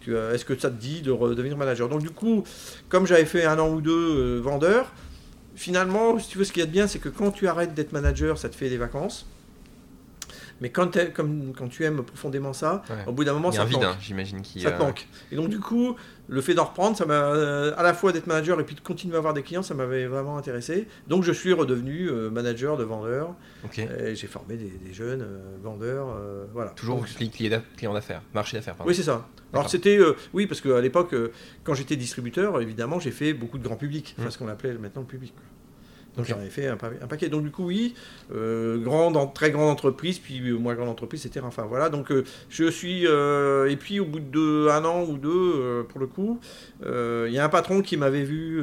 tu 0.00 0.12
vas- 0.12 0.32
est-ce 0.34 0.44
que 0.44 0.56
ça 0.58 0.70
te 0.70 0.80
dit 0.80 1.02
de 1.02 1.10
redevenir 1.10 1.56
manager? 1.56 1.88
Donc, 1.88 2.00
du 2.02 2.10
coup, 2.10 2.44
comme 2.88 3.06
j'avais 3.06 3.24
fait 3.24 3.44
un 3.44 3.58
an 3.58 3.70
ou 3.70 3.80
deux 3.80 3.92
euh, 4.16 4.40
vendeur, 4.40 4.92
finalement, 5.56 6.18
si 6.18 6.28
tu 6.28 6.38
veux, 6.38 6.44
ce 6.44 6.52
qu'il 6.52 6.60
y 6.60 6.62
a 6.62 6.66
de 6.66 6.72
bien, 6.72 6.86
c'est 6.86 6.98
que 7.00 7.08
quand 7.08 7.30
tu 7.32 7.48
arrêtes 7.48 7.74
d'être 7.74 7.92
manager, 7.92 8.38
ça 8.38 8.48
te 8.48 8.54
fait 8.54 8.70
des 8.70 8.78
vacances. 8.78 9.26
Mais 10.60 10.70
quand, 10.70 10.98
comme, 11.14 11.52
quand 11.56 11.68
tu 11.68 11.84
aimes 11.84 12.02
profondément 12.02 12.52
ça, 12.52 12.82
Ouais. 12.90 12.96
au 13.06 13.12
bout 13.12 13.24
d'un 13.24 13.32
moment, 13.32 13.50
a 13.50 13.52
ça 13.52 13.62
te 13.64 13.68
vide, 13.68 13.78
manque. 13.78 13.84
hein, 13.94 13.96
j'imagine, 14.00 14.42
qui. 14.42 14.60
Ça 14.60 14.72
te 14.72 14.82
manque. 14.82 15.06
Et 15.30 15.36
donc, 15.36 15.48
du 15.48 15.60
coup, 15.60 15.94
le 16.28 16.40
fait 16.40 16.54
d'en 16.54 16.64
reprendre, 16.64 16.96
ça 16.96 17.06
m'a 17.06 17.30
à 17.76 17.82
la 17.82 17.94
fois 17.94 18.12
d'être 18.12 18.26
manager 18.26 18.58
et 18.60 18.64
puis 18.64 18.74
de 18.74 18.80
continuer 18.80 19.14
à 19.14 19.18
avoir 19.18 19.34
des 19.34 19.42
clients, 19.42 19.62
ça 19.62 19.74
m'avait 19.74 20.06
vraiment 20.06 20.36
intéressé. 20.36 20.88
Donc, 21.06 21.22
je 21.22 21.32
suis 21.32 21.52
redevenu 21.52 22.08
euh, 22.10 22.28
manager 22.30 22.76
de 22.76 22.84
vendeurs. 22.84 23.34
Ok. 23.64 23.78
Et 23.78 24.14
J'ai 24.16 24.26
formé 24.26 24.56
des, 24.56 24.68
des 24.84 24.92
jeunes 24.92 25.22
euh, 25.22 25.38
vendeurs. 25.62 26.08
euh, 26.18 26.44
voilà. 26.52 26.70
Toujours 26.72 26.96
Donc, 26.98 27.06
client 27.32 27.50
d'a- 27.50 27.62
client 27.76 27.94
d'affaires, 27.94 28.22
marché 28.34 28.56
d'affaires, 28.56 28.74
oui, 28.84 28.94
c'est 28.94 29.02
ça. 29.04 29.26
Alors 29.52 29.70
c'était, 29.70 29.96
euh, 29.96 30.14
oui, 30.34 30.46
parce 30.46 30.60
qu'à 30.60 30.80
l'époque, 30.80 31.14
quand 31.64 31.72
j'étais 31.72 31.96
distributeur, 31.96 32.60
évidemment, 32.60 32.98
j'ai 33.00 33.10
fait 33.12 33.32
beaucoup 33.32 33.56
de 33.58 33.64
grand 33.64 33.76
public, 33.76 34.14
enfin 34.18 34.28
Mm. 34.28 34.30
ce 34.30 34.38
qu'on 34.38 34.48
appelait 34.48 34.74
maintenant 34.74 35.00
le 35.02 35.06
public. 35.08 35.32
Donc 36.18 36.26
j'en 36.26 36.40
ai 36.42 36.50
fait 36.50 36.66
un, 36.66 36.76
pa- 36.76 36.90
un 37.00 37.06
paquet. 37.06 37.28
Donc 37.28 37.44
du 37.44 37.50
coup, 37.50 37.64
oui, 37.66 37.94
euh, 38.34 38.76
grande, 38.78 39.16
très 39.34 39.50
grande 39.50 39.70
entreprise, 39.70 40.18
puis 40.18 40.40
euh, 40.50 40.58
moins 40.58 40.74
grande 40.74 40.88
entreprise, 40.90 41.24
etc. 41.24 41.46
Enfin 41.48 41.64
voilà. 41.66 41.88
Donc 41.88 42.10
euh, 42.10 42.24
je 42.50 42.68
suis, 42.70 43.06
euh, 43.06 43.70
et 43.70 43.76
puis 43.76 44.00
au 44.00 44.04
bout 44.04 44.20
de 44.20 44.24
deux- 44.26 44.68
un 44.68 44.84
an 44.84 45.04
ou 45.04 45.16
deux, 45.16 45.84
pour 45.88 46.00
le 46.00 46.06
coup, 46.06 46.40
il 46.84 47.32
y 47.32 47.38
a 47.38 47.44
un 47.44 47.48
patron 47.48 47.80
qui 47.82 47.96
m'avait 47.96 48.24
vu 48.24 48.60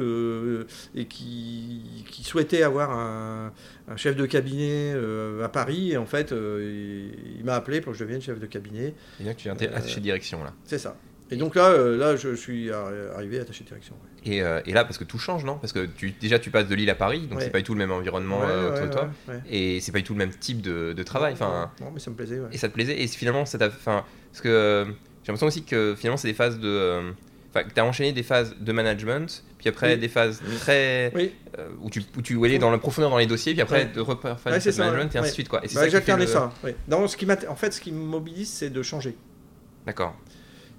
et 0.94 1.06
qui, 1.06 2.04
qui 2.10 2.22
souhaitait 2.24 2.62
avoir 2.62 2.90
un, 2.90 3.52
un 3.88 3.96
chef 3.96 4.16
de 4.16 4.26
cabinet 4.26 4.94
à 5.42 5.48
Paris. 5.48 5.92
Et 5.92 5.96
en 5.96 6.06
fait, 6.06 6.32
il, 6.32 7.36
il 7.38 7.44
m'a 7.44 7.54
appelé 7.54 7.80
pour 7.80 7.92
que 7.92 7.98
je 7.98 8.04
devienne 8.04 8.20
chef 8.20 8.38
de 8.38 8.46
cabinet. 8.46 8.94
Et 9.20 9.24
là, 9.24 9.34
tu 9.34 9.48
attaché 9.48 9.96
de 9.96 10.04
direction, 10.04 10.44
là. 10.44 10.52
C'est 10.64 10.78
ça. 10.78 10.96
Et 11.30 11.36
donc 11.36 11.56
là, 11.56 11.70
euh, 11.70 11.96
là, 11.96 12.14
je 12.14 12.34
suis 12.36 12.70
ar- 12.70 12.88
arrivé 13.16 13.40
attaché 13.40 13.64
de 13.64 13.68
direction. 13.68 13.94
ouais. 13.96 14.32
Et, 14.36 14.42
euh, 14.42 14.60
et 14.64 14.72
là, 14.72 14.84
parce 14.84 14.96
que 14.96 15.02
tout 15.04 15.18
change, 15.18 15.44
non? 15.44 15.56
Parce 15.58 15.72
que 15.72 15.84
tu, 15.86 16.12
déjà, 16.12 16.38
tu 16.38 16.50
passes 16.50 16.68
de 16.68 16.74
Lille 16.76 16.88
à 16.90 16.94
Paris, 16.94 17.26
donc 17.26 17.38
Ouais. 17.38 17.44
c'est 17.44 17.50
pas 17.50 17.58
du 17.58 17.64
tout 17.64 17.72
le 17.74 17.78
même 17.78 17.90
environnement 17.90 18.40
Ouais, 18.40 18.46
euh, 18.48 18.72
autour 18.74 18.86
de 18.86 18.92
toi. 18.92 19.10
Et 19.50 19.80
c'est 19.80 19.90
pas 19.92 19.98
du 19.98 20.04
tout 20.04 20.12
le 20.12 20.18
même 20.18 20.30
type 20.30 20.60
de, 20.62 20.92
de 20.92 21.02
travail. 21.02 21.32
Enfin, 21.32 21.70
non, 21.80 21.90
mais 21.92 21.98
ça 22.00 22.10
me 22.10 22.16
plaisait. 22.16 22.38
ouais. 22.38 22.48
et 22.52 22.58
ça 22.58 22.68
te 22.68 22.74
plaisait. 22.74 23.00
Et 23.02 23.06
finalement, 23.08 23.44
ça 23.44 23.58
t'a. 23.58 23.66
Enfin, 23.66 24.04
parce 24.30 24.40
que 24.40 24.84
j'ai 24.86 25.26
l'impression 25.32 25.46
aussi 25.48 25.64
que 25.64 25.94
finalement, 25.98 26.16
c'est 26.16 26.28
des 26.28 26.34
phases 26.34 26.60
de. 26.60 27.12
Enfin, 27.50 27.66
tu 27.74 27.80
as 27.80 27.84
enchaîné 27.84 28.12
des 28.12 28.22
phases 28.22 28.54
de 28.60 28.72
management, 28.72 29.42
puis 29.58 29.68
après 29.68 29.94
Oui. 29.94 29.98
des 29.98 30.08
phases 30.08 30.40
très. 30.60 31.10
Oui. 31.14 31.32
euh, 31.58 31.68
où 31.80 31.90
tu, 31.90 32.02
où 32.16 32.22
tu 32.22 32.44
allais 32.44 32.58
dans 32.58 32.70
la 32.70 32.78
profondeur 32.78 33.10
dans 33.10 33.18
les 33.18 33.26
dossiers, 33.26 33.52
puis 33.54 33.62
après 33.62 33.84
Ouais. 33.84 33.90
de 33.92 34.00
refaire 34.00 34.36
Ouais, 34.46 34.58
de 34.60 34.78
management 34.78 35.04
ouais. 35.06 35.10
et 35.14 35.18
ainsi 35.18 35.30
de 35.30 35.34
suite. 35.34 35.48
Quoi. 35.48 35.60
Et 35.64 35.68
Bah, 35.74 35.88
ça 35.90 36.00
qui 36.00 36.06
fait 36.06 36.16
le- 36.16 36.26
ça. 36.26 36.52
Non, 36.86 37.08
ce 37.08 37.16
qui 37.16 37.26
en 37.48 37.56
fait, 37.56 37.72
ce 37.72 37.80
qui 37.80 37.90
me 37.92 37.98
mobilise, 38.04 38.48
c'est 38.50 38.70
de 38.70 38.82
changer. 38.82 39.16
D'accord. 39.86 40.14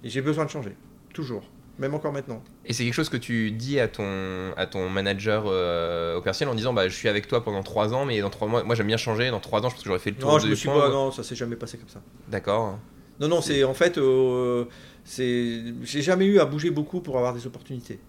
Et 0.04 0.10
j'ai 0.10 0.22
besoin 0.22 0.46
de 0.46 0.50
changer. 0.50 0.76
Toujours. 1.14 1.44
Même 1.80 1.94
encore 1.94 2.12
maintenant. 2.12 2.44
Et 2.66 2.74
c'est 2.74 2.84
quelque 2.84 2.94
chose 2.96 3.10
que 3.10 3.18
tu 3.18 3.52
dis 3.52 3.80
à 3.80 3.88
ton, 3.88 4.52
à 4.58 4.66
ton 4.66 4.90
manager 4.90 5.44
euh, 5.46 6.16
opérationnel 6.18 6.52
en 6.52 6.56
disant 6.56 6.74
bah, 6.74 6.88
Je 6.90 6.96
suis 6.96 7.08
avec 7.08 7.28
toi 7.28 7.44
pendant 7.44 7.62
3 7.62 7.94
ans, 7.94 8.06
mais 8.06 8.20
dans 8.20 8.32
3 8.32 8.48
mois, 8.48 8.64
moi 8.64 8.74
j'aime 8.74 8.88
bien 8.88 8.98
changer. 8.98 9.30
Dans 9.30 9.40
3 9.40 9.60
ans, 9.64 9.70
je 9.70 9.76
pense 9.76 9.84
que 9.84 9.88
j'aurais 9.88 10.00
fait 10.00 10.10
le 10.10 10.16
tour 10.18 10.32
Non, 10.32 10.40
je 10.40 10.48
me 10.48 10.56
suis 10.56 10.68
pas. 10.68 10.90
Non, 10.90 11.12
ça 11.12 11.22
s'est 11.22 11.36
jamais 11.36 11.56
passé 11.56 11.78
comme 11.78 11.90
ça. 11.90 12.02
D'accord. 12.30 12.80
Non, 13.20 13.28
non, 13.28 13.42
c'est 13.42 13.64
en 13.64 13.76
fait. 13.76 13.98
euh, 14.00 14.66
c'est. 15.04 15.64
J'ai 15.84 16.02
jamais 16.02 16.26
eu 16.26 16.40
à 16.40 16.46
bouger 16.46 16.72
beaucoup 16.72 17.00
pour 17.02 17.18
avoir 17.18 17.34
des 17.34 17.46
opportunités. 17.46 18.00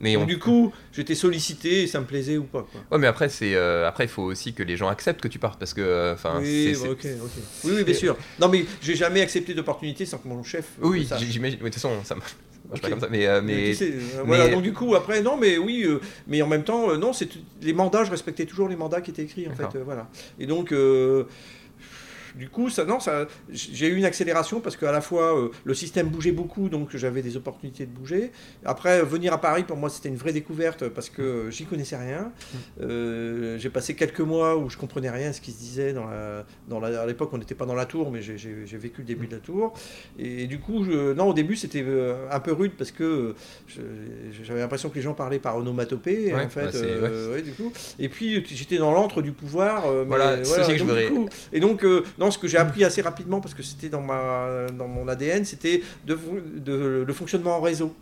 Mais 0.00 0.14
Donc, 0.14 0.22
on- 0.22 0.26
du 0.26 0.38
coup, 0.38 0.72
j'étais 0.92 1.14
sollicité 1.14 1.82
et 1.82 1.86
ça 1.86 2.00
me 2.00 2.06
plaisait 2.06 2.38
ou 2.38 2.44
pas. 2.44 2.66
Quoi. 2.72 2.80
Ouais, 2.90 2.98
mais 2.98 3.06
après, 3.06 3.28
c'est 3.28 3.54
euh, 3.54 3.86
après, 3.86 4.04
il 4.04 4.08
faut 4.08 4.22
aussi 4.22 4.54
que 4.54 4.62
les 4.62 4.76
gens 4.76 4.88
acceptent 4.88 5.20
que 5.20 5.28
tu 5.28 5.38
partes 5.38 5.58
parce 5.58 5.74
que, 5.74 5.82
euh, 5.82 6.14
enfin, 6.14 6.38
oui, 6.40 6.74
bah. 6.82 6.88
Oui, 7.64 7.72
oui, 7.76 7.84
bien 7.84 7.94
sûr. 7.94 8.16
Non, 8.40 8.48
mais 8.48 8.64
j'ai 8.80 8.94
jamais 8.96 9.20
accepté 9.20 9.52
d'opportunité 9.54 10.06
sans 10.06 10.18
que 10.18 10.26
mon 10.28 10.42
chef. 10.42 10.64
Oui, 10.80 11.06
j'imagine. 11.18 11.42
mais 11.42 11.50
De 11.50 11.56
toute 11.66 11.74
façon, 11.74 11.92
ça 12.04 12.14
marche, 12.14 12.34
pas 12.80 12.88
comme 12.88 13.00
ça. 13.00 13.08
Mais, 13.10 13.26
euh, 13.26 13.42
Mais, 13.42 13.54
mais 13.54 13.64
tu 13.70 13.74
sais, 13.74 13.92
voilà, 14.24 14.48
donc 14.48 14.62
du 14.62 14.72
coup, 14.72 14.94
après, 14.94 15.20
non, 15.22 15.36
mais 15.36 15.58
oui, 15.58 15.82
euh, 15.84 16.00
mais 16.26 16.40
en 16.40 16.46
même 16.46 16.64
temps, 16.64 16.90
euh, 16.90 16.96
non, 16.96 17.12
c'est 17.12 17.28
les 17.60 17.72
mandats, 17.74 18.04
je 18.04 18.10
respectais 18.10 18.46
toujours 18.46 18.68
les 18.68 18.76
mandats 18.76 19.00
qui 19.02 19.10
étaient 19.10 19.22
écrits, 19.24 19.46
en 19.48 19.54
fait, 19.54 19.78
voilà. 19.84 20.08
Et 20.38 20.46
donc, 20.46 20.72
du 22.36 22.48
coup, 22.48 22.70
ça, 22.70 22.84
non, 22.84 23.00
ça, 23.00 23.26
j'ai 23.50 23.88
eu 23.88 23.96
une 23.96 24.04
accélération 24.04 24.60
parce 24.60 24.76
qu'à 24.76 24.92
la 24.92 25.00
fois, 25.00 25.36
euh, 25.38 25.48
le 25.64 25.74
système 25.74 26.08
bougeait 26.08 26.32
beaucoup, 26.32 26.68
donc 26.68 26.96
j'avais 26.96 27.22
des 27.22 27.36
opportunités 27.36 27.86
de 27.86 27.90
bouger. 27.92 28.30
Après, 28.64 29.02
venir 29.02 29.32
à 29.32 29.40
Paris, 29.40 29.64
pour 29.64 29.76
moi, 29.76 29.90
c'était 29.90 30.08
une 30.08 30.16
vraie 30.16 30.32
découverte 30.32 30.88
parce 30.88 31.10
que 31.10 31.50
j'y 31.50 31.64
connaissais 31.66 31.96
rien. 31.96 32.32
Euh, 32.80 33.58
j'ai 33.58 33.70
passé 33.70 33.94
quelques 33.94 34.20
mois 34.20 34.56
où 34.56 34.68
je 34.70 34.76
comprenais 34.76 35.10
rien 35.10 35.30
à 35.30 35.32
ce 35.32 35.40
qui 35.40 35.52
se 35.52 35.58
disait 35.58 35.92
dans 35.92 36.06
la, 36.06 36.44
dans 36.68 36.80
la, 36.80 37.02
à 37.02 37.06
l'époque, 37.06 37.30
on 37.32 37.38
n'était 37.38 37.54
pas 37.54 37.66
dans 37.66 37.74
la 37.74 37.86
tour, 37.86 38.10
mais 38.10 38.22
j'ai- 38.22 38.38
j'ai 38.38 38.54
j'ai 38.66 38.76
vécu 38.78 39.00
le 39.00 39.06
début 39.06 39.26
de 39.26 39.32
la 39.34 39.40
tour. 39.40 39.72
Et, 40.18 40.46
du 40.46 40.58
coup, 40.58 40.84
je- 40.84 41.12
non, 41.14 41.28
au 41.28 41.34
début, 41.34 41.56
c'était 41.56 41.84
euh, 41.86 42.26
un 42.30 42.40
peu 42.40 42.52
rude 42.52 42.72
parce 42.78 42.90
que 42.92 43.34
je- 43.66 43.80
j'avais 44.44 44.60
l'impression 44.60 44.88
que 44.88 44.94
les 44.94 45.02
gens 45.02 45.14
parlaient 45.14 45.38
par 45.38 45.56
onomatopée, 45.56 46.32
Ouais, 46.34 46.44
en 46.44 46.48
fait. 46.48 46.64
bah, 46.64 46.68
c'est- 46.72 46.84
euh, 46.84 47.34
ouais, 47.34 47.42
du 47.42 47.52
coup. 47.52 47.72
Et 47.98 48.08
puis, 48.08 48.44
j'étais 48.46 48.78
dans 48.78 48.92
l'antre 48.92 49.22
du 49.22 49.32
pouvoir. 49.32 49.84
mais 49.90 50.04
Voilà, 50.04 50.44
c'est 50.44 50.66
que 50.72 50.78
je 50.78 50.84
voudrais- 50.84 51.06
coup, 51.08 51.28
et 51.52 51.60
donc, 51.60 51.84
non, 52.20 52.30
ce 52.30 52.38
que 52.38 52.46
j'ai 52.46 52.58
appris 52.58 52.84
assez 52.84 53.02
rapidement, 53.02 53.40
parce 53.40 53.54
que 53.54 53.62
c'était 53.62 53.88
dans, 53.88 54.02
ma, 54.02 54.66
dans 54.78 54.86
mon 54.86 55.08
ADN, 55.08 55.44
c'était 55.44 55.82
de, 56.06 56.16
de- 56.56 57.04
le 57.06 57.12
fonctionnement 57.14 57.56
en 57.56 57.60
réseau. 57.60 57.94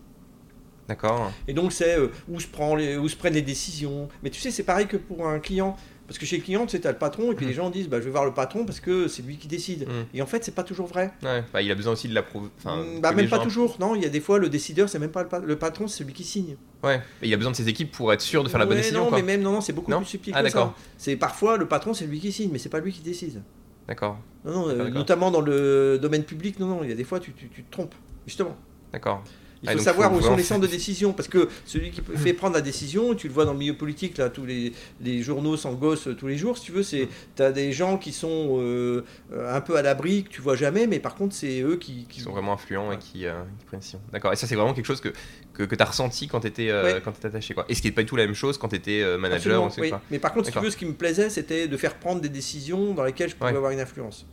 d'accord. 0.88 1.32
Et 1.46 1.52
donc, 1.54 1.72
c'est 1.72 1.98
euh, 1.98 2.08
où, 2.28 2.40
se 2.40 2.46
prend 2.46 2.74
les, 2.74 2.96
où 2.96 3.08
se 3.08 3.16
prennent 3.16 3.34
les 3.34 3.42
décisions. 3.42 4.08
Mais 4.22 4.30
tu 4.30 4.40
sais, 4.40 4.50
c'est 4.50 4.62
pareil 4.64 4.86
que 4.86 4.96
pour 4.96 5.26
un 5.26 5.38
client. 5.38 5.76
Parce 6.06 6.16
que 6.18 6.24
chez 6.24 6.38
le 6.38 6.42
client, 6.42 6.64
tu 6.64 6.70
sais, 6.70 6.80
t'as 6.80 6.92
le 6.92 6.96
patron, 6.96 7.32
et 7.32 7.34
puis 7.34 7.44
Mm. 7.44 7.48
les 7.50 7.54
gens 7.54 7.68
disent, 7.68 7.86
bah, 7.90 7.98
je 8.00 8.04
vais 8.06 8.10
voir 8.10 8.24
le 8.24 8.32
patron 8.32 8.64
parce 8.64 8.80
que 8.80 9.08
c'est 9.08 9.20
lui 9.20 9.36
qui 9.36 9.46
décide. 9.46 9.86
Mm. 9.86 9.92
Et 10.14 10.22
en 10.22 10.26
fait, 10.26 10.42
c'est 10.42 10.54
pas 10.54 10.62
toujours 10.64 10.86
vrai. 10.86 11.10
Ouais, 11.22 11.44
bah, 11.52 11.60
il 11.60 11.70
a 11.70 11.74
besoin 11.74 11.92
aussi 11.92 12.08
de 12.08 12.14
l'approuver. 12.14 12.48
Enfin, 12.56 12.82
Mm, 12.82 13.00
bah, 13.02 13.12
même 13.12 13.28
pas 13.28 13.36
gens- 13.36 13.42
toujours. 13.42 13.76
Non, 13.78 13.94
il 13.94 14.02
y 14.02 14.06
a 14.06 14.08
des 14.08 14.20
fois, 14.20 14.38
le 14.38 14.48
décideur, 14.48 14.88
c'est 14.88 14.98
même 14.98 15.10
pas 15.10 15.22
le, 15.24 15.28
pa- 15.28 15.40
le 15.40 15.56
patron, 15.56 15.86
c'est 15.86 15.98
celui 15.98 16.14
qui 16.14 16.24
signe. 16.24 16.56
Ouais, 16.82 17.02
mais 17.20 17.28
il 17.28 17.34
a 17.34 17.36
besoin 17.36 17.52
de 17.52 17.56
ses 17.56 17.68
équipes 17.68 17.92
pour 17.92 18.10
être 18.10 18.22
sûr 18.22 18.42
de 18.42 18.48
faire 18.48 18.58
la 18.58 18.64
bonne 18.64 18.78
décision. 18.78 19.00
Non, 19.02 19.08
quoi. 19.10 19.18
mais 19.18 19.22
même, 19.22 19.42
non, 19.42 19.52
non, 19.52 19.60
c'est 19.60 19.74
beaucoup 19.74 19.90
Non? 19.90 19.98
plus 19.98 20.06
subtil 20.06 20.32
Ah, 20.34 20.42
que 20.42 20.48
ça. 20.48 20.74
C'est 20.96 21.16
parfois, 21.16 21.58
le 21.58 21.68
patron, 21.68 21.92
c'est 21.92 22.06
lui 22.06 22.18
qui 22.20 22.32
signe, 22.32 22.48
mais 22.50 22.58
c'est 22.58 22.70
pas 22.70 22.80
lui 22.80 22.90
qui 22.90 23.02
décide. 23.02 23.42
D'accord, 23.88 24.18
Non, 24.44 24.52
non, 24.68 24.90
notamment 24.90 25.30
dans 25.30 25.40
le 25.40 25.98
domaine 26.00 26.22
public, 26.24 26.58
non, 26.60 26.66
non, 26.66 26.84
il 26.84 26.90
y 26.90 26.92
a 26.92 26.94
des 26.94 27.04
fois, 27.04 27.20
tu, 27.20 27.32
tu- 27.32 27.48
tu 27.48 27.64
te 27.64 27.70
trompes, 27.70 27.94
justement. 28.26 28.54
d'accord. 28.92 29.22
Il 29.62 29.68
Ah, 29.68 29.72
faut 29.72 29.78
savoir 29.80 30.12
faut 30.12 30.18
où 30.18 30.22
sont 30.22 30.36
les 30.36 30.42
centres 30.44 30.60
de 30.60 30.66
décision, 30.68 31.12
parce 31.12 31.28
que 31.28 31.48
celui 31.64 31.90
qui 31.90 32.00
fait 32.16 32.32
prendre 32.32 32.54
la 32.54 32.60
décision, 32.60 33.14
tu 33.14 33.26
le 33.28 33.34
vois 33.34 33.44
dans 33.44 33.52
le 33.52 33.58
milieu 33.58 33.74
politique, 33.74 34.16
là, 34.18 34.28
tous 34.30 34.46
les, 34.46 34.72
les 35.00 35.22
journaux 35.22 35.56
s'engossent 35.56 36.06
euh, 36.08 36.14
tous 36.14 36.28
les 36.28 36.36
jours, 36.36 36.56
si 36.56 36.64
tu 36.66 36.72
veux, 36.72 36.82
c'est, 36.84 37.08
as 37.40 37.50
des 37.50 37.72
gens 37.72 37.98
qui 37.98 38.12
sont 38.12 38.58
euh, 38.60 39.04
euh, 39.32 39.54
un 39.56 39.60
peu 39.60 39.76
à 39.76 39.82
l'abri, 39.82 40.22
que 40.24 40.28
tu 40.28 40.40
vois 40.40 40.54
jamais, 40.56 40.86
mais 40.86 41.00
par 41.00 41.14
contre, 41.16 41.34
c'est 41.34 41.60
eux 41.62 41.76
qui... 41.76 42.06
Qui 42.08 42.20
sont 42.20 42.30
vraiment 42.30 42.52
influents 42.52 42.92
et 42.92 42.98
qui, 42.98 43.26
euh, 43.26 43.32
qui 43.58 43.64
prennent 43.66 43.80
décision. 43.80 44.00
D'accord, 44.12 44.32
et 44.32 44.36
ça, 44.36 44.46
c'est 44.46 44.54
vraiment 44.54 44.74
quelque 44.74 44.86
chose 44.86 45.00
que, 45.00 45.08
que, 45.54 45.64
que 45.64 45.74
tu 45.74 45.82
as 45.82 45.86
ressenti 45.86 46.28
quand 46.28 46.40
tu 46.40 46.46
étais, 46.46 46.72
Ouais. 46.72 47.02
attaché. 47.24 47.54
Quoi. 47.54 47.64
Et 47.68 47.74
ce 47.74 47.82
qui 47.82 47.88
n'est 47.88 47.92
pas 47.92 48.02
du 48.02 48.06
tout 48.08 48.16
la 48.16 48.26
même 48.26 48.34
chose 48.34 48.58
quand 48.58 48.68
tu 48.68 48.76
étais 48.76 49.02
manager. 49.18 49.36
Absolument, 49.38 49.64
on 49.66 49.70
sait 49.70 49.80
oui. 49.80 49.90
pas. 49.90 50.02
Mais 50.10 50.18
par 50.20 50.32
contre, 50.32 50.46
si 50.46 50.52
tu 50.52 50.60
veux, 50.60 50.70
ce 50.70 50.76
qui 50.76 50.86
me 50.86 50.92
plaisait, 50.94 51.30
c'était 51.30 51.66
de 51.66 51.76
faire 51.76 51.94
prendre 51.96 52.20
des 52.20 52.28
décisions 52.28 52.94
dans 52.94 53.02
lesquelles 53.04 53.30
je 53.30 53.34
pouvais 53.34 53.50
Ouais. 53.50 53.56
avoir 53.56 53.72
une 53.72 53.80
influence. 53.80 54.24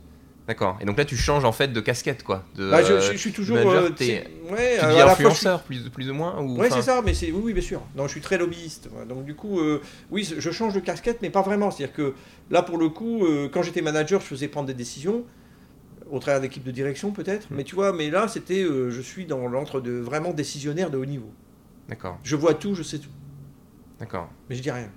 D'accord. 0.48 0.78
Et 0.80 0.84
donc 0.84 0.96
là, 0.96 1.04
tu 1.04 1.16
changes 1.16 1.44
en 1.44 1.50
fait 1.50 1.68
de 1.72 1.80
casquette, 1.80 2.22
quoi. 2.22 2.44
De, 2.54 2.70
Bah, 2.70 2.80
je, 2.82 2.92
euh, 2.92 3.00
je- 3.00 3.12
je 3.12 3.16
suis 3.16 3.32
toujours. 3.32 3.56
manager, 3.56 3.82
euh, 3.82 3.88
ouais, 3.88 4.76
tu 4.78 4.84
euh, 4.84 4.90
fois, 4.90 4.90
je 4.90 4.94
suis- 4.94 5.02
influenceur, 5.10 5.62
plus, 5.62 5.80
plus 5.90 6.08
ou 6.08 6.14
moins 6.14 6.38
ou, 6.40 6.60
Oui, 6.60 6.66
enfin, 6.68 6.76
c'est 6.76 6.82
ça, 6.82 7.02
mais 7.04 7.14
c'est 7.14 7.32
oui, 7.32 7.40
oui, 7.46 7.52
bien 7.52 7.62
sûr. 7.62 7.82
Non, 7.96 8.04
je 8.04 8.12
suis 8.12 8.20
très 8.20 8.38
lobbyiste. 8.38 8.88
moi. 8.92 9.04
Donc 9.04 9.24
du 9.24 9.34
coup, 9.34 9.58
euh, 9.60 9.80
oui, 10.12 10.28
je 10.38 10.50
change 10.52 10.72
de 10.74 10.80
casquette, 10.80 11.18
mais 11.20 11.30
pas 11.30 11.42
vraiment. 11.42 11.72
C'est-à-dire 11.72 11.94
que 11.96 12.14
là, 12.50 12.62
pour 12.62 12.78
le 12.78 12.88
coup, 12.88 13.24
euh, 13.26 13.48
quand 13.52 13.62
j'étais 13.62 13.82
manager, 13.82 14.20
je 14.20 14.26
faisais 14.26 14.46
prendre 14.46 14.68
des 14.68 14.74
décisions 14.74 15.24
au 16.12 16.20
travers 16.20 16.40
d'équipes 16.40 16.62
de 16.64 16.70
direction 16.70 17.10
peut-être. 17.10 17.50
Mm. 17.50 17.56
Mais 17.56 17.64
tu 17.64 17.74
vois, 17.74 17.92
mais 17.92 18.08
là, 18.10 18.28
c'était, 18.28 18.62
euh, 18.62 18.90
je 18.90 19.00
suis 19.00 19.26
dans 19.26 19.48
l'entre 19.48 19.80
de 19.80 19.92
vraiment 19.92 20.32
décisionnaire 20.32 20.90
de 20.90 20.96
haut 20.98 21.04
niveau. 21.06 21.32
D'accord, 21.88 22.18
Je 22.22 22.36
vois 22.36 22.54
tout, 22.54 22.74
je 22.76 22.84
sais 22.84 22.98
tout, 22.98 23.08
d'accord. 23.98 24.28
mais 24.48 24.54
je 24.56 24.62
dis 24.62 24.70
rien. 24.70 24.90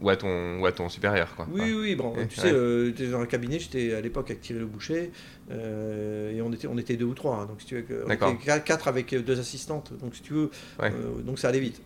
Ou 0.00 0.08
à 0.10 0.16
ton, 0.16 0.58
ou 0.60 0.66
à 0.66 0.72
ton 0.72 0.88
supérieur, 0.88 1.34
quoi. 1.36 1.46
Oui, 1.50 1.60
Ouais. 1.60 1.72
oui, 1.80 1.94
bon, 1.94 2.14
Ouais, 2.16 2.26
tu 2.26 2.36
sais, 2.36 2.50
euh, 2.52 2.92
dans 3.12 3.20
un 3.20 3.26
cabinet, 3.26 3.58
j'étais 3.60 3.94
à 3.94 4.00
l'époque 4.00 4.28
avec 4.30 4.40
Thierry 4.42 4.60
Le 4.60 4.66
Boucher, 4.66 5.12
euh, 5.52 6.32
et 6.36 6.42
on 6.42 6.52
était, 6.52 6.66
on 6.66 6.76
était 6.78 6.96
deux 6.96 7.04
ou 7.04 7.14
trois, 7.14 7.36
hein, 7.36 7.46
donc 7.46 7.60
si 7.60 7.66
tu 7.66 7.76
veux, 7.80 8.02
on 8.04 8.08
D'accord. 8.08 8.30
était 8.30 8.60
quatre- 8.60 8.88
avec 8.88 9.14
deux 9.14 9.38
assistantes, 9.38 9.92
donc 10.00 10.14
si 10.16 10.22
tu 10.22 10.32
veux, 10.32 10.50
Ouais. 10.80 10.92
euh, 10.92 11.22
donc 11.22 11.38
ça 11.38 11.48
allait 11.48 11.60
vite. 11.60 11.80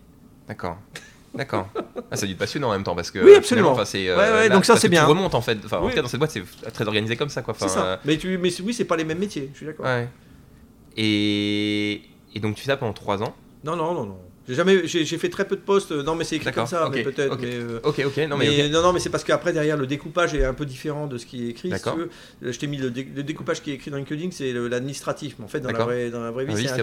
D'accord. 0.49 0.79
D'accord. 1.35 1.69
Ah, 2.11 2.17
ça 2.17 2.25
doit 2.25 2.33
être 2.33 2.39
passionnant 2.39 2.69
en 2.71 2.73
même 2.73 2.83
temps 2.83 2.95
parce 2.97 3.11
que 3.11 3.19
Oui, 3.23 3.35
absolument. 3.35 3.79
euh, 3.79 3.85
Ouais, 3.95 4.17
ouais, 4.17 4.49
là, 4.49 4.55
donc 4.55 4.65
ça, 4.65 4.77
c'est 4.79 4.89
bien. 4.89 5.03
Tu 5.05 5.11
remontes 5.11 5.35
en 5.35 5.43
fait. 5.43 5.59
Enfin, 5.63 5.79
en 5.79 5.89
tout 5.89 5.95
cas, 5.95 6.01
dans 6.01 6.09
cette 6.09 6.19
boîte, 6.19 6.31
c'est 6.31 6.43
très 6.73 6.87
organisé 6.87 7.17
comme 7.17 7.29
ça, 7.29 7.43
quoi. 7.43 7.53
Enfin, 7.53 7.69
C'est 7.69 7.75
ça. 7.75 7.85
euh, 7.85 7.97
Mais, 8.07 8.17
tu, 8.17 8.39
mais 8.39 8.49
oui, 8.63 8.73
c'est 8.73 8.87
pas 8.87 8.97
les 8.97 9.05
mêmes 9.05 9.19
métiers, 9.19 9.51
je 9.53 9.59
suis 9.59 9.67
d'accord. 9.67 9.85
ouais. 9.85 10.09
Et, 10.97 12.03
et 12.35 12.41
donc 12.41 12.55
tu 12.57 12.63
fais 12.63 12.71
ça 12.71 12.77
pendant 12.77 12.93
3 12.95 13.23
ans? 13.23 13.35
Non, 13.65 13.77
non, 13.77 13.93
non, 13.95 14.07
non. 14.07 14.19
J'ai 14.49 14.55
jamais, 14.55 14.87
j'ai 14.87 15.05
fait 15.19 15.29
très 15.29 15.47
peu 15.47 15.57
de 15.57 15.61
postes. 15.61 15.93
Non, 15.93 16.15
mais 16.15 16.25
c'est 16.25 16.37
écrit 16.37 16.51
comme 16.53 16.67
ça, 16.67 16.89
mais 16.93 17.03
peut-être. 17.03 17.33
ok. 17.35 17.41
Mais, 17.43 17.55
euh, 17.55 17.81
Ok, 17.85 18.03
ok. 18.07 18.17
Non 18.29 18.37
mais, 18.39 18.69
non, 18.71 18.83
non, 18.83 18.93
mais 18.93 18.99
c'est 19.01 19.11
parce 19.11 19.23
qu'après 19.25 19.53
derrière 19.53 19.77
le 19.77 19.87
découpage 19.87 20.35
est 20.35 20.45
un 20.45 20.55
peu 20.55 20.65
différent 20.67 21.07
de 21.07 21.19
ce 21.19 21.27
qui 21.27 21.47
est 21.47 21.51
écrit. 21.51 21.69
Si 21.69 21.73
D'accord. 21.73 21.95
tu 21.95 22.01
veux. 22.01 22.11
Euh, 22.45 22.53
Je 22.53 22.59
t'ai 22.59 22.67
mis 22.67 22.79
le, 22.79 22.91
dé- 22.91 23.07
le 23.15 23.23
découpage 23.23 23.63
qui 23.63 23.71
est 23.71 23.75
écrit 23.75 23.91
dans 23.91 23.99
LinkedIn, 23.99 24.31
c'est 24.33 24.53
l'administratif. 24.53 25.35
Mais 25.39 25.45
en 25.45 25.49
fait, 25.49 25.61
dans 25.61 25.71
la 25.71 25.85
vraie, 25.85 26.11
dans 26.11 26.23
la 26.25 26.31
vraie 26.31 26.45
vie, 26.47 26.53
Ah 26.55 26.57
oui, 26.57 26.63
c'est 26.67 26.71
un, 26.73 26.83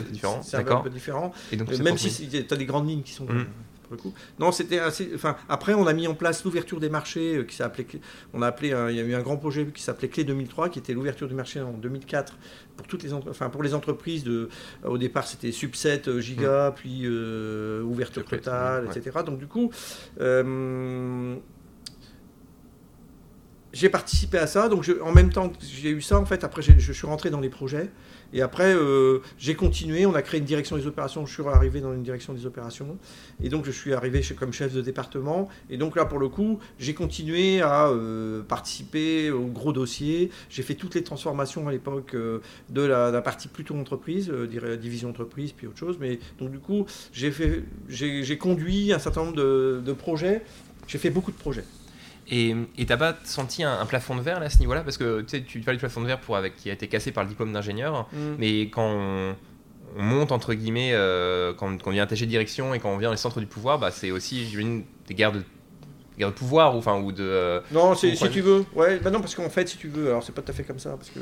un 0.61 0.81
peu 0.81 0.89
différent. 0.89 1.33
Et 1.51 1.57
donc, 1.57 1.71
Euh, 1.71 1.77
même 1.79 1.97
si 1.97 2.27
tu 2.29 2.37
as 2.53 2.55
des 2.57 2.65
grandes 2.65 2.87
lignes 2.87 3.01
qui 3.01 3.13
sont. 3.13 3.25
Mhm. 3.25 3.45
Pour 3.87 3.95
le 3.95 4.01
coup. 4.01 4.13
Non, 4.39 4.51
c'était 4.51 4.79
assez. 4.79 5.11
Enfin, 5.15 5.35
après, 5.47 5.73
on 5.73 5.87
a 5.87 5.93
mis 5.93 6.07
en 6.07 6.13
place 6.15 6.43
l'ouverture 6.43 6.79
des 6.79 6.89
marchés, 6.89 7.37
euh, 7.37 7.43
qui 7.43 7.55
s'est 7.55 7.63
appelé. 7.63 7.85
On 8.33 8.41
a 8.41 8.47
appelé. 8.47 8.73
un- 8.73 8.89
il 8.89 8.95
y 8.95 8.99
a 8.99 9.03
eu 9.03 9.13
un 9.13 9.21
grand 9.21 9.37
projet 9.37 9.65
qui 9.67 9.81
s'appelait 9.83 10.07
Clé 10.09 10.23
2003, 10.23 10.69
qui 10.69 10.79
était 10.79 10.93
l'ouverture 10.93 11.27
du 11.27 11.35
marché 11.35 11.61
en 11.61 11.73
2004 11.73 12.37
pour 12.77 12.87
toutes 12.87 13.03
les, 13.03 13.13
entre- 13.13 13.29
enfin, 13.29 13.49
pour 13.49 13.63
les 13.63 13.73
entreprises. 13.73 14.23
De, 14.23 14.49
au 14.83 14.97
départ, 14.97 15.27
c'était 15.27 15.51
subset 15.51 16.07
euh, 16.07 16.19
giga, 16.19 16.73
puis 16.75 17.01
euh, 17.05 17.81
ouverture 17.83 18.25
totale, 18.25 18.85
ouais. 18.87 18.97
etc. 18.97 19.19
Donc 19.25 19.37
du 19.39 19.47
coup. 19.47 19.71
euh, 20.19 21.35
j'ai 23.73 23.89
participé 23.89 24.37
à 24.37 24.47
ça, 24.47 24.69
donc 24.69 24.83
je- 24.83 25.01
en 25.01 25.11
même 25.11 25.31
temps 25.33 25.49
que 25.49 25.57
j'ai 25.61 25.89
eu 25.89 26.01
ça, 26.01 26.17
en 26.17 26.25
fait, 26.25 26.43
après 26.45 26.61
je 26.61 26.93
suis 26.93 27.07
rentré 27.07 27.29
dans 27.29 27.41
les 27.41 27.49
projets, 27.49 27.89
et 28.33 28.41
après 28.41 28.73
euh, 28.75 29.19
j'ai 29.37 29.55
continué, 29.55 30.05
on 30.05 30.13
a 30.13 30.21
créé 30.21 30.39
une 30.39 30.45
direction 30.45 30.77
des 30.77 30.87
opérations, 30.87 31.25
je 31.25 31.33
suis 31.33 31.43
arrivé 31.43 31.81
dans 31.81 31.93
une 31.93 32.03
direction 32.03 32.33
des 32.33 32.45
opérations, 32.45 32.97
et 33.43 33.49
donc 33.49 33.65
je 33.65 33.71
suis 33.71 33.93
arrivé 33.93 34.21
comme 34.37 34.53
chef 34.53 34.73
de 34.73 34.81
département, 34.81 35.49
et 35.69 35.77
donc 35.77 35.95
là 35.95 36.05
pour 36.05 36.19
le 36.19 36.29
coup, 36.29 36.59
j'ai 36.79 36.93
continué 36.93 37.61
à 37.61 37.87
euh, 37.87 38.41
participer 38.43 39.31
aux 39.31 39.47
gros 39.47 39.73
dossiers, 39.73 40.31
j'ai 40.49 40.63
fait 40.63 40.75
toutes 40.75 40.95
les 40.95 41.03
transformations 41.03 41.67
à 41.67 41.71
l'époque 41.71 42.13
euh, 42.15 42.39
de 42.69 42.81
la, 42.81 43.21
partie 43.21 43.47
plutôt 43.47 43.75
entreprise, 43.75 44.29
division 44.79 45.09
entreprise, 45.09 45.51
puis 45.51 45.67
autre 45.67 45.77
chose, 45.77 45.97
mais 45.99 46.19
donc 46.39 46.51
du 46.51 46.59
coup, 46.59 46.85
j'ai 47.11 48.37
conduit 48.37 48.93
un 48.93 48.99
certain 48.99 49.25
nombre 49.25 49.35
de 49.35 49.93
projets, 49.93 50.43
j'ai 50.87 50.97
fait 50.97 51.09
beaucoup 51.09 51.31
de 51.31 51.37
projets. 51.37 51.63
Et 52.29 52.55
t'as 52.87 52.97
pas 52.97 53.15
senti 53.23 53.63
un, 53.63 53.79
un 53.79 53.85
plafond 53.85 54.15
de 54.15 54.21
verre 54.21 54.39
là 54.39 54.47
à 54.47 54.49
ce 54.49 54.59
niveau-là? 54.59 54.81
Parce 54.81 54.97
que 54.97 55.21
tu 55.21 55.37
sais, 55.37 55.43
tu 55.43 55.59
parlais 55.59 55.77
du 55.77 55.81
plafond 55.81 56.01
de 56.01 56.07
verre 56.07 56.19
pour, 56.19 56.35
avec, 56.37 56.55
qui 56.55 56.69
a 56.69 56.73
été 56.73 56.87
cassé 56.87 57.11
par 57.11 57.23
le 57.23 57.29
diplôme 57.29 57.53
d'ingénieur. 57.53 58.07
Mais 58.39 58.61
quand 58.63 58.87
on, 58.89 59.35
on 59.97 60.01
monte, 60.03 60.31
entre 60.31 60.53
guillemets, 60.55 60.91
euh, 60.93 61.53
quand, 61.53 61.77
quand 61.81 61.89
on 61.89 61.93
vient 61.93 62.03
attaché 62.03 62.25
de 62.25 62.31
direction 62.31 62.73
et 62.73 62.79
quand 62.79 62.89
on 62.89 62.97
vient 62.97 63.09
dans 63.09 63.13
les 63.13 63.17
centres 63.17 63.39
du 63.39 63.45
pouvoir, 63.45 63.77
bah, 63.79 63.91
c'est 63.91 64.09
aussi, 64.11 64.45
j'imagine, 64.45 64.83
des 65.07 65.13
guerres 65.13 65.33
de, 65.33 65.39
des 65.39 65.45
guerres 66.19 66.29
de 66.29 66.33
pouvoir 66.33 66.73
ou, 66.75 66.79
enfin, 66.79 66.99
ou 66.99 67.11
de. 67.11 67.23
euh, 67.23 67.61
Non, 67.71 67.93
c'est- 67.93 68.07
Vous 68.09 68.13
si 68.15 68.19
prenez- 68.21 68.33
tu 68.33 68.41
veux. 68.41 68.65
Ouais, 68.73 68.97
bah 68.99 69.11
non, 69.11 69.19
parce 69.21 69.35
qu'en 69.35 69.49
fait, 69.49 69.69
si 69.69 69.77
tu 69.77 69.87
veux, 69.87 70.07
alors 70.07 70.23
c'est 70.23 70.33
pas 70.33 70.41
tout 70.41 70.51
à 70.51 70.55
fait 70.55 70.63
comme 70.63 70.79
ça, 70.79 70.91
parce 70.91 71.11
que 71.11 71.19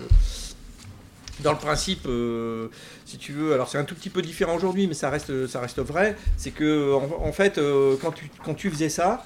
dans 1.43 1.51
le 1.51 1.57
principe, 1.57 2.05
euh, 2.05 2.67
si 3.05 3.17
tu 3.17 3.33
veux, 3.33 3.53
alors 3.53 3.67
c'est 3.67 3.77
un 3.77 3.83
tout 3.83 3.95
petit 3.95 4.09
peu 4.09 4.21
différent 4.21 4.55
aujourd'hui, 4.55 4.87
mais 4.87 4.93
ça 4.93 5.09
reste, 5.09 5.47
ça 5.47 5.59
reste 5.59 5.79
vrai. 5.79 6.15
C'est 6.37 6.51
que 6.51 6.93
en, 6.93 7.25
en 7.27 7.31
fait, 7.33 7.57
euh, 7.57 7.95
quand 8.01 8.11
tu, 8.11 8.29
quand 8.45 8.53
tu 8.53 8.69
faisais 8.69 8.87
ça, 8.89 9.25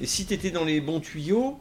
et 0.00 0.06
si 0.06 0.26
tu 0.26 0.34
étais 0.34 0.50
dans 0.50 0.64
les 0.64 0.80
bons 0.80 1.00
tuyaux, 1.00 1.58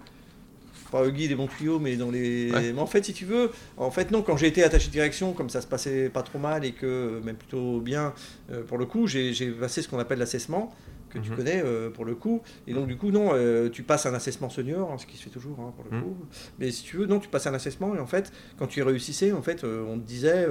pas 0.91 1.05
Huggy 1.07 1.27
des 1.27 1.35
bons 1.35 1.47
tuyaux, 1.47 1.79
mais 1.79 1.95
dans 1.97 2.11
les. 2.11 2.51
Ouais. 2.53 2.73
Mais 2.73 2.79
en 2.79 2.85
fait, 2.85 3.03
si 3.03 3.13
tu 3.13 3.25
veux, 3.25 3.51
en 3.77 3.91
fait, 3.91 4.11
non, 4.11 4.21
quand 4.21 4.37
j'ai 4.37 4.47
été 4.47 4.63
attaché 4.63 4.87
de 4.87 4.91
direction, 4.91 5.33
comme 5.33 5.49
ça 5.49 5.61
se 5.61 5.67
passait 5.67 6.09
pas 6.09 6.21
trop 6.23 6.39
mal 6.39 6.63
et 6.63 6.73
que, 6.73 7.19
même 7.23 7.35
plutôt 7.37 7.79
bien, 7.81 8.13
euh, 8.51 8.63
pour 8.63 8.77
le 8.77 8.85
coup, 8.85 9.07
j'ai 9.07 9.33
passé 9.51 9.81
ce 9.81 9.87
qu'on 9.89 9.99
appelle 9.99 10.19
l'assessment, 10.19 10.73
que 11.09 11.17
tu 11.19 11.31
Mhm. 11.31 11.35
connais 11.35 11.61
euh, 11.63 11.89
pour 11.89 12.05
le 12.05 12.13
coup. 12.15 12.41
Et 12.67 12.73
donc, 12.73 12.87
du 12.87 12.97
coup, 12.97 13.09
non, 13.11 13.31
euh, 13.33 13.69
tu 13.69 13.83
passes 13.83 14.05
un 14.05 14.13
assessment 14.13 14.49
senior, 14.49 14.91
hein, 14.91 14.97
ce 14.97 15.05
qui 15.05 15.17
se 15.17 15.23
fait 15.23 15.29
toujours 15.29 15.59
hein, 15.59 15.73
pour 15.75 15.85
le 15.89 15.97
Mhm. 15.97 16.03
coup. 16.03 16.17
Mais 16.59 16.71
si 16.71 16.83
tu 16.83 16.97
veux, 16.97 17.05
non, 17.07 17.19
tu 17.19 17.29
passes 17.29 17.47
un 17.47 17.53
assessment 17.53 17.95
et 17.95 17.99
en 17.99 18.07
fait, 18.07 18.31
quand 18.57 18.67
tu 18.67 18.79
y 18.79 18.83
réussissais, 18.83 19.31
en 19.31 19.41
fait, 19.41 19.63
on 19.63 19.97
te 19.97 20.05
disait, 20.05 20.45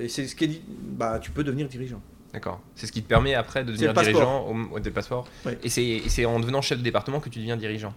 et 0.00 0.08
c'est 0.08 0.26
ce 0.26 0.34
qui 0.34 0.44
est 0.44 0.48
dit, 0.48 0.62
bah, 0.68 1.18
tu 1.20 1.30
peux 1.30 1.44
devenir 1.44 1.68
dirigeant. 1.68 2.02
D'accord. 2.34 2.60
C'est 2.74 2.86
ce 2.86 2.92
qui 2.92 3.02
te 3.02 3.08
permet 3.08 3.34
après 3.34 3.62
de 3.64 3.70
devenir 3.72 3.94
dirigeant 3.94 4.46
au, 4.48 4.74
au- 4.76 4.80
des 4.80 4.90
passeports. 4.90 5.26
Et 5.62 5.68
c'est 5.70 6.24
en 6.26 6.40
devenant 6.40 6.60
chef 6.60 6.76
de 6.78 6.82
département 6.82 7.20
que 7.20 7.28
tu 7.30 7.38
deviens 7.38 7.56
dirigeant. 7.56 7.94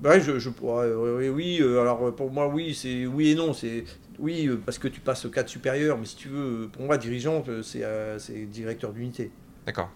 Bah 0.00 0.18
je, 0.20 0.38
je 0.38 0.50
pourrais- 0.50 0.92
oui, 0.94 1.28
oui, 1.30 1.58
euh, 1.60 1.80
alors 1.80 2.06
euh, 2.06 2.10
pour 2.12 2.30
moi, 2.30 2.46
oui, 2.48 2.74
c'est 2.74 3.06
oui 3.06 3.30
et 3.30 3.34
non. 3.34 3.52
C'est 3.54 3.84
oui 4.18 4.46
euh, 4.46 4.60
parce 4.64 4.78
que 4.78 4.88
tu 4.88 5.00
passes 5.00 5.24
au 5.24 5.30
cadre 5.30 5.48
supérieur, 5.48 5.96
mais 5.98 6.04
si 6.06 6.16
tu 6.16 6.28
veux, 6.28 6.68
pour 6.72 6.82
moi, 6.82 6.96
dirigeant, 6.98 7.42
c'est 7.62 7.82
c'est 8.18 8.44
directeur 8.46 8.92
d'unité. 8.92 9.30
D'accord. 9.66 9.88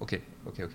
Ok, 0.00 0.18
ok, 0.46 0.60
ok. 0.64 0.72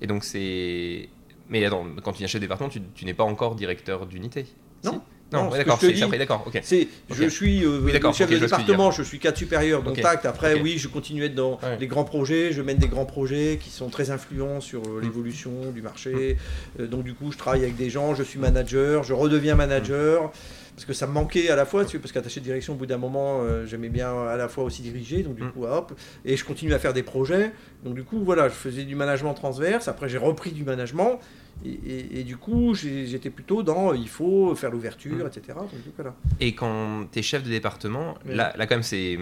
Et 0.00 0.06
donc 0.06 0.24
c'est. 0.24 1.08
Mais 1.50 1.64
attends, 1.66 1.84
quand 2.02 2.12
tu 2.12 2.18
viens 2.18 2.26
chef 2.28 2.40
de 2.40 2.44
département, 2.46 2.68
tu, 2.70 2.80
tu 2.94 3.04
n'es 3.04 3.12
pas 3.14 3.24
encore 3.24 3.54
directeur 3.56 4.06
d'unité 4.06 4.46
Non. 4.84 5.02
Non, 5.32 5.50
ouais, 5.50 5.58
d'accord, 5.58 5.78
c'est 5.80 6.02
après, 6.02 6.18
d'accord, 6.18 6.44
ok. 6.46 6.60
C'est, 6.62 6.88
je 7.10 7.24
suis 7.28 7.64
euh, 7.64 7.80
Oui, 7.82 7.92
chef 8.14 8.30
de 8.30 8.38
département, 8.38 8.90
je 8.90 9.02
suis 9.02 9.18
cadre 9.18 9.36
supérieur, 9.38 9.82
donc 9.82 10.00
tact. 10.00 10.26
Après, 10.26 10.60
oui, 10.60 10.78
je 10.78 10.88
continue 10.88 11.22
à 11.22 11.26
être 11.26 11.34
dans 11.34 11.52
Ouais. 11.62 11.76
les 11.80 11.86
grands 11.86 12.04
projets, 12.04 12.52
je 12.52 12.62
mène 12.62 12.78
des 12.78 12.88
grands 12.88 13.04
projets 13.06 13.58
qui 13.62 13.70
sont 13.70 13.88
très 13.88 14.10
influents 14.10 14.60
sur 14.60 14.82
euh, 14.82 15.00
Mm. 15.00 15.04
l'évolution 15.04 15.50
du 15.74 15.82
marché. 15.82 16.36
Euh, 16.80 16.86
donc, 16.86 17.04
du 17.04 17.14
coup, 17.14 17.32
je 17.32 17.38
travaille 17.38 17.62
avec 17.62 17.76
des 17.76 17.90
gens, 17.90 18.14
je 18.14 18.22
suis 18.22 18.38
manager, 18.38 19.02
je 19.04 19.14
redeviens 19.14 19.54
manager. 19.54 20.32
Parce 20.74 20.86
que 20.86 20.92
ça 20.94 21.06
me 21.06 21.12
manquait 21.12 21.50
à 21.50 21.56
la 21.56 21.66
fois, 21.66 21.84
parce 21.84 22.12
qu'attaché 22.12 22.40
de 22.40 22.44
direction, 22.44 22.72
au 22.72 22.76
bout 22.76 22.86
d'un 22.86 22.96
moment, 22.96 23.42
euh, 23.42 23.66
j'aimais 23.66 23.90
bien 23.90 24.26
à 24.26 24.36
la 24.36 24.48
fois 24.48 24.64
aussi 24.64 24.80
diriger, 24.82 25.22
donc 25.22 25.34
du 25.34 25.42
Mm. 25.44 25.52
coup, 25.52 25.64
hop, 25.64 25.92
et 26.24 26.34
je 26.36 26.44
continue 26.44 26.72
à 26.72 26.78
faire 26.78 26.94
des 26.94 27.02
projets. 27.02 27.52
Donc 27.84 27.94
du 27.94 28.04
coup, 28.04 28.24
voilà, 28.24 28.48
je 28.48 28.54
faisais 28.54 28.84
du 28.84 28.94
management 28.94 29.34
transverse, 29.34 29.86
après 29.88 30.08
j'ai 30.08 30.16
repris 30.18 30.50
du 30.50 30.64
management, 30.64 31.18
et, 31.64 31.68
et- 31.70 32.20
et 32.20 32.24
du 32.24 32.38
coup, 32.38 32.74
j'étais 32.74 33.28
plutôt 33.28 33.62
dans, 33.62 33.92
euh, 33.92 33.96
il 33.96 34.08
faut 34.08 34.54
faire 34.54 34.70
l'ouverture, 34.70 35.24
Mm. 35.24 35.28
etc. 35.28 35.42
Donc, 35.58 35.74
du 35.74 35.90
coup, 35.90 35.92
voilà. 35.96 36.14
Et 36.40 36.54
quand 36.54 37.04
tu 37.12 37.18
es 37.18 37.22
chef 37.22 37.42
de 37.42 37.50
département, 37.50 38.14
là, 38.26 38.54
là 38.56 38.66
quand 38.66 38.74
même 38.76 38.82
c'est. 38.82 39.18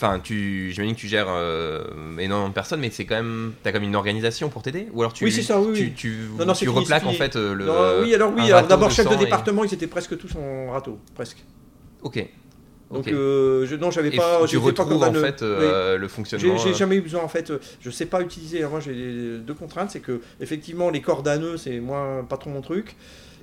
Enfin, 0.00 0.20
tu, 0.20 0.70
j'imagine 0.70 0.94
que 0.94 1.00
tu 1.00 1.08
gères 1.08 1.26
euh, 1.28 1.82
énormément 2.20 2.48
de 2.48 2.54
personnes, 2.54 2.78
mais 2.78 2.90
c'est 2.90 3.04
quand 3.04 3.16
même, 3.16 3.54
t'as 3.64 3.72
quand 3.72 3.80
même 3.80 3.88
une 3.88 3.96
organisation 3.96 4.48
pour 4.48 4.62
t'aider, 4.62 4.86
ou 4.92 5.00
alors 5.02 5.12
tu, 5.12 5.24
Oui, 5.24 5.32
c'est 5.32 5.42
ça, 5.42 5.60
oui, 5.60 5.72
tu, 5.74 5.82
oui. 5.82 5.92
tu, 5.96 6.16
Non, 6.46 6.52
tu 6.52 6.68
replaques 6.68 7.04
en 7.04 7.12
fait 7.12 7.34
euh, 7.34 7.52
le. 7.52 7.64
Non, 7.64 7.74
oui, 8.02 8.14
alors 8.14 8.32
oui, 8.32 8.42
alors 8.52 8.68
d'abord 8.68 8.92
chef 8.92 9.08
de 9.08 9.14
et- 9.14 9.18
département, 9.18 9.64
ils 9.64 9.74
étaient 9.74 9.88
presque 9.88 10.16
tous 10.16 10.30
en 10.36 10.70
râteau, 10.70 11.00
presque. 11.16 11.38
Ok. 12.02 12.24
Donc 12.92 13.08
euh, 13.08 13.66
je, 13.66 13.74
non, 13.74 13.90
j'avais 13.90 14.10
pas. 14.12 14.46
tu 14.46 14.56
pas 14.56 14.62
retrouves 14.62 14.98
comme 15.00 15.02
en 15.02 15.12
fait 15.14 15.42
oui. 15.42 15.48
euh, 15.48 15.98
le 15.98 16.06
J'ai 16.06 16.14
fonctionnement. 16.14 16.56
j'ai 16.56 16.70
euh, 16.70 16.74
jamais 16.74 16.96
eu 16.96 17.00
besoin 17.02 17.22
en 17.22 17.28
fait, 17.28 17.52
je 17.80 17.90
sais 17.90 18.06
pas 18.06 18.22
utiliser. 18.22 18.60
Alors, 18.60 18.70
moi 18.70 18.80
j'ai 18.80 19.38
deux 19.40 19.52
contraintes, 19.54 19.90
c'est 19.90 20.00
que 20.00 20.20
effectivement 20.40 20.88
les 20.90 21.02
cordes 21.02 21.26
à 21.28 21.36
nœuds 21.38 21.56
c'est 21.58 21.80
moi 21.80 22.24
pas 22.28 22.36
trop 22.38 22.50
mon 22.50 22.62
truc. 22.62 22.94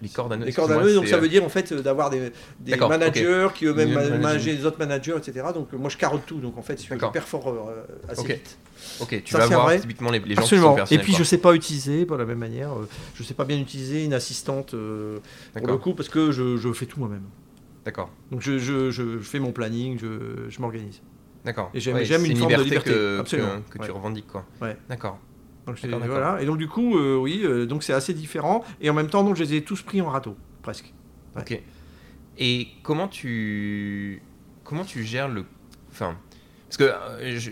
Les 0.02 0.10
cordes 0.10 0.34
à 0.34 0.38
nœuds. 0.38 0.46
Les 0.46 0.54
cordes 0.54 0.72
à 0.72 0.78
nœuds 0.82 0.94
donc 0.96 1.08
ça 1.08 1.16
euh, 1.16 1.20
veut 1.20 1.30
dire 1.30 1.44
en 1.44 1.50
fait 1.50 1.72
euh, 1.72 1.82
d'avoir 1.82 2.10
des, 2.10 2.32
managers 2.80 3.48
qui 3.56 3.66
eux-mêmes 3.66 3.90
Mieux 3.90 3.96
ma- 3.96 4.02
manager. 4.02 4.22
manager 4.22 4.54
les 4.56 4.66
autres 4.66 4.80
managers 4.80 5.16
etc. 5.18 5.46
Donc 5.54 5.74
euh, 5.74 5.78
moi 5.78 5.90
je 5.90 5.98
carotte 5.98 6.26
tout 6.26 6.40
donc 6.40 6.58
en 6.58 6.62
fait 6.62 6.82
je 6.84 6.90
D'accord. 6.90 7.12
perfore 7.12 7.48
euh, 7.50 7.84
assez 8.10 8.22
Ok. 8.22 8.28
vite. 8.28 8.58
Ok, 9.00 9.24
tu 9.24 9.32
Ça, 9.32 9.40
vas 9.40 9.48
voir 9.48 9.64
vrai. 9.66 9.80
typiquement 9.80 10.12
les, 10.12 10.20
les 10.20 10.36
gens 10.36 10.42
Absolument. 10.42 10.76
qui 10.76 10.88
sont 10.88 10.96
Et 10.96 11.00
puis 11.00 11.12
quoi. 11.14 11.20
je 11.20 11.24
sais 11.24 11.38
pas 11.38 11.54
utiliser 11.56 12.06
par 12.06 12.18
la 12.18 12.26
même 12.26 12.38
manière. 12.38 12.74
euh, 12.74 12.88
je 13.16 13.24
sais 13.24 13.34
pas 13.34 13.46
bien 13.46 13.58
utiliser 13.60 14.04
une 14.06 14.14
assistante 14.14 14.74
euh, 14.74 15.18
pour 15.54 15.62
le 15.62 15.62
D'accord. 15.68 15.82
coup 15.82 15.94
parce 15.94 16.10
que 16.10 16.32
je, 16.32 16.58
je 16.58 16.72
fais 16.74 16.86
tout 16.86 17.00
moi-même. 17.00 17.24
D'accord. 17.86 18.10
Donc 18.32 18.42
je, 18.42 18.58
je, 18.58 18.92
je 18.92 19.20
fais 19.20 19.40
mon 19.40 19.52
planning, 19.52 19.98
je, 20.00 20.50
je 20.50 20.60
m'organise. 20.62 21.02
D'accord. 21.46 21.70
Et 21.74 21.80
j'aime- 21.80 21.96
Ouais, 21.96 22.04
une 22.06 22.36
forme 22.38 22.52
de 22.52 22.58
liberté 22.58 22.64
liberté, 22.64 22.90
que, 22.92 23.20
absolument. 23.20 23.50
que, 23.70 23.74
que 23.76 23.80
Ouais. 23.80 23.86
tu 23.86 23.92
revendiques 23.92 24.28
quoi. 24.28 24.46
Ouais. 24.62 24.76
D'accord. 24.90 25.20
Donc, 25.68 25.78
c'est- 25.80 25.88
voilà. 25.88 26.42
Et 26.42 26.46
donc 26.46 26.58
du 26.58 26.68
coup, 26.68 26.98
euh, 26.98 27.16
oui, 27.18 27.42
euh, 27.44 27.66
donc 27.66 27.84
c'est 27.84 27.94
assez 27.94 28.14
différent. 28.14 28.64
Et 28.82 28.90
en 28.90 28.94
même 28.94 29.10
temps, 29.10 29.24
donc 29.24 29.36
je 29.36 29.44
les 29.44 29.56
ai 29.56 29.64
tous 29.64 29.82
pris 29.82 30.02
en 30.02 30.10
râteau, 30.10 30.36
presque. 30.62 30.94
Ouais. 31.36 31.42
Ok. 31.42 31.62
Et 32.38 32.68
comment 32.84 33.08
tu 33.08 34.22
comment 34.64 34.84
tu 34.84 35.04
gères 35.04 35.28
le 35.30 35.46
enfin 35.92 36.18
parce 36.68 36.78
que 36.78 36.84
euh, 36.84 37.40
je- 37.40 37.52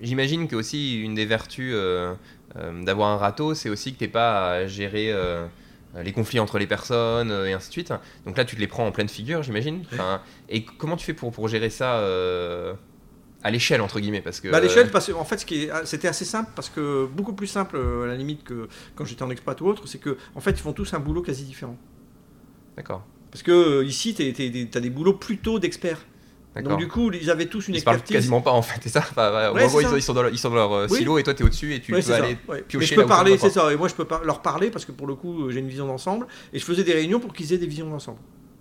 j'imagine 0.00 0.46
que 0.46 0.56
aussi 0.56 1.00
une 1.00 1.14
des 1.14 1.24
vertus 1.26 1.72
euh, 1.74 2.14
euh, 2.56 2.84
d'avoir 2.84 3.10
un 3.10 3.16
râteau, 3.16 3.54
c'est 3.54 3.68
aussi 3.70 3.92
que 3.94 3.98
t'es 3.98 4.08
pas 4.08 4.50
à 4.52 4.66
gérer 4.66 5.10
euh, 5.12 5.46
les 6.02 6.12
conflits 6.12 6.38
entre 6.40 6.58
les 6.58 6.66
personnes 6.66 7.30
euh, 7.30 7.46
et 7.46 7.52
ainsi 7.52 7.68
de 7.68 7.72
suite. 7.72 7.92
Donc 8.26 8.36
là, 8.36 8.44
tu 8.44 8.54
te 8.56 8.60
les 8.60 8.66
prends 8.68 8.86
en 8.86 8.92
pleine 8.92 9.08
figure, 9.08 9.42
j'imagine. 9.42 9.84
Enfin, 9.92 10.20
et 10.48 10.64
comment 10.64 10.96
tu 10.96 11.04
fais 11.04 11.14
pour, 11.14 11.32
pour 11.32 11.48
gérer 11.48 11.70
ça 11.70 11.96
euh, 11.96 12.74
à 13.44 13.50
l'échelle, 13.50 13.80
entre 13.82 14.00
guillemets 14.00 14.22
parce 14.22 14.40
que, 14.40 14.48
Bah, 14.48 14.56
à 14.56 14.60
l'échelle, 14.60 14.90
parce 14.90 15.06
que, 15.06 15.12
en 15.12 15.24
fait, 15.24 15.38
ce 15.38 15.46
qui 15.46 15.64
est- 15.64 15.70
c'était 15.84 16.08
assez 16.08 16.24
simple, 16.24 16.50
parce 16.56 16.70
que 16.70 17.06
beaucoup 17.06 17.34
plus 17.34 17.46
simple 17.46 17.76
euh, 17.76 18.04
à 18.04 18.06
la 18.06 18.16
limite 18.16 18.42
que 18.42 18.68
quand 18.96 19.04
j'étais 19.04 19.22
en 19.22 19.30
expat 19.30 19.60
ou 19.60 19.66
autre, 19.66 19.86
c'est 19.86 19.98
que 19.98 20.16
en 20.34 20.40
fait, 20.40 20.52
ils 20.52 20.56
font 20.62 20.72
tous 20.72 20.94
un 20.94 20.98
boulot 20.98 21.20
quasi 21.22 21.44
différent. 21.44 21.76
D'accord. 22.76 23.04
Parce 23.30 23.42
que 23.42 23.52
euh, 23.52 23.84
ici, 23.84 24.14
tu 24.14 24.22
as 24.74 24.80
des 24.80 24.90
boulots 24.90 25.14
plutôt 25.14 25.58
d'experts. 25.58 26.00
D'accord. 26.54 26.70
Donc 26.70 26.78
du 26.80 26.88
coup, 26.88 27.10
ils 27.12 27.30
avaient 27.30 27.46
tous 27.46 27.66
une 27.66 27.74
Ils 27.74 27.80
se 27.80 27.84
parlent 27.84 27.96
expertise. 27.96 28.16
quasiment 28.16 28.40
pas 28.40 28.52
en 28.52 28.62
fait, 28.62 28.78
c'est 28.80 28.88
ça? 28.88 29.00
Enfin, 29.00 29.52
Ouais, 29.52 29.66
gros, 29.66 29.80
ils, 29.80 29.82
ça. 29.84 29.90
sont- 29.90 29.96
ils 29.96 30.02
sont 30.02 30.14
dans 30.14 30.22
leur, 30.22 30.32
ils 30.32 30.38
sont 30.38 30.50
dans 30.50 30.54
leur, 30.54 30.72
euh, 30.72 30.86
Oui. 30.88 30.98
silo 30.98 31.18
et 31.18 31.24
toi, 31.24 31.34
tu 31.34 31.42
es 31.42 31.46
au-dessus 31.46 31.74
et 31.74 31.80
tu 31.80 31.92
Ouais, 31.92 32.00
peux 32.00 32.12
aller. 32.12 32.38
ouais. 32.48 32.62
piocher 32.62 32.78
Mais 32.78 32.86
je 32.86 32.94
peux 33.02 33.06
parler, 33.08 33.36
c'est 33.38 33.50
ça. 33.50 33.72
Et 33.72 33.76
moi, 33.76 33.88
je 33.88 33.94
peux 33.94 34.06
leur 34.24 34.40
parler 34.40 34.70
parce 34.70 34.84
que 34.84 34.92
pour 34.92 35.08
le 35.08 35.16
coup, 35.16 35.50
j'ai 35.50 35.58
une 35.58 35.68
vision 35.68 35.86
d'ensemble. 35.86 36.26
Et 36.52 36.58
je 36.60 36.64
faisais 36.64 36.84
des 36.84 36.92
réunions 36.92 37.18
pour 37.18 37.32
qu'ils 37.32 37.52
aient 37.52 37.58
des 37.58 37.66
visions 37.66 37.90
d'ensemble. 37.90 38.18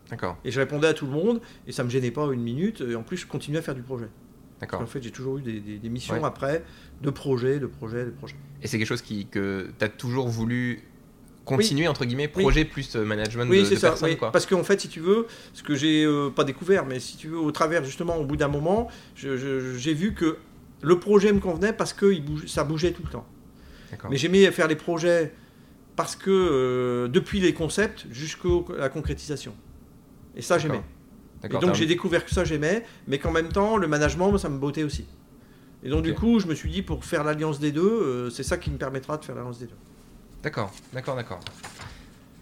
D'accord, 0.10 0.38
Et 0.44 0.52
je 0.52 0.60
répondais 0.60 0.88
à 0.88 0.94
tout 0.94 1.06
le 1.06 1.12
monde. 1.12 1.40
Et 1.68 1.72
ça 1.72 1.84
me 1.84 1.90
gênait 1.92 2.12
pas 2.12 2.26
une 2.34 2.42
minute. 2.42 2.82
Et 2.82 2.96
en 2.96 3.04
plus, 3.04 3.18
je 3.18 3.28
continuais 3.28 3.60
à 3.60 3.62
faire 3.62 3.76
du 3.76 3.84
projet. 3.84 4.08
D'accord. 4.64 4.82
En 4.82 4.86
fait, 4.86 5.02
j'ai 5.04 5.12
toujours 5.12 5.38
eu 5.38 5.42
des, 5.42 5.60
des- 5.60 5.78
des 5.78 5.90
missions 5.90 6.16
Ouais. 6.16 6.24
après 6.24 6.64
de 7.02 7.10
projets, 7.10 7.60
de 7.60 7.68
projets, 7.68 8.06
de 8.06 8.10
projets. 8.12 8.36
Et 8.62 8.68
c'est 8.68 8.78
quelque 8.78 8.88
chose 8.88 9.02
qui, 9.02 9.26
que 9.28 9.70
tu 9.78 9.86
as 9.86 9.90
toujours 9.90 10.28
voulu 10.30 10.82
continuer, 11.46 11.88
entre 11.90 12.06
guillemets, 12.06 12.32
Oui. 12.36 12.42
projet 12.44 12.64
plus 12.64 12.96
euh, 12.96 13.04
management 13.04 13.50
Oui, 13.50 13.60
de, 13.60 13.66
c'est 13.66 13.76
de 13.76 13.80
ça. 13.80 13.90
personnes, 13.90 14.10
oui. 14.12 14.18
quoi. 14.18 14.32
Parce 14.32 14.46
qu'en 14.46 14.64
fait, 14.64 14.80
si 14.80 14.88
tu 14.88 15.02
veux, 15.02 15.28
ce 15.54 15.62
que 15.64 15.76
j'ai 15.76 16.06
euh, 16.06 16.30
pas 16.30 16.46
découvert, 16.46 16.86
mais 16.86 17.00
si 17.00 17.18
tu 17.18 17.28
veux, 17.28 17.38
au 17.38 17.52
travers 17.52 17.84
justement, 17.84 18.16
au 18.18 18.26
bout 18.26 18.38
d'un 18.38 18.48
moment, 18.48 18.88
j'ai 19.16 19.94
vu 19.94 20.14
que 20.14 20.38
le 20.82 21.00
projet 21.00 21.32
me 21.34 21.40
convenait 21.40 21.74
parce 21.74 21.92
que 21.94 22.12
il 22.14 22.24
bouge- 22.24 22.48
ça 22.48 22.64
bougeait 22.64 22.92
tout 22.92 23.04
le 23.04 23.10
temps. 23.10 23.28
Mais 24.10 24.18
j'aimais 24.18 24.50
faire 24.52 24.68
les 24.68 24.76
projets 24.78 25.34
parce 25.96 26.16
que 26.16 26.32
euh, 26.32 27.08
depuis 27.08 27.40
les 27.40 27.54
concepts 27.54 28.06
jusqu'à 28.12 28.48
la 28.78 28.90
concrétisation. 28.90 29.54
Et 30.36 30.42
ça, 30.42 30.58
j'aimais. 30.58 30.82
Et 31.44 31.48
donc 31.60 31.76
j'ai 31.76 31.86
découvert 31.86 32.24
que 32.26 32.32
ça, 32.32 32.44
j'aimais, 32.46 32.86
mais 33.08 33.20
qu'en 33.20 33.32
même 33.32 33.50
temps, 33.50 33.78
le 33.78 33.88
management, 33.88 34.30
moi, 34.30 34.40
ça 34.40 34.50
me 34.50 34.58
bottait 34.58 34.84
aussi. 34.84 35.06
Et 35.84 35.90
donc 35.90 36.04
du 36.04 36.14
coup, 36.14 36.40
je 36.40 36.48
me 36.48 36.56
suis 36.56 36.70
dit, 36.72 36.82
pour 36.82 37.04
faire 37.04 37.24
l'alliance 37.24 37.60
des 37.60 37.72
deux, 37.74 37.82
euh, 37.86 38.30
c'est 38.30 38.44
ça 38.44 38.58
qui 38.58 38.72
me 38.72 38.78
permettra 38.78 39.18
de 39.18 39.26
faire 39.26 39.36
l'alliance 39.36 39.60
des 39.60 39.66
deux. 39.66 39.76
D'accord, 40.42 40.72
d'accord, 40.94 41.16
d'accord. 41.16 41.40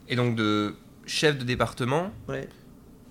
Et 0.07 0.15
donc 0.15 0.35
de 0.35 0.75
chef 1.05 1.37
de 1.37 1.43
département, 1.43 2.11
Ouais, 2.29 2.47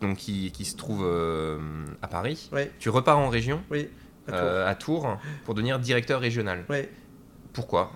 donc 0.01 0.17
qui, 0.19 0.53
qui 0.53 0.65
se 0.65 0.77
trouve 0.77 1.03
euh, 1.05 1.59
à 2.03 2.07
Paris, 2.09 2.49
ouais, 2.53 2.71
tu 2.79 2.89
repars 2.91 3.19
en 3.19 3.29
région, 3.29 3.63
oui. 3.71 3.89
à 4.29 4.31
toi. 4.31 4.41
euh, 4.41 4.69
à 4.69 4.75
Tours, 4.77 5.19
pour 5.45 5.55
devenir 5.55 5.79
directeur 5.81 6.21
régional. 6.21 6.65
Ouais. 6.69 6.89
Pourquoi? 7.53 7.93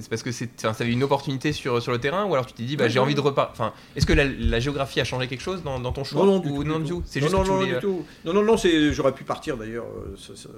C'est 0.00 0.08
parce 0.10 0.22
que 0.22 0.32
c'est, 0.32 0.48
enfin, 0.58 0.72
ça 0.72 0.84
avait 0.84 0.92
une 0.92 1.02
opportunité 1.02 1.52
sur, 1.52 1.80
sur 1.82 1.92
le 1.92 1.98
terrain 1.98 2.24
ou 2.24 2.32
alors 2.34 2.46
tu 2.46 2.52
t'es 2.54 2.62
dit 2.64 2.76
bah, 2.76 2.84
Non, 2.84 2.90
j'ai 2.90 2.96
non. 2.98 3.02
envie 3.04 3.14
de 3.14 3.20
repartir. 3.20 3.52
Enfin, 3.52 3.72
est-ce 3.96 4.06
que 4.06 4.12
la, 4.12 4.24
la 4.24 4.60
géographie 4.60 5.00
a 5.00 5.04
changé 5.04 5.26
quelque 5.28 5.40
chose 5.42 5.62
dans, 5.62 5.78
dans 5.80 5.92
ton 5.92 6.04
choix 6.04 6.24
Non, 6.24 6.32
non, 6.34 6.38
du 6.40 6.48
ou 6.50 6.62
tout. 6.62 6.68
non 6.68 6.78
du 6.80 6.88
tout. 6.90 7.02
C'est 7.06 7.20
non, 7.20 7.26
juste 7.26 7.34
non, 7.36 7.40
que 7.42 7.44
tu 7.46 7.50
non, 7.50 7.56
voulais, 7.58 7.68
du 7.70 7.74
euh, 7.76 7.80
tout. 7.80 8.04
Non, 8.24 8.32
non, 8.32 8.42
non, 8.42 8.56
c'est, 8.56 8.92
j'aurais 8.92 9.12
pu 9.14 9.24
partir 9.24 9.56
d'ailleurs. 9.56 9.86
euh, 9.86 10.14
ça- 10.16 10.36
ça- 10.36 10.48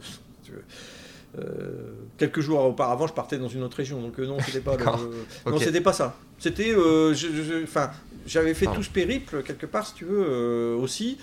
tu 0.45 0.53
veux. 0.53 0.62
Euh, 1.39 1.93
quelques 2.16 2.41
jours 2.41 2.64
auparavant, 2.64 3.07
je 3.07 3.12
partais 3.12 3.36
dans 3.39 3.49
une 3.49 3.62
autre 3.62 3.76
région, 3.76 4.01
donc 4.01 4.18
euh, 4.18 4.26
non, 4.26 4.39
c'était 4.41 4.61
pas. 4.61 4.76
le-. 4.76 4.82
Non, 5.51 5.57
Ok. 5.57 5.62
c'était 5.62 5.82
pas 5.82 5.93
ça. 5.93 6.16
C'était, 6.39 6.72
euh, 6.74 7.14
enfin, 7.64 7.91
j'avais 8.26 8.55
fait 8.55 8.64
Pardon. 8.64 8.80
tout 8.80 8.84
ce 8.84 8.91
périple 8.91 9.43
quelque 9.43 9.66
part, 9.66 9.86
si 9.86 9.95
tu 9.95 10.05
veux, 10.07 10.24
euh, 10.26 10.76
aussi. 10.76 11.18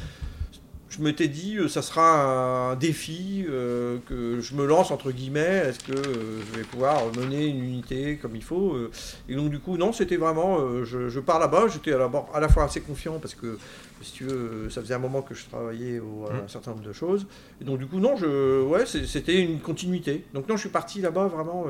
Je 0.87 1.01
m'étais 1.01 1.27
dit, 1.27 1.57
euh, 1.57 1.67
ça 1.67 1.81
sera 1.81 2.69
un 2.71 2.75
défi 2.75 3.43
euh, 3.49 3.97
que 4.07 4.39
je 4.39 4.53
me 4.53 4.65
lance 4.65 4.91
entre 4.91 5.11
guillemets. 5.11 5.63
Est-ce 5.65 5.79
que 5.79 5.91
euh, 5.91 6.39
je 6.41 6.57
vais 6.59 6.63
pouvoir 6.63 7.01
mener 7.17 7.47
une 7.47 7.63
unité 7.63 8.17
comme 8.17 8.35
il 8.35 8.43
faut 8.43 8.75
euh. 8.75 8.91
Et 9.27 9.35
donc 9.35 9.49
du 9.49 9.59
coup, 9.59 9.77
non, 9.77 9.91
c'était 9.91 10.15
vraiment, 10.15 10.83
je, 10.85 11.09
je 11.09 11.19
pars 11.19 11.39
là-bas. 11.39 11.67
J'étais 11.69 11.91
à 11.93 11.97
la, 11.97 12.11
à 12.33 12.39
la 12.39 12.47
fois 12.49 12.65
assez 12.65 12.81
confiant 12.81 13.17
parce 13.19 13.33
que, 13.33 13.57
si 14.01 14.13
tu 14.13 14.23
veux, 14.25 14.69
ça 14.69 14.79
faisait 14.81 14.93
un 14.93 14.99
moment 14.99 15.21
que 15.23 15.33
je 15.33 15.45
travaillais 15.45 15.99
au- 15.99 16.27
à 16.29 16.33
Mhm. 16.33 16.39
un 16.45 16.47
certain 16.47 16.71
nombre 16.71 16.83
de 16.83 16.93
choses. 16.93 17.25
Et 17.59 17.65
donc 17.65 17.79
du 17.79 17.87
coup, 17.87 17.99
non, 17.99 18.15
je, 18.15 18.61
ouais, 18.63 18.85
c'était 18.85 19.41
une 19.41 19.59
continuité. 19.59 20.23
Donc 20.35 20.47
non, 20.47 20.55
je 20.55 20.61
suis 20.61 20.69
parti 20.69 21.01
là-bas 21.01 21.27
vraiment 21.27 21.65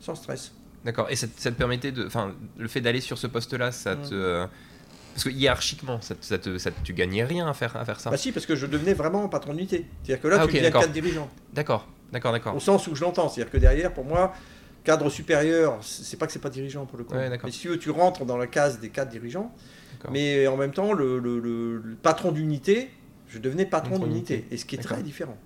sans 0.00 0.14
stress. 0.14 0.52
D'accord. 0.84 1.06
Et 1.10 1.16
ça, 1.16 1.26
te- 1.26 1.40
ça 1.40 1.50
te 1.50 1.56
permettait 1.56 1.92
de. 1.92 2.06
Enfin, 2.06 2.34
le 2.58 2.68
fait 2.68 2.80
d'aller 2.82 3.00
sur 3.00 3.18
ce 3.18 3.26
poste-là, 3.26 3.72
ça 3.72 3.96
Mm. 3.96 4.02
te. 4.08 4.46
Parce 5.14 5.24
que 5.24 5.30
hiérarchiquement, 5.30 6.00
ça 6.00 6.14
te, 6.14 6.24
ça 6.24 6.38
te- 6.38 6.58
ça 6.58 6.70
te- 6.70 6.80
tu 6.82 6.92
gagnais 6.94 7.24
rien 7.24 7.46
à 7.48 7.54
faire, 7.54 7.76
à 7.76 7.84
faire 7.84 8.00
ça. 8.00 8.10
Bah 8.10 8.16
si, 8.16 8.32
parce 8.32 8.46
que 8.46 8.56
je 8.56 8.66
devenais 8.66 8.94
vraiment 8.94 9.28
patron 9.28 9.52
d'unité. 9.54 9.86
C'est-à-dire 10.02 10.22
que 10.22 10.28
là, 10.28 10.36
Ah, 10.38 10.42
tu 10.42 10.44
ok, 10.50 10.54
deviens 10.54 10.70
cadre 10.70 10.92
dirigeant. 10.92 11.28
D'accord, 11.52 11.88
d'accord, 12.12 12.32
d'accord. 12.32 12.54
Au 12.56 12.60
sens 12.60 12.86
où 12.86 12.94
je 12.94 13.02
l'entends. 13.02 13.28
C'est-à-dire 13.28 13.52
que 13.52 13.58
derrière, 13.58 13.92
pour 13.92 14.04
moi, 14.04 14.32
cadre 14.84 15.10
supérieur, 15.10 15.78
c'est 15.82 16.18
pas 16.18 16.26
que 16.26 16.32
c'est 16.32 16.38
pas 16.38 16.48
dirigeant 16.50 16.86
pour 16.86 16.96
le 16.98 17.04
coup. 17.04 17.14
Ouais, 17.14 17.28
mais 17.44 17.50
si 17.50 17.60
tu 17.60 17.68
veux, 17.68 17.78
tu 17.78 17.90
rentres 17.90 18.24
dans 18.24 18.36
la 18.36 18.46
case 18.46 18.78
des 18.80 18.88
cadres 18.90 19.10
dirigeants. 19.10 19.52
Mais 20.10 20.46
en 20.46 20.56
même 20.56 20.72
temps, 20.72 20.92
le, 20.94 21.18
le- 21.18 21.38
le- 21.40 21.76
le 21.76 21.94
patron 21.96 22.32
d'unité, 22.32 22.88
je 23.28 23.38
devenais 23.38 23.66
patron 23.66 23.98
d'unité. 23.98 24.46
Et 24.50 24.56
ce 24.56 24.64
qui 24.64 24.76
est 24.76 24.78
très 24.78 25.02
différent. 25.02 25.36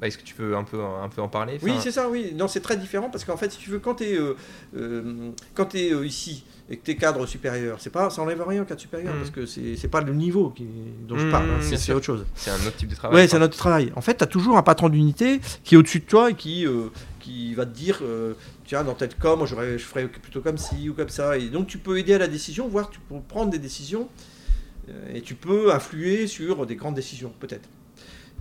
Bah, 0.00 0.06
Est-ce 0.06 0.18
que 0.18 0.22
tu 0.22 0.34
peux 0.34 0.56
un 0.56 0.64
peu, 0.64 0.82
un 0.82 1.08
peu 1.08 1.22
en 1.22 1.28
parler? 1.28 1.58
Oui, 1.62 1.72
c'est 1.80 1.92
ça, 1.92 2.08
oui. 2.10 2.32
Non, 2.34 2.46
c'est 2.48 2.60
très 2.60 2.76
différent 2.76 3.08
parce 3.10 3.24
qu'en 3.24 3.36
fait, 3.36 3.50
si 3.52 3.58
tu 3.58 3.70
veux, 3.70 3.78
quand 3.78 3.96
tu 3.96 4.04
es, 4.04 4.18
quand 5.54 5.74
es, 5.74 5.92
euh, 5.92 6.06
ici 6.06 6.44
et 6.70 6.76
que 6.76 6.84
tu 6.84 6.90
es 6.92 6.96
cadre 6.96 7.26
supérieur, 7.26 7.78
c'est 7.80 7.90
pas, 7.90 8.08
ça 8.10 8.22
enlève 8.22 8.42
rien 8.46 8.62
au 8.62 8.64
cadre 8.64 8.80
supérieur 8.80 9.12
Mhm. 9.14 9.18
parce 9.20 9.30
que 9.30 9.46
c'est 9.46 9.88
pas 9.88 10.00
le 10.00 10.12
niveau 10.14 10.50
qui- 10.50 10.66
dont 11.08 11.18
je 11.18 11.24
Mhm, 11.24 11.30
parle, 11.30 11.50
hein, 11.50 11.58
c'est 11.60 11.92
autre 11.92 12.04
chose. 12.06 12.24
C'est 12.34 12.50
un 12.50 12.66
autre 12.66 12.76
type 12.76 12.88
de 12.88 12.94
travail. 12.94 13.16
Quoi. 13.24 13.28
c'est 13.28 13.38
notre 13.38 13.56
travail. 13.56 13.92
En 13.96 14.00
fait, 14.00 14.16
tu 14.16 14.24
as 14.24 14.26
toujours 14.26 14.56
un 14.56 14.62
patron 14.62 14.88
d'unité 14.88 15.40
qui 15.64 15.74
est 15.74 15.78
au-dessus 15.78 16.00
de 16.00 16.04
toi 16.04 16.30
et 16.30 16.34
qui, 16.34 16.66
euh, 16.66 16.88
qui 17.20 17.54
va 17.54 17.64
te 17.66 17.74
dire 17.74 18.00
euh, 18.02 18.34
tiens, 18.66 18.84
dans 18.84 18.94
tel 18.94 19.14
cas, 19.14 19.36
moi 19.36 19.46
j'aurais- 19.46 19.78
je 19.78 19.84
ferais 19.84 20.06
plutôt 20.08 20.40
comme 20.40 20.58
ci 20.58 20.88
ou 20.88 20.94
comme 20.94 21.08
ça. 21.08 21.36
Et 21.38 21.48
donc, 21.48 21.66
tu 21.66 21.78
peux 21.78 21.98
aider 21.98 22.14
à 22.14 22.18
la 22.18 22.28
décision, 22.28 22.68
voire 22.68 22.90
tu 22.90 23.00
peux 23.00 23.14
prendre 23.26 23.50
des 23.50 23.58
décisions 23.58 24.08
euh, 24.88 25.14
et 25.14 25.20
tu 25.22 25.34
peux 25.34 25.72
influer 25.72 26.26
sur 26.26 26.66
des 26.66 26.76
grandes 26.76 26.94
décisions, 26.96 27.32
peut-être. 27.40 27.68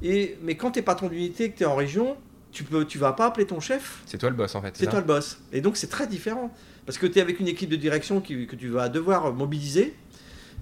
Et, 0.03 0.37
mais 0.41 0.55
quand 0.55 0.71
tu 0.71 0.79
es 0.79 0.81
patron 0.81 1.07
d'unité 1.09 1.51
que 1.51 1.57
tu 1.57 1.63
es 1.63 1.65
en 1.67 1.75
région, 1.75 2.17
tu 2.51 2.63
peux, 2.63 2.85
tu 2.85 2.97
vas 2.97 3.13
pas 3.13 3.27
appeler 3.27 3.45
ton 3.45 3.59
chef, 3.59 4.01
C'est 4.05 4.17
toi 4.17 4.29
le 4.29 4.35
boss 4.35 4.55
en 4.55 4.61
fait. 4.61 4.75
c'est 4.75 4.87
toi 4.87 4.99
le 4.99 5.05
boss. 5.05 5.39
Et 5.53 5.61
donc, 5.61 5.77
c'est 5.77 5.87
très 5.87 6.07
différent. 6.07 6.51
Parce 6.85 6.97
que 6.97 7.05
tu 7.07 7.19
es 7.19 7.21
avec 7.21 7.39
une 7.39 7.47
équipe 7.47 7.69
de 7.69 7.75
direction 7.75 8.19
qui- 8.21 8.47
que 8.47 8.55
tu 8.55 8.67
vas 8.67 8.89
devoir 8.89 9.31
mobiliser. 9.33 9.93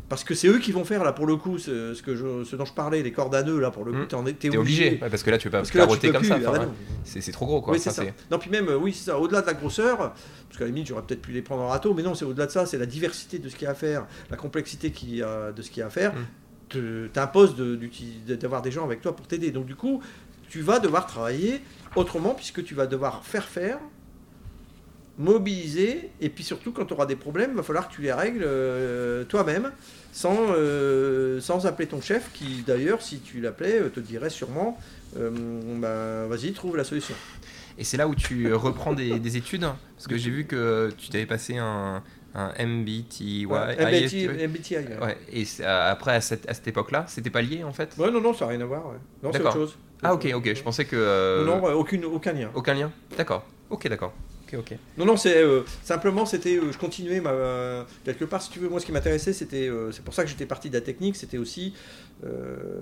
Parce 0.10 0.24
que 0.24 0.34
c'est 0.34 0.48
eux 0.48 0.58
qui 0.58 0.72
vont 0.72 0.84
faire, 0.86 1.04
là, 1.04 1.14
pour 1.14 1.28
le 1.28 1.36
coup, 1.36 1.60
ce, 1.60 1.94
ce 1.94 2.02
que 2.02 2.16
je, 2.16 2.44
ce 2.44 2.56
dont 2.56 2.66
je 2.66 2.74
parlais, 2.74 3.04
les 3.04 3.12
cordanneux, 3.12 3.60
là, 3.60 3.70
pour 3.70 3.86
le 3.86 3.92
coup, 3.92 4.28
es- 4.28 4.34
t'es 4.34 4.58
obligé, 4.58 5.00
ouais, 5.02 5.10
parce 5.10 5.22
que 5.22 5.30
là 5.30 5.38
tu 5.38 5.48
peux 5.50 5.52
pas 5.52 5.58
Parce 5.60 5.70
que 5.70 5.78
là, 5.78 5.86
tu 5.88 5.98
peux 6.00 6.12
comme 6.12 6.22
plus. 6.22 6.28
ça. 6.30 6.36
ah 6.38 6.50
enfin, 6.50 6.58
bah 6.60 6.66
ouais. 6.66 7.22
c'est 7.22 7.32
trop 7.32 7.46
gros 7.46 7.62
quoi. 7.62 7.74
Oui, 7.74 7.80
c'est 7.80 7.92
Ça, 7.92 8.04
ça. 8.04 8.10
Non, 8.32 8.40
puis 8.40 8.50
même, 8.50 8.68
euh, 8.70 8.76
oui, 8.76 8.92
c'est 8.92 9.06
ça. 9.12 9.20
Au-delà 9.20 9.42
de 9.42 9.46
la 9.48 9.54
grosseur, 9.54 9.98
parce 9.98 10.58
qu'à 10.58 10.62
la 10.62 10.68
limite, 10.72 10.88
j'aurais 10.88 11.04
peut-être 11.04 11.22
pu 11.22 11.32
les 11.32 11.44
prendre 11.44 11.62
en 11.62 11.68
râteau, 11.68 11.94
mais 11.94 12.02
non, 12.02 12.16
c'est 12.16 12.26
au-delà 12.26 12.48
de 12.48 12.52
ça, 12.52 12.66
c'est 12.66 12.80
la 12.80 12.88
diversité 12.88 13.38
de 13.38 13.50
ce 13.50 13.56
qu'il 13.56 13.66
y 13.66 13.68
a 13.68 13.72
à 13.72 13.76
faire, 13.76 14.08
la 14.32 14.38
complexité 14.38 14.90
de 14.90 14.96
ce 14.96 15.00
qu'il 15.00 15.80
y 15.80 15.82
a 15.84 15.86
à 15.86 15.90
faire, 15.92 16.14
Mm. 16.14 16.26
T'impose 17.13 17.55
d'avoir 18.28 18.61
des 18.61 18.72
gens 18.72 18.84
avec 18.84 19.01
toi 19.01 19.15
pour 19.15 19.28
t'aider. 19.28 19.51
Donc, 19.51 19.65
du 19.65 19.76
coup, 19.76 20.01
tu 20.49 20.61
vas 20.61 20.80
devoir 20.80 21.05
travailler 21.05 21.61
autrement, 21.95 22.34
puisque 22.34 22.63
tu 22.63 22.76
vas 22.76 22.88
devoir 22.88 23.24
faire 23.26 23.45
faire, 23.45 23.80
mobiliser, 25.17 26.11
et 26.22 26.30
puis 26.30 26.43
surtout, 26.43 26.72
quand 26.72 26.86
tu 26.86 26.93
auras 26.93 27.05
des 27.05 27.17
problèmes, 27.17 27.51
il 27.51 27.57
va 27.57 27.63
falloir 27.63 27.89
que 27.89 27.93
tu 27.93 28.01
les 28.01 28.13
règles 28.13 28.43
euh, 28.43 29.26
toi-même, 29.26 29.72
sans, 30.11 30.38
euh, 30.51 31.41
sans 31.41 31.65
appeler 31.65 31.88
ton 31.88 32.01
chef, 32.01 32.32
qui 32.34 32.63
d'ailleurs, 32.65 33.01
si 33.01 33.20
tu 33.20 33.41
l'appelais, 33.41 33.82
euh, 33.82 33.89
te 33.89 33.99
dirait 33.99 34.30
sûrement, 34.30 34.78
euh, 35.17 35.30
bah, 35.80 36.28
vas-y, 36.28 36.53
trouve 36.53 36.78
la 36.78 36.84
solution. 36.84 37.15
Et 37.78 37.84
c'est 37.84 37.97
là 37.97 38.07
où 38.07 38.15
tu 38.15 38.53
reprends 38.53 38.93
des, 38.93 39.20
des 39.20 39.38
études 39.38 39.65
Parce 39.95 40.07
que 40.07 40.17
j'ai 40.17 40.30
vu 40.30 40.45
que 40.45 40.91
tu 40.97 41.09
t'avais 41.09 41.26
passé 41.26 41.57
un, 41.57 42.03
un 42.36 42.54
MBTI. 42.66 43.46
Ouais, 43.46 44.04
IST, 44.04 44.30
MBTI, 44.48 44.76
ouais. 45.02 45.18
Et 45.32 45.44
euh, 45.62 45.92
après, 45.92 46.16
à 46.16 46.22
cette, 46.22 46.48
à 46.50 46.54
cette 46.54 46.68
époque-là, 46.68 47.06
c'était 47.08 47.30
pas 47.30 47.42
lié 47.42 47.64
en 47.64 47.74
fait? 47.74 47.96
Ouais, 47.98 48.12
non, 48.12 48.22
non, 48.22 48.34
ça 48.34 48.46
n'a 48.46 48.52
rien 48.52 48.62
à 48.62 48.66
voir. 48.66 48.84
Non, 49.24 49.32
c'est 49.32 49.42
autre 49.42 49.54
chose. 49.54 49.78
Ah, 50.02 50.14
ok, 50.14 50.28
ok, 50.34 50.54
je 50.54 50.64
pensais 50.64 50.86
que. 50.86 50.96
euh, 50.96 51.46
Non, 51.46 51.64
aucune, 51.74 52.06
aucun 52.06 52.32
lien. 52.34 52.50
Aucun 52.54 52.74
lien 52.74 52.92
D'accord. 53.18 53.46
Ok, 53.70 53.88
d'accord. 53.88 54.14
Ok, 54.48 54.60
ok. 54.60 54.78
Non, 54.98 55.06
non, 55.06 55.18
c'est 55.18 55.38
euh, 55.44 55.62
simplement, 55.84 56.26
c'était, 56.26 56.58
euh, 56.58 56.72
je 56.72 56.78
continuais 56.78 57.20
ma, 57.20 57.32
euh, 57.32 57.84
quelque 58.04 58.26
part, 58.26 58.42
si 58.42 58.50
tu 58.50 58.60
veux, 58.60 58.70
moi, 58.70 58.80
ce 58.80 58.86
qui 58.86 58.92
m'intéressait, 58.92 59.34
c'était, 59.34 59.70
c'est 59.92 60.04
pour 60.04 60.14
ça 60.14 60.24
que 60.24 60.30
j'étais 60.30 60.46
parti 60.46 60.70
de 60.70 60.76
la 60.76 60.82
technique, 60.82 61.16
c'était 61.16 61.38
aussi, 61.38 61.74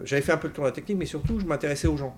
j'avais 0.04 0.22
fait 0.22 0.32
un 0.32 0.38
peu 0.38 0.48
le 0.48 0.54
tour 0.54 0.64
de 0.64 0.70
la 0.70 0.76
technique, 0.76 0.98
mais 0.98 1.06
surtout, 1.06 1.40
je 1.40 1.46
m'intéressais 1.46 1.88
aux 1.88 1.98
gens. 1.98 2.16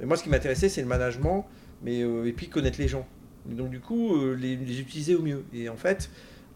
Et 0.00 0.06
moi, 0.06 0.16
ce 0.16 0.22
qui 0.22 0.28
m'intéressait, 0.28 0.68
c'est 0.68 0.82
le 0.82 0.86
management, 0.88 1.46
mais 1.82 2.00
et 2.00 2.32
puis 2.32 2.48
connaître 2.48 2.78
les 2.78 2.88
gens. 2.88 3.06
Et 3.50 3.54
donc, 3.54 3.70
du 3.70 3.80
coup, 3.80 4.16
les, 4.34 4.56
les 4.56 4.80
utiliser 4.80 5.14
au 5.16 5.22
mieux. 5.22 5.42
Et 5.52 5.68
en 5.68 5.76
fait, 5.76 6.08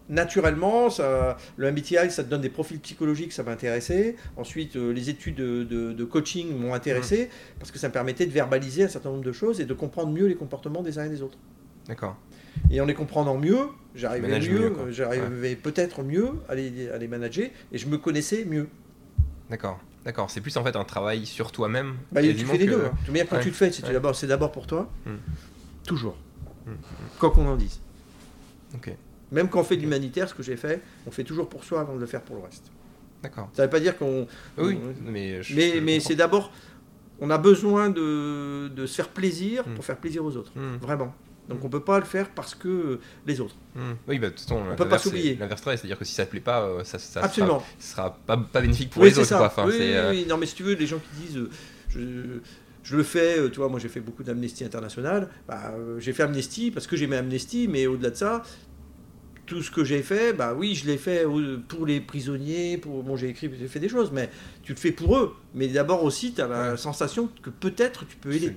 naturellement, 0.09 0.91
ça, 0.91 1.37
le 1.57 1.71
MBTI, 1.71 2.11
ça 2.11 2.23
te 2.25 2.29
donne 2.29 2.41
des 2.41 2.49
profils 2.51 2.79
psychologiques, 2.81 3.33
ça 3.33 3.43
m'intéressait. 3.43 4.17
Ensuite, 4.37 4.77
euh, 4.77 4.93
les 4.93 5.11
études 5.11 5.37
de, 5.37 5.65
de- 5.65 5.93
de 5.93 6.05
coaching 6.05 6.57
m'ont 6.57 6.75
intéressé 6.75 7.31
parce 7.59 7.71
que 7.71 7.79
ça 7.79 7.89
me 7.89 7.93
permettait 7.93 8.27
de 8.27 8.33
verbaliser 8.33 8.85
un 8.85 8.89
certain 8.89 9.11
nombre 9.11 9.25
de 9.25 9.33
choses 9.33 9.61
et 9.61 9.65
de 9.65 9.75
comprendre 9.75 10.13
mieux 10.13 10.27
les 10.27 10.37
comportements 10.37 10.83
des 10.83 10.99
uns 10.99 11.05
et 11.05 11.09
des 11.11 11.23
autres. 11.23 11.39
D'accord. 11.89 12.17
Et 12.71 12.81
en 12.81 12.87
les 12.87 12.95
comprenant 12.95 13.37
mieux, 13.37 13.69
j'arrivais 13.95 14.41
mieux, 14.41 14.73
j'arrivais 14.91 15.57
peut-être 15.57 16.03
mieux 16.03 16.31
à 16.49 16.55
les, 16.55 16.89
à 16.91 16.99
les 16.99 17.07
manager 17.09 17.49
et 17.73 17.79
je 17.79 17.87
me 17.87 17.99
connaissais 17.99 18.45
mieux. 18.45 18.69
D'accord. 19.51 19.79
D'accord. 20.05 20.31
C'est 20.31 20.41
plus 20.41 20.57
en 20.57 20.65
fait 20.65 20.75
un 20.77 20.85
travail 20.85 21.27
sur 21.27 21.51
toi-même. 21.53 21.97
Bah, 22.13 22.23
tu 22.23 22.33
fais 22.35 22.59
les 22.59 22.67
que- 22.67 22.71
deux. 22.71 22.85
hein. 22.87 22.93
De 23.07 23.11
manière, 23.11 23.29
quand 23.29 23.37
Ouais. 23.37 23.43
tu 23.43 23.49
le 23.49 23.55
fais, 23.55 23.71
c'est 23.73 23.85
Ouais. 23.87 24.27
d'abord, 24.29 24.53
pour 24.53 24.67
toi, 24.67 24.89
Hmm. 25.05 25.17
toujours. 25.85 26.17
Hmm. 26.65 26.73
Quoi 27.19 27.31
qu'on 27.31 27.47
en 27.47 27.57
dise. 27.57 27.81
Ok. 28.75 28.93
Même 29.33 29.49
quand 29.49 29.61
on 29.61 29.65
fait 29.65 29.77
de 29.77 29.83
l'humanitaire, 29.83 30.29
ce 30.29 30.35
que 30.35 30.43
j'ai 30.43 30.57
fait, 30.57 30.81
on 31.07 31.11
fait 31.11 31.25
toujours 31.25 31.49
pour 31.49 31.65
soi 31.65 31.81
avant 31.81 31.95
de 31.95 32.01
le 32.01 32.07
faire 32.07 32.23
pour 32.23 32.37
le 32.37 32.43
reste. 32.43 32.65
D'accord. 33.23 33.49
Ça 33.55 33.63
ne 33.63 33.67
veut 33.67 33.71
pas 33.71 33.81
dire 33.81 33.97
qu'on. 33.99 34.27
Oui, 34.59 34.79
on- 34.81 35.11
mais 35.11 35.43
je- 35.43 35.55
mais 35.55 35.75
je 35.75 35.81
mais 35.81 35.93
comprends. 35.97 36.09
c'est 36.09 36.15
d'abord. 36.17 36.53
On 37.19 37.31
a 37.31 37.39
besoin 37.39 37.89
de, 37.89 38.69
de 38.69 38.87
se 38.87 38.95
faire 38.95 39.09
plaisir 39.09 39.67
Mm. 39.67 39.75
pour 39.75 39.85
faire 39.85 39.97
plaisir 39.97 40.23
aux 40.25 40.37
autres. 40.37 40.53
Hmm, 40.55 40.77
Vraiment. 40.81 41.15
Donc 41.49 41.61
Mm. 41.63 41.67
on 41.67 41.69
peut 41.71 41.81
pas 41.81 41.99
le 41.99 42.05
faire 42.05 42.29
parce 42.31 42.55
que 42.55 42.69
euh, 42.69 43.01
les 43.27 43.41
autres. 43.41 43.55
hmm. 43.75 43.93
Oui, 44.07 44.19
bah, 44.19 44.27
de 44.29 44.33
toute 44.35 44.43
façon, 44.43 44.63
peut 44.77 44.87
pas 44.89 44.99
s'oublier. 44.99 45.35
L'inverse 45.37 45.63
c'est-à-dire 45.65 45.99
que 45.99 46.05
si 46.05 46.13
ça 46.15 46.27
te 46.27 46.31
plaît 46.31 46.41
pas, 46.41 46.63
euh, 46.63 46.85
ça, 46.85 46.99
ça 46.99 47.21
Absolument. 47.23 47.63
sera, 47.79 48.19
pas, 48.27 48.37
pas 48.37 48.61
bénéfique 48.61 48.91
pour 48.91 49.03
Oui, 49.03 49.09
les 49.11 49.19
autres. 49.19 49.29
ça. 49.29 49.39
Quoi. 49.39 49.47
Enfin, 49.47 49.65
oui, 49.67 49.73
c'est, 49.79 49.79
oui, 49.89 49.95
euh, 49.95 50.11
oui. 50.11 50.27
Non, 50.29 50.37
mais 50.37 50.47
si 50.47 50.55
tu 50.57 50.63
veux, 50.65 50.75
les 50.75 50.87
gens 50.87 50.99
qui 50.99 51.27
disent, 51.27 51.37
euh, 51.39 51.51
je, 51.89 52.01
je 52.83 52.97
le 52.97 53.03
fais, 53.03 53.39
euh, 53.39 53.49
tu 53.49 53.57
vois, 53.61 53.69
moi 53.69 53.79
j'ai 53.81 53.89
fait 53.89 54.01
beaucoup 54.01 54.23
d'Amnesty 54.25 54.65
International, 54.65 55.29
bah, 55.49 55.73
euh, 55.77 55.99
j'ai 56.01 56.13
fait 56.13 56.25
Amnesty 56.25 56.71
parce 56.71 56.87
que 56.87 56.97
j'aimais 56.97 57.17
Amnesty, 57.17 57.67
mais 57.69 57.87
au-delà 57.87 58.11
de 58.11 58.17
ça, 58.17 58.43
tout 59.47 59.63
ce 59.63 59.71
que 59.71 59.85
j'ai 59.85 60.03
fait, 60.03 60.33
bah 60.33 60.55
oui, 60.55 60.75
je 60.75 60.87
l'ai 60.87 60.99
fait 60.99 61.25
pour 61.69 61.87
les 61.87 62.01
prisonniers, 62.01 62.79
pour, 62.79 63.03
bon, 63.05 63.17
j'ai 63.17 63.29
écrit, 63.29 63.49
j'ai 63.59 63.69
fait 63.69 63.79
des 63.81 63.89
choses, 63.89 64.11
mais 64.13 64.29
tu 64.65 64.73
le 64.73 64.79
fais 64.79 64.91
pour 64.93 65.17
eux. 65.17 65.37
Mais 65.55 65.69
d'abord 65.69 66.03
aussi, 66.05 66.33
tu 66.35 66.41
as 66.41 66.49
la 66.49 66.71
Ouais. 66.73 66.77
sensation 66.77 67.31
que 67.43 67.51
peut-être 67.51 68.07
tu 68.07 68.17
peux 68.17 68.33
aider. 68.33 68.57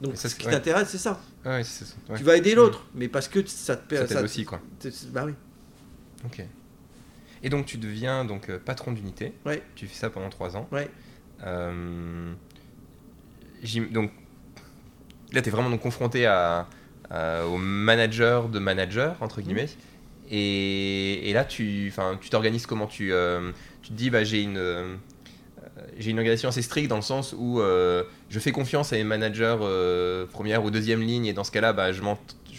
Donc 0.00 0.16
ça, 0.16 0.28
ce 0.28 0.34
qui 0.34 0.46
ouais. 0.46 0.52
t'intéresse, 0.52 0.88
c'est 0.88 0.98
ça. 0.98 1.20
Ouais, 1.44 1.62
ouais. 1.62 2.16
Tu 2.16 2.24
vas 2.24 2.36
aider 2.36 2.54
l'autre, 2.54 2.84
mais 2.94 3.06
parce 3.08 3.28
que 3.28 3.44
ça 3.46 3.76
te 3.76 3.94
Ça 3.94 4.06
ça- 4.08 4.14
t'aide 4.16 4.24
aussi, 4.24 4.44
quoi. 4.44 4.60
Bah 5.12 5.24
oui. 5.26 5.32
Ok. 6.24 6.44
Et 7.42 7.48
donc, 7.48 7.66
tu 7.66 7.78
deviens 7.78 8.24
donc 8.24 8.50
euh, 8.50 8.58
patron 8.58 8.92
d'unité. 8.92 9.32
Ouais. 9.46 9.62
Tu 9.74 9.86
fais 9.86 9.94
ça 9.94 10.10
pendant 10.10 10.28
trois 10.30 10.56
ans. 10.56 10.68
Ouais. 10.72 10.90
Euh, 11.46 12.32
donc, 13.90 14.10
là, 15.32 15.42
tu 15.42 15.48
es 15.48 15.52
vraiment 15.52 15.70
donc, 15.70 15.80
confronté 15.80 16.26
à, 16.26 16.66
à- 17.10 17.44
au 17.46 17.56
manager 17.58 18.48
de 18.48 18.58
manager, 18.58 19.16
entre 19.20 19.40
guillemets. 19.40 19.68
Et, 20.30 21.28
et 21.28 21.32
là, 21.32 21.44
tu 21.44 21.88
enfin, 21.90 22.16
tu 22.20 22.30
t'organises 22.30 22.66
comment 22.66 22.86
tu, 22.86 23.12
euh, 23.12 23.50
tu 23.82 23.90
te 23.90 23.94
dis, 23.94 24.10
bah, 24.10 24.22
j'ai 24.24 24.42
une, 24.42 24.58
euh, 24.58 24.94
j'ai 25.98 26.10
une 26.10 26.18
organisation 26.18 26.48
assez 26.48 26.62
stricte 26.62 26.88
dans 26.88 26.96
le 26.96 27.02
sens 27.02 27.34
où 27.36 27.60
euh, 27.60 28.04
je 28.28 28.38
fais 28.38 28.52
confiance 28.52 28.92
à 28.92 28.96
mes 28.96 29.04
managers 29.04 29.56
euh, 29.60 30.26
première 30.26 30.64
ou 30.64 30.70
deuxième 30.70 31.00
ligne, 31.02 31.26
et 31.26 31.32
dans 31.32 31.44
ce 31.44 31.50
cas-là, 31.50 31.72
bah, 31.72 31.92
je, 31.92 32.00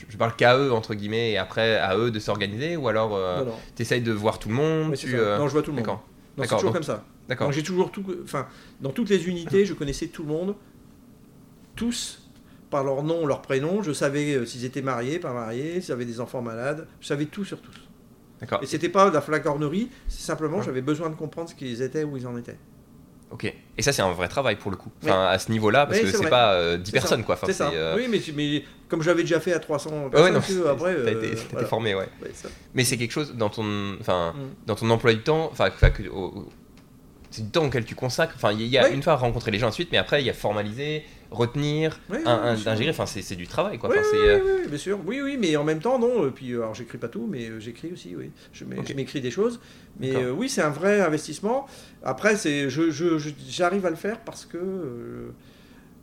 je- 0.10 0.18
parle 0.18 0.36
qu'à 0.36 0.58
eux, 0.58 0.72
entre 0.74 0.94
guillemets, 0.96 1.32
et 1.32 1.38
après 1.38 1.78
à 1.78 1.96
eux 1.98 2.12
de 2.12 2.20
s'organiser, 2.20 2.76
ou 2.76 2.88
alors 2.90 3.18
tu 3.76 3.82
essayes 3.82 4.02
de 4.02 4.12
voir 4.12 4.38
tout 4.40 4.50
le 4.50 4.56
monde 4.56 4.94
tu, 4.96 5.16
euh, 5.18 5.38
Non, 5.38 5.48
je 5.48 5.54
vois 5.54 5.62
tout 5.62 5.72
le 5.72 5.78
monde. 5.82 5.98
C'est 6.38 6.44
toujours 6.48 6.64
donc- 6.64 6.74
comme 6.74 6.84
ça. 6.84 7.06
D'accord. 7.30 7.52
J'ai 7.54 7.64
toujours 7.64 7.92
tout, 7.92 8.04
enfin, 8.24 8.48
dans 8.82 8.90
toutes 8.92 9.10
les 9.10 9.28
unités, 9.30 9.66
je 9.66 9.74
connaissais 9.74 10.08
tout 10.08 10.24
le 10.24 10.28
monde, 10.30 10.56
tous, 11.76 12.21
par 12.72 12.84
leur 12.84 13.04
nom, 13.04 13.28
leur 13.28 13.42
prénom. 13.44 13.84
Je 13.84 13.92
savais 13.94 14.34
euh, 14.34 14.46
s'ils 14.48 14.66
étaient 14.66 14.82
mariés, 14.82 15.20
pas 15.20 15.34
mariés, 15.34 15.80
s'ils 15.82 15.92
avaient 15.94 16.06
des 16.06 16.20
enfants 16.20 16.42
malades. 16.42 16.88
Je 17.00 17.08
savais 17.08 17.26
tout 17.26 17.46
sur 17.46 17.62
tous. 17.62 17.76
D'accord. 18.40 18.60
Et 18.64 18.66
c'était 18.66 18.90
pas 18.90 19.10
de 19.10 19.14
la 19.14 19.22
flagornerie, 19.22 19.90
c'est 20.08 20.22
simplement 20.24 20.58
Ouais. 20.58 20.64
j'avais 20.64 20.82
besoin 20.82 21.12
de 21.12 21.16
comprendre 21.16 21.48
ce 21.50 21.54
qu'ils 21.54 21.84
étaient, 21.84 22.04
où 22.04 22.18
ils 22.18 22.26
en 22.26 22.36
étaient. 22.38 22.58
Ok. 23.30 23.54
Et 23.78 23.82
ça, 23.82 23.94
c'est 23.94 24.02
un 24.02 24.12
vrai 24.12 24.28
travail 24.28 24.56
pour 24.58 24.72
le 24.72 24.78
coup. 24.78 24.90
Enfin, 25.04 25.28
à 25.28 25.38
ce 25.40 25.52
niveau-là, 25.52 25.86
parce 25.86 26.00
Oui, 26.02 26.12
que 26.12 26.18
c'est 26.18 26.28
pas 26.30 26.54
euh, 26.54 26.78
10 26.78 26.86
C'est 26.88 26.92
personnes, 26.92 27.20
ça. 27.22 27.26
quoi. 27.26 27.36
Enfin, 27.36 27.48
c'est 27.48 27.54
ça. 27.54 27.70
euh, 27.72 27.96
Oui, 27.96 28.08
mais, 28.10 28.20
mais 28.36 28.64
comme 28.90 29.02
j'avais 29.04 29.22
déjà 29.22 29.40
fait 29.40 29.54
à 29.54 29.60
300 29.60 29.90
ouais, 30.06 30.10
personnes, 30.10 30.34
non, 30.34 30.40
tu 30.46 30.54
veux, 30.54 30.68
après. 30.70 30.94
t'as 30.96 31.00
euh, 31.00 31.08
été, 31.08 31.20
t'as 31.30 31.34
été 31.36 31.46
voilà. 31.52 31.68
formé, 31.68 31.96
ouais. 31.96 32.10
Ouais. 32.22 32.32
Mais 32.74 32.84
c'est 32.84 32.98
quelque 32.98 33.12
chose 33.12 33.34
dans 33.36 33.50
ton, 33.50 33.96
enfin, 34.02 34.34
Mm. 34.36 34.66
dans 34.66 34.76
ton 34.76 34.90
emploi 34.90 35.14
du 35.14 35.22
temps, 35.22 35.48
enfin, 35.52 35.70
c'est 37.30 37.46
du 37.46 37.50
temps 37.52 37.66
auquel 37.66 37.86
tu 37.86 37.96
consacres. 37.96 38.34
Enfin, 38.36 38.52
il 38.52 38.62
y 38.66 38.78
a 38.78 38.90
une 38.90 39.02
fois 39.04 39.16
rencontrer 39.16 39.52
les 39.52 39.60
gens 39.60 39.68
ensuite, 39.70 39.90
mais 39.92 39.98
après, 39.98 40.22
il 40.22 40.26
y 40.26 40.30
a 40.30 40.34
formaliser, 40.34 41.04
retenir, 41.32 41.98
Oui, 42.10 42.18
oui, 42.20 42.24
un- 42.26 42.32
un- 42.36 42.54
bien 42.54 42.56
sûr. 42.58 42.72
ingérer. 42.72 42.90
Enfin, 42.92 43.06
c'est 43.06 43.36
du 43.36 43.48
travail, 43.48 43.78
quoi. 43.78 43.90
Oui, 43.90 43.96
Enfin, 44.00 44.08
oui, 44.14 44.20
euh, 44.22 44.40
oui, 44.64 44.68
bien 44.68 44.78
sûr. 44.78 45.00
Oui, 45.06 45.22
oui, 45.22 45.38
mais 45.40 45.56
en 45.56 45.64
même 45.64 45.80
temps, 45.80 45.98
non. 45.98 46.28
Et 46.28 46.32
puis, 46.32 46.52
euh, 46.52 46.58
alors, 46.62 46.76
j'écris 46.76 46.98
pas 46.98 47.08
tout, 47.08 47.28
mais 47.30 47.50
euh, 47.50 47.60
j'écris 47.60 47.92
aussi, 47.94 48.16
oui. 48.16 48.32
Je 48.54 48.66
je 48.86 48.94
m'écris 48.94 49.22
des 49.22 49.32
choses. 49.32 49.60
Mais 50.00 50.16
euh, 50.16 50.32
oui, 50.32 50.50
c'est 50.50 50.62
un 50.62 50.70
vrai 50.70 51.02
investissement. 51.02 51.66
Après, 52.04 52.36
c'est, 52.36 52.70
je, 52.70 52.92
je- 52.92 53.18
je- 53.18 53.30
j'arrive 53.50 53.86
à 53.86 53.90
le 53.90 53.96
faire 53.96 54.20
parce 54.20 54.46
que 54.46 54.58
euh, 54.58 55.30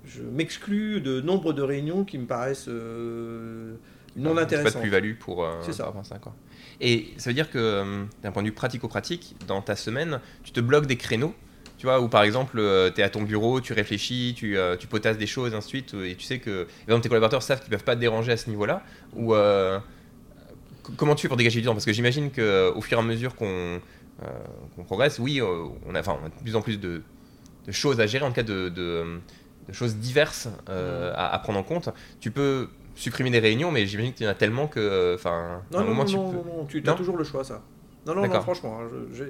je 0.07 0.23
m'exclus 0.23 1.01
de 1.01 1.21
nombre 1.21 1.53
de 1.53 1.63
réunions 1.63 2.05
qui 2.05 2.17
me 2.19 2.27
paraissent 2.27 2.67
euh, 2.69 3.75
non 4.17 4.31
c'est 4.31 4.35
pas 4.35 4.41
de 4.41 4.45
intéressantes. 4.57 4.81
plus-value 4.83 5.15
pour, 5.19 5.45
euh, 5.45 5.59
C'est 5.63 5.73
ça. 5.73 5.93
ça, 6.05 6.19
quoi. 6.19 6.35
Et 6.81 7.09
ça 7.19 7.31
veut 7.31 7.35
dire 7.35 7.51
que, 7.51 7.59
euh, 7.59 8.05
d'un 8.23 8.33
point 8.33 8.43
de 8.43 8.49
vue 8.49 8.55
pratico-pratique, 8.55 9.37
dans 9.47 9.61
ta 9.63 9.77
semaine, 9.77 10.21
tu 10.45 10.53
te 10.53 10.61
bloques 10.61 10.87
des 10.87 10.97
créneaux, 10.97 11.35
tu 11.79 11.87
vois, 11.87 12.01
où 12.01 12.09
par 12.09 12.23
exemple, 12.25 12.57
tu 12.95 13.01
es 13.01 13.05
à 13.05 13.11
ton 13.11 13.23
bureau, 13.23 13.61
tu 13.63 13.73
réfléchis, 13.73 14.35
tu, 14.37 14.59
euh, 14.59 14.77
tu 14.77 14.87
potasses 14.89 15.19
des 15.19 15.27
choses, 15.29 15.55
ainsi 15.55 15.67
de 15.67 15.89
suite, 15.91 15.95
et 15.95 16.17
tu 16.17 16.25
sais 16.25 16.41
que, 16.41 16.65
par 16.65 16.73
exemple, 16.89 17.03
tes 17.05 17.09
collaborateurs 17.09 17.43
savent 17.43 17.61
qu'ils 17.63 17.71
peuvent 17.71 17.85
pas 17.85 17.97
te 17.97 18.01
déranger 18.01 18.33
à 18.33 18.37
ce 18.37 18.51
niveau-là, 18.51 18.85
ou 19.15 19.35
euh, 19.35 19.81
comment 20.97 21.15
tu 21.15 21.23
fais 21.23 21.29
pour 21.29 21.37
dégager 21.37 21.61
du 21.61 21.67
temps? 21.67 21.73
Parce 21.75 21.85
que 21.85 21.93
j'imagine 21.93 22.31
qu'au 22.31 22.81
fur 22.81 22.99
et 22.99 23.01
à 23.01 23.05
mesure 23.05 23.35
qu'on 23.37 23.81
euh, 24.23 24.45
progresse, 24.85 25.19
oui, 25.19 25.41
euh, 25.41 25.69
on, 25.87 25.95
a, 25.95 26.01
enfin, 26.01 26.19
on 26.23 26.27
a 26.27 26.29
de 26.29 26.35
plus 26.35 26.57
en 26.57 26.63
plus 26.63 26.79
de, 26.79 27.03
de 27.67 27.73
choses 27.73 28.01
à 28.01 28.07
gérer, 28.07 28.25
en 28.25 28.29
tout 28.31 28.35
cas 28.37 28.43
de, 28.43 28.69
de- 28.69 29.21
de 29.69 29.75
choses 29.75 29.97
diverses 29.97 30.49
euh, 30.71 31.13
à, 31.17 31.35
à 31.35 31.39
prendre 31.41 31.59
en 31.59 31.65
compte. 31.65 31.91
Tu 32.21 32.31
peux 32.33 32.71
supprimer 32.95 33.31
des 33.31 33.41
réunions, 33.41 33.73
mais 33.73 33.87
j'imagine 33.87 34.15
qu'il 34.15 34.27
y 34.27 34.29
en 34.29 34.33
a 34.33 34.37
tellement 34.37 34.69
que, 34.69 34.81
euh, 34.81 35.15
enfin, 35.17 35.65
Non, 35.71 35.81
un 35.81 35.85
non, 35.85 35.95
moment, 35.95 36.05
non, 36.05 36.07
tu 36.07 36.19
non, 36.19 36.31
peux- 36.31 36.43
non, 36.45 36.45
non, 36.45 36.67
tu 36.67 36.83
as 36.87 36.93
Non? 36.93 36.95
toujours 36.95 37.17
le 37.17 37.25
choix, 37.25 37.43
ça. 37.45 37.65
Non, 38.09 38.15
non, 38.23 38.27
non, 38.27 38.41
franchement. 38.41 38.81
hein, 38.81 38.89
je- 39.13 39.25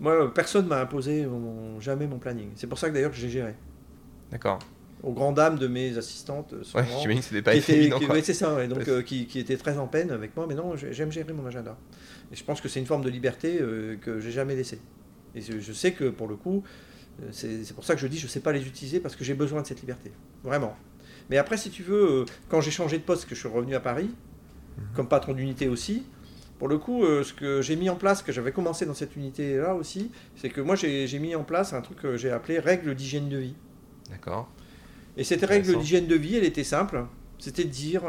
moi, 0.00 0.32
personne 0.32 0.66
m'a 0.66 0.80
imposé 0.80 1.26
mon- 1.26 1.78
jamais 1.80 2.06
mon 2.06 2.18
planning. 2.18 2.48
C'est 2.56 2.66
pour 2.66 2.78
ça 2.78 2.88
que 2.88 2.94
d'ailleurs 2.94 3.10
que 3.12 3.16
j'ai 3.16 3.28
géré. 3.28 3.54
D'accord. 4.30 4.58
Aux 5.02 5.12
grandes 5.12 5.34
dames 5.36 5.58
de 5.58 5.66
mes 5.66 5.98
assistantes, 5.98 6.52
Ouais, 6.52 6.64
souvent. 6.64 6.84
j'imagine 7.00 7.20
que 7.20 7.26
c'était 7.26 7.42
pas 7.42 7.52
ouais, 8.14 8.22
c'est 8.22 8.34
ça, 8.34 8.54
ouais, 8.54 8.68
donc 8.68 8.78
Ouais. 8.78 8.88
euh, 8.88 9.02
qui, 9.02 9.26
qui 9.26 9.38
était 9.40 9.56
très 9.56 9.76
en 9.78 9.86
peine 9.88 10.10
avec 10.12 10.36
moi, 10.36 10.46
mais 10.48 10.54
non, 10.54 10.76
j'ai- 10.76 10.92
j'aime 10.92 11.10
gérer 11.12 11.32
mon 11.32 11.44
agenda. 11.46 11.76
Et 12.32 12.36
je 12.36 12.44
pense 12.44 12.60
que 12.60 12.68
c'est 12.68 12.78
une 12.80 12.86
forme 12.86 13.02
de 13.04 13.10
liberté 13.10 13.58
euh, 13.60 13.96
que 13.96 14.20
j'ai 14.20 14.30
jamais 14.30 14.54
laissée. 14.54 14.80
Et 15.34 15.40
je, 15.40 15.58
je 15.60 15.72
sais 15.72 15.92
que 15.92 16.04
pour 16.08 16.28
le 16.28 16.36
coup, 16.36 16.62
euh, 17.22 17.26
c'est 17.32 17.74
pour 17.74 17.84
ça 17.84 17.94
que 17.94 18.00
je 18.00 18.06
dis 18.06 18.16
je 18.18 18.26
sais 18.28 18.40
pas 18.40 18.52
les 18.52 18.66
utiliser 18.66 19.00
parce 19.00 19.16
que 19.16 19.24
j'ai 19.24 19.34
besoin 19.34 19.60
de 19.62 19.66
cette 19.66 19.80
liberté, 19.80 20.12
vraiment. 20.44 20.76
Mais 21.30 21.36
après, 21.36 21.56
si 21.56 21.70
tu 21.70 21.82
veux, 21.82 22.20
euh, 22.20 22.24
quand 22.48 22.60
j'ai 22.60 22.70
changé 22.70 22.96
de 22.98 23.02
poste, 23.02 23.24
que 23.28 23.34
je 23.34 23.40
suis 23.40 23.48
revenu 23.48 23.74
à 23.74 23.80
Paris, 23.80 24.08
Mhm. 24.78 24.84
comme 24.94 25.08
patron 25.08 25.32
d'unité 25.34 25.68
aussi, 25.68 26.04
pour 26.62 26.68
le 26.68 26.78
coup, 26.78 27.02
euh, 27.04 27.24
ce 27.24 27.32
que 27.32 27.60
j'ai 27.60 27.74
mis 27.74 27.90
en 27.90 27.96
place, 27.96 28.22
que 28.22 28.30
j'avais 28.30 28.52
commencé 28.52 28.86
dans 28.86 28.94
cette 28.94 29.16
unité-là 29.16 29.74
aussi, 29.74 30.12
c'est 30.36 30.48
que 30.48 30.60
moi 30.60 30.76
j'ai 30.76 31.18
mis 31.18 31.34
en 31.34 31.42
place 31.42 31.72
un 31.72 31.80
truc 31.80 31.98
que 32.00 32.16
j'ai 32.16 32.30
appelé 32.30 32.60
règle 32.60 32.94
d'hygiène 32.94 33.28
de 33.28 33.36
vie. 33.36 33.54
D'accord. 34.10 34.48
Et 35.16 35.24
cette 35.24 35.44
règle 35.44 35.76
d'hygiène 35.76 36.06
de 36.06 36.14
vie, 36.14 36.36
elle 36.36 36.44
était 36.44 36.62
simple. 36.62 37.04
C'était 37.40 37.64
de 37.64 37.68
dire, 37.68 38.02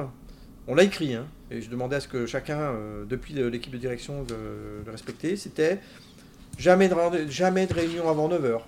on 0.67 0.75
l'a 0.75 0.83
écrit, 0.83 1.15
hein, 1.15 1.25
et 1.49 1.61
je 1.61 1.69
demandais 1.71 1.95
à 1.95 1.99
ce 1.99 2.07
que 2.07 2.27
chacun, 2.27 2.59
euh, 2.59 3.05
depuis 3.05 3.33
le- 3.33 3.49
l'équipe 3.49 3.73
de 3.73 3.79
direction, 3.79 4.23
le 4.29 4.83
respecter, 4.91 5.35
c'était 5.35 5.79
jamais 6.59 6.87
de, 6.89 6.95
jamais 7.31 7.65
de 7.65 7.73
réunion 7.73 8.07
avant 8.07 8.29
9h, 8.29 8.61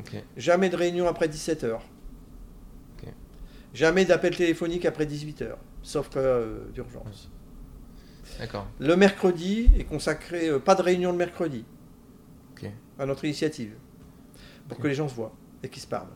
Ok. 0.00 0.16
jamais 0.36 0.68
de 0.68 0.74
réunion 0.74 1.06
après 1.06 1.28
17h, 1.28 1.74
Ok. 1.76 3.08
jamais 3.72 4.04
d'appel 4.04 4.36
téléphonique 4.36 4.84
après 4.84 5.06
18h, 5.06 5.54
sauf 5.84 6.08
cas 6.10 6.18
euh, 6.18 6.58
d'urgence. 6.74 7.30
Le 8.78 8.96
mercredi 8.96 9.70
est 9.78 9.84
consacré, 9.84 10.48
euh, 10.48 10.58
pas 10.58 10.74
de 10.74 10.82
réunion 10.82 11.12
le 11.12 11.18
mercredi, 11.18 11.64
à 12.98 13.06
notre 13.06 13.24
initiative, 13.24 13.74
pour 14.68 14.78
que 14.78 14.88
les 14.88 14.94
gens 14.94 15.08
se 15.08 15.14
voient 15.14 15.34
et 15.62 15.68
qu'ils 15.68 15.82
se 15.82 15.86
parlent. 15.86 16.08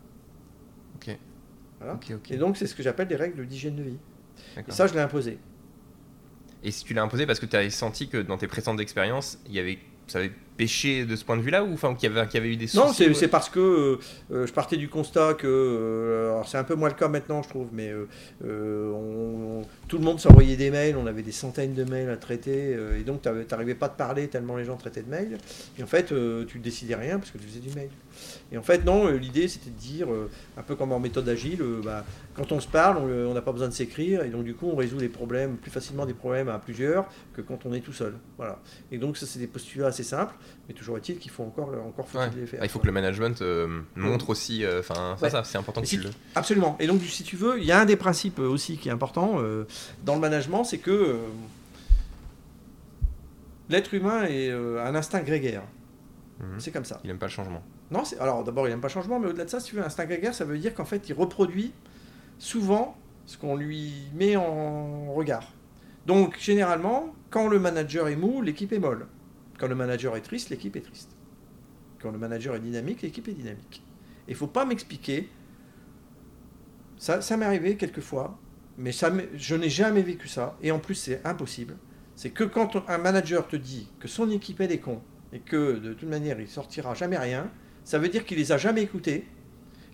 Voilà. 1.79 1.99
Et 2.31 2.37
donc 2.37 2.57
c'est 2.57 2.67
ce 2.67 2.75
que 2.75 2.83
j'appelle 2.83 3.09
les 3.09 3.17
règles 3.17 3.47
d'hygiène 3.47 3.77
de 3.77 3.83
vie. 3.83 3.99
Et 4.57 4.71
ça, 4.71 4.87
je 4.87 4.95
l'ai 4.95 5.01
imposé. 5.01 5.39
Et 6.63 6.71
si 6.71 6.85
tu 6.85 6.93
l'as 6.93 7.03
imposé 7.03 7.27
parce 7.27 7.41
que 7.41 7.47
tu 7.47 7.57
avais 7.57 7.71
senti 7.71 8.09
que 8.09 8.19
dans 8.19 8.37
tes 8.37 8.47
précédentes 8.47 8.81
expériences, 8.81 9.39
il 9.47 9.55
y 9.55 9.59
avait, 9.59 9.79
ça 10.07 10.19
avait 10.19 10.33
péché 10.65 11.07
de 11.07 11.17
ce 11.17 11.25
point 11.25 11.37
de 11.39 11.43
vue-là 11.43 11.65
ou 11.65 11.73
enfin 11.73 11.95
qu'il 11.95 12.13
y 12.13 12.13
avait, 12.15 12.27
qu'il 12.29 12.39
y 12.39 12.43
avait 12.43 12.53
eu 12.53 12.57
des 12.57 12.67
soucis 12.67 12.77
Non, 12.87 12.93
c'est 12.93 13.09
ou- 13.09 13.15
c'est 13.15 13.29
parce 13.29 13.49
que 13.49 13.59
euh, 13.61 13.99
euh, 14.33 14.47
je 14.47 14.53
partais 14.53 14.77
du 14.77 14.89
constat 14.89 15.33
que, 15.35 15.47
euh, 15.49 16.33
alors 16.35 16.47
c'est 16.49 16.59
un 16.59 16.65
peu 16.65 16.75
moins 16.75 16.89
le 16.91 16.95
cas 16.95 17.09
maintenant, 17.09 17.43
je 17.43 17.49
trouve, 17.49 17.69
mais 17.73 17.89
euh, 17.91 18.07
euh, 18.45 18.91
on- 18.93 19.63
tout 19.89 19.97
le 19.99 20.05
monde 20.05 20.21
s'envoyait 20.21 20.57
des 20.57 20.71
mails, 20.71 20.97
on 20.97 21.07
avait 21.07 21.23
des 21.23 21.33
centaines 21.33 21.73
de 21.75 21.85
mails 21.85 22.11
à 22.11 22.17
traiter, 22.17 22.75
euh, 22.75 22.99
et 22.99 23.03
donc 23.05 23.23
tu 23.23 23.29
n'arrivais 23.51 23.75
pas 23.75 23.87
à 23.87 23.89
te 23.89 23.97
parler 23.99 24.29
tellement 24.29 24.57
les 24.57 24.65
gens 24.65 24.77
traitaient 24.77 25.03
de 25.03 25.11
mails. 25.11 25.39
Et 25.79 25.83
en 25.83 25.87
fait, 25.87 26.13
euh, 26.13 26.45
tu 26.47 26.59
ne 26.59 26.63
décidais 26.63 26.95
rien 26.95 27.19
parce 27.19 27.31
que 27.31 27.39
tu 27.39 27.45
faisais 27.47 27.61
du 27.61 27.75
mail. 27.75 27.89
Et 28.53 28.59
en 28.59 28.63
fait, 28.63 28.85
non, 28.85 29.07
euh, 29.07 29.17
l'idée 29.17 29.49
c'était 29.49 29.71
de 29.71 29.77
dire, 29.77 30.13
euh, 30.13 30.29
un 30.57 30.63
peu 30.63 30.75
comme 30.77 30.93
en 30.93 30.99
méthode 31.01 31.29
agile, 31.29 31.63
euh, 31.63 31.81
bah, 31.85 32.05
quand 32.35 32.53
on 32.53 32.61
se 32.61 32.69
parle, 32.69 32.99
on 32.99 33.35
n'a 33.35 33.43
pas 33.43 33.53
besoin 33.53 33.69
de 33.69 33.73
s'écrire, 33.73 34.23
et 34.23 34.29
donc 34.31 34.45
du 34.45 34.55
coup, 34.55 34.69
on 34.73 34.77
résout 34.77 34.99
les 34.99 35.09
problèmes 35.09 35.57
plus 35.57 35.71
facilement 35.71 36.07
des 36.07 36.15
problèmes 36.15 36.49
à 36.49 36.59
plusieurs 36.59 37.07
que 37.35 37.41
quand 37.43 37.67
on 37.67 37.73
est 37.73 37.81
tout 37.81 37.93
seul. 37.93 38.15
Voilà. 38.39 38.59
Et 38.93 38.99
donc, 38.99 39.17
ça, 39.17 39.27
c'est 39.27 39.39
des 39.39 39.47
postulats 39.47 39.89
assez 39.89 40.05
simples, 40.05 40.35
mais 40.69 40.75
toujours 40.75 40.97
est-il 40.97 41.19
qu'il 41.19 41.31
faut 41.31 41.43
encore, 41.43 41.71
encore 41.87 42.07
Ouais. 42.15 42.31
les 42.37 42.47
faire. 42.47 42.61
Ah, 42.63 42.67
il 42.67 42.69
faut 42.71 42.79
que 42.79 42.87
le 42.87 42.93
management 42.93 43.43
euh, 43.43 43.81
montre 43.97 44.31
aussi. 44.31 44.65
Enfin, 44.79 45.17
ça, 45.19 45.25
Ouais. 45.25 45.31
ça, 45.31 45.45
c'est 45.45 45.59
important 45.59 45.81
que 45.83 45.87
si 45.89 45.99
tu 45.99 46.05
le. 46.05 46.11
Absolument. 46.35 46.77
Et 46.81 46.87
donc, 46.87 47.03
si 47.03 47.23
tu 47.25 47.37
veux, 47.37 47.59
il 47.59 47.65
y 47.65 47.73
a 47.73 47.81
un 47.81 47.85
des 47.85 47.97
principes 47.97 48.39
aussi 48.39 48.77
qui 48.79 48.89
est 48.89 48.93
important 48.93 49.37
euh, 49.39 49.65
dans 50.05 50.15
le 50.15 50.21
management, 50.21 50.65
c'est 50.65 50.79
que 50.79 51.17
l'être 53.69 53.93
humain 53.95 54.25
est 54.25 54.51
un 54.51 54.95
instinct 54.95 55.21
grégaire. 55.21 55.63
Mhm. 56.41 56.59
C'est 56.59 56.71
comme 56.71 56.85
ça. 56.85 57.01
Il 57.05 57.11
aime 57.11 57.19
pas 57.19 57.27
le 57.27 57.33
changement. 57.33 57.63
Non, 57.91 58.03
alors 58.21 58.45
d'abord, 58.45 58.69
il 58.69 58.71
n'aime 58.71 58.81
pas 58.81 58.89
changement, 58.89 59.19
mais 59.19 59.29
au-delà 59.29 59.45
de 59.45 59.51
ça, 59.51 59.59
si 59.59 59.71
tu 59.71 59.77
veux, 59.77 59.83
grégaire, 60.07 60.35
ça 60.35 60.45
veut 60.45 60.59
dire 60.59 60.75
qu'en 60.75 60.85
fait, 60.85 61.09
il 61.09 61.13
reproduit 61.13 61.73
souvent 62.39 62.97
ce 63.27 63.37
qu'on 63.37 63.57
lui 63.57 63.93
met 64.15 64.37
en 64.37 65.13
regard. 65.13 65.53
Donc, 66.07 66.39
généralement, 66.39 67.15
quand 67.31 67.49
le 67.49 67.59
manager 67.59 68.09
est 68.09 68.17
mou, 68.17 68.43
l'équipe 68.43 68.73
est 68.73 68.79
molle. 68.79 69.07
Quand 69.59 69.69
le 69.69 69.75
manager 69.75 70.17
est 70.17 70.23
triste, 70.23 70.51
l'équipe 70.51 70.75
est 70.77 70.81
triste. 70.81 71.17
Quand 72.01 72.11
le 72.11 72.19
manager 72.19 72.55
est 72.55 72.61
dynamique, 72.61 73.03
l'équipe 73.03 73.29
est 73.29 73.35
dynamique. 73.35 73.83
Il 74.27 74.33
ne 74.33 74.37
faut 74.37 74.47
pas 74.47 74.65
m'expliquer. 74.65 75.29
Ça, 76.97 77.37
m'est 77.37 77.45
arrivé 77.45 77.77
quelquefois, 77.77 78.39
mais 78.79 78.93
je 78.93 79.55
n'ai 79.55 79.69
jamais 79.69 80.03
vécu 80.03 80.29
ça. 80.29 80.57
Et 80.63 80.71
en 80.71 80.79
plus, 80.79 80.95
c'est 80.95 81.21
impossible. 81.27 81.77
C'est 82.15 82.31
que 82.31 82.45
quand 82.45 82.89
un 82.89 82.99
manager 82.99 83.49
te 83.49 83.57
dit 83.57 83.89
que 83.99 84.09
son 84.09 84.31
équipe 84.31 84.61
est 84.61 84.69
des 84.69 84.81
et 85.33 85.41
que 85.41 85.79
de 85.79 85.95
toute 85.95 86.09
manière 86.09 86.41
il 86.41 86.49
sortira 86.49 86.95
jamais 86.95 87.17
rien, 87.17 87.51
ça 87.85 87.99
veut 87.99 88.09
dire 88.09 88.25
qu'il 88.25 88.39
les 88.39 88.53
a 88.53 88.59
jamais 88.59 88.83
écoutés, 88.83 89.27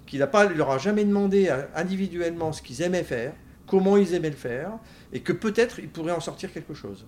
qu'il 0.07 0.21
n'a 0.21 0.27
pas, 0.27 0.45
il 0.47 0.57
leur 0.57 0.71
a 0.71 0.79
jamais 0.79 1.05
demandé 1.05 1.49
individuellement 1.75 2.53
ce 2.53 2.63
qu'ils 2.63 2.83
aimaient 2.83 3.03
faire, 3.05 3.33
comment 3.67 3.97
ils 3.97 4.15
aimaient 4.15 4.31
le 4.31 4.37
faire, 4.37 4.73
et 5.13 5.21
que 5.21 5.33
peut-être 5.33 5.79
il 5.79 5.89
pourrait 5.89 6.13
en 6.13 6.21
sortir 6.21 6.53
quelque 6.53 6.75
chose. 6.75 7.07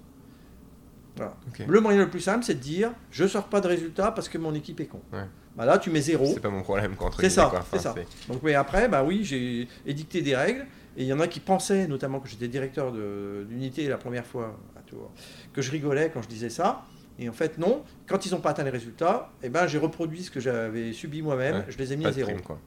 Voilà. 1.17 1.37
Le 1.67 1.81
moyen 1.81 1.99
le 2.01 2.11
plus 2.11 2.21
simple, 2.21 2.45
c'est 2.45 2.55
de 2.55 2.61
dire 2.61 2.93
je 3.11 3.27
sors 3.27 3.49
pas 3.49 3.61
de 3.61 3.67
résultat 3.69 4.13
parce 4.13 4.29
que 4.29 4.39
mon 4.39 4.55
équipe 4.55 4.81
est 4.81 4.87
con. 4.87 5.01
Ouais. 5.13 5.25
Bah 5.57 5.65
là, 5.65 5.79
tu 5.79 5.91
mets 5.91 6.01
zéro. 6.01 6.25
C'est 6.33 6.39
pas 6.41 6.51
mon 6.51 6.63
problème, 6.63 6.95
quoi. 6.95 7.09
entre 7.09 7.21
C'est 7.21 7.31
ça, 7.31 7.51
c'est 7.73 7.81
ça. 7.81 7.95
Donc, 8.29 8.43
mais 8.45 8.55
après, 8.55 8.89
bah 8.89 9.03
oui, 9.03 9.25
j'ai 9.25 9.67
édicté 9.85 10.23
des 10.23 10.37
règles. 10.37 10.67
Et 10.97 11.03
il 11.03 11.07
y 11.07 11.13
en 11.13 11.21
a 11.21 11.29
qui 11.29 11.39
pensaient, 11.41 11.87
notamment 11.87 12.19
que 12.19 12.29
j'étais 12.29 12.49
directeur 12.49 12.91
de- 12.93 13.45
d'unité 13.49 13.87
la 13.89 13.99
première 13.99 14.27
fois 14.27 14.57
à 14.77 14.81
Tours, 14.83 15.13
que 15.53 15.63
je 15.63 15.71
rigolais 15.71 16.11
quand 16.13 16.23
je 16.23 16.29
disais 16.29 16.51
ça. 16.51 16.85
Et 17.19 17.29
en 17.29 17.33
fait, 17.33 17.59
non. 17.59 17.83
Quand 18.07 18.25
ils 18.27 18.33
n'ont 18.33 18.41
pas 18.41 18.51
atteint 18.51 18.63
les 18.65 18.71
résultats, 18.71 19.31
eh 19.43 19.49
ben, 19.49 19.67
j'ai 19.67 19.79
reproduit 19.79 20.23
ce 20.23 20.31
que 20.31 20.41
j'avais 20.41 20.93
subi 20.93 21.21
moi-même. 21.23 21.57
Ouais, 21.57 21.65
je 21.69 21.79
les 21.79 21.93
ai 21.93 21.97
mis 21.97 22.07
à 22.07 22.13
zéro. 22.13 22.31
prime, 22.31 22.43
quoi. 22.43 22.59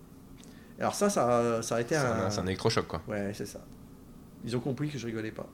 Alors 0.79 0.95
ça, 0.95 1.09
ça, 1.09 1.61
ça 1.61 1.75
a 1.75 1.81
été 1.81 1.95
un... 1.95 2.29
c'est 2.29 2.39
un 2.39 2.45
électrochoc, 2.47 2.87
quoi. 2.87 3.01
Ouais, 3.07 3.31
c'est 3.33 3.45
ça. 3.45 3.61
Ils 4.43 4.57
ont 4.57 4.59
compris 4.59 4.89
que 4.89 4.97
je 4.97 5.05
rigolais 5.05 5.31
pas. 5.31 5.47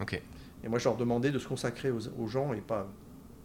Ok. 0.00 0.20
Et 0.62 0.68
moi, 0.68 0.78
je 0.78 0.84
leur 0.84 0.96
demandais 0.96 1.30
de 1.30 1.38
se 1.38 1.48
consacrer 1.48 1.90
aux, 1.90 2.06
aux 2.18 2.26
gens 2.28 2.52
et 2.52 2.60
pas... 2.60 2.86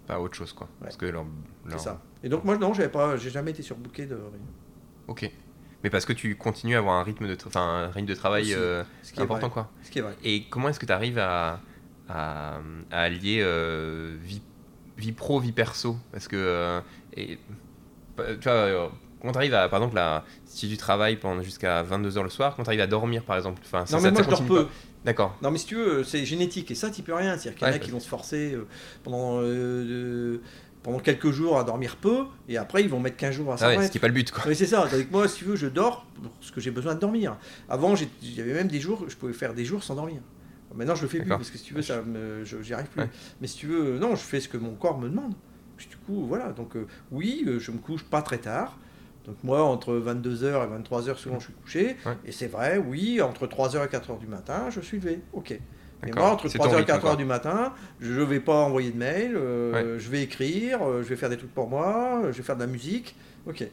Pas 0.07 0.19
autre 0.19 0.35
chose, 0.35 0.51
quoi. 0.53 0.67
Parce 0.81 0.97
que 0.97 1.05
leur. 1.05 1.25
C'est 1.69 1.79
ça. 1.79 2.01
Et 2.23 2.27
donc, 2.29 2.43
moi, 2.43 2.57
non, 2.57 2.73
j'avais 2.73 2.89
pas, 2.89 3.15
j'ai 3.17 3.29
jamais 3.29 3.51
été 3.51 3.61
surbooké 3.63 4.05
de. 4.07 4.17
Ok. 5.07 5.31
Mais 5.83 5.89
parce 5.89 6.05
que 6.05 6.13
tu 6.13 6.35
continues 6.35 6.75
à 6.75 6.79
avoir 6.79 6.95
un 6.99 7.03
rythme 7.03 7.27
de, 7.27 7.35
tra- 7.35 7.47
enfin, 7.47 7.85
un 7.85 7.91
rythme 7.91 8.07
de 8.07 8.15
travail 8.15 8.43
Aussi. 8.43 8.53
euh, 8.55 8.83
Ce 9.03 9.13
qui 9.13 9.19
est 9.19 9.23
important, 9.23 9.47
vrai. 9.47 9.53
quoi. 9.53 9.71
Ce 9.83 9.89
qui 9.91 9.99
est 9.99 10.01
vrai. 10.01 10.15
Et 10.23 10.45
comment 10.49 10.69
est-ce 10.69 10.79
que 10.79 10.85
tu 10.85 10.91
arrives 10.91 11.17
à, 11.19 11.59
à, 12.09 12.57
à 12.91 12.99
allier 13.01 13.39
euh, 13.41 14.17
vie, 14.21 14.41
vie 14.97 15.11
pro, 15.11 15.39
vie 15.39 15.51
perso 15.51 15.97
Parce 16.11 16.27
que, 16.27 16.35
euh, 16.37 16.81
et, 17.15 17.37
tu 18.17 18.23
vois, 18.43 18.51
euh, 18.53 18.87
quand 19.21 19.31
tu 19.31 19.37
arrives 19.37 19.53
à, 19.53 19.69
par 19.69 19.79
exemple, 19.79 19.97
à, 19.97 20.23
si 20.45 20.67
tu 20.69 20.77
travailles 20.77 21.15
pendant 21.17 21.41
jusqu'à 21.41 21.83
22h 21.83 22.23
le 22.23 22.29
soir, 22.29 22.55
quand 22.55 22.63
tu 22.63 22.69
arrives 22.69 22.81
à 22.81 22.87
dormir, 22.87 23.23
par 23.23 23.37
exemple, 23.37 23.61
enfin, 23.65 23.85
ça- 23.85 23.95
Non, 23.95 24.01
ça- 24.01 24.07
mais 24.07 24.11
moi, 24.11 24.23
ça 24.23 24.29
je 24.29 24.35
dors 24.35 24.45
peu. 24.45 24.67
D'accord. 25.05 25.35
Non, 25.41 25.49
mais 25.49 25.57
si 25.57 25.65
tu 25.65 25.75
veux, 25.75 26.03
c'est 26.03 26.25
génétique 26.25 26.69
et 26.71 26.75
ça, 26.75 26.91
tu 26.91 27.01
peux 27.01 27.13
rien. 27.15 27.37
C'est-à-dire 27.37 27.55
qu'il 27.57 27.67
y 27.67 27.69
en 27.69 27.73
a 27.73 27.75
Ouais, 27.75 27.79
qui 27.79 27.89
vont 27.91 27.99
se 27.99 28.07
forcer 28.07 28.53
euh, 28.53 28.67
pendant, 29.03 29.39
euh, 29.41 30.37
pendant 30.83 30.99
quelques 30.99 31.31
jours 31.31 31.57
à 31.57 31.63
dormir 31.63 31.95
peu 31.95 32.25
et 32.49 32.57
après 32.57 32.81
ils 32.83 32.89
vont 32.89 32.99
mettre 32.99 33.17
15 33.17 33.33
jours 33.35 33.51
à 33.51 33.55
Ah 33.55 33.57
s'en 33.57 33.67
ouais, 33.77 33.85
ce 33.87 33.91
qui 33.91 33.97
n'est 33.97 34.01
pas 34.01 34.07
le 34.07 34.13
but, 34.13 34.31
quoi. 34.31 34.43
Oui, 34.47 34.55
c'est 34.55 34.65
ça. 34.67 34.81
Avec 34.83 35.09
moi, 35.11 35.27
si 35.27 35.37
tu 35.37 35.45
veux, 35.45 35.55
je 35.55 35.67
dors 35.67 36.05
parce 36.39 36.51
que 36.51 36.61
j'ai 36.61 36.69
besoin 36.71 36.93
de 36.95 36.99
dormir. 36.99 37.35
Avant, 37.69 37.95
j'avais 37.95 38.53
même 38.53 38.67
des 38.67 38.79
jours, 38.79 39.05
je 39.07 39.15
pouvais 39.15 39.33
faire 39.33 39.53
des 39.55 39.65
jours 39.65 39.83
sans 39.83 39.95
dormir. 39.95 40.21
Maintenant, 40.75 40.95
je 40.95 41.01
le 41.03 41.07
fais 41.07 41.19
plus 41.19 41.29
parce 41.29 41.49
que 41.49 41.57
si 41.57 41.63
tu 41.63 41.73
veux, 41.73 41.81
ça 41.81 42.01
me, 42.01 42.43
je- 42.45 42.61
j'y 42.61 42.73
arrive 42.73 42.87
plus. 42.87 43.01
Ouais. 43.01 43.09
Mais 43.41 43.47
si 43.47 43.57
tu 43.57 43.67
veux, 43.67 43.97
non, 43.99 44.11
je 44.15 44.21
fais 44.21 44.39
ce 44.39 44.47
que 44.47 44.57
mon 44.57 44.73
corps 44.75 44.99
me 44.99 45.09
demande. 45.09 45.33
Du 45.89 45.97
coup, 46.05 46.25
voilà. 46.27 46.51
Donc, 46.51 46.75
euh, 46.75 46.85
oui, 47.11 47.43
euh, 47.47 47.59
je 47.59 47.71
me 47.71 47.77
couche 47.79 48.03
pas 48.03 48.21
très 48.21 48.37
tard. 48.37 48.77
Donc, 49.25 49.35
moi, 49.43 49.63
entre 49.63 49.93
22h 49.95 50.63
et 50.63 50.67
23h, 50.67 51.15
souvent, 51.17 51.39
je 51.39 51.45
suis 51.45 51.53
couché. 51.53 51.95
Ouais. 52.05 52.13
Et 52.25 52.31
c'est 52.31 52.47
vrai, 52.47 52.77
oui, 52.77 53.19
entre 53.21 53.47
3h 53.47 53.83
et 53.83 53.87
4h 53.87 54.19
du 54.19 54.27
matin, 54.27 54.69
je 54.69 54.79
suis 54.81 54.97
levé. 54.97 55.21
Ok. 55.33 55.59
D'accord. 56.03 56.23
moi, 56.23 56.31
entre 56.33 56.47
C'est 56.47 56.57
3h 56.57 56.63
ton 56.69 56.73
et 56.73 56.75
rythme, 56.77 56.91
4h 56.93 56.99
quoi. 57.01 57.15
du 57.15 57.25
matin, 57.25 57.73
je 57.99 58.21
vais 58.21 58.39
pas 58.39 58.55
envoyer 58.63 58.89
de 58.91 58.97
mail, 58.97 59.35
euh, 59.35 59.99
je 59.99 60.09
vais 60.09 60.23
écrire, 60.23 60.81
euh, 60.87 61.03
je 61.03 61.09
vais 61.09 61.15
faire 61.15 61.29
des 61.29 61.37
trucs 61.37 61.53
pour 61.53 61.67
moi, 61.69 62.21
euh, 62.23 62.31
je 62.31 62.37
vais 62.37 62.43
faire 62.43 62.55
de 62.55 62.61
la 62.61 62.67
musique. 62.67 63.15
Ok. 63.45 63.67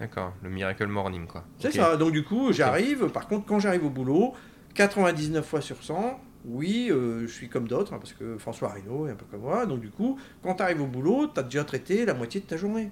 D'accord, 0.00 0.32
le 0.42 0.48
miracle 0.50 0.86
morning, 0.86 1.26
quoi. 1.26 1.44
C'est 1.58 1.72
ça. 1.72 1.96
Donc 1.96 2.12
du 2.12 2.22
coup, 2.24 2.52
j'arrive. 2.52 3.08
Par 3.08 3.28
contre, 3.28 3.44
quand 3.46 3.58
j'arrive 3.58 3.84
au 3.84 3.90
boulot, 3.90 4.32
99 4.74 5.46
fois 5.46 5.60
sur 5.60 5.82
100, 5.82 6.20
oui, 6.46 6.88
euh, 6.90 7.22
je 7.26 7.32
suis 7.32 7.48
comme 7.48 7.66
d'autres, 7.68 7.92
hein, 7.94 7.98
parce 7.98 8.12
que 8.12 8.38
François 8.38 8.68
Reynaud 8.68 9.08
est 9.08 9.12
un 9.12 9.14
peu 9.16 9.24
comme 9.30 9.40
moi. 9.40 9.66
Donc 9.66 9.80
du 9.80 9.90
coup, 9.90 10.18
quand 10.42 10.54
tu 10.54 10.62
arrives 10.62 10.80
au 10.80 10.86
boulot, 10.86 11.26
tu 11.32 11.40
as 11.40 11.42
déjà 11.42 11.64
traité 11.64 12.04
la 12.06 12.14
moitié 12.14 12.40
de 12.40 12.46
ta 12.46 12.56
journée. 12.56 12.90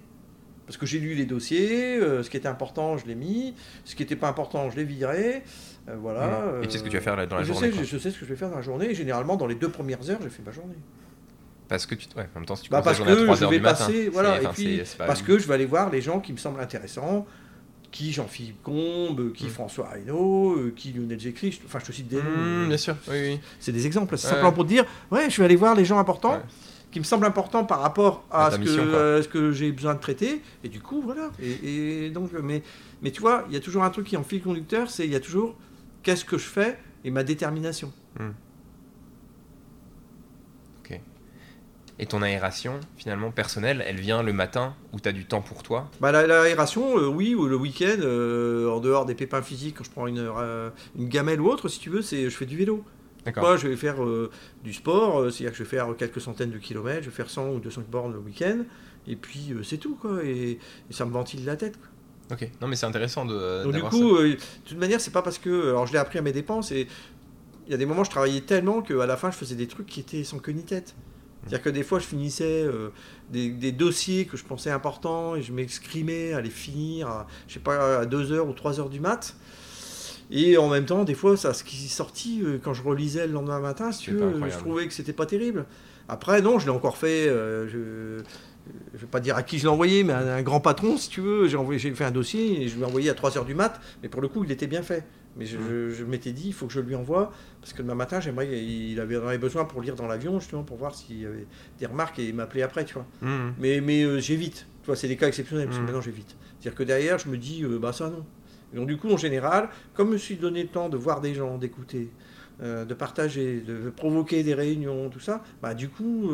Parce 0.66 0.78
que 0.78 0.86
j'ai 0.86 0.98
lu 0.98 1.14
les 1.14 1.26
dossiers, 1.26 1.96
euh, 1.98 2.22
ce 2.22 2.30
qui 2.30 2.38
était 2.38 2.48
important, 2.48 2.96
je 2.96 3.06
l'ai 3.06 3.14
mis, 3.14 3.54
ce 3.84 3.94
qui 3.94 4.02
n'était 4.02 4.16
pas 4.16 4.28
important, 4.28 4.70
je 4.70 4.76
l'ai 4.76 4.84
viré. 4.84 5.42
euh, 5.88 5.96
voilà. 6.00 6.26
Mmh. 6.60 6.62
Et 6.62 6.66
tu 6.66 6.72
sais 6.72 6.78
ce 6.78 6.84
que 6.84 6.88
tu 6.88 6.96
vas 6.96 7.02
faire 7.02 7.26
dans 7.28 7.36
la 7.36 7.42
je 7.42 7.52
journée. 7.52 7.70
sais, 7.70 7.84
je, 7.84 7.98
sais 7.98 8.10
ce 8.10 8.18
que 8.18 8.24
je 8.24 8.30
vais 8.30 8.36
faire 8.36 8.48
dans 8.48 8.56
la 8.56 8.62
journée. 8.62 8.90
Et 8.90 8.94
généralement, 8.94 9.36
dans 9.36 9.46
les 9.46 9.54
deux 9.56 9.68
premières 9.68 10.08
heures, 10.10 10.20
j'ai 10.22 10.30
fait 10.30 10.42
ma 10.44 10.52
journée. 10.52 10.76
Parce 11.68 11.84
que 11.86 11.94
tu. 11.94 12.08
Ouais, 12.16 12.26
en 12.34 12.38
même 12.40 12.46
temps, 12.46 12.56
si 12.56 12.64
tu 12.64 12.70
Bah, 12.70 12.80
parce 12.82 12.98
la 12.98 13.04
journée 13.06 13.24
que 13.26 13.30
à 13.30 13.34
je 13.34 13.44
3h 13.44 13.50
vais 13.50 13.56
du 13.58 13.62
matin. 13.62 13.76
passer, 13.86 14.02
c'est- 14.04 14.08
voilà, 14.08 14.42
et 14.42 14.46
puis 14.48 14.82
parce 14.98 15.22
que 15.22 15.38
je 15.38 15.46
vais 15.46 15.54
aller 15.54 15.66
voir 15.66 15.90
les 15.90 16.00
gens 16.00 16.20
qui 16.20 16.32
me 16.32 16.38
semblent 16.38 16.60
intéressants, 16.60 17.26
qui 17.94 18.12
Jean-Philippe 18.12 18.60
Combe, 18.64 19.32
qui 19.32 19.44
Mm. 19.46 19.50
François 19.50 19.88
Reynaud, 19.88 20.56
euh, 20.56 20.72
qui 20.74 20.92
Lionel 20.92 21.20
Jécry, 21.20 21.56
enfin 21.64 21.78
je 21.78 21.84
te 21.86 21.92
cite 21.92 22.08
des. 22.08 22.16
Mmh, 22.16 22.22
euh, 22.26 22.66
bien 22.66 22.76
sûr, 22.76 22.96
oui, 23.08 23.14
oui. 23.22 23.40
C'est 23.60 23.70
des 23.70 23.86
exemples, 23.86 24.18
c'est 24.18 24.26
Ouais. 24.26 24.30
simplement 24.32 24.50
pour 24.52 24.64
te 24.64 24.68
dire, 24.70 24.84
ouais, 25.12 25.30
je 25.30 25.36
vais 25.38 25.44
aller 25.44 25.54
voir 25.54 25.76
les 25.76 25.84
gens 25.84 26.00
importants, 26.00 26.32
Ouais. 26.34 26.40
qui 26.90 26.98
me 26.98 27.04
semblent 27.04 27.24
importants 27.24 27.64
par 27.64 27.80
rapport 27.80 28.24
À 28.32 28.46
à 28.46 28.50
ta 28.50 28.56
ce, 28.56 28.60
mission, 28.60 28.82
que, 28.84 28.90
quoi. 28.90 28.98
euh, 28.98 29.22
ce 29.22 29.28
que 29.28 29.52
j'ai 29.52 29.70
besoin 29.70 29.94
de 29.94 30.00
traiter, 30.00 30.42
et 30.64 30.68
du 30.68 30.80
coup, 30.80 31.02
voilà. 31.02 31.30
Et, 31.40 32.06
et 32.06 32.10
donc, 32.10 32.30
mais, 32.42 32.64
mais 33.00 33.12
tu 33.12 33.20
vois, 33.20 33.44
il 33.48 33.54
y 33.54 33.56
a 33.56 33.60
toujours 33.60 33.84
un 33.84 33.90
truc 33.90 34.08
qui 34.08 34.16
est 34.16 34.18
en 34.18 34.24
fil 34.24 34.42
conducteur, 34.42 34.90
c'est 34.90 35.04
il 35.04 35.12
y 35.12 35.16
a 35.16 35.20
toujours 35.20 35.54
qu'est-ce 36.02 36.24
que 36.24 36.36
je 36.36 36.46
fais 36.46 36.76
et 37.04 37.12
ma 37.12 37.22
détermination. 37.22 37.92
Et 42.00 42.06
ton 42.06 42.22
aération, 42.22 42.80
finalement, 42.96 43.30
personnelle, 43.30 43.84
elle 43.86 44.00
vient 44.00 44.22
le 44.24 44.32
matin 44.32 44.74
où 44.92 44.98
tu 45.00 45.08
as 45.08 45.12
du 45.12 45.26
temps 45.26 45.42
pour 45.42 45.62
toi? 45.62 45.90
Bah, 46.00 46.10
la- 46.10 46.26
L'aération, 46.26 46.98
euh, 46.98 47.06
oui, 47.06 47.34
ou 47.36 47.46
le 47.46 47.56
week-end, 47.56 47.98
euh, 48.00 48.68
en 48.68 48.80
dehors 48.80 49.06
des 49.06 49.14
pépins 49.14 49.42
physiques, 49.42 49.76
quand 49.78 49.84
je 49.84 49.90
prends 49.90 50.06
une, 50.08 50.18
euh, 50.18 50.70
une 50.98 51.08
gamelle 51.08 51.40
ou 51.40 51.48
autre, 51.48 51.68
si 51.68 51.78
tu 51.78 51.90
veux, 51.90 52.02
c'est 52.02 52.24
je 52.24 52.36
fais 52.36 52.46
du 52.46 52.56
vélo. 52.56 52.84
D'accord. 53.24 53.44
Moi, 53.44 53.56
je 53.56 53.68
vais 53.68 53.76
faire 53.76 53.96
du 54.64 54.72
sport, 54.74 55.22
c'est-à-dire 55.32 55.52
que 55.52 55.56
je 55.56 55.62
vais 55.62 55.68
faire 55.68 55.86
quelques 55.96 56.20
centaines 56.20 56.50
de 56.50 56.58
kilomètres, 56.58 57.02
je 57.04 57.10
vais 57.10 57.14
faire 57.16 57.30
100 57.30 57.48
ou 57.52 57.58
200 57.60 57.82
bornes 57.90 58.12
le 58.12 58.18
week-end, 58.18 58.58
et 59.06 59.16
puis 59.16 59.54
c'est 59.62 59.78
tout, 59.78 59.94
quoi, 59.94 60.22
et, 60.24 60.58
et 60.90 60.92
ça 60.92 61.06
me 61.06 61.10
ventile 61.12 61.44
la 61.44 61.56
tête. 61.56 61.78
quoi. 61.78 62.36
Ok. 62.36 62.50
Non, 62.60 62.66
mais 62.68 62.76
c'est 62.76 62.86
intéressant 62.86 63.24
de. 63.24 63.62
Donc 63.62 63.72
du 63.72 63.82
coup, 63.82 64.18
de 64.18 64.36
toute 64.66 64.78
manière, 64.78 65.00
c'est 65.00 65.10
pas 65.12 65.22
parce 65.22 65.38
que, 65.38 65.68
alors 65.70 65.86
je 65.86 65.92
l'ai 65.92 65.98
appris 65.98 66.18
à 66.18 66.22
mes 66.22 66.32
dépenses, 66.32 66.70
et 66.72 66.86
il 67.66 67.70
y 67.70 67.74
a 67.74 67.78
des 67.78 67.86
moments, 67.86 68.04
je 68.04 68.10
travaillais 68.10 68.40
tellement 68.42 68.82
qu'à 68.82 69.06
la 69.06 69.16
fin, 69.16 69.30
je 69.30 69.36
faisais 69.36 69.54
des 69.54 69.68
trucs 69.68 69.86
qui 69.86 70.00
étaient 70.00 70.24
sans 70.24 70.38
queue 70.38 70.52
ni 70.52 70.64
tête. 70.64 70.94
C'est-à-dire 71.46 71.62
que 71.62 71.70
des 71.70 71.82
fois, 71.82 71.98
je 71.98 72.06
finissais 72.06 72.62
euh, 72.64 72.88
des, 73.30 73.50
des 73.50 73.70
dossiers 73.72 74.24
que 74.24 74.36
je 74.36 74.44
pensais 74.44 74.70
importants 74.70 75.36
et 75.36 75.42
je 75.42 75.52
m'excrimais 75.52 76.32
à 76.32 76.40
les 76.40 76.50
finir, 76.50 77.08
à, 77.08 77.26
je 77.48 77.54
sais 77.54 77.60
pas, 77.60 78.00
à 78.00 78.06
2h 78.06 78.40
ou 78.40 78.52
3h 78.52 78.88
du 78.88 79.00
mat. 79.00 79.36
Et 80.30 80.56
en 80.56 80.68
même 80.70 80.86
temps, 80.86 81.04
des 81.04 81.14
fois, 81.14 81.36
ça, 81.36 81.52
ce 81.52 81.62
qui 81.64 81.84
est 81.84 81.88
sorti, 81.88 82.40
euh, 82.42 82.58
quand 82.62 82.72
je 82.72 82.82
relisais 82.82 83.26
le 83.26 83.34
lendemain 83.34 83.60
matin, 83.60 83.92
si 83.92 84.04
veux, 84.10 84.20
pas 84.40 84.46
je 84.48 84.58
trouvais 84.58 84.86
que 84.88 84.94
c'était 84.94 85.12
pas 85.12 85.26
terrible. 85.26 85.66
Après, 86.08 86.40
non, 86.40 86.58
je 86.58 86.64
l'ai 86.64 86.70
encore 86.72 86.96
fait. 86.96 87.28
euh, 87.28 87.68
je, 87.68 88.22
je 88.94 88.98
vais 89.00 89.06
pas 89.06 89.20
dire 89.20 89.36
à 89.36 89.42
qui 89.42 89.58
je 89.58 89.64
l'ai 89.64 89.68
envoyé, 89.68 90.02
mais 90.04 90.14
à 90.14 90.36
un 90.36 90.42
grand 90.42 90.60
patron, 90.60 90.96
si 90.96 91.10
tu 91.10 91.20
veux. 91.20 91.46
J'ai 91.46 91.58
envoyé, 91.58 91.78
j'ai 91.78 91.90
fait 91.92 92.04
un 92.04 92.10
dossier 92.10 92.62
et 92.62 92.68
je 92.68 92.76
lui 92.76 92.82
ai 92.82 92.86
envoyé 92.86 93.10
à 93.10 93.12
3h 93.12 93.44
du 93.44 93.54
mat. 93.54 93.78
Mais 94.02 94.08
pour 94.08 94.22
le 94.22 94.28
coup, 94.28 94.44
il 94.44 94.50
était 94.50 94.66
bien 94.66 94.82
fait. 94.82 95.04
Mais 95.36 95.46
je, 95.46 95.58
Mm. 95.58 95.60
je- 95.68 95.90
je 95.90 96.04
m'étais 96.04 96.32
dit, 96.32 96.48
il 96.48 96.52
faut 96.52 96.66
que 96.66 96.72
je 96.72 96.80
lui 96.80 96.94
envoie. 96.94 97.32
Parce 97.60 97.72
que 97.72 97.82
demain 97.82 97.94
matin, 97.94 98.20
j'aimerais, 98.20 98.48
il 98.64 99.00
avait, 99.00 99.38
besoin 99.38 99.64
pour 99.64 99.82
lire 99.82 99.96
dans 99.96 100.06
l'avion, 100.06 100.38
justement, 100.38 100.62
pour 100.62 100.76
voir 100.76 100.94
s'il 100.94 101.20
y 101.20 101.26
avait 101.26 101.46
des 101.78 101.86
remarques 101.86 102.18
et 102.18 102.32
m'appeler 102.32 102.62
après, 102.62 102.84
tu 102.84 102.94
vois. 102.94 103.06
Mmh. 103.22 103.50
Mais, 103.58 103.80
mais 103.80 104.02
euh, 104.04 104.18
j'évite. 104.20 104.66
Tu 104.82 104.86
vois, 104.86 104.96
c'est 104.96 105.08
des 105.08 105.16
cas 105.16 105.26
exceptionnels, 105.28 105.66
parce 105.66 105.78
que 105.78 105.82
Mm. 105.82 105.86
maintenant 105.86 106.00
j'évite. 106.02 106.36
C'est-à-dire 106.60 106.76
que 106.78 106.82
derrière, 106.84 107.18
je 107.18 107.28
me 107.28 107.36
dis, 107.36 107.62
euh, 107.64 107.78
bah 107.78 107.92
ça 107.92 108.10
non. 108.10 108.24
Et 108.72 108.76
donc 108.76 108.86
du 108.86 108.96
coup, 108.96 109.10
en 109.10 109.16
général, 109.16 109.68
comme 109.94 110.08
je 110.08 110.12
me 110.14 110.18
suis 110.18 110.36
donné 110.36 110.62
le 110.62 110.68
temps 110.68 110.88
de 110.88 110.96
voir 110.96 111.20
des 111.20 111.34
gens, 111.34 111.58
d'écouter, 111.58 112.10
euh, 112.62 112.84
de 112.84 112.94
partager, 112.94 113.60
de 113.60 113.90
provoquer 113.90 114.42
des 114.42 114.54
réunions, 114.54 115.10
tout 115.10 115.20
ça, 115.20 115.42
bah 115.62 115.74
du 115.74 115.88
coup, 115.88 116.30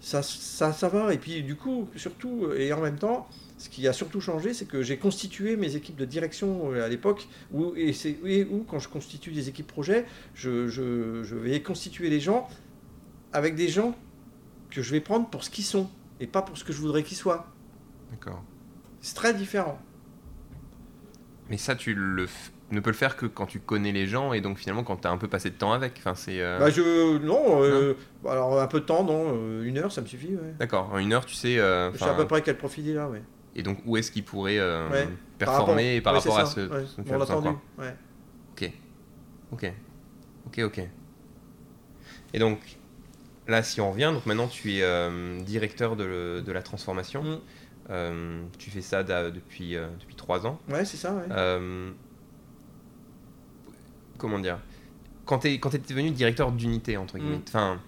ça, 0.00 0.22
ça, 0.22 0.72
ça 0.72 0.88
va. 0.88 1.12
Et 1.14 1.18
puis 1.18 1.42
du 1.42 1.56
coup, 1.56 1.88
surtout, 1.96 2.48
et 2.56 2.72
en 2.72 2.80
même 2.80 2.96
temps, 2.98 3.28
ce 3.60 3.68
qui 3.68 3.86
a 3.86 3.92
surtout 3.92 4.20
changé, 4.22 4.54
c'est 4.54 4.64
que 4.64 4.82
j'ai 4.82 4.96
constitué 4.96 5.54
mes 5.56 5.76
équipes 5.76 5.96
de 5.96 6.06
direction 6.06 6.72
euh, 6.72 6.82
à 6.84 6.88
l'époque, 6.88 7.28
où, 7.52 7.74
et 7.76 7.92
c'est, 7.92 8.16
et 8.24 8.44
où 8.44 8.64
quand 8.68 8.78
je 8.78 8.88
constitue 8.88 9.32
des 9.32 9.50
équipes 9.50 9.66
projets, 9.66 10.06
je, 10.34 10.66
je, 10.68 11.22
je 11.22 11.36
vais 11.36 11.60
constituer 11.60 12.08
les 12.08 12.20
gens 12.20 12.48
avec 13.34 13.54
des 13.56 13.68
gens 13.68 13.94
que 14.70 14.80
je 14.80 14.90
vais 14.90 15.00
prendre 15.00 15.28
pour 15.28 15.44
ce 15.44 15.50
qu'ils 15.50 15.64
sont, 15.64 15.90
et 16.20 16.26
pas 16.26 16.40
pour 16.40 16.56
ce 16.56 16.64
que 16.64 16.72
je 16.72 16.78
voudrais 16.80 17.02
qu'ils 17.02 17.18
soient. 17.18 17.46
D'accord. 18.10 18.42
C'est 19.02 19.14
très 19.14 19.34
différent. 19.34 19.78
Mais 21.50 21.58
ça, 21.58 21.74
tu 21.74 21.94
le 21.94 22.26
ne 22.70 22.78
peux 22.80 22.90
le 22.90 22.96
faire 22.96 23.16
que 23.16 23.26
quand 23.26 23.46
tu 23.46 23.58
connais 23.58 23.90
les 23.90 24.06
gens 24.06 24.32
et 24.32 24.40
donc 24.40 24.56
finalement 24.58 24.84
quand 24.84 24.98
tu 24.98 25.08
as 25.08 25.10
un 25.10 25.16
peu 25.18 25.26
passé 25.26 25.50
de 25.50 25.56
temps 25.56 25.72
avec. 25.72 25.94
Enfin, 25.98 26.14
c'est. 26.14 26.40
euh, 26.40 26.58
Bah 26.60 26.70
je 26.70 27.18
non, 27.18 27.62
euh, 27.62 27.94
alors 28.26 28.60
un 28.60 28.66
peu 28.68 28.80
de 28.80 28.84
temps, 28.86 29.02
non, 29.04 29.62
une 29.62 29.76
heure 29.78 29.90
ça 29.90 30.00
me 30.00 30.06
suffit. 30.06 30.34
Ouais. 30.36 30.54
D'accord. 30.58 30.88
En 30.92 30.98
une 30.98 31.12
heure, 31.12 31.26
tu 31.26 31.34
sais. 31.34 31.58
euh, 31.58 31.92
Je 31.92 31.98
sais 31.98 32.04
à 32.04 32.14
peu 32.14 32.26
près 32.26 32.42
quel 32.42 32.56
profil 32.56 32.86
il 32.86 32.96
a, 32.96 33.08
ouais. 33.08 33.22
Et 33.56 33.62
donc 33.62 33.78
où 33.84 33.96
est-ce 33.96 34.12
qu'il 34.12 34.24
pourrait 34.24 34.58
euh, 34.58 34.88
Ouais. 34.90 35.08
performer 35.38 36.00
par 36.00 36.14
rapport, 36.14 36.38
à 36.38 36.46
ce, 36.46 36.60
ouais, 36.60 36.86
ce 36.86 37.00
on 37.00 37.18
l'a 37.18 37.24
entendu. 37.24 37.48
Ouais. 37.78 37.94
Ok. 38.52 38.72
Ok. 39.52 39.72
Ok. 40.64 40.80
Et 42.32 42.38
donc, 42.38 42.60
là, 43.48 43.62
si 43.62 43.80
on 43.80 43.90
revient, 43.90 44.10
donc 44.14 44.24
maintenant 44.26 44.46
tu 44.46 44.74
es 44.74 44.82
euh, 44.82 45.40
directeur 45.40 45.96
de, 45.96 46.04
le- 46.04 46.42
de 46.42 46.52
la 46.52 46.62
transformation. 46.62 47.22
Mm. 47.24 47.38
Euh, 47.90 48.42
tu 48.58 48.70
fais 48.70 48.82
ça 48.82 49.02
depuis, 49.02 49.74
depuis 50.00 50.14
trois 50.14 50.46
ans. 50.46 50.60
Ouais, 50.68 50.84
c'est 50.84 50.96
ça, 50.96 51.12
ouais. 51.12 51.24
Comment 54.18 54.38
dire? 54.38 54.58
Quand 55.24 55.38
tu 55.40 55.48
es, 55.48 55.58
devenu 55.58 56.10
directeur 56.10 56.52
d'unité, 56.52 56.96
entre 56.96 57.18
guillemets, 57.18 57.36
Mm. 57.38 57.42
enfin, 57.48 57.80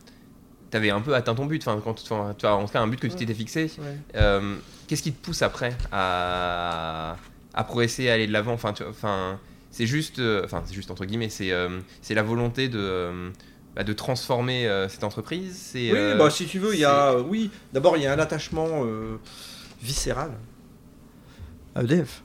tu 0.70 0.76
avais 0.76 0.90
un 0.90 1.01
peu 1.01 1.14
atteint 1.14 1.34
ton 1.34 1.47
but, 1.47 1.62
enfin, 1.66 1.80
quand, 1.82 1.94
tu 2.02 2.12
as 2.47 2.55
en 2.56 2.64
tout 2.64 2.72
cas 2.72 2.80
un 2.80 2.86
but 2.89 2.98
que 3.01 3.06
tu 3.06 3.14
t'étais 3.14 3.34
fixé. 3.34 3.70
Ouais. 3.78 3.97
Euh, 4.16 4.56
Qu'est-ce 4.86 5.02
qui 5.02 5.12
te 5.12 5.24
pousse 5.24 5.42
après 5.42 5.76
à, 5.90 7.16
à 7.54 7.64
progresser, 7.64 8.09
à 8.10 8.14
aller 8.14 8.26
de 8.26 8.32
l'avant? 8.32 8.52
Enfin, 8.52 8.72
tu- 8.72 8.82
enfin, 8.84 9.38
c'est 9.70 9.86
juste, 9.86 10.18
euh, 10.18 10.42
enfin, 10.44 10.62
c'est 10.66 10.74
juste 10.74 10.90
entre 10.90 11.04
guillemets, 11.04 11.28
c'est 11.30 11.52
euh, 11.52 11.80
c'est 12.02 12.14
la 12.14 12.22
volonté 12.22 12.68
de, 12.68 12.78
euh, 12.78 13.30
bah, 13.74 13.84
de 13.84 13.92
transformer 13.92 14.66
euh, 14.66 14.88
cette 14.88 15.04
entreprise. 15.04 15.56
C'est 15.56 15.90
Oui, 15.92 15.98
euh, 15.98 16.18
bah, 16.18 16.30
si 16.30 16.46
tu 16.46 16.59
veux, 16.59 16.74
il 16.74 16.80
y 16.80 16.84
a. 16.84 17.16
Oui, 17.18 17.50
d'abord, 17.72 17.96
il 17.96 18.02
y 18.02 18.06
a 18.06 18.12
un 18.12 18.18
attachement 18.18 18.84
euh, 18.84 19.16
viscéral 19.82 20.32
à 21.74 21.82
EDF. 21.82 22.22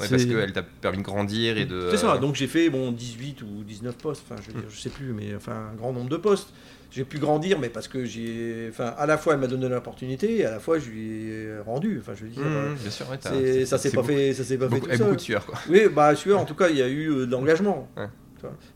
ouais, 0.00 0.08
parce 0.08 0.24
qu'elle 0.24 0.52
t'a 0.52 0.62
permis 0.62 0.98
de 0.98 1.02
grandir 1.02 1.58
et 1.58 1.66
de. 1.66 1.88
C'est 1.90 1.98
ça, 1.98 2.18
donc 2.18 2.34
j'ai 2.34 2.46
fait 2.46 2.70
bon, 2.70 2.92
18 2.92 3.42
ou 3.42 3.62
19 3.64 3.96
postes, 3.96 4.24
enfin 4.28 4.40
je, 4.46 4.52
je 4.74 4.80
sais 4.80 4.90
plus, 4.90 5.12
mais 5.12 5.34
enfin 5.34 5.70
un 5.72 5.74
grand 5.74 5.92
nombre 5.92 6.08
de 6.08 6.16
postes. 6.16 6.48
J'ai 6.96 7.04
pu 7.04 7.18
grandir, 7.18 7.58
mais 7.58 7.68
parce 7.68 7.88
que 7.88 8.04
j'ai. 8.06 8.68
Enfin, 8.70 8.94
à 8.96 9.04
la 9.06 9.18
fois 9.18 9.34
elle 9.34 9.40
m'a 9.40 9.46
donné 9.48 9.68
l'opportunité, 9.68 10.38
et 10.38 10.46
à 10.46 10.50
la 10.52 10.60
fois 10.60 10.78
je 10.78 10.88
lui 10.88 11.30
ai 11.30 11.58
rendu. 11.60 11.98
Enfin, 12.00 12.12
je 12.14 12.24
veux 12.24 12.30
dire. 12.30 12.42
mmh, 12.42 12.46
euh, 12.46 12.74
bien 12.80 12.90
sûr, 12.90 13.10
ouais, 13.10 13.18
t'as- 13.18 13.30
c'est- 13.30 13.66
ça 13.66 13.76
s'est 13.76 13.90
pas 13.90 13.96
beaucoup- 14.00 14.08
fait, 14.14 14.32
ça 14.34 14.44
s'est 14.44 14.56
pas 14.56 14.66
beaucoup, 14.68 14.86
fait 14.86 14.92
tout 14.96 14.98
beaucoup 15.04 15.08
seul. 15.10 15.16
de 15.16 15.20
sueur, 15.20 15.44
quoi. 15.46 15.58
Oui, 15.68 15.82
bah 15.94 16.14
celui-là, 16.16 16.38
en 16.38 16.44
tout 16.46 16.54
cas, 16.54 16.68
il 16.70 16.76
y 16.78 16.82
a 16.82 16.88
eu 16.88 17.10
euh, 17.10 17.26
de 17.26 17.30
l'engagement. 17.32 17.88
Ouais. 17.96 18.06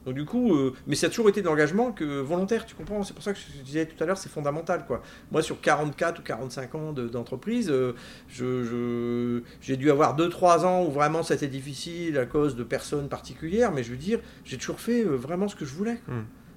Donc 0.05 0.15
du 0.15 0.25
coup, 0.25 0.53
euh, 0.53 0.75
mais 0.89 0.97
ça 0.97 1.07
a 1.07 1.11
toujours 1.11 1.29
été 1.29 1.43
de 1.43 1.47
l'engagement 1.47 1.93
que 1.93 2.21
volontaire, 2.21 2.67
tu 2.67 2.75
comprends 2.75 3.05
C'est 3.05 3.15
pour 3.15 3.23
ça 3.23 3.33
que 3.33 3.39
je 3.39 3.63
disais 3.63 3.87
tout 3.87 4.03
à 4.03 4.07
l'heure, 4.07 4.19
c'est 4.19 4.29
fondamental, 4.31 4.85
quoi. 4.85 5.01
Moi, 5.31 5.43
sur 5.43 5.61
44 5.61 6.19
ou 6.19 6.23
45 6.23 6.75
ans 6.75 6.93
de- 6.93 7.07
d'entreprise, 7.09 7.69
euh, 7.71 7.93
je- 8.29 8.65
je- 8.65 9.43
j'ai 9.61 9.77
dû 9.77 9.91
avoir 9.93 10.17
2-3 10.17 10.65
ans 10.67 10.85
où 10.85 10.91
vraiment 10.91 11.23
c'était 11.23 11.47
difficile 11.47 12.19
à 12.19 12.27
cause 12.27 12.57
de 12.57 12.65
personnes 12.65 13.09
particulières, 13.09 13.71
mais 13.71 13.85
je 13.85 13.93
veux 13.93 13.97
dire, 13.97 14.19
j'ai 14.45 14.57
toujours 14.59 14.81
fait 14.81 15.05
euh, 15.05 15.15
vraiment 15.15 15.47
ce 15.47 15.55
que 15.55 15.65
je 15.65 15.75
voulais. 15.75 16.01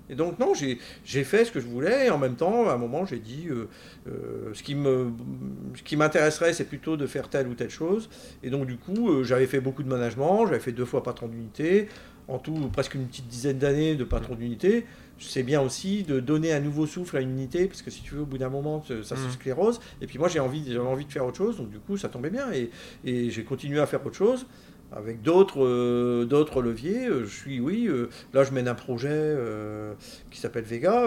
Et 0.09 0.15
donc 0.15 0.37
non, 0.39 0.53
j'ai 0.53 1.23
fait 1.23 1.45
ce 1.45 1.51
que 1.51 1.59
je 1.61 1.65
voulais, 1.65 2.07
et 2.07 2.09
en 2.09 2.17
même 2.17 2.35
temps, 2.35 2.67
à 2.69 2.73
un 2.73 2.77
moment, 2.77 3.05
j'ai 3.05 3.19
dit, 3.19 3.47
euh, 3.49 3.67
euh, 4.07 4.49
ce 4.53 4.61
qui 4.61 4.75
me, 4.75 5.11
ce 5.75 5.83
qui 5.83 5.95
m'intéresserait, 5.95 6.53
c'est 6.53 6.65
plutôt 6.65 6.97
de 6.97 7.07
faire 7.07 7.29
telle 7.29 7.47
ou 7.47 7.53
telle 7.53 7.69
chose. 7.69 8.09
Et 8.43 8.49
donc 8.49 8.65
du 8.67 8.75
coup, 8.77 9.09
euh, 9.09 9.23
j'avais 9.23 9.47
fait 9.47 9.61
beaucoup 9.61 9.81
de 9.83 9.87
management, 9.89 10.45
j'avais 10.47 10.59
fait 10.59 10.73
deux 10.73 10.85
fois 10.85 11.03
patron 11.03 11.27
d'unité, 11.27 11.87
en 12.27 12.37
tout 12.37 12.53
presque 12.71 12.95
une 12.95 13.07
petite 13.07 13.27
dizaine 13.27 13.57
d'années 13.59 13.95
de 13.95 14.03
patron 14.03 14.35
d'unité. 14.35 14.85
C'est 15.19 15.43
bien 15.43 15.61
aussi 15.61 16.03
de 16.03 16.19
donner 16.19 16.51
un 16.51 16.59
nouveau 16.59 16.85
souffle 16.85 17.15
à 17.15 17.21
une 17.21 17.29
unité, 17.29 17.67
parce 17.67 17.81
que 17.81 17.89
si 17.89 18.01
tu 18.01 18.15
veux, 18.15 18.21
au 18.21 18.25
bout 18.25 18.37
d'un 18.37 18.49
moment, 18.49 18.83
ça 19.03 19.15
se 19.15 19.23
Mhm. 19.23 19.31
sclérose. 19.31 19.79
Et 20.01 20.07
puis 20.07 20.19
moi, 20.19 20.27
j'ai 20.27 20.39
envie, 20.41 20.63
j'avais 20.67 20.79
envie 20.79 21.05
de 21.05 21.11
faire 21.11 21.25
autre 21.25 21.37
chose, 21.37 21.57
donc 21.57 21.69
du 21.69 21.79
coup, 21.79 21.95
ça 21.95 22.09
tombait 22.09 22.29
bien. 22.29 22.51
Et, 22.51 22.69
et 23.05 23.29
j'ai 23.29 23.43
continué 23.45 23.79
à 23.79 23.85
faire 23.85 24.05
autre 24.05 24.17
chose 24.17 24.45
avec 24.95 25.21
d'autres 25.21 25.63
euh, 25.63 26.25
d'autres 26.25 26.61
leviers. 26.61 27.07
Euh, 27.07 27.25
Je 27.25 27.35
suis, 27.35 27.59
oui, 27.59 27.87
euh, 27.87 28.09
là, 28.33 28.43
je 28.43 28.51
mène 28.51 28.67
un 28.67 28.75
projet 28.75 29.35
qui 30.29 30.39
s'appelle 30.39 30.63
Vega. 30.63 31.05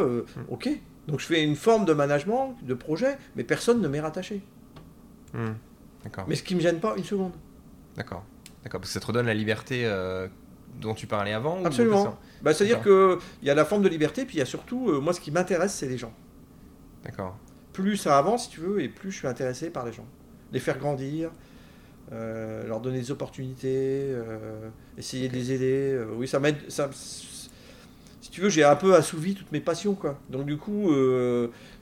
Ok. 0.49 0.69
Donc 1.07 1.21
je 1.21 1.27
fais 1.27 1.43
une 1.43 1.55
forme 1.55 1.85
de 1.85 1.93
management, 1.93 2.57
de 2.63 2.75
projet, 2.75 3.17
mais 3.37 3.45
personne 3.45 3.81
ne 3.81 3.87
m'est 3.87 4.01
rattaché. 4.01 4.43
Mmh, 5.35 5.51
D'accord. 6.03 6.25
Mais 6.27 6.35
ce 6.35 6.43
qui 6.43 6.57
me 6.57 6.61
gêne 6.61 6.81
pas 6.81 6.95
une 6.97 7.05
seconde. 7.05 7.33
D'accord. 7.95 8.25
D'accord. 8.65 8.81
Parce 8.81 8.91
que 8.91 8.95
ça 8.95 9.01
te 9.01 9.07
redonne 9.07 9.27
la 9.27 9.35
liberté 9.35 9.89
dont 10.81 10.95
tu 10.95 11.07
parlais 11.07 11.33
avant 11.33 11.65
Absolument. 11.65 12.19
Bah, 12.43 12.53
C'est-à-dire 12.53 12.83
qu'il 12.83 13.19
y 13.47 13.51
a 13.51 13.55
la 13.55 13.65
forme 13.65 13.83
de 13.83 13.89
liberté, 13.89 14.25
puis 14.25 14.37
il 14.37 14.39
y 14.41 14.43
a 14.43 14.47
surtout, 14.47 15.01
moi, 15.01 15.13
ce 15.13 15.21
qui 15.21 15.31
m'intéresse, 15.31 15.75
c'est 15.75 15.89
les 15.89 15.99
gens. 15.99 16.13
D'accord. 17.05 17.39
plus 17.73 17.97
ça 17.97 18.19
avance, 18.19 18.45
si 18.45 18.51
tu 18.51 18.61
veux, 18.61 18.81
et 18.81 18.89
plus 18.89 19.13
je 19.13 19.19
suis 19.19 19.29
intéressé 19.29 19.71
par 19.71 19.87
les 19.87 19.93
gens. 19.93 20.07
Les 20.53 20.59
faire 20.59 20.79
grandir, 20.79 21.31
euh, 22.13 22.67
leur 22.67 22.81
donner 22.81 22.99
des 22.99 23.11
opportunités, 23.11 24.03
euh, 24.11 24.69
essayer 24.97 25.29
de 25.29 25.35
les 25.35 25.53
aider. 25.53 25.93
euh, 25.93 26.07
oui, 26.17 26.29
ça 26.29 26.39
m'aide. 26.41 26.57
Ça, 26.69 26.89
si 26.93 28.31
tu 28.31 28.41
veux, 28.41 28.49
j'ai 28.49 28.65
un 28.65 28.77
peu 28.77 28.95
assouvi 28.95 29.35
toutes 29.35 29.51
mes 29.53 29.61
passions, 29.61 29.95
quoi. 29.95 30.19
Donc 30.31 30.47
du 30.47 30.57
coup, 30.57 30.91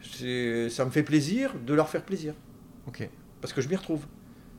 ça 0.02 0.84
me 0.84 0.90
fait 0.90 1.02
plaisir 1.02 1.54
de 1.66 1.74
leur 1.74 1.88
faire 1.88 2.02
plaisir, 2.02 2.34
Ok. 2.86 3.08
parce 3.40 3.52
que 3.52 3.60
je 3.60 3.68
m'y 3.68 3.76
retrouve. 3.76 4.04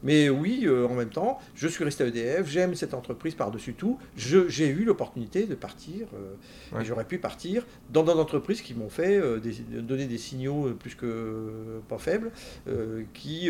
Mais 0.06 0.30
oui, 0.30 0.62
euh, 0.66 0.88
en 0.88 0.94
même 0.94 1.10
temps, 1.10 1.40
je 1.56 1.68
suis 1.68 1.84
resté 1.84 2.04
à 2.04 2.08
EDF, 2.08 2.48
j'aime 2.48 2.76
cette 2.76 2.94
entreprise 2.94 3.36
par-dessus 3.36 3.74
tout. 3.74 3.98
J'ai 4.16 4.70
eu 4.70 4.86
l'opportunité 4.86 5.46
de 5.48 5.56
partir, 5.56 6.08
euh, 6.14 6.36
Ouais. 6.76 6.84
et 6.84 6.86
j'aurais 6.86 7.04
pu 7.06 7.18
partir 7.18 7.66
dans 7.92 8.04
d'autres 8.04 8.20
entreprises 8.22 8.62
qui 8.62 8.74
m'ont 8.76 8.90
fait 8.90 9.18
euh, 9.18 9.40
des- 9.40 9.52
donner 9.82 10.06
des 10.06 10.18
signaux 10.18 10.72
plus 10.80 10.96
que 10.96 11.82
pas 11.90 11.98
faibles, 11.98 12.32
qui 13.14 13.50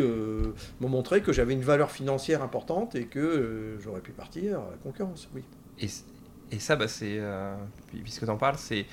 m'ont 0.79 0.89
montré 0.89 1.21
que 1.21 1.31
j'avais 1.33 1.53
une 1.53 1.61
valeur 1.61 1.91
financière 1.91 2.41
importante 2.41 2.95
et 2.95 3.05
que 3.05 3.77
j'aurais 3.83 4.01
pu 4.01 4.11
partir 4.11 4.59
à 4.59 4.71
la 4.71 4.77
concurrence. 4.81 5.29
Oui. 5.35 5.43
Et, 5.79 5.87
et 6.51 6.59
ça, 6.59 6.75
bah, 6.75 6.87
c'est. 6.87 7.19
puis- 7.87 7.99
puisque 7.99 8.23
tu 8.23 8.29
en 8.31 8.37
parles, 8.37 8.57
c'est. 8.57 8.85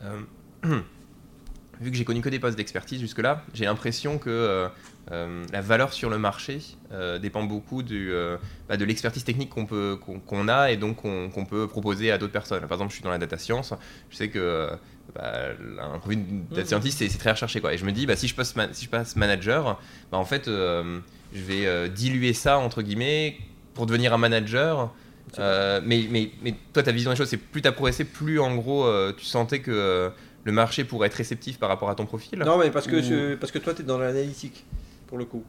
vu 1.80 1.90
que 1.90 1.96
j'ai 1.96 2.04
connu 2.04 2.20
que 2.20 2.28
des 2.28 2.38
postes 2.40 2.56
d'expertise 2.56 3.00
jusque-là, 3.00 3.44
j'ai 3.54 3.64
l'impression 3.64 4.18
que 4.18 4.68
euh, 5.10 5.44
la 5.52 5.60
valeur 5.60 5.92
sur 5.92 6.10
le 6.10 6.18
marché 6.18 6.60
euh, 6.92 7.18
dépend 7.18 7.42
beaucoup 7.44 7.82
du, 7.82 8.12
euh, 8.12 8.36
bah, 8.68 8.76
de 8.76 8.84
l'expertise 8.84 9.24
technique 9.24 9.50
qu'on 9.50 9.64
peut 9.66 9.96
qu'on 10.04 10.18
qu'on 10.20 10.48
a 10.48 10.70
et 10.70 10.76
donc 10.76 10.96
qu'on 10.96 11.30
qu'on 11.30 11.44
peut 11.46 11.66
proposer 11.66 12.10
à 12.10 12.18
d'autres 12.18 12.32
personnes. 12.32 12.60
Par 12.62 12.72
exemple, 12.72 12.90
je 12.90 12.96
suis 12.96 13.04
dans 13.04 13.10
la 13.10 13.18
data 13.18 13.38
science, 13.38 13.72
je 14.10 14.16
sais 14.16 14.28
que 14.28 14.68
bah, 15.14 15.32
un 15.80 15.98
profil 15.98 16.18
de 16.26 16.40
data 16.50 16.60
Mhm. 16.62 16.66
scientist, 16.66 16.98
c'est 16.98 17.08
c'est 17.08 17.18
très 17.18 17.30
recherché. 17.30 17.60
Quoi. 17.60 17.72
Et 17.74 17.78
je 17.78 17.84
me 17.86 17.92
dis, 17.92 18.04
bah, 18.06 18.16
si, 18.16 18.28
je 18.28 18.34
passe 18.34 18.54
si 18.72 18.84
je 18.84 18.90
passe 18.90 19.16
manager, 19.16 19.80
bah, 20.12 20.18
en 20.18 20.24
fait, 20.26 20.48
euh, 20.48 20.98
je 21.32 21.42
vais 21.42 21.66
euh, 21.66 21.88
diluer 21.88 22.32
ça, 22.34 22.58
entre 22.58 22.82
guillemets, 22.82 23.38
pour 23.74 23.86
devenir 23.86 24.12
un 24.12 24.18
manager. 24.18 24.92
Euh, 25.38 25.80
mais, 25.84 26.06
mais, 26.10 26.30
mais 26.42 26.54
toi, 26.72 26.82
ta 26.82 26.90
vision 26.90 27.10
des 27.10 27.16
choses, 27.16 27.28
c'est 27.28 27.36
plus 27.36 27.60
tu 27.60 27.68
as 27.68 27.72
progressé, 27.72 28.04
plus 28.04 28.40
en 28.40 28.54
gros, 28.56 28.86
euh, 28.86 29.12
tu 29.16 29.24
sentais 29.26 29.60
que 29.60 29.70
euh, 29.70 30.08
le 30.44 30.52
marché 30.52 30.84
pourrait 30.84 31.08
être 31.08 31.14
réceptif 31.14 31.58
par 31.58 31.68
rapport 31.68 31.90
à 31.90 31.94
ton 31.94 32.06
profil? 32.06 32.38
Non, 32.38 32.56
mais 32.58 32.70
parce 32.70 32.86
que, 32.86 32.96
Ou- 32.96 33.02
je- 33.02 33.34
parce 33.34 33.52
que 33.52 33.58
toi, 33.58 33.74
tu 33.74 33.82
es 33.82 33.84
dans 33.84 33.98
l'analytique, 33.98 34.64
pour 35.08 35.18
le 35.18 35.24
coup. 35.24 35.42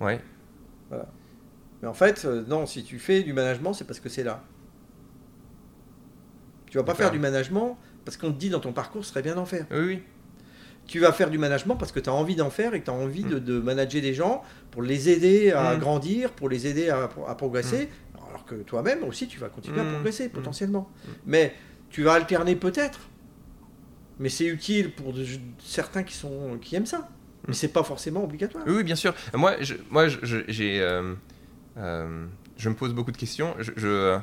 Ouais. 0.00 0.18
Mais 1.82 1.88
en 1.88 1.94
fait, 1.94 2.24
euh, 2.24 2.44
non, 2.46 2.64
si 2.66 2.82
tu 2.84 2.98
fais 2.98 3.22
du 3.22 3.32
management, 3.34 3.72
c'est 3.74 3.84
parce 3.86 4.00
que 4.00 4.08
c'est 4.08 4.24
là. 4.24 4.42
Tu 6.70 6.78
vas 6.78 6.84
pas 6.84 6.94
faire 6.94 7.10
du 7.10 7.18
management 7.18 7.76
parce 8.04 8.16
qu'on 8.16 8.32
te 8.32 8.38
dit 8.38 8.50
dans 8.50 8.60
ton 8.60 8.72
parcours, 8.72 9.04
ce 9.04 9.10
serait 9.10 9.22
bien 9.22 9.34
d'en 9.34 9.44
faire. 9.46 9.66
Oui, 9.70 9.78
oui. 9.86 10.02
Tu 10.86 10.98
vas 10.98 11.12
faire 11.12 11.30
du 11.30 11.38
management 11.38 11.76
parce 11.76 11.92
que 11.92 12.00
tu 12.00 12.08
as 12.10 12.14
envie 12.14 12.34
d'en 12.36 12.50
faire 12.50 12.74
et 12.74 12.80
que 12.80 12.84
tu 12.86 12.90
as 12.90 12.94
envie 12.94 13.22
de, 13.24 13.38
de 13.38 13.60
manager 13.60 14.02
des 14.02 14.14
gens 14.14 14.42
pour 14.70 14.82
les 14.82 15.08
aider 15.08 15.52
à 15.52 15.76
Mm. 15.76 15.78
grandir, 15.78 16.32
pour 16.32 16.48
les 16.48 16.66
aider 16.66 16.88
à, 16.90 17.04
à 17.28 17.34
progresser. 17.34 17.88
Alors 18.28 18.44
que 18.44 18.54
toi-même 18.56 19.02
aussi, 19.04 19.26
tu 19.28 19.38
vas 19.38 19.48
continuer 19.48 19.80
à 19.80 19.84
progresser 19.84 20.28
potentiellement. 20.28 20.88
Mais 21.26 21.54
tu 21.90 22.02
vas 22.02 22.14
alterner 22.14 22.56
peut-être. 22.56 23.00
Mais 24.18 24.28
c'est 24.28 24.46
utile 24.46 24.92
pour 24.92 25.12
de- 25.12 25.24
certains 25.58 26.02
qui, 26.02 26.14
sont, 26.14 26.58
qui 26.60 26.76
aiment 26.76 26.86
ça. 26.86 27.08
Mais 27.48 27.54
c'est 27.54 27.68
pas 27.68 27.82
forcément 27.82 28.22
obligatoire. 28.24 28.64
Oui, 28.66 28.74
oui, 28.76 28.84
bien 28.84 28.96
sûr. 28.96 29.14
Moi, 29.34 29.54
je, 29.60 29.74
moi, 29.90 30.06
j'ai, 30.48 30.80
euh, 30.80 31.14
euh, 31.78 32.26
je 32.56 32.68
me 32.68 32.74
pose 32.74 32.92
beaucoup 32.92 33.12
de 33.12 33.16
questions. 33.16 33.54
Je, 33.58 33.72
je, 33.76 34.18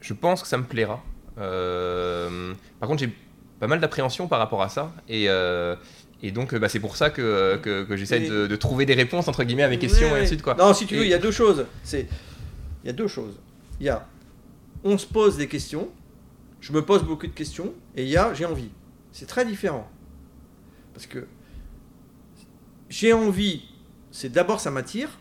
je 0.00 0.14
pense 0.14 0.42
que 0.42 0.48
ça 0.48 0.58
me 0.58 0.64
plaira. 0.64 1.02
Euh, 1.38 2.52
par 2.80 2.88
contre, 2.88 3.00
j'ai 3.00 3.12
pas 3.60 3.66
mal 3.66 3.80
d'appréhension 3.80 4.28
par 4.28 4.38
rapport 4.38 4.62
à 4.62 4.68
ça. 4.68 4.92
Et, 5.08 5.26
euh, 5.28 5.76
et 6.22 6.30
donc, 6.32 6.52
euh, 6.54 6.58
bah, 6.58 6.68
c'est 6.68 6.80
pour 6.80 6.96
ça 6.96 7.10
que, 7.10 7.56
que, 7.62 7.84
que 7.84 7.96
j'essaie 7.96 8.24
Et- 8.24 8.28
de, 8.28 8.46
de 8.46 8.56
trouver 8.56 8.84
des 8.86 8.94
réponses 8.94 9.28
entre 9.28 9.44
guillemets 9.44 9.62
à 9.62 9.68
mes 9.68 9.78
questions 9.78 10.14
et 10.16 10.20
ainsi 10.20 10.36
de. 10.36 10.42
Quoi. 10.42 10.54
Non, 10.54 10.74
si 10.74 10.86
tu 10.86 10.96
veux, 10.96 11.02
Et- 11.02 11.06
il 11.06 11.10
y 11.10 11.14
a 11.14 11.18
deux 11.18 11.30
choses. 11.30 11.66
C'est, 11.82 12.06
il 12.84 12.86
y 12.88 12.90
a 12.90 12.92
deux 12.92 13.08
choses. 13.08 13.38
Il 13.80 13.86
y 13.86 13.88
a, 13.88 14.06
on 14.84 14.98
se 14.98 15.06
pose 15.06 15.36
des 15.36 15.48
questions. 15.48 15.88
Je 16.60 16.72
me 16.72 16.82
pose 16.82 17.02
beaucoup 17.04 17.26
de 17.26 17.32
questions. 17.32 17.72
Et 17.96 18.02
il 18.02 18.08
y 18.08 18.16
a, 18.16 18.34
j'ai 18.34 18.44
envie. 18.44 18.70
C'est 19.12 19.26
très 19.26 19.44
différent. 19.44 19.88
Parce 20.94 21.06
que 21.06 21.26
j'ai 22.88 23.12
envie. 23.12 23.62
C'est 24.10 24.30
d'abord 24.30 24.60
ça 24.60 24.70
m'attire. 24.70 25.18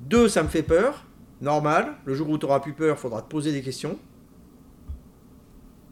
Deux, 0.00 0.28
ça 0.28 0.42
me 0.42 0.48
fait 0.48 0.62
peur. 0.62 1.04
Normal. 1.40 1.94
Le 2.04 2.14
jour 2.14 2.28
où 2.30 2.38
tu 2.38 2.46
auras 2.46 2.60
plus 2.60 2.72
peur, 2.72 2.96
il 2.96 3.00
faudra 3.00 3.22
te 3.22 3.28
poser 3.28 3.52
des 3.52 3.62
questions. 3.62 3.98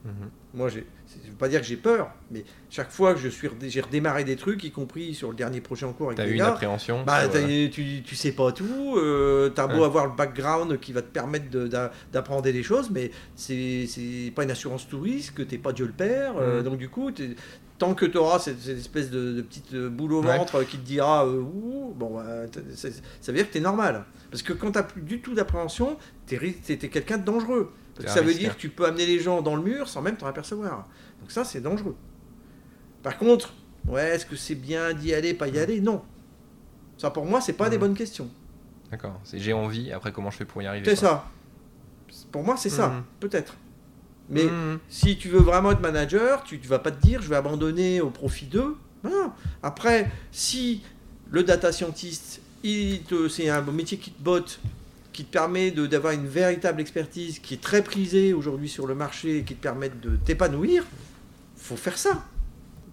Mhm. 0.04 0.30
Moi, 0.54 0.68
je 0.70 0.78
veux 0.78 1.36
pas 1.38 1.48
dire 1.48 1.60
que 1.60 1.66
j'ai 1.66 1.76
peur, 1.76 2.10
mais 2.30 2.44
chaque 2.70 2.90
fois 2.90 3.12
que 3.12 3.20
je 3.20 3.28
suis, 3.28 3.46
redé- 3.48 3.68
j'ai 3.68 3.80
redémarré 3.82 4.24
des 4.24 4.36
trucs, 4.36 4.62
y 4.64 4.70
compris 4.70 5.14
sur 5.14 5.28
le 5.30 5.36
dernier 5.36 5.60
projet 5.60 5.84
en 5.84 5.92
cours 5.92 6.06
avec 6.06 6.16
T'as 6.18 6.26
eu 6.26 6.34
une 6.34 6.40
appréhension 6.40 7.02
bah, 7.04 7.24
euh, 7.24 7.68
tu, 7.68 8.02
tu 8.02 8.14
sais 8.16 8.32
pas 8.32 8.52
tout, 8.52 8.94
euh, 8.96 9.50
t'as 9.50 9.66
beau 9.66 9.80
Ouais. 9.80 9.84
avoir 9.84 10.06
le 10.06 10.12
background 10.16 10.78
qui 10.80 10.92
va 10.92 11.02
te 11.02 11.08
permettre 11.08 11.50
de- 11.50 11.66
d'a- 11.66 11.92
d'apprendre 12.12 12.42
des 12.42 12.62
choses, 12.62 12.88
mais 12.90 13.10
c'est 13.34 14.32
pas 14.34 14.44
une 14.44 14.50
assurance 14.50 14.88
tout 14.88 15.00
risque, 15.00 15.46
t'es 15.46 15.58
pas 15.58 15.72
Dieu 15.72 15.86
le 15.86 15.92
Père, 15.92 16.34
euh, 16.38 16.58
Mhm. 16.58 16.64
donc 16.64 16.78
du 16.78 16.88
coup, 16.88 17.10
tant 17.78 17.94
que 17.94 18.06
tu 18.06 18.16
auras 18.16 18.38
cette, 18.38 18.60
cette 18.60 18.78
espèce 18.78 19.10
de, 19.10 19.32
de 19.34 19.42
petite 19.42 19.74
euh, 19.74 19.88
boule 19.88 20.14
au 20.14 20.22
Ouais. 20.22 20.36
ventre 20.38 20.62
qui 20.64 20.78
te 20.78 20.84
dira 20.84 21.26
euh, 21.26 21.40
Ouh, 21.40 21.92
bon, 21.94 22.14
bah, 22.16 22.24
ça 22.74 22.88
veut 23.32 23.34
dire 23.38 23.46
que 23.48 23.52
tu 23.52 23.58
es 23.58 23.60
normal. 23.60 24.04
Parce 24.30 24.42
que 24.42 24.52
quand 24.52 24.72
tu 24.72 24.82
plus 24.82 25.02
du 25.02 25.20
tout 25.20 25.34
d'appréhension, 25.34 25.96
tu 26.26 26.34
es, 26.36 26.76
quelqu'un 26.76 27.18
de 27.18 27.24
dangereux. 27.24 27.72
Parce 27.94 28.06
que 28.06 28.12
ça 28.12 28.20
veut 28.22 28.34
dire 28.34 28.54
que 28.56 28.60
tu 28.60 28.68
peux 28.68 28.84
amener 28.86 29.06
les 29.06 29.18
gens 29.20 29.40
dans 29.42 29.56
le 29.56 29.62
mur 29.62 29.88
sans 29.88 30.02
même 30.02 30.16
t'en 30.16 30.26
apercevoir. 30.26 30.86
Donc 31.20 31.30
ça, 31.30 31.44
c'est 31.44 31.60
dangereux. 31.60 31.96
Par 33.02 33.16
contre, 33.18 33.54
ouais, 33.88 34.10
est-ce 34.16 34.26
que 34.26 34.36
c'est 34.36 34.54
bien 34.54 34.92
d'y 34.92 35.14
aller, 35.14 35.32
pas 35.34 35.48
y 35.48 35.58
aller? 35.58 35.80
Non. 35.80 36.02
Ça, 36.98 37.10
pour 37.10 37.24
moi, 37.24 37.40
c'est 37.40 37.52
pas 37.54 37.68
des 37.70 37.76
Mhm. 37.76 37.80
bonnes 37.80 37.94
questions. 37.94 38.28
D'accord. 38.90 39.20
C'est 39.24 39.38
j'ai 39.38 39.52
envie, 39.52 39.92
après 39.92 40.12
comment 40.12 40.30
je 40.30 40.36
fais 40.38 40.44
pour 40.44 40.60
y 40.62 40.66
arriver 40.66 40.84
C'est 40.88 40.96
ça. 40.96 41.26
Pour 42.32 42.42
moi, 42.42 42.56
c'est 42.56 42.70
ça, 42.70 42.88
Mhm. 42.88 43.04
peut-être. 43.20 43.56
Mais 44.28 44.44
Mhm. 44.44 44.78
si 44.88 45.16
tu 45.16 45.28
veux 45.28 45.40
vraiment 45.40 45.70
être 45.72 45.80
manager, 45.80 46.42
tu 46.42 46.58
ne 46.58 46.66
vas 46.66 46.78
pas 46.80 46.90
te 46.90 47.00
dire 47.00 47.22
je 47.22 47.28
vais 47.28 47.36
abandonner 47.36 48.00
au 48.00 48.10
profit 48.10 48.46
d'eux. 48.46 48.76
Non. 49.04 49.30
Après, 49.62 50.10
si 50.32 50.82
le 51.30 51.44
data 51.44 51.70
scientist, 51.72 52.40
c'est 52.64 53.48
un 53.48 53.62
métier 53.62 53.98
qui 53.98 54.10
te 54.10 54.20
botte, 54.22 54.58
qui 55.12 55.24
te 55.24 55.30
permet 55.32 55.70
d'avoir 55.70 56.12
une 56.12 56.26
véritable 56.26 56.80
expertise, 56.80 57.38
qui 57.38 57.54
est 57.54 57.60
très 57.62 57.82
prisée 57.82 58.32
aujourd'hui 58.34 58.68
sur 58.68 58.86
le 58.86 58.94
marché, 58.94 59.38
et 59.38 59.42
qui 59.44 59.54
te 59.54 59.62
permet 59.62 59.88
de 59.90 60.16
t'épanouir, 60.16 60.84
faut 61.56 61.76
faire 61.76 61.96
ça. 61.96 62.24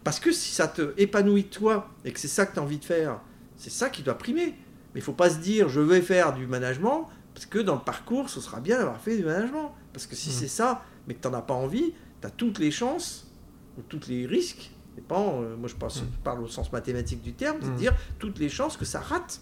Parce 0.03 0.19
que 0.19 0.31
si 0.31 0.53
ça 0.53 0.68
te 0.68 0.93
épanouit 0.97 1.45
toi 1.45 1.89
et 2.05 2.11
que 2.11 2.19
c'est 2.19 2.27
ça 2.27 2.45
que 2.45 2.53
tu 2.53 2.60
as 2.60 2.64
envie 2.64 2.77
de 2.77 2.85
faire, 2.85 3.19
c'est 3.57 3.72
ça 3.72 3.89
qui 3.89 4.03
doit 4.03 4.18
primer. 4.18 4.53
Mais 4.93 4.99
il 4.99 5.01
faut 5.01 5.14
pas 5.14 5.30
se 5.30 5.38
dire 5.38 5.69
je 5.69 5.80
vais 5.80 6.01
faire 6.01 6.34
du 6.34 6.45
management 6.45 7.10
parce 7.34 7.45
que 7.47 7.57
dans 7.60 7.76
le 7.76 7.81
parcours, 7.81 8.30
ce 8.30 8.39
sera 8.41 8.60
bien 8.60 8.77
d'avoir 8.77 8.99
fait 9.01 9.18
du 9.18 9.23
management. 9.23 9.73
Parce 9.93 10.05
que 10.05 10.15
si 10.15 10.30
Mhm. 10.30 10.35
c'est 10.35 10.47
ça, 10.47 10.84
mais 11.07 11.13
que 11.15 11.21
tu 11.21 11.27
n'en 11.27 11.38
as 11.38 11.41
pas 11.41 11.53
envie, 11.53 11.93
tu 12.21 12.27
as 12.27 12.30
toutes 12.30 12.59
les 12.59 12.71
chances 12.71 13.31
ou 13.77 13.81
tous 13.81 14.07
les 14.07 14.25
risques. 14.25 14.71
En- 15.09 15.41
euh, 15.41 15.55
moi 15.57 15.67
je, 15.67 15.75
pense- 15.75 15.99
je 15.99 16.23
parle 16.23 16.41
au 16.43 16.47
sens 16.47 16.71
mathématique 16.71 17.21
du 17.21 17.34
terme, 17.34 17.57
c'est-à-dire 17.61 17.93
toutes 18.19 18.38
les 18.39 18.49
chances 18.49 18.77
que 18.77 18.85
ça 18.85 18.99
rate. 18.99 19.41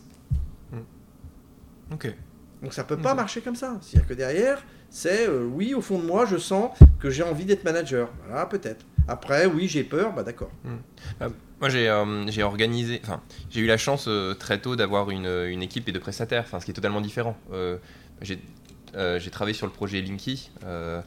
Ok. 1.91 2.13
Donc 2.61 2.73
ça 2.73 2.83
peut 2.83 2.97
pas 2.97 3.13
marcher 3.15 3.41
comme 3.41 3.55
ça. 3.55 3.77
C'est-à-dire 3.81 4.07
que 4.07 4.13
derrière, 4.13 4.63
c'est 4.89 5.27
euh, 5.27 5.43
oui, 5.45 5.73
au 5.73 5.81
fond 5.81 5.99
de 5.99 6.05
moi, 6.05 6.25
je 6.25 6.37
sens 6.37 6.71
que 6.99 7.09
j'ai 7.09 7.23
envie 7.23 7.45
d'être 7.45 7.63
manager. 7.63 8.09
Voilà, 8.27 8.45
peut-être. 8.45 8.85
Après, 9.07 9.45
oui, 9.47 9.67
j'ai 9.67 9.83
peur, 9.83 10.13
bah 10.13 10.23
d'accord. 10.23 10.51
Moi, 11.59 11.69
j'ai 11.69 11.89
euh, 11.89 12.27
j'ai 12.27 12.43
organisé, 12.43 13.01
enfin, 13.03 13.21
j'ai 13.49 13.61
eu 13.61 13.65
la 13.67 13.77
chance 13.77 14.05
euh, 14.07 14.33
très 14.35 14.59
tôt 14.61 14.75
d'avoir 14.75 15.09
une, 15.09 15.25
une 15.27 15.61
équipe 15.63 15.89
et 15.89 15.91
de 15.91 15.99
prestataires, 15.99 16.43
enfin, 16.45 16.59
ce 16.59 16.65
qui 16.65 16.71
est 16.71 16.75
totalement 16.75 17.01
différent. 17.01 17.35
Euh, 17.51 17.77
j'ai 18.21 18.39
euh, 18.95 19.19
j'ai 19.19 19.31
travaillé 19.31 19.55
sur 19.55 19.65
le 19.67 19.71
projet 19.73 20.01
Linky 20.01 20.51
euh, 20.65 21.01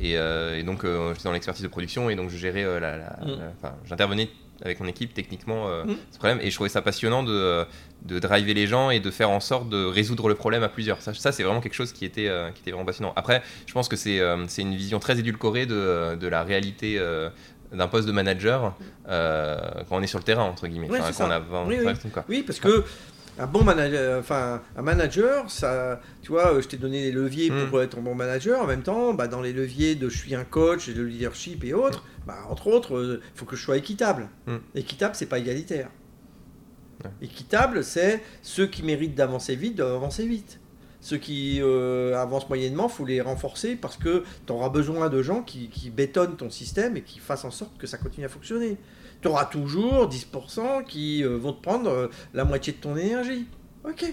et, 0.00 0.16
euh, 0.16 0.56
et 0.58 0.62
donc 0.62 0.84
euh, 0.84 1.12
j'étais 1.14 1.24
dans 1.24 1.32
l'expertise 1.32 1.62
de 1.62 1.68
production 1.68 2.10
et 2.10 2.16
donc 2.16 2.30
je 2.30 2.36
gérais 2.36 2.64
euh, 2.64 2.78
la, 2.80 2.96
la- 2.96 3.18
Mm. 3.24 3.38
la- 3.62 3.74
j'intervenais 3.84 4.28
avec 4.62 4.80
mon 4.80 4.86
équipe 4.86 5.14
techniquement 5.14 5.68
euh, 5.68 5.84
Mm. 5.84 5.96
ce 6.10 6.18
problème 6.18 6.38
et 6.42 6.50
je 6.50 6.54
trouvais 6.54 6.68
ça 6.68 6.82
passionnant 6.82 7.22
de, 7.22 7.64
de 8.02 8.18
driver 8.18 8.54
les 8.54 8.66
gens 8.66 8.90
et 8.90 9.00
de 9.00 9.10
faire 9.10 9.30
en 9.30 9.40
sorte 9.40 9.68
de 9.68 9.84
résoudre 9.84 10.28
le 10.28 10.34
problème 10.34 10.62
à 10.62 10.68
plusieurs. 10.68 11.00
Ça, 11.02 11.14
ça 11.14 11.30
c'est 11.32 11.42
vraiment 11.42 11.60
quelque 11.60 11.74
chose 11.74 11.92
qui 11.92 12.04
était, 12.04 12.28
euh, 12.28 12.50
qui 12.50 12.60
était 12.62 12.70
vraiment 12.72 12.86
passionnant. 12.86 13.12
Après, 13.16 13.42
je 13.66 13.72
pense 13.72 13.88
que 13.88 13.96
c'est 13.96 14.18
euh, 14.20 14.46
une 14.58 14.74
vision 14.74 14.98
très 14.98 15.18
édulcorée 15.18 15.66
de, 15.66 16.16
de 16.16 16.26
la 16.28 16.42
réalité 16.42 17.00
d'un 17.72 17.86
poste 17.88 18.06
de 18.08 18.12
manager 18.12 18.74
quand 19.06 19.96
on 19.96 20.02
est 20.02 20.06
sur 20.06 20.18
le 20.18 20.24
terrain 20.24 20.44
entre 20.44 20.66
guillemets. 20.66 20.88
Ouais, 20.90 20.98
Enfin, 21.00 21.12
c'est 21.12 21.22
quand 21.22 21.28
on 21.28 21.32
a 21.32 21.38
20, 21.38 21.66
Oui, 21.66 21.76
oui. 21.78 21.84
25, 21.84 22.12
quoi. 22.12 22.24
Oui, 22.28 22.42
parce 22.46 22.60
que 22.60 22.84
un 23.38 23.46
bon 23.46 23.64
manager, 23.64 24.18
enfin 24.18 24.62
un 24.76 24.82
manager, 24.82 25.50
ça, 25.50 26.00
tu 26.22 26.32
vois, 26.32 26.54
euh, 26.54 26.62
je 26.62 26.68
t'ai 26.68 26.76
donné 26.76 27.02
les 27.02 27.12
leviers 27.12 27.50
Mm. 27.50 27.68
pour 27.68 27.80
être 27.82 27.98
un 27.98 28.02
bon 28.02 28.14
manager. 28.14 28.60
En 28.60 28.66
même 28.66 28.82
temps, 28.82 29.14
bah, 29.14 29.28
dans 29.28 29.40
les 29.40 29.52
leviers 29.52 29.94
de 29.94 30.08
je 30.08 30.16
suis 30.18 30.34
un 30.34 30.44
coach 30.44 30.88
de 30.88 31.02
leadership 31.02 31.64
et 31.64 31.72
autres, 31.74 32.04
bah, 32.26 32.38
entre 32.50 32.66
autres, 32.68 33.20
il 33.22 33.38
faut 33.38 33.44
que 33.44 33.56
je 33.56 33.62
sois 33.62 33.76
équitable. 33.76 34.28
Mm. 34.46 34.56
Équitable, 34.74 35.14
c'est 35.14 35.26
pas 35.26 35.38
égalitaire. 35.38 35.88
Ouais. 37.04 37.10
Équitable, 37.22 37.84
c'est 37.84 38.22
ceux 38.42 38.66
qui 38.66 38.82
méritent 38.82 39.14
d'avancer 39.14 39.54
vite 39.54 39.76
doivent 39.76 39.94
avancer 39.94 40.26
vite. 40.26 40.60
Ceux 41.00 41.16
qui 41.18 41.60
euh, 41.62 42.16
avancent 42.16 42.48
moyennement, 42.48 42.88
faut 42.88 43.06
les 43.06 43.20
renforcer 43.20 43.76
parce 43.76 43.96
que 43.96 44.24
tu 44.46 44.52
auras 44.52 44.68
besoin 44.68 45.08
de 45.08 45.22
gens 45.22 45.42
qui, 45.42 45.68
qui 45.68 45.90
bétonnent 45.90 46.36
ton 46.36 46.50
système 46.50 46.96
et 46.96 47.02
qui 47.02 47.20
fassent 47.20 47.44
en 47.44 47.52
sorte 47.52 47.78
que 47.78 47.86
ça 47.86 47.98
continue 47.98 48.26
à 48.26 48.28
fonctionner. 48.28 48.76
Tu 49.20 49.28
auras 49.28 49.46
toujours 49.46 50.08
10% 50.08 50.84
qui 50.84 51.24
euh, 51.24 51.36
vont 51.36 51.52
te 51.52 51.60
prendre 51.62 51.90
euh, 51.90 52.08
la 52.34 52.44
moitié 52.44 52.72
de 52.72 52.78
ton 52.78 52.96
énergie. 52.96 53.46
Ok. 53.84 54.04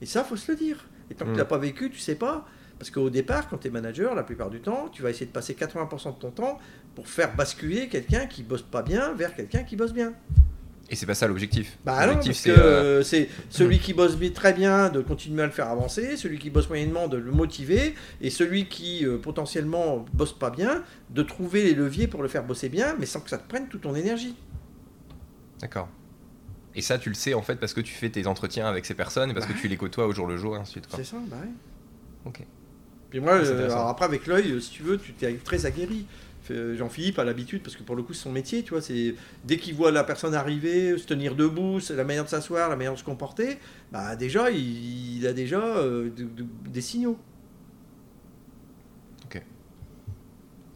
Et 0.00 0.06
ça, 0.06 0.22
faut 0.24 0.36
se 0.36 0.52
le 0.52 0.58
dire. 0.58 0.84
Et 1.10 1.14
tant 1.14 1.24
que 1.24 1.30
Mm. 1.30 1.34
tu 1.34 1.38
l'as 1.38 1.44
pas 1.46 1.58
vécu, 1.58 1.90
tu 1.90 1.98
sais 1.98 2.14
pas. 2.14 2.46
Parce 2.78 2.90
qu'au 2.90 3.10
départ, 3.10 3.48
quand 3.48 3.58
tu 3.58 3.68
es 3.68 3.70
manager, 3.70 4.14
la 4.14 4.22
plupart 4.22 4.50
du 4.50 4.60
temps, 4.60 4.88
tu 4.92 5.02
vas 5.02 5.10
essayer 5.10 5.26
de 5.26 5.32
passer 5.32 5.54
80% 5.54 6.14
de 6.14 6.18
ton 6.20 6.30
temps 6.30 6.58
pour 6.94 7.08
faire 7.08 7.34
basculer 7.34 7.88
quelqu'un 7.88 8.26
qui 8.26 8.42
bosse 8.42 8.62
pas 8.62 8.82
bien 8.82 9.12
vers 9.14 9.34
quelqu'un 9.34 9.64
qui 9.64 9.74
bosse 9.76 9.92
bien. 9.92 10.12
Et 10.90 10.96
c'est 10.96 11.06
pas 11.06 11.14
ça 11.14 11.28
l'objectif. 11.28 11.76
Bah 11.84 12.06
non, 12.06 12.14
parce 12.14 12.42
que 12.42 12.50
euh, 12.50 12.56
euh, 12.58 13.02
c'est 13.02 13.28
celui 13.50 13.78
qui 13.78 13.92
bosse 13.92 14.16
très 14.34 14.54
bien 14.54 14.88
de 14.88 15.00
continuer 15.00 15.42
à 15.42 15.46
le 15.46 15.52
faire 15.52 15.68
avancer, 15.68 16.16
celui 16.16 16.38
qui 16.38 16.48
bosse 16.48 16.68
moyennement 16.68 17.08
de 17.08 17.18
le 17.18 17.30
motiver, 17.30 17.94
et 18.22 18.30
celui 18.30 18.68
qui 18.68 19.04
euh, 19.04 19.18
potentiellement 19.18 20.06
bosse 20.14 20.32
pas 20.32 20.50
bien, 20.50 20.82
de 21.10 21.22
trouver 21.22 21.62
les 21.64 21.74
leviers 21.74 22.06
pour 22.06 22.22
le 22.22 22.28
faire 22.28 22.42
bosser 22.44 22.70
bien, 22.70 22.96
mais 22.98 23.04
sans 23.04 23.20
que 23.20 23.28
ça 23.28 23.36
te 23.36 23.46
prenne 23.46 23.68
toute 23.68 23.82
ton 23.82 23.94
énergie. 23.94 24.34
D'accord. 25.60 25.88
Et 26.74 26.80
ça, 26.80 26.98
tu 26.98 27.10
le 27.10 27.14
sais 27.14 27.34
en 27.34 27.42
fait 27.42 27.56
parce 27.56 27.74
que 27.74 27.80
tu 27.80 27.92
fais 27.92 28.08
tes 28.08 28.26
entretiens 28.26 28.66
avec 28.66 28.86
ces 28.86 28.94
personnes 28.94 29.30
et 29.30 29.34
parce 29.34 29.46
Bah 29.46 29.52
que 29.52 29.60
tu 29.60 29.68
les 29.68 29.76
côtoies 29.76 30.06
au 30.06 30.12
jour 30.12 30.26
le 30.26 30.36
jour 30.36 30.56
et 30.56 30.60
ainsi 30.60 30.80
de 30.80 30.86
suite. 30.86 30.94
C'est 30.96 31.04
ça, 31.04 31.16
bah 31.28 31.36
ouais. 31.42 31.50
Ok. 32.24 32.40
Puis 33.10 33.20
moi, 33.20 33.32
euh, 33.32 33.42
intéressant. 33.42 33.76
alors 33.76 33.88
après 33.88 34.04
avec 34.04 34.26
l'œil, 34.26 34.60
si 34.62 34.70
tu 34.70 34.82
veux, 34.82 34.98
tu 34.98 35.12
t'es 35.12 35.32
très 35.44 35.66
aguerri. 35.66 36.06
Euh, 36.50 36.76
Jean-Philippe 36.76 37.18
a 37.18 37.24
l'habitude, 37.24 37.62
parce 37.62 37.76
que 37.76 37.82
pour 37.82 37.96
le 37.96 38.02
coup, 38.02 38.12
c'est 38.14 38.22
son 38.22 38.32
métier, 38.32 38.62
tu 38.62 38.70
vois, 38.70 38.80
c'est 38.82 39.14
dès 39.44 39.56
qu'il 39.58 39.74
voit 39.74 39.90
la 39.90 40.04
personne 40.04 40.34
arriver, 40.34 40.96
se 40.98 41.06
tenir 41.06 41.34
debout, 41.34 41.80
c'est 41.80 41.96
la 41.96 42.04
manière 42.04 42.24
de 42.24 42.28
s'asseoir, 42.28 42.68
la 42.68 42.76
manière 42.76 42.94
de 42.94 42.98
se 42.98 43.04
comporter, 43.04 43.58
bah 43.92 44.16
déjà, 44.16 44.50
il, 44.50 45.18
il 45.18 45.26
a 45.26 45.32
déjà 45.32 45.60
euh, 45.60 46.10
de- 46.10 46.24
de- 46.24 46.46
des 46.70 46.80
signaux. 46.80 47.18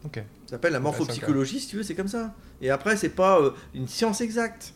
Ok. 0.05 0.17
Ça 0.45 0.51
s'appelle 0.51 0.73
la 0.73 0.79
morphopsychologie, 0.83 1.59
si 1.59 1.67
tu 1.67 1.77
veux, 1.77 1.83
c'est 1.83 1.95
comme 1.95 2.07
ça. 2.07 2.33
Et 2.61 2.69
après, 2.69 2.97
c'est 2.97 3.09
pas 3.09 3.39
euh, 3.39 3.51
une 3.73 3.87
science 3.87 4.21
exacte. 4.21 4.73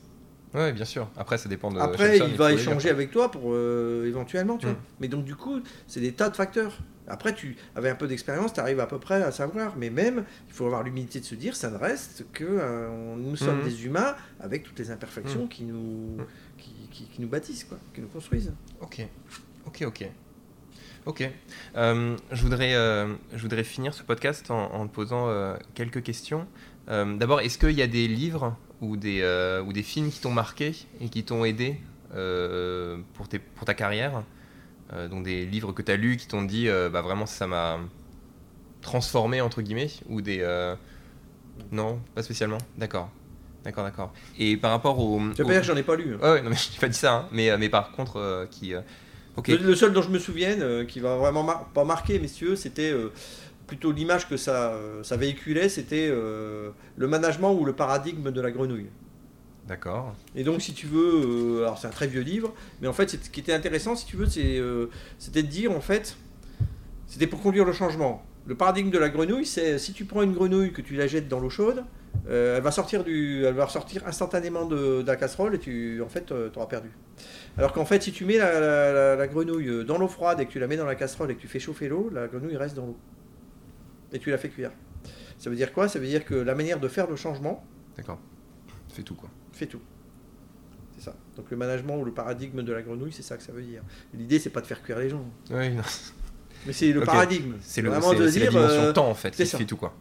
Ouais, 0.53 0.72
bien 0.74 0.86
sûr. 0.86 1.10
Après, 1.18 1.38
ça 1.38 1.49
dépend 1.49 1.72
de. 1.72 1.80
Après, 1.80 2.18
il 2.19 2.36
va 2.36 2.52
échanger 2.53 2.90
avec 2.90 3.11
toi 3.11 3.30
pour 3.32 3.52
euh, 3.53 4.07
éventuellement, 4.07 4.57
tu 4.57 4.65
vois. 4.65 4.76
Mm. 4.76 4.80
Mais 5.02 5.07
donc, 5.07 5.26
du 5.26 5.36
coup, 5.36 5.60
c'est 5.88 5.99
des 5.99 6.14
tas 6.14 6.30
de 6.30 6.36
facteurs. 6.36 6.78
Après, 7.10 7.34
tu 7.34 7.56
avais 7.76 7.90
un 7.90 7.95
peu 7.95 8.07
d'expérience, 8.07 8.53
tu 8.53 8.60
arrives 8.60 8.80
à 8.80 8.88
peu 8.88 8.98
près 8.99 9.22
à 9.24 9.32
savoir. 9.32 9.76
Mais 9.78 9.90
même, 9.90 10.24
il 10.48 10.53
faut 10.53 10.65
avoir 10.65 10.84
l'humilité 10.84 11.19
de 11.19 11.26
se 11.26 11.36
dire, 11.36 11.56
ça 11.56 11.69
ne 11.69 11.78
reste 11.78 12.26
que 12.34 12.44
euh, 12.45 13.15
nous 13.18 13.36
sommes 13.36 13.60
Mhm. 13.60 13.64
des 13.64 13.86
humains 13.86 14.15
avec 14.40 14.64
toutes 14.64 14.80
les 14.80 14.90
imperfections 14.91 15.45
Mm. 15.45 15.49
qui, 15.49 15.64
nous, 15.64 16.18
qui, 16.57 16.72
qui- 16.91 17.06
qui 17.06 17.22
nous 17.22 17.28
bâtissent, 17.30 17.64
quoi, 17.65 17.78
qui 17.94 18.02
nous 18.02 18.07
construisent. 18.07 18.52
Ok. 18.82 19.06
Ok, 19.68 19.84
ok. 19.86 20.10
Ok. 21.06 21.30
Euh, 21.78 22.18
je, 22.32 22.41
voudrais, 22.41 22.72
je 22.74 23.41
voudrais 23.41 23.64
finir 23.64 23.94
ce 23.94 24.03
podcast 24.03 24.49
en, 24.52 24.74
en 24.74 24.88
te 24.88 24.94
posant 24.94 25.56
quelques 25.74 26.03
questions. 26.03 26.45
D'abord, 26.88 27.40
est-ce 27.41 27.57
qu'il 27.57 27.72
y 27.72 27.82
a 27.82 27.88
des 27.88 28.07
livres 28.10 28.56
ou 28.82 28.98
des, 28.98 29.22
euh, 29.22 29.62
ou 29.64 29.74
des 29.74 29.84
films 29.84 30.10
qui 30.12 30.20
t'ont 30.22 30.32
marqué 30.32 30.74
et 31.02 31.10
qui 31.10 31.24
t'ont 31.24 31.45
aidé 31.45 31.78
euh, 32.16 32.98
pour, 33.16 33.28
tes, 33.28 33.40
pour 33.40 33.66
ta 33.66 33.74
carrière 33.74 34.24
Euh, 34.94 35.10
Donc 35.10 35.24
des 35.26 35.45
livres 35.45 35.74
que 35.74 35.82
tu 35.82 35.91
as 35.91 35.98
lus 35.98 36.16
qui 36.18 36.28
t'ont 36.28 36.44
dit, 36.44 36.68
bah 36.91 37.02
vraiment, 37.02 37.26
ça 37.26 37.45
m'a 37.48 37.80
transformé, 38.82 39.41
entre 39.41 39.62
guillemets 39.62 39.90
Ou 40.10 40.22
des... 40.22 40.40
Non, 41.72 41.99
pas 42.16 42.24
spécialement. 42.24 42.60
D'accord. 42.78 43.10
D'accord, 43.64 43.84
d'accord. 43.84 44.14
Et 44.40 44.56
par 44.56 44.72
rapport 44.72 44.98
au... 44.99 45.20
Tu 45.36 45.41
vas 45.41 45.48
pas 45.48 45.52
dire 45.54 45.62
que 45.62 45.68
j'en 45.68 45.76
ai 45.76 45.84
pas 45.84 45.95
lu. 45.95 46.14
hein. 46.16 46.20
Ouais, 46.22 46.32
ouais, 46.34 46.41
non, 46.41 46.49
mais 46.52 46.56
j'ai 46.74 46.80
pas 46.80 46.88
dit 46.88 46.98
ça, 46.98 47.14
hein. 47.14 47.26
mais, 47.32 47.56
mais 47.58 47.68
par 47.70 47.91
contre, 47.91 48.48
qui. 48.52 48.74
Le, 49.48 49.58
le 49.58 49.76
seul 49.76 49.91
dont 49.94 50.02
je 50.02 50.10
me 50.10 50.20
souvienne, 50.20 50.86
qui 50.88 50.99
va 50.99 51.16
vraiment 51.18 51.44
mar- 51.44 51.66
pas 51.74 51.84
marquer, 51.84 52.20
messieurs, 52.20 52.56
c'était 52.56 52.94
plutôt 53.68 53.91
l'image 53.91 54.27
que 54.30 54.38
ça, 54.38 54.72
euh, 54.72 55.03
ça 55.03 55.18
véhiculait, 55.18 55.69
c'était 55.69 56.07
euh, 56.10 56.72
le 56.95 57.07
management 57.07 57.53
ou 57.53 57.65
le 57.65 57.73
paradigme 57.73 58.31
de 58.31 58.41
la 58.41 58.49
grenouille. 58.52 58.88
D'accord. 59.68 60.15
Et 60.35 60.44
donc, 60.45 60.61
si 60.61 60.73
tu 60.73 60.88
veux, 60.88 61.60
euh, 61.60 61.64
alors 61.64 61.77
c'est 61.77 61.88
un 61.88 61.91
très 61.91 62.07
vieux 62.07 62.22
livre, 62.22 62.53
mais 62.81 62.88
en 62.88 62.94
fait, 62.94 63.10
ce 63.10 63.18
qui 63.30 63.41
était 63.41 63.53
intéressant, 63.53 63.95
si 63.98 64.06
tu 64.06 64.15
veux, 64.15 64.26
c'est, 64.26 64.57
euh, 64.57 64.88
c'était 65.19 65.44
de 65.44 65.48
dire, 65.49 65.72
en 65.73 65.81
fait, 65.81 66.15
c'était 67.06 67.27
pour 67.27 67.41
conduire 67.41 67.65
le 67.65 67.73
changement. 67.73 68.23
Le 68.45 68.56
paradigme 68.56 68.89
de 68.89 68.98
la 68.98 69.10
grenouille, 69.10 69.45
c'est 69.45 69.77
si 69.77 69.91
tu 69.91 70.06
prends 70.06 70.22
une 70.22 70.31
grenouille 70.34 70.72
que 70.72 70.81
tu 70.81 70.95
la 70.95 71.06
jettes 71.07 71.27
dans 71.27 71.41
l'eau 71.41 71.49
chaude, 71.49 71.84
euh, 72.30 72.56
elle 72.56 72.64
va 72.64 72.72
sortir 72.72 73.03
du, 73.03 73.44
elle 73.44 73.53
va 73.56 73.65
ressortir 73.65 74.07
instantanément 74.07 74.65
de, 74.65 75.02
de 75.02 75.07
la 75.07 75.18
casserole 75.18 75.56
et 75.56 75.60
tu, 75.60 76.02
en 76.02 76.07
fait, 76.07 76.27
tu 76.27 76.34
auras 76.57 76.68
perdu. 76.68 76.89
Alors 77.57 77.73
qu'en 77.73 77.84
fait, 77.85 78.02
si 78.02 78.14
tu 78.14 78.23
mets 78.23 78.38
la, 78.38 78.60
la- 78.61 78.94
la- 78.94 79.15
la 79.18 79.27
grenouille 79.27 79.84
dans 79.85 79.98
l'eau 79.98 80.07
froide 80.07 80.39
et 80.39 80.45
que 80.45 80.52
tu 80.52 80.60
la 80.60 80.68
mets 80.68 80.77
dans 80.77 80.85
la 80.85 80.95
casserole 80.95 81.30
et 81.31 81.35
que 81.35 81.41
tu 81.41 81.48
fais 81.49 81.60
chauffer 81.60 81.89
l'eau, 81.89 82.10
la 82.14 82.27
grenouille 82.27 82.56
reste 82.56 82.76
dans 82.76 82.85
l'eau. 82.85 82.98
Et 84.14 84.20
tu 84.20 84.30
la 84.32 84.38
fais 84.38 84.50
cuire. 84.50 84.72
Ça 85.38 85.50
veut 85.50 85.56
dire 85.56 85.72
quoi? 85.74 85.88
Ça 85.88 86.00
veut 86.00 86.08
dire 86.08 86.26
que 86.26 86.34
la 86.36 86.56
manière 86.56 86.80
de 86.80 86.88
faire 86.88 87.08
le 87.10 87.16
changement, 87.16 87.64
D'accord. 87.96 88.20
Fais 88.94 89.04
tout, 89.04 89.16
quoi. 89.16 89.30
fait 89.52 89.66
tout. 89.68 89.82
C'est 90.98 91.04
ça. 91.06 91.16
Donc 91.36 91.52
le 91.52 91.58
management 91.58 91.98
ou 92.00 92.06
le 92.06 92.12
paradigme 92.14 92.64
de 92.64 92.74
la 92.74 92.82
grenouille, 92.82 93.12
c'est 93.14 93.22
ça 93.22 93.38
que 93.38 93.44
ça 93.44 93.52
veut 93.52 93.62
dire. 93.62 93.84
L'idée, 94.14 94.40
c'est 94.40 94.50
pas 94.50 94.62
de 94.62 94.66
faire 94.68 94.82
cuire 94.82 94.98
les 95.00 95.10
gens, 95.10 95.24
Oui, 95.52 95.70
non, 95.76 95.84
mais 96.66 96.74
c'est 96.74 96.92
le 96.92 97.02
paradigme. 97.02 97.54
c'est 97.62 97.82
le- 97.82 97.90
vraiment 97.90 98.14
de 98.14 98.28
c'est 98.28 98.40
la 98.40 98.46
dire. 98.46 98.52
dimension 98.52 98.82
euh, 98.82 98.94
temps, 98.94 99.10
en 99.10 99.14
fait, 99.14 99.34
c'est 99.36 99.46
fait 99.46 99.66
tout, 99.66 99.78
quoi. 99.78 99.94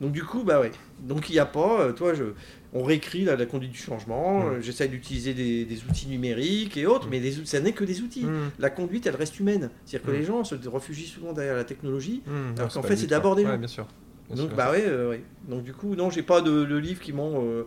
Donc 0.00 0.12
du 0.12 0.22
coup, 0.24 0.42
bah 0.44 0.60
ouais. 0.60 0.70
Donc 1.02 1.28
il 1.28 1.32
n'y 1.32 1.38
a 1.38 1.46
pas, 1.46 1.80
euh, 1.82 1.92
toi, 1.92 2.14
je, 2.14 2.24
on 2.72 2.82
réécrit 2.84 3.24
la, 3.24 3.36
la 3.36 3.46
conduite 3.46 3.72
du 3.72 3.78
changement, 3.78 4.40
Mm. 4.40 4.46
euh, 4.54 4.60
j'essaye 4.62 4.88
d'utiliser 4.88 5.34
des, 5.34 5.64
des 5.64 5.84
outils 5.88 6.06
numériques 6.08 6.76
et 6.76 6.86
autres, 6.86 7.06
Mm. 7.06 7.10
mais 7.10 7.20
les 7.20 7.32
ça 7.44 7.60
n'est 7.60 7.72
que 7.72 7.84
des 7.84 8.00
outils. 8.00 8.24
Mmh. 8.24 8.50
La 8.58 8.70
conduite, 8.70 9.06
elle 9.06 9.16
reste 9.16 9.38
humaine. 9.40 9.70
C'est-à-dire 9.84 10.06
que 10.06 10.12
Mm. 10.16 10.20
les 10.20 10.24
gens 10.24 10.44
se 10.44 10.54
réfugient 10.68 11.06
souvent 11.06 11.32
derrière 11.32 11.56
la 11.56 11.64
technologie. 11.64 12.22
Mmh, 12.26 12.30
Alors 12.58 12.72
qu'en 12.72 12.82
fait, 12.82 12.96
c'est 12.96 13.02
but, 13.02 13.10
d'abord 13.10 13.36
des 13.36 13.42
gens. 13.44 13.50
Ouais, 13.50 13.58
bien 13.58 13.68
sûr. 13.68 13.86
Bien 14.28 14.36
Donc 14.36 14.48
sûr, 14.50 14.56
bah 14.56 14.70
ouais, 14.70 14.84
euh, 14.86 15.10
ouais. 15.10 15.22
Donc 15.48 15.64
du 15.64 15.72
coup, 15.74 15.96
non, 15.96 16.08
j'ai 16.08 16.22
pas 16.22 16.40
de, 16.40 16.64
de 16.64 16.76
livre 16.76 17.00
qui 17.00 17.12
m'ont. 17.12 17.44
euh, 17.44 17.66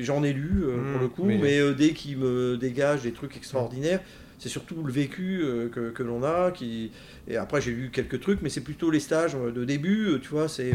j'en 0.00 0.22
ai 0.22 0.32
lu 0.34 0.64
euh, 0.64 0.76
Mm, 0.76 0.92
pour 0.92 1.00
le 1.00 1.08
coup, 1.08 1.24
mais- 1.24 1.38
mais, 1.38 1.74
dès 1.74 1.90
qu'ils 1.94 2.18
me 2.18 2.56
dégagent 2.58 3.02
des 3.02 3.12
trucs 3.12 3.34
extraordinaires, 3.36 4.00
c'est 4.38 4.50
surtout 4.50 4.82
le 4.84 4.92
vécu 4.92 5.40
que, 5.72 5.88
que 5.90 6.02
l'on 6.02 6.22
a. 6.22 6.50
Qui... 6.50 6.90
Et 7.26 7.38
après, 7.38 7.62
j'ai 7.62 7.70
lu 7.72 7.88
quelques 7.90 8.20
trucs, 8.20 8.42
mais 8.42 8.50
c'est 8.50 8.60
plutôt 8.60 8.90
les 8.90 9.00
stages 9.00 9.34
de 9.34 9.64
début. 9.64 10.18
Tu 10.20 10.28
vois, 10.28 10.46
c'est 10.48 10.72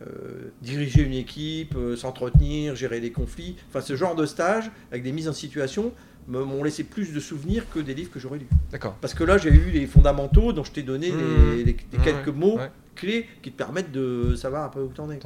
euh, 0.00 0.50
diriger 0.62 1.02
une 1.02 1.12
équipe, 1.12 1.74
euh, 1.76 1.96
s'entretenir, 1.96 2.74
gérer 2.74 3.00
les 3.00 3.12
conflits. 3.12 3.56
Enfin, 3.68 3.80
ce 3.80 3.94
genre 3.96 4.14
de 4.14 4.24
stage 4.26 4.70
avec 4.90 5.02
des 5.02 5.12
mises 5.12 5.28
en 5.28 5.32
situation 5.32 5.92
m'ont 6.28 6.62
laissé 6.62 6.84
plus 6.84 7.12
de 7.12 7.18
souvenirs 7.20 7.64
que 7.68 7.80
des 7.80 7.94
livres 7.94 8.10
que 8.10 8.20
j'aurais 8.20 8.38
lus. 8.38 8.46
D'accord. 8.70 8.94
Parce 9.00 9.12
que 9.12 9.24
là, 9.24 9.38
j'ai 9.38 9.50
eu 9.50 9.70
les 9.70 9.86
fondamentaux 9.86 10.52
dont 10.52 10.62
je 10.64 10.70
t'ai 10.70 10.82
donné 10.84 11.08
les, 11.08 11.12
Mm. 11.12 11.56
les- 11.56 11.64
les 11.64 11.72
Ouais, 11.98 12.04
quelques 12.04 12.28
mots 12.28 12.58
ouais. 12.58 12.70
clés 12.94 13.26
qui 13.42 13.50
te 13.50 13.56
permettent 13.56 13.90
de 13.92 14.34
savoir 14.36 14.64
un 14.64 14.68
peu 14.68 14.80
où 14.82 14.88
t'en 14.88 15.10
es. 15.10 15.18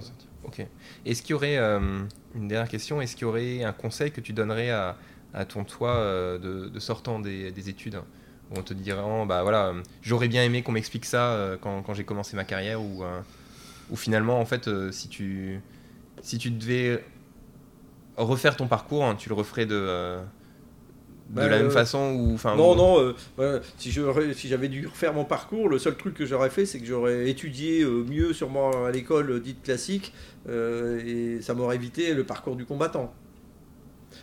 Ok. 0.45 0.67
Est-ce 1.05 1.21
qu'il 1.23 1.33
y 1.33 1.35
aurait 1.35 1.59
euh, 1.59 1.79
une 2.35 2.49
dernière 2.49 2.69
question 2.69 3.01
Est-ce 3.03 3.15
qu'il 3.15 3.23
y 3.27 3.29
aurait 3.29 3.63
un 3.63 3.73
conseil 3.73 4.11
que 4.11 4.21
tu 4.23 4.33
donnerais 4.33 4.71
à, 4.71 4.97
à 5.35 5.45
ton 5.45 5.65
toi 5.65 6.39
de, 6.39 6.69
de 6.69 6.81
sortant 6.81 7.21
des, 7.21 7.51
des 7.53 7.69
études? 7.69 8.01
Où 8.51 8.59
on 8.59 8.63
te 8.63 8.73
dirait 8.75 9.03
oh, 9.05 9.27
bah 9.27 9.43
voilà 9.43 9.75
j'aurais 10.03 10.29
bien 10.29 10.45
aimé 10.45 10.63
qu'on 10.63 10.71
m'explique 10.71 11.05
ça 11.05 11.57
quand, 11.61 11.83
quand 11.83 11.95
j'ai 11.95 12.05
commencé 12.05 12.37
ma 12.37 12.45
carrière 12.45 12.81
ou 12.81 13.03
ou 13.91 13.97
finalement 13.97 14.41
en 14.41 14.45
fait 14.45 14.69
euh, 14.69 14.91
si 14.93 15.09
tu 15.09 15.61
si 16.23 16.39
tu 16.39 16.51
devais 16.51 17.05
refaire 18.17 18.57
ton 18.57 18.67
parcours 18.67 19.05
hein, 19.05 19.15
tu 19.17 19.29
le 19.29 19.35
referais 19.35 19.67
de 19.67 19.75
euh, 19.75 20.21
de 21.31 21.35
Bah, 21.35 21.49
la 21.49 21.59
même 21.59 21.67
euh, 21.67 21.71
façon 21.71 22.15
ou 22.15 22.35
enfin 22.35 22.57
Non, 22.57 22.75
non, 22.77 23.15
ouais, 23.39 23.61
si 23.79 23.91
j'avais 24.49 24.69
dû 24.69 24.87
refaire 24.87 25.13
mon 25.13 25.25
parcours, 25.25 25.69
le 25.69 25.79
seul 25.79 25.97
truc 25.97 26.15
que 26.15 26.25
j'aurais 26.25 26.51
fait, 26.51 26.67
c'est 26.67 26.79
que 26.79 26.87
j'aurais 26.87 27.29
étudié 27.29 27.85
mieux 27.85 28.33
sûrement 28.33 28.85
à 28.85 28.91
l'école 28.93 29.43
dite 29.43 29.63
classique, 29.63 30.13
et 30.49 31.39
ça 31.41 31.55
m'aurait 31.55 31.75
évité 31.77 32.15
le 32.15 32.25
parcours 32.25 32.55
du 32.57 32.65
combattant. 32.65 33.13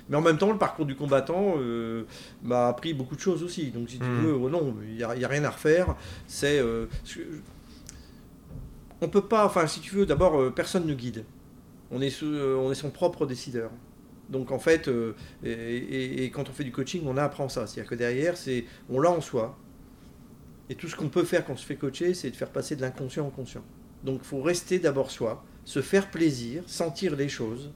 Mais 0.09 0.17
en 0.17 0.21
même 0.21 0.37
temps, 0.37 0.51
le 0.51 0.57
parcours 0.57 0.85
du 0.85 0.95
combattant 0.95 1.55
euh, 1.57 2.03
m'a 2.41 2.67
appris 2.67 2.93
beaucoup 2.93 3.15
de 3.15 3.21
choses 3.21 3.43
aussi. 3.43 3.71
Donc 3.71 3.89
si 3.89 3.99
tu 3.99 4.09
Mhm. 4.09 4.21
veux, 4.25 4.33
euh, 4.33 4.49
non, 4.49 4.75
il 4.87 4.95
n'y 4.95 5.03
a, 5.03 5.27
rien 5.27 5.43
à 5.43 5.49
refaire. 5.49 5.95
C'est... 6.27 6.59
euh, 6.59 6.87
on 9.03 9.09
peut 9.09 9.27
pas, 9.27 9.45
enfin 9.45 9.67
si 9.67 9.81
tu 9.81 9.95
veux, 9.95 10.05
d'abord, 10.05 10.39
euh, 10.41 10.51
personne 10.51 10.85
ne 10.87 10.93
guide. 10.93 11.25
On 11.91 12.01
est, 12.01 12.09
sous- 12.09 12.25
euh, 12.27 12.55
on 12.57 12.71
est 12.71 12.75
son 12.75 12.91
propre 12.91 13.25
décideur. 13.25 13.71
Donc 14.29 14.51
en 14.51 14.59
fait, 14.59 14.87
euh, 14.87 15.13
et, 15.43 15.51
et- 15.51 16.23
et 16.25 16.31
quand 16.31 16.49
on 16.49 16.53
fait 16.53 16.63
du 16.63 16.71
coaching, 16.71 17.03
on 17.05 17.17
apprend 17.17 17.49
ça. 17.49 17.67
C'est-à-dire 17.67 17.89
que 17.89 17.95
derrière, 17.95 18.37
c'est, 18.37 18.65
on 18.89 18.99
l'a 18.99 19.11
en 19.11 19.21
soi. 19.21 19.57
Et 20.69 20.75
tout 20.75 20.87
ce 20.87 20.95
qu'on 20.95 21.09
peut 21.09 21.23
faire 21.23 21.45
quand 21.45 21.53
on 21.53 21.57
se 21.57 21.65
fait 21.65 21.75
coacher, 21.75 22.13
c'est 22.13 22.31
de 22.31 22.35
faire 22.35 22.49
passer 22.49 22.75
de 22.75 22.81
l'inconscient 22.81 23.27
au 23.27 23.31
conscient. 23.31 23.63
Donc 24.03 24.21
il 24.23 24.27
faut 24.27 24.41
rester 24.41 24.79
d'abord 24.79 25.11
soi, 25.11 25.43
se 25.65 25.81
faire 25.81 26.09
plaisir, 26.09 26.63
sentir 26.67 27.15
les 27.15 27.29
choses. 27.29 27.71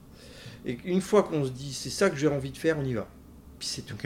Et 0.66 0.78
une 0.84 1.00
fois 1.00 1.22
qu'on 1.22 1.44
se 1.44 1.50
dit, 1.50 1.72
c'est 1.72 1.90
ça 1.90 2.10
que 2.10 2.16
j'ai 2.16 2.28
envie 2.28 2.50
de 2.50 2.56
faire, 2.58 2.78
on 2.78 2.84
y 2.84 2.94
va. 2.94 3.08
Puis 3.58 3.68
c'est 3.68 3.82
tout. 3.82 3.96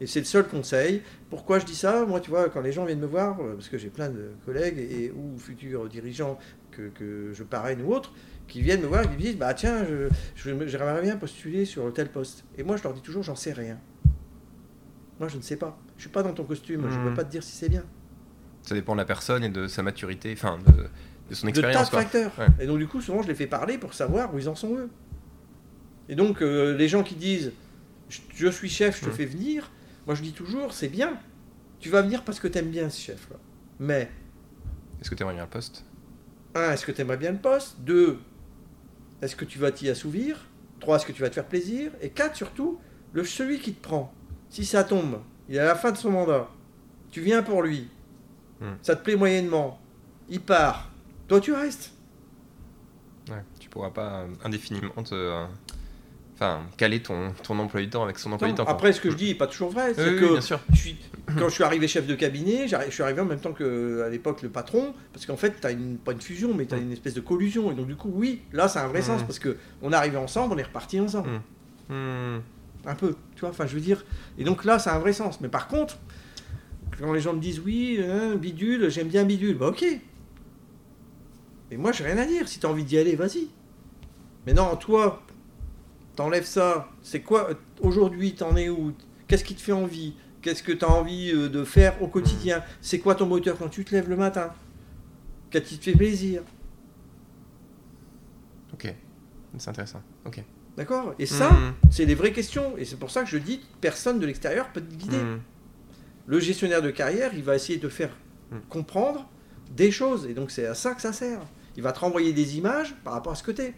Et 0.00 0.06
c'est 0.06 0.20
le 0.20 0.24
seul 0.26 0.48
conseil. 0.48 1.02
Pourquoi 1.30 1.58
je 1.60 1.66
dis 1.66 1.76
ça? 1.76 2.04
Moi, 2.06 2.20
tu 2.20 2.30
vois, 2.30 2.48
quand 2.50 2.60
les 2.60 2.72
gens 2.72 2.84
viennent 2.84 3.00
me 3.00 3.06
voir, 3.06 3.36
parce 3.38 3.68
que 3.68 3.78
j'ai 3.78 3.88
plein 3.90 4.10
de 4.10 4.30
collègues 4.44 4.78
et, 4.78 5.12
ou 5.12 5.38
futurs 5.38 5.88
dirigeants 5.88 6.38
que, 6.72 6.88
que 6.88 7.32
je 7.32 7.42
parraine 7.44 7.82
ou 7.82 7.92
autres, 7.92 8.12
qui 8.48 8.60
viennent 8.62 8.80
me 8.80 8.86
voir 8.86 9.02
et 9.04 9.06
qui 9.06 9.12
me 9.14 9.18
disent 9.18 9.36
Bah 9.36 9.54
tiens, 9.54 9.84
je- 9.84 10.08
je- 10.34 10.66
j'aimerais 10.66 11.02
bien 11.02 11.16
postuler 11.16 11.64
sur 11.64 11.92
tel 11.92 12.08
poste. 12.10 12.44
Et 12.58 12.62
moi, 12.64 12.76
je 12.76 12.82
leur 12.82 12.92
dis 12.94 13.00
toujours 13.02 13.22
J'en 13.22 13.36
sais 13.36 13.52
rien. 13.52 13.78
Moi, 15.20 15.28
je 15.28 15.36
ne 15.36 15.42
sais 15.42 15.56
pas. 15.56 15.78
Je 15.96 16.02
suis 16.02 16.10
pas 16.10 16.22
dans 16.22 16.32
ton 16.32 16.44
costume. 16.44 16.88
Je 16.90 16.98
ne 16.98 17.04
peux 17.08 17.14
pas 17.14 17.24
te 17.24 17.30
dire 17.30 17.42
si 17.44 17.52
c'est 17.54 17.68
bien. 17.68 17.84
ça 18.62 18.74
dépend 18.74 18.94
de 18.94 18.98
la 18.98 19.04
personne 19.04 19.44
et 19.44 19.48
de 19.48 19.66
sa 19.68 19.82
maturité 19.82 20.32
enfin 20.36 20.58
de, 20.58 20.72
de 21.28 21.34
son 21.34 21.46
de 21.46 21.52
tas 21.52 21.60
de 21.60 21.66
expérience 21.66 21.90
facteurs. 21.90 22.32
Ouais. 22.38 22.48
Et 22.60 22.66
donc, 22.66 22.78
du 22.78 22.86
coup, 22.88 23.00
souvent, 23.00 23.22
je 23.22 23.28
les 23.28 23.34
fais 23.34 23.46
parler 23.46 23.78
pour 23.78 23.94
savoir 23.94 24.34
où 24.34 24.38
ils 24.38 24.48
en 24.48 24.54
sont 24.54 24.74
eux. 24.76 24.88
Et 26.08 26.14
donc, 26.16 26.42
euh, 26.42 26.76
les 26.76 26.88
gens 26.88 27.02
qui 27.02 27.14
disent 27.14 27.52
je, 28.08 28.18
je 28.34 28.48
suis 28.48 28.68
chef, 28.68 28.98
je 28.98 29.04
te 29.04 29.10
Mhm. 29.10 29.16
fais 29.16 29.24
venir, 29.24 29.70
moi 30.06 30.14
je 30.14 30.22
dis 30.22 30.32
toujours 30.32 30.72
c'est 30.74 30.88
bien. 30.88 31.18
Tu 31.80 31.88
vas 31.88 32.02
venir 32.02 32.24
parce 32.24 32.38
que 32.40 32.48
tu 32.48 32.58
aimes 32.58 32.70
bien 32.70 32.90
ce 32.90 33.00
chef-là. 33.00 33.36
Mais, 33.80 34.10
est-ce 35.00 35.08
que 35.10 35.14
tu 35.14 35.22
aimerais 35.22 35.34
bien 35.34 35.44
le 35.44 35.50
poste? 35.50 35.84
Un, 36.54 36.72
est-ce 36.72 36.84
que 36.86 36.92
tu 36.92 37.00
aimerais 37.00 37.16
bien 37.16 37.32
le 37.32 37.38
poste? 37.38 37.80
Deux, 37.80 38.18
est-ce 39.20 39.36
que 39.36 39.44
tu 39.44 39.58
vas 39.58 39.72
t'y 39.72 39.88
assouvir? 39.88 40.36
Trois, 40.80 40.96
est-ce 40.96 41.06
que 41.06 41.12
tu 41.12 41.22
vas 41.22 41.28
te 41.28 41.34
faire 41.34 41.46
plaisir? 41.46 41.92
Et 42.00 42.10
quatre, 42.10 42.36
surtout, 42.36 42.80
le, 43.12 43.24
celui 43.24 43.60
qui 43.60 43.72
te 43.72 43.82
prend, 43.82 44.12
si 44.50 44.64
ça 44.64 44.84
tombe, 44.84 45.20
il 45.48 45.56
est 45.56 45.60
à 45.60 45.64
la 45.64 45.76
fin 45.76 45.92
de 45.92 45.96
son 45.96 46.10
mandat, 46.10 46.48
tu 47.10 47.20
viens 47.20 47.42
pour 47.42 47.62
lui, 47.62 47.88
Mhm. 48.60 48.78
ça 48.82 48.96
te 48.96 49.02
plaît 49.02 49.16
moyennement, 49.16 49.78
il 50.28 50.40
part, 50.40 50.90
toi 51.28 51.40
tu 51.40 51.52
restes. 51.52 51.92
Ouais, 53.28 53.42
tu 53.60 53.68
pourras 53.68 53.90
pas 53.90 54.22
euh, 54.22 54.28
indéfiniment 54.44 55.02
te. 55.02 55.46
Enfin, 56.34 56.62
caler 56.76 57.00
ton, 57.02 57.32
ton 57.44 57.58
emploi 57.58 57.80
du 57.80 57.88
temps 57.90 58.02
avec 58.02 58.18
son 58.18 58.32
emploi 58.32 58.48
Non, 58.48 58.54
du 58.54 58.56
temps. 58.56 58.64
quoi. 58.64 58.72
après, 58.72 58.92
ce 58.92 59.00
que 59.00 59.10
je 59.10 59.16
dis 59.16 59.28
n'est 59.28 59.34
pas 59.34 59.46
toujours 59.46 59.70
vrai. 59.70 59.88
Oui, 59.88 59.94
C'est 59.96 60.10
oui, 60.14 60.20
que 60.20 60.32
bien 60.32 60.40
sûr. 60.40 60.58
je 60.72 60.76
suis, 60.78 60.96
quand 61.38 61.48
je 61.48 61.54
suis 61.54 61.62
arrivé 61.62 61.86
chef 61.86 62.06
de 62.06 62.14
cabinet, 62.14 62.66
je 62.66 62.90
suis 62.90 63.02
arrivé 63.02 63.20
en 63.20 63.26
même 63.26 63.38
temps 63.38 63.52
que 63.52 64.02
à 64.04 64.08
l'époque 64.08 64.42
le 64.42 64.48
patron, 64.48 64.94
parce 65.12 65.24
qu'en 65.26 65.36
fait, 65.36 65.60
tu 65.60 65.66
as 65.66 65.70
une, 65.70 65.98
pas 65.98 66.12
une 66.12 66.20
fusion, 66.20 66.52
mais 66.54 66.66
tu 66.66 66.74
as 66.74 66.78
Mm. 66.78 66.82
une 66.82 66.92
espèce 66.92 67.14
de 67.14 67.20
collusion. 67.20 67.70
Et 67.70 67.74
donc, 67.74 67.86
du 67.86 67.94
coup, 67.96 68.10
oui, 68.12 68.40
là, 68.52 68.66
c'est 68.66 68.78
un 68.80 68.88
vrai 68.88 69.00
Mm. 69.00 69.04
sens, 69.04 69.22
parce 69.22 69.38
que 69.38 69.56
on 69.82 69.92
est 69.92 69.96
arrivé 69.96 70.16
ensemble, 70.16 70.54
on 70.54 70.58
est 70.58 70.62
reparti 70.64 70.98
ensemble. 70.98 71.28
Mm. 71.90 72.38
Un 72.86 72.94
peu, 72.96 73.14
tu 73.36 73.40
vois, 73.42 73.50
enfin, 73.50 73.66
je 73.66 73.74
veux 73.74 73.80
dire. 73.80 74.04
Et 74.38 74.42
donc 74.44 74.64
là, 74.64 74.78
c'est 74.80 74.90
un 74.90 74.98
vrai 74.98 75.12
sens. 75.12 75.40
Mais 75.40 75.48
par 75.48 75.68
contre, 75.68 75.98
quand 76.98 77.12
les 77.12 77.20
gens 77.20 77.34
me 77.34 77.40
disent 77.40 77.60
oui, 77.60 78.00
hein, 78.02 78.34
bidule, 78.34 78.90
j'aime 78.90 79.06
bien 79.08 79.22
bidule, 79.24 79.56
bah 79.56 79.68
ok. 79.68 79.84
Et 81.70 81.76
moi, 81.76 81.92
j'ai 81.92 82.04
rien 82.04 82.18
à 82.18 82.24
dire. 82.26 82.48
Si 82.48 82.58
tu 82.58 82.66
as 82.66 82.68
envie 82.68 82.84
d'y 82.84 82.98
aller, 82.98 83.14
vas-y. 83.14 83.48
Mais 84.46 84.52
non, 84.54 84.74
toi, 84.76 85.22
t'enlèves 86.16 86.44
ça. 86.46 86.88
C'est 87.02 87.20
quoi 87.20 87.50
Aujourd'hui, 87.80 88.34
t'en 88.34 88.56
es 88.56 88.68
où? 88.68 88.92
Qu'est-ce 89.28 89.44
qui 89.44 89.54
te 89.54 89.60
fait 89.62 89.72
envie? 89.72 90.14
Qu'est-ce 90.40 90.62
que 90.62 90.72
tu 90.72 90.84
as 90.84 90.90
envie 90.90 91.30
euh, 91.32 91.48
de 91.48 91.64
faire 91.64 92.00
au 92.02 92.08
quotidien? 92.08 92.62
C'est 92.80 92.98
quoi 92.98 93.14
ton 93.14 93.26
moteur 93.26 93.56
quand 93.58 93.68
tu 93.68 93.84
te 93.84 93.94
lèves 93.94 94.08
le 94.08 94.16
matin? 94.16 94.52
Qu'est-ce 95.50 95.68
qui 95.68 95.78
te 95.78 95.84
fait 95.84 95.92
plaisir? 95.96 96.42
Ok, 98.72 98.92
c'est 99.58 99.68
intéressant. 99.70 100.02
Ok. 100.24 100.42
D'accord? 100.76 101.14
Et 101.18 101.26
ça, 101.26 101.50
Hmm, 101.50 101.74
c'est 101.90 102.06
des 102.06 102.14
vraies 102.14 102.32
questions. 102.32 102.76
Et 102.78 102.84
c'est 102.86 102.96
pour 102.96 103.10
ça 103.10 103.22
que 103.22 103.28
je 103.28 103.36
dis 103.38 103.60
personne 103.80 104.18
de 104.18 104.26
l'extérieur 104.26 104.68
peut 104.72 104.80
te 104.80 104.94
guider. 104.94 105.18
hmm. 105.18 105.40
Le 106.26 106.40
gestionnaire 106.40 106.80
de 106.82 106.90
carrière, 106.90 107.32
il 107.34 107.42
va 107.42 107.54
essayer 107.54 107.78
de 107.78 107.88
faire 107.88 108.10
comprendre 108.68 109.28
des 109.70 109.90
choses. 109.90 110.26
Et 110.26 110.34
donc, 110.34 110.50
c'est 110.50 110.66
à 110.66 110.74
ça 110.74 110.94
que 110.94 111.02
ça 111.02 111.12
sert. 111.12 111.40
Il 111.76 111.82
va 111.82 111.92
te 111.92 112.00
renvoyer 112.00 112.32
des 112.32 112.56
images 112.58 112.94
par 113.04 113.12
rapport 113.14 113.32
à 113.32 113.36
ce 113.36 113.42
que 113.42 113.50
tu 113.52 113.62
es. 113.62 113.74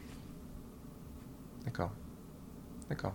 D'accord. 1.64 1.90
D'accord. 2.88 3.14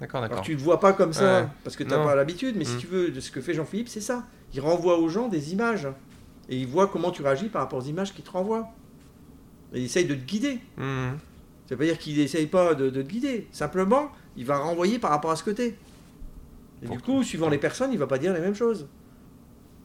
D'accord, 0.00 0.18
Alors, 0.18 0.28
d'accord. 0.30 0.44
tu 0.44 0.54
ne 0.54 0.60
vois 0.60 0.78
pas 0.80 0.92
comme 0.92 1.12
ça 1.12 1.42
Ouais. 1.42 1.48
parce 1.64 1.74
que 1.76 1.82
tu 1.82 1.88
n'as 1.90 2.04
pas 2.04 2.14
l'habitude. 2.14 2.56
Mais 2.56 2.64
si 2.64 2.74
Hmm. 2.76 2.78
tu 2.78 2.86
veux, 2.86 3.10
de 3.10 3.20
ce 3.20 3.30
que 3.30 3.40
fait 3.40 3.54
Jean-Philippe, 3.54 3.88
c'est 3.88 4.00
ça. 4.00 4.26
Il 4.54 4.60
renvoie 4.60 4.98
aux 4.98 5.08
gens 5.08 5.28
des 5.28 5.52
images. 5.52 5.88
Et 6.48 6.58
il 6.60 6.66
voit 6.66 6.86
comment 6.86 7.10
tu 7.10 7.22
réagis 7.22 7.48
par 7.48 7.62
rapport 7.62 7.78
aux 7.80 7.86
images 7.88 8.12
qu'il 8.14 8.24
te 8.24 8.30
renvoie. 8.30 8.68
Et 9.72 9.80
il 9.80 9.84
essaye 9.86 10.04
de 10.04 10.14
te 10.14 10.20
guider. 10.24 10.60
Hmm, 10.76 11.12
Ça 11.68 11.74
veut 11.74 11.78
pas 11.78 11.84
dire 11.84 11.98
qu'il 11.98 12.18
essaye 12.20 12.46
pas 12.46 12.74
de, 12.74 12.90
de 12.90 13.02
te 13.02 13.08
guider. 13.08 13.48
Simplement, 13.50 14.10
il 14.36 14.44
va 14.44 14.58
renvoyer 14.58 14.98
par 15.00 15.10
rapport 15.10 15.30
à 15.32 15.36
ce 15.36 15.42
que 15.42 15.50
tu 15.50 15.62
es. 15.62 15.76
Et 16.82 16.86
Pour 16.86 16.96
du 16.96 17.02
coup, 17.02 17.22
suivant 17.24 17.48
les 17.48 17.58
personnes, 17.58 17.90
il 17.92 17.98
va 17.98 18.06
pas 18.06 18.18
dire 18.18 18.32
les 18.34 18.40
mêmes 18.40 18.54
choses. 18.54 18.86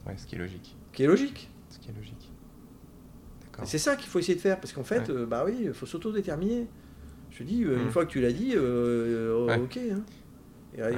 Ouais, 0.05 0.13
ce 0.17 0.27
qui 0.27 0.35
est 0.35 0.37
logique. 0.39 0.75
Qui 0.93 1.03
est 1.03 1.07
logique. 1.07 1.49
Ce 1.69 1.79
qui 1.79 1.89
est 1.89 1.93
logique. 1.93 2.29
C'est 3.63 3.77
ça 3.77 3.95
qu'il 3.95 4.07
faut 4.09 4.19
essayer 4.19 4.35
de 4.35 4.39
faire, 4.41 4.59
parce 4.59 4.73
qu'en 4.73 4.83
fait, 4.83 5.07
Ouais. 5.09 5.11
euh, 5.11 5.25
bah 5.25 5.43
oui, 5.45 5.55
il 5.65 5.73
faut 5.73 5.85
s'autodéterminer. 5.85 6.67
Te 7.41 7.47
dis, 7.47 7.63
euh, 7.63 7.75
Mm. 7.77 7.81
une 7.83 7.89
fois 7.91 8.05
que 8.05 8.11
tu 8.11 8.21
l'as 8.21 8.31
dit, 8.31 8.51
euh, 8.55 8.59
euh, 8.61 9.45
Ouais. 9.45 9.57
ok. 9.57 9.79
hein. 9.91 10.01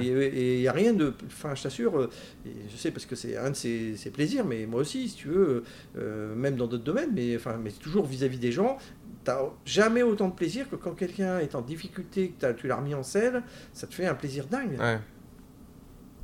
Et 0.00 0.54
il 0.56 0.60
n'y 0.60 0.68
a 0.68 0.72
rien 0.72 0.92
de. 0.92 1.12
Enfin, 1.26 1.54
je 1.56 1.62
t'assure, 1.64 2.08
je 2.44 2.76
sais 2.76 2.92
parce 2.92 3.06
que 3.06 3.16
c'est 3.16 3.36
un 3.36 3.50
de 3.50 3.56
ses, 3.56 3.96
ses 3.96 4.10
plaisirs, 4.10 4.44
mais 4.44 4.66
moi 4.66 4.80
aussi, 4.82 5.08
si 5.08 5.16
tu 5.16 5.28
veux, 5.28 5.64
euh, 5.98 6.32
même 6.36 6.54
dans 6.56 6.68
d'autres 6.68 6.84
domaines, 6.84 7.10
mais, 7.12 7.34
enfin, 7.34 7.58
mais 7.62 7.70
toujours 7.72 8.06
vis-à-vis 8.06 8.38
des 8.38 8.52
gens, 8.52 8.76
tu 9.24 9.32
jamais 9.64 10.02
autant 10.04 10.28
de 10.28 10.34
plaisir 10.34 10.68
que 10.70 10.76
quand 10.76 10.92
quelqu'un 10.92 11.38
est 11.40 11.54
en 11.56 11.60
difficulté, 11.62 12.34
que 12.38 12.52
tu 12.52 12.68
l'as 12.68 12.76
remis 12.76 12.94
en 12.94 13.02
selle, 13.02 13.42
ça 13.72 13.86
te 13.88 13.94
fait 13.94 14.06
un 14.06 14.14
plaisir 14.14 14.46
dingue. 14.46 14.78
Ouais. 14.78 14.98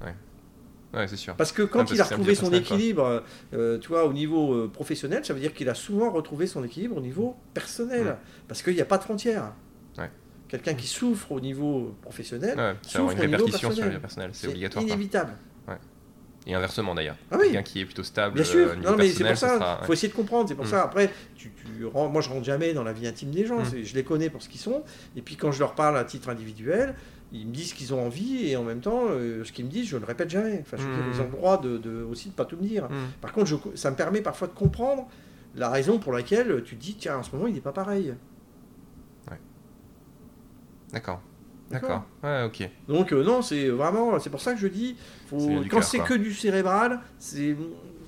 Ouais. 0.02 0.14
Ouais, 0.94 1.08
c'est 1.08 1.16
sûr. 1.16 1.34
Parce 1.34 1.50
que 1.52 1.62
Ah, 1.62 1.66
quand 1.72 1.78
parce 1.80 1.92
il 1.92 2.00
a 2.00 2.04
retrouvé 2.04 2.34
son 2.36 2.52
équilibre, 2.52 3.24
euh, 3.54 3.78
tu 3.78 3.88
vois, 3.88 4.06
au 4.06 4.12
niveau 4.12 4.54
euh, 4.54 4.68
professionnel, 4.68 5.24
ça 5.24 5.32
veut 5.34 5.40
dire 5.40 5.54
qu'il 5.54 5.68
a 5.68 5.74
souvent 5.74 6.10
retrouvé 6.12 6.46
son 6.46 6.62
équilibre 6.64 6.96
au 6.96 7.00
niveau 7.00 7.36
personnel. 7.54 8.06
Mm. 8.06 8.16
Parce 8.48 8.62
qu'il 8.62 8.74
n'y 8.74 8.80
a 8.80 8.84
pas 8.84 8.98
de 8.98 9.02
frontières. 9.04 9.52
Quelqu'un 10.50 10.74
qui 10.74 10.86
souffre 10.88 11.32
au 11.32 11.40
niveau 11.40 11.94
professionnel, 12.02 12.58
Ouais, 12.58 12.74
souffre 12.82 13.12
une 13.22 13.34
au 13.34 13.38
niveau 13.38 13.56
sur 13.56 13.70
le 13.70 13.98
personnel, 14.00 14.30
c'est 14.32 14.48
obligatoire. 14.48 14.84
inévitable. 14.84 15.32
Ouais. 15.68 15.74
Et 16.46 16.54
inversement 16.54 16.94
d'ailleurs. 16.94 17.16
Ah 17.30 17.36
oui. 17.38 17.46
Quelqu'un 17.46 17.62
qui 17.62 17.80
est 17.80 17.84
plutôt 17.84 18.02
stable. 18.02 18.34
Bien 18.34 18.44
sûr, 18.44 18.68
euh, 18.70 18.74
niveau 18.76 18.90
non 18.90 18.96
mais 18.96 19.08
c'est 19.10 19.24
pour 19.24 19.36
ça, 19.36 19.78
il 19.82 19.86
faut 19.86 19.92
essayer 19.92 20.08
de 20.08 20.14
comprendre, 20.16 20.48
c'est 20.48 20.54
pour 20.54 20.64
Mm. 20.64 20.68
ça. 20.68 20.82
Après, 20.82 21.10
tu, 21.36 21.52
tu 21.52 21.84
rentres- 21.84 22.10
moi 22.12 22.20
je 22.22 22.28
rentre 22.30 22.44
jamais 22.44 22.72
dans 22.72 22.82
la 22.82 22.92
vie 22.92 23.06
intime 23.06 23.30
des 23.30 23.46
gens, 23.46 23.60
Mm. 23.60 23.82
je 23.84 23.94
les 23.94 24.02
connais 24.04 24.30
pour 24.30 24.42
ce 24.42 24.48
qu'ils 24.48 24.60
sont, 24.60 24.82
et 25.16 25.22
puis 25.22 25.36
quand 25.36 25.52
je 25.52 25.60
leur 25.60 25.74
parle 25.74 25.96
à 25.96 26.04
titre 26.04 26.28
individuel, 26.30 26.94
ils 27.32 27.46
me 27.46 27.52
disent 27.52 27.70
ce 27.70 27.74
qu'ils 27.74 27.94
ont 27.94 28.04
envie, 28.04 28.48
et 28.48 28.56
en 28.56 28.64
même 28.64 28.80
temps, 28.80 29.04
euh, 29.10 29.44
ce 29.44 29.52
qu'ils 29.52 29.66
me 29.66 29.70
disent, 29.70 29.86
je 29.86 29.94
ne 29.96 30.00
le 30.00 30.06
répète 30.06 30.30
jamais. 30.30 30.58
Enfin, 30.62 30.76
je 30.78 30.82
veux 30.82 30.94
dire, 30.96 31.04
Mm. 31.04 31.10
ils 31.14 31.20
ont 31.20 31.24
le 31.26 31.30
droit 31.30 31.60
de, 31.60 31.78
de- 31.78 32.02
aussi 32.10 32.30
de 32.30 32.34
pas 32.34 32.44
tout 32.46 32.56
me 32.56 32.62
dire. 32.66 32.86
Hmm. 32.86 32.94
Par 33.20 33.32
contre, 33.32 33.46
je- 33.46 33.56
ça 33.76 33.90
me 33.92 33.96
permet 33.96 34.20
parfois 34.20 34.48
de 34.48 34.52
comprendre 34.54 35.06
la 35.54 35.68
raison 35.68 35.98
pour 35.98 36.12
laquelle 36.12 36.62
tu 36.64 36.74
te 36.76 36.80
dis, 36.82 36.94
tiens, 36.98 37.18
en 37.18 37.22
ce 37.22 37.30
moment, 37.36 37.46
il 37.46 37.54
n'est 37.54 37.60
pas 37.60 37.72
pareil. 37.72 38.14
D'accord. 40.92 41.20
D'accord. 41.70 42.04
Ouais, 42.22 42.42
ok. 42.44 42.68
Donc 42.88 43.12
euh, 43.12 43.22
non, 43.22 43.42
c'est 43.42 43.68
vraiment, 43.68 44.18
c'est 44.18 44.30
pour 44.30 44.40
ça 44.40 44.54
que 44.54 44.58
je 44.60 44.66
dis, 44.66 44.96
faut- 45.28 45.36
quand 45.70 45.82
c'est 45.82 45.98
que 46.00 46.14
du 46.14 46.34
cérébral, 46.34 47.00
c'est 47.18 47.56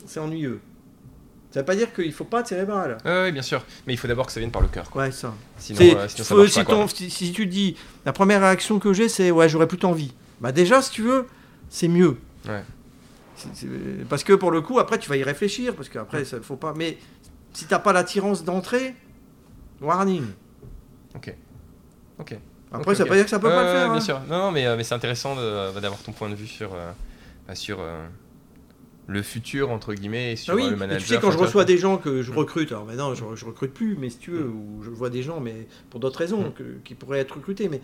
c'est 0.05 0.19
ennuyeux. 0.19 0.61
Ça 1.53 1.61
veut 1.61 1.67
pas 1.67 1.77
dire 1.77 1.93
qu'il 1.93 2.13
faut 2.13 2.25
pas 2.25 2.43
de 2.43 2.49
cérébral. 2.49 2.97
Ouais, 3.05 3.31
bien 3.31 3.43
sûr. 3.43 3.65
Mais 3.87 3.93
il 3.93 3.97
faut 3.99 4.09
d'abord 4.09 4.27
que 4.27 4.33
ça 4.33 4.41
vienne 4.41 4.51
par 4.51 4.63
le 4.63 4.69
cœur. 4.69 4.89
quoi. 4.91 5.03
Ouais, 5.03 5.13
ça. 5.13 5.33
Sinon, 5.59 5.79
euh, 5.81 6.09
sinon 6.09 6.25
ça 6.25 6.35
marche 6.35 6.51
si, 6.51 6.59
pas, 6.61 6.65
quoi. 6.65 6.75
ton- 6.75 6.89
si- 6.89 7.11
si 7.11 7.31
tu 7.33 7.47
dis, 7.47 7.77
la 8.07 8.13
première 8.13 8.41
réaction 8.41 8.79
que 8.81 8.93
j'ai, 8.93 9.09
c'est 9.09 9.31
ouais, 9.31 9.49
j'aurais 9.49 9.69
plutôt 9.69 9.89
envie. 9.89 10.13
Bah 10.41 10.51
déjà, 10.51 10.81
si 10.83 10.91
tu 10.91 11.03
veux, 11.03 11.27
c'est 11.69 11.89
mieux. 11.89 12.17
Ouais. 12.49 12.63
Parce 14.09 14.25
que 14.25 14.33
pour 14.33 14.51
le 14.51 14.61
coup, 14.61 14.79
après, 14.79 14.99
tu 14.99 15.09
vas 15.09 15.17
y 15.17 15.23
réfléchir, 15.23 15.75
parce 15.77 15.89
qu'après, 15.89 16.25
ça 16.25 16.41
faut 16.41 16.57
pas. 16.57 16.75
Mais 16.77 16.99
si 17.53 17.67
t'as 17.67 17.79
pas 17.79 17.93
l'attirance 17.93 18.45
d'entrée, 18.45 18.95
warning. 19.81 20.25
Ok. 21.15 21.35
Ok. 22.19 22.37
Après, 22.73 22.91
Ok, 22.93 22.97
ça 22.97 23.03
veut 23.05 23.09
pas 23.11 23.15
dire 23.17 23.25
que 23.25 23.31
ça 23.31 23.39
peut 23.39 23.49
pas 23.49 23.63
le 23.65 23.69
faire. 23.71 23.87
Bien 23.89 23.97
hein. 23.97 24.01
sûr. 24.01 24.21
Non, 24.31 24.39
non, 24.39 24.51
mais, 24.53 24.67
euh, 24.67 24.77
mais 24.77 24.85
c'est 24.85 24.95
intéressant 24.95 25.37
euh, 25.39 25.73
d'avoir 25.81 26.01
ton 26.03 26.13
point 26.13 26.31
de 26.31 26.35
vue 26.35 26.47
sur, 26.47 26.75
euh, 26.75 26.91
bah, 27.47 27.55
sur 27.55 27.79
le 29.09 29.23
futur, 29.23 29.71
entre 29.71 29.95
guillemets, 29.95 30.33
et 30.33 30.37
sur 30.37 30.53
Ah 30.53 30.57
oui, 30.57 30.71
le 30.71 30.77
manager. 30.77 31.03
tu 31.07 31.15
sais, 31.15 31.21
quand 31.21 31.31
je 31.33 31.39
reçois 31.39 31.65
des 31.65 31.77
gens 31.77 31.99
que 31.99 32.23
je 32.23 32.33
recrute, 32.33 32.71
alors 32.73 32.85
maintenant 32.87 33.15
je, 33.15 33.25
je 33.35 33.45
recrute 33.45 33.75
plus, 33.75 33.97
mais 33.99 34.09
si 34.11 34.19
tu 34.19 34.31
veux, 34.31 34.47
ou 34.47 34.83
je 34.83 34.91
vois 34.91 35.11
des 35.11 35.23
gens, 35.23 35.41
mais 35.41 35.67
pour 35.91 36.01
d'autres 36.01 36.19
raisons, 36.21 36.49
Mm. 36.49 36.53
que- 36.53 36.79
qui 36.85 36.95
pourraient 36.95 37.19
être 37.19 37.35
recrutés, 37.35 37.69
mais 37.69 37.81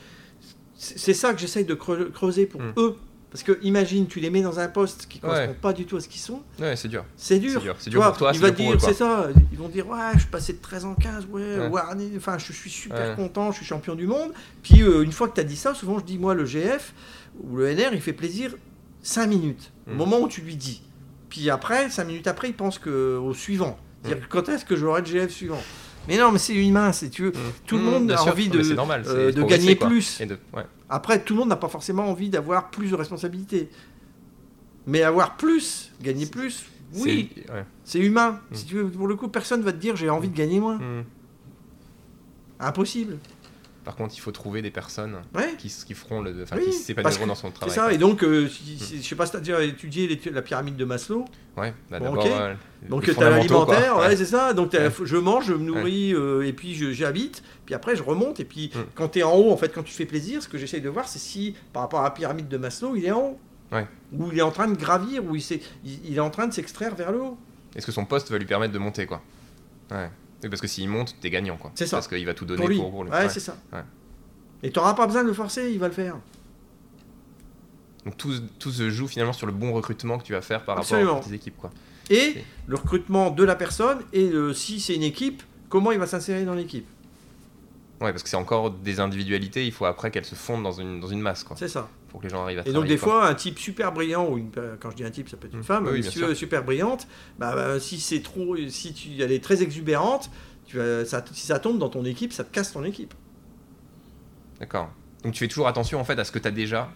c'est 0.77 1.13
ça 1.15 1.35
que 1.35 1.41
j'essaye 1.41 1.65
de 1.65 1.75
creu- 1.75 2.11
creuser 2.15 2.47
pour 2.47 2.63
Mm. 2.63 2.73
eux. 2.77 2.95
Parce 3.31 3.43
que 3.43 3.59
imagine, 3.63 4.07
tu 4.07 4.21
les 4.21 4.31
mets 4.31 4.41
dans 4.41 4.59
un 4.59 4.69
poste 4.69 5.07
qui 5.07 5.19
ne 5.19 5.25
Ouais. 5.29 5.35
correspond 5.35 5.57
pas 5.61 5.73
du 5.75 5.85
tout 5.85 5.97
à 5.99 6.01
ce 6.01 6.09
qu'ils 6.09 6.21
sont. 6.21 6.41
Ouais, 6.59 6.77
c'est 6.77 6.89
dur. 6.89 7.05
c'est 7.17 7.39
dur. 7.39 7.53
C'est 7.61 7.65
dur. 7.65 7.75
C'est 7.79 7.85
Tu 7.85 7.91
dur 7.91 8.01
vois, 8.01 8.09
pour 8.09 8.19
toi, 8.19 8.33
c'est 8.33 8.39
dur 8.41 8.53
dire, 8.53 8.81
c'est 8.81 8.95
ça, 8.95 9.29
ils 9.53 9.59
vont 9.59 9.69
dire, 9.69 9.87
ouais, 9.89 9.99
je 10.15 10.21
suis 10.21 10.29
passé 10.29 10.55
de 10.55 10.59
13 10.59 10.87
en 10.87 10.95
15, 10.95 11.27
ouais, 11.27 11.69
Ouais. 11.69 11.81
année- 11.91 12.11
enfin, 12.17 12.39
je 12.39 12.53
suis 12.53 12.71
super 12.71 13.11
Ouais. 13.11 13.15
content, 13.17 13.51
je 13.53 13.59
suis 13.59 13.67
champion 13.67 13.95
du 13.95 14.07
monde. 14.07 14.33
Puis 14.63 14.83
euh, 14.83 15.03
une 15.03 15.13
fois 15.13 15.29
que 15.29 15.35
tu 15.35 15.41
as 15.41 15.45
dit 15.45 15.57
ça, 15.57 15.75
souvent 15.75 15.99
je 15.99 16.05
dis, 16.05 16.17
moi, 16.19 16.33
le 16.35 16.47
GF 16.47 16.95
ou 17.43 17.57
le 17.57 17.69
NR, 17.69 17.91
il 17.93 18.01
fait 18.01 18.15
plaisir 18.15 18.55
5 19.03 19.27
minutes, 19.27 19.73
au 19.87 19.93
Mm. 19.93 19.97
moment 19.97 20.21
où 20.21 20.29
tu 20.29 20.41
lui 20.41 20.57
dis. 20.57 20.81
Puis 21.29 21.51
après, 21.51 21.91
5 21.91 22.05
minutes 22.07 22.27
après, 22.29 22.49
il 22.49 22.55
pense 22.55 22.79
que, 22.79 23.19
au 23.19 23.35
suivant. 23.35 23.79
Mm. 24.05 24.11
Quand 24.31 24.49
est-ce 24.49 24.65
que 24.65 24.75
j'aurai 24.75 25.01
le 25.03 25.07
GF 25.07 25.31
suivant? 25.31 25.61
Mais 26.09 26.17
non, 26.17 26.33
mais 26.33 26.39
c'est 26.39 26.55
humain, 26.55 26.91
si 26.93 27.11
tu 27.11 27.23
veux. 27.23 27.33
Tout 27.67 27.77
le 27.77 27.83
Mmh, 27.83 27.87
monde 27.87 28.11
a 28.11 28.17
sûr. 28.17 28.33
envie 28.33 28.49
de, 28.49 28.63
normal, 28.75 29.05
euh, 29.07 29.31
de 29.31 29.43
gagner 29.43 29.77
quoi. 29.77 29.87
plus. 29.89 30.21
Et 30.21 30.27
de, 30.27 30.39
ouais. 30.55 30.65
Après, 30.89 31.23
tout 31.23 31.35
le 31.35 31.41
monde 31.41 31.51
n'a 31.51 31.57
pas 31.57 31.69
forcément 31.69 32.09
envie 32.09 32.31
d'avoir 32.31 32.71
plus 32.71 32.91
de 32.91 32.95
responsabilités. 32.97 33.69
Mais 34.87 35.03
avoir 35.03 35.37
plus, 35.37 35.93
gagner 36.03 36.25
plus, 36.27 36.65
oui, 36.95 37.31
C'est- 37.85 38.01
ouais. 38.01 38.07
humain. 38.07 38.41
Mm. 38.51 38.55
Si 38.55 38.65
tu 38.65 38.75
veux, 38.77 38.89
pour 38.89 39.07
le 39.07 39.15
coup, 39.17 39.29
personne 39.29 39.61
va 39.61 39.73
te 39.73 39.77
dire 39.77 39.97
j'ai 39.97 40.09
envie 40.09 40.29
de 40.31 40.37
gagner 40.37 40.61
moins. 40.61 40.81
Impossible. 42.61 43.19
Par 43.89 43.97
contre, 43.97 44.13
il 44.15 44.21
faut 44.21 44.33
trouver 44.33 44.61
des 44.61 44.71
personnes 44.71 45.17
Ouais. 45.35 45.55
qui, 45.57 45.69
qui 45.87 45.95
feront 45.95 46.21
le, 46.21 46.43
enfin, 46.43 46.57
Oui, 46.59 46.71
s'épanouiront 46.75 47.27
dans 47.27 47.35
son 47.35 47.47
C'est 47.49 47.55
travail. 47.55 47.75
ça. 47.75 47.83
quoi. 47.85 47.93
Et 47.95 47.97
donc, 47.97 48.23
euh, 48.23 48.47
si- 48.47 48.79
si- 48.79 49.03
je 49.03 49.09
sais 49.09 49.15
pas 49.15 49.25
si 49.25 49.31
tu 49.31 49.39
as 49.39 49.41
déjà 49.41 49.63
étudié 49.65 50.07
les- 50.07 50.31
la 50.31 50.43
pyramide 50.43 50.77
de 50.77 50.85
Maslow. 50.85 51.25
Ouais, 51.57 51.73
bah, 51.91 51.99
Bon, 51.99 52.15
euh, 52.23 52.55
Donc, 52.91 53.05
tu 53.05 53.11
as 53.19 53.31
l'alimentaire, 53.31 53.97
ouais, 53.97 54.09
Ouais. 54.09 54.17
c'est 54.17 54.27
ça. 54.27 54.53
Donc, 54.53 54.75
Ouais. 54.75 54.91
je 55.05 55.17
mange, 55.17 55.47
je 55.47 55.55
me 55.55 55.65
nourris, 55.65 56.13
euh, 56.15 56.47
et 56.47 56.53
puis 56.53 56.75
j'habite. 56.93 57.43
Puis 57.65 57.75
après, 57.75 57.97
je 57.97 58.03
remonte. 58.03 58.41
Et 58.41 58.45
puis, 58.45 58.71
Mm. 58.75 58.79
quand 58.95 59.09
tu 59.09 59.21
es 59.21 59.23
en 59.23 59.35
haut, 59.35 59.51
en 59.51 59.57
fait, 59.57 59.73
quand 59.75 59.83
tu 59.83 59.95
fais 59.95 60.05
plaisir, 60.05 60.43
ce 60.43 60.49
que 60.51 60.59
j'essaye 60.59 60.83
de 60.83 60.91
voir, 60.91 61.09
c'est 61.09 61.19
si, 61.19 61.55
par 61.73 61.81
rapport 61.81 62.01
à 62.01 62.05
la 62.05 62.11
pyramide 62.11 62.49
de 62.49 62.59
Maslow, 62.59 62.95
il 62.95 63.07
est 63.07 63.11
en 63.11 63.21
haut. 63.23 63.39
Ou 64.13 64.29
il 64.33 64.39
est 64.39 64.43
en 64.43 64.51
train 64.51 64.69
de 64.69 64.77
gravir, 64.77 65.25
ou 65.25 65.35
il, 65.35 65.43
il 66.05 66.15
est 66.15 66.21
en 66.21 66.29
train 66.29 66.47
de 66.47 66.53
s'extraire 66.53 66.95
vers 66.95 67.11
le 67.11 67.23
haut. 67.23 67.39
Est-ce 67.75 67.87
que 67.87 67.93
son 67.93 68.05
poste 68.05 68.31
va 68.31 68.37
lui 68.37 68.45
permettre 68.45 68.75
de 68.75 68.79
monter, 68.79 69.07
quoi? 69.07 69.23
Ouais. 69.91 70.11
Oui, 70.43 70.49
parce 70.49 70.61
que 70.61 70.69
s'il 70.69 70.89
monte, 70.89 71.17
t'es 71.21 71.31
gagnant, 71.31 71.57
quoi. 71.57 71.73
C'est 71.75 71.87
ça. 71.87 71.97
Parce 71.97 72.09
qu'il 72.09 72.25
va 72.25 72.35
tout 72.35 72.45
donner 72.45 72.61
Pour 72.61 72.69
lui. 72.69 72.77
pour, 72.79 72.91
pour 72.91 73.05
lui. 73.05 73.11
ouais, 73.11 73.19
Ouais. 73.19 73.29
c'est 73.29 73.41
ça. 73.41 73.57
Ouais. 73.73 73.83
Et 74.63 74.71
tu 74.71 74.79
n'auras 74.79 74.95
pas 74.95 75.07
besoin 75.07 75.23
de 75.23 75.29
le 75.29 75.35
forcer, 75.35 75.71
il 75.73 75.79
va 75.79 75.89
le 75.89 75.95
faire. 75.95 76.17
Donc 78.05 78.17
tout, 78.17 78.33
tout 78.59 78.71
se 78.71 78.89
joue 78.91 79.07
finalement 79.09 79.33
sur 79.33 79.47
le 79.47 79.53
bon 79.53 79.73
recrutement 79.73 80.19
que 80.19 80.25
tu 80.25 80.33
vas 80.33 80.41
faire 80.41 80.65
par 80.65 80.79
Absolument. 80.79 81.15
rapport 81.15 81.27
à 81.27 81.29
tes 81.29 81.35
équipes, 81.35 81.57
quoi. 81.57 81.71
Et 82.11 82.37
le 82.67 82.77
recrutement 82.77 83.31
de 83.31 83.45
la 83.45 83.55
personne, 83.55 83.99
et 84.13 84.29
le- 84.29 84.55
si 84.55 84.81
c'est 84.81 84.95
une 84.95 85.03
équipe, 85.03 85.43
comment 85.69 85.93
il 85.93 85.99
va 85.99 86.07
s'insérer 86.07 86.45
dans 86.45 86.55
l'équipe. 86.55 86.87
Ouais, 88.01 88.13
parce 88.13 88.23
que 88.23 88.29
c'est 88.29 88.37
encore 88.37 88.71
des 88.71 89.01
individualités, 89.01 89.67
il 89.67 89.73
faut 89.73 89.85
après 89.85 90.11
qu'elles 90.11 90.25
se 90.25 90.37
fondent 90.37 90.63
dans 90.63 90.73
une, 90.73 91.01
dans 91.01 91.09
une 91.09 91.21
masse, 91.21 91.43
quoi. 91.45 91.57
C'est 91.59 91.69
ça. 91.69 91.89
Pour 92.09 92.21
que 92.21 92.27
les 92.27 92.31
gens 92.31 92.43
arrivent 92.43 92.61
à 92.61 92.67
Et 92.67 92.73
donc 92.73 92.87
des 92.87 92.97
quoi. 92.97 93.09
fois, 93.21 93.29
un 93.29 93.35
type 93.35 93.59
super 93.59 93.93
brillant, 93.93 94.29
ou 94.31 94.39
une, 94.39 94.51
quand 94.81 94.91
je 94.91 94.97
dis 94.97 95.05
un 95.05 95.11
type, 95.11 95.29
ça 95.29 95.37
peut 95.37 95.47
être 95.47 95.53
une 95.55 95.61
Mm. 95.61 95.65
femme, 95.65 95.89
Oui, 95.93 96.03
super 96.35 96.65
brillante, 96.65 97.07
bah, 97.39 97.55
bah, 97.55 97.79
si 97.81 98.01
c'est 98.01 98.23
trop, 98.23 98.57
si 98.69 98.95
tu, 98.95 99.21
elle 99.21 99.31
est 99.33 99.43
très 99.45 99.63
exubérante, 99.63 100.31
tu 100.67 100.79
vas, 100.79 101.05
ça, 101.05 101.23
si 101.33 101.47
ça 101.47 101.59
tombe 101.59 101.79
dans 101.79 101.89
ton 101.91 102.05
équipe, 102.05 102.33
ça 102.33 102.45
te 102.45 102.53
casse 102.53 102.73
ton 102.73 102.85
équipe. 102.85 103.13
D'accord. 104.61 104.91
Donc 105.23 105.33
tu 105.35 105.41
fais 105.41 105.49
toujours 105.49 105.69
attention 105.69 106.01
en 106.01 106.05
fait 106.05 106.19
à 106.19 106.25
ce 106.25 106.33
que 106.33 106.39
tu 106.39 106.49
as 106.49 106.51
déjà 106.53 106.91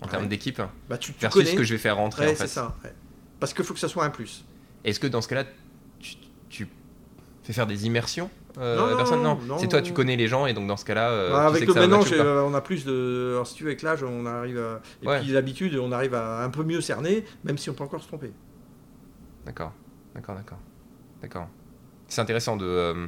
en 0.00 0.04
Ouais. 0.06 0.10
termes 0.10 0.28
d'équipe 0.28 0.60
Bah, 0.88 0.98
tu, 0.98 1.12
tu 1.12 1.20
versus 1.20 1.40
connais. 1.40 1.50
ce 1.52 1.56
que 1.56 1.64
je 1.64 1.72
vais 1.74 1.78
faire 1.78 1.96
rentrer 1.96 2.26
Ouais, 2.26 2.32
en 2.32 2.34
fait. 2.36 2.46
c'est 2.46 2.54
ça. 2.54 2.76
ouais. 2.84 2.92
Parce 3.40 3.54
qu'il 3.54 3.64
faut 3.64 3.74
que 3.74 3.80
ça 3.80 3.88
soit 3.88 4.04
un 4.04 4.10
plus. 4.10 4.44
Est-ce 4.84 5.00
que 5.00 5.06
dans 5.06 5.20
ce 5.20 5.28
cas-là, 5.28 5.44
tu, 6.00 6.14
tu 6.48 6.68
fais 7.42 7.52
faire 7.52 7.66
des 7.66 7.86
immersions 7.86 8.30
euh, 8.58 8.76
Non, 8.76 8.82
à 8.82 8.86
la 8.86 8.90
non, 8.92 8.96
personne 8.98 9.22
non, 9.22 9.34
Non, 9.36 9.42
non, 9.46 9.58
c'est 9.58 9.68
toi, 9.68 9.80
tu 9.82 9.92
connais 9.92 10.16
les 10.16 10.28
gens 10.28 10.46
et 10.46 10.52
donc 10.54 10.66
dans 10.66 10.76
ce 10.76 10.84
cas-là, 10.84 11.10
euh, 11.10 11.30
Bah, 11.30 11.40
tu 11.44 11.46
avec 11.48 11.54
sais 11.60 11.66
le 11.66 11.66
que 11.66 11.80
ça 11.80 11.86
maintenant, 11.86 12.24
pas. 12.24 12.44
on 12.44 12.54
a 12.54 12.60
plus 12.60 12.84
de. 12.84 13.30
Alors, 13.34 13.46
si 13.46 13.54
tu 13.54 13.64
veux, 13.64 13.70
avec 13.70 13.82
l'âge, 13.82 14.02
on 14.02 14.26
arrive 14.26 14.58
à. 14.58 14.80
Et 15.02 15.06
Ouais. 15.08 15.20
puis 15.20 15.30
l'habitude, 15.30 15.76
on 15.76 15.92
arrive 15.92 16.14
à 16.14 16.44
un 16.44 16.50
peu 16.50 16.62
mieux 16.64 16.80
cerner, 16.80 17.24
même 17.44 17.56
si 17.58 17.70
on 17.70 17.74
peut 17.74 17.84
encore 17.84 18.02
se 18.02 18.08
tromper. 18.08 18.32
D'accord, 19.46 19.72
d'accord, 20.14 20.34
d'accord, 20.36 20.58
d'accord. 21.22 21.48
C'est 22.08 22.20
intéressant 22.20 22.56
de 22.56 22.66
euh, 22.66 23.06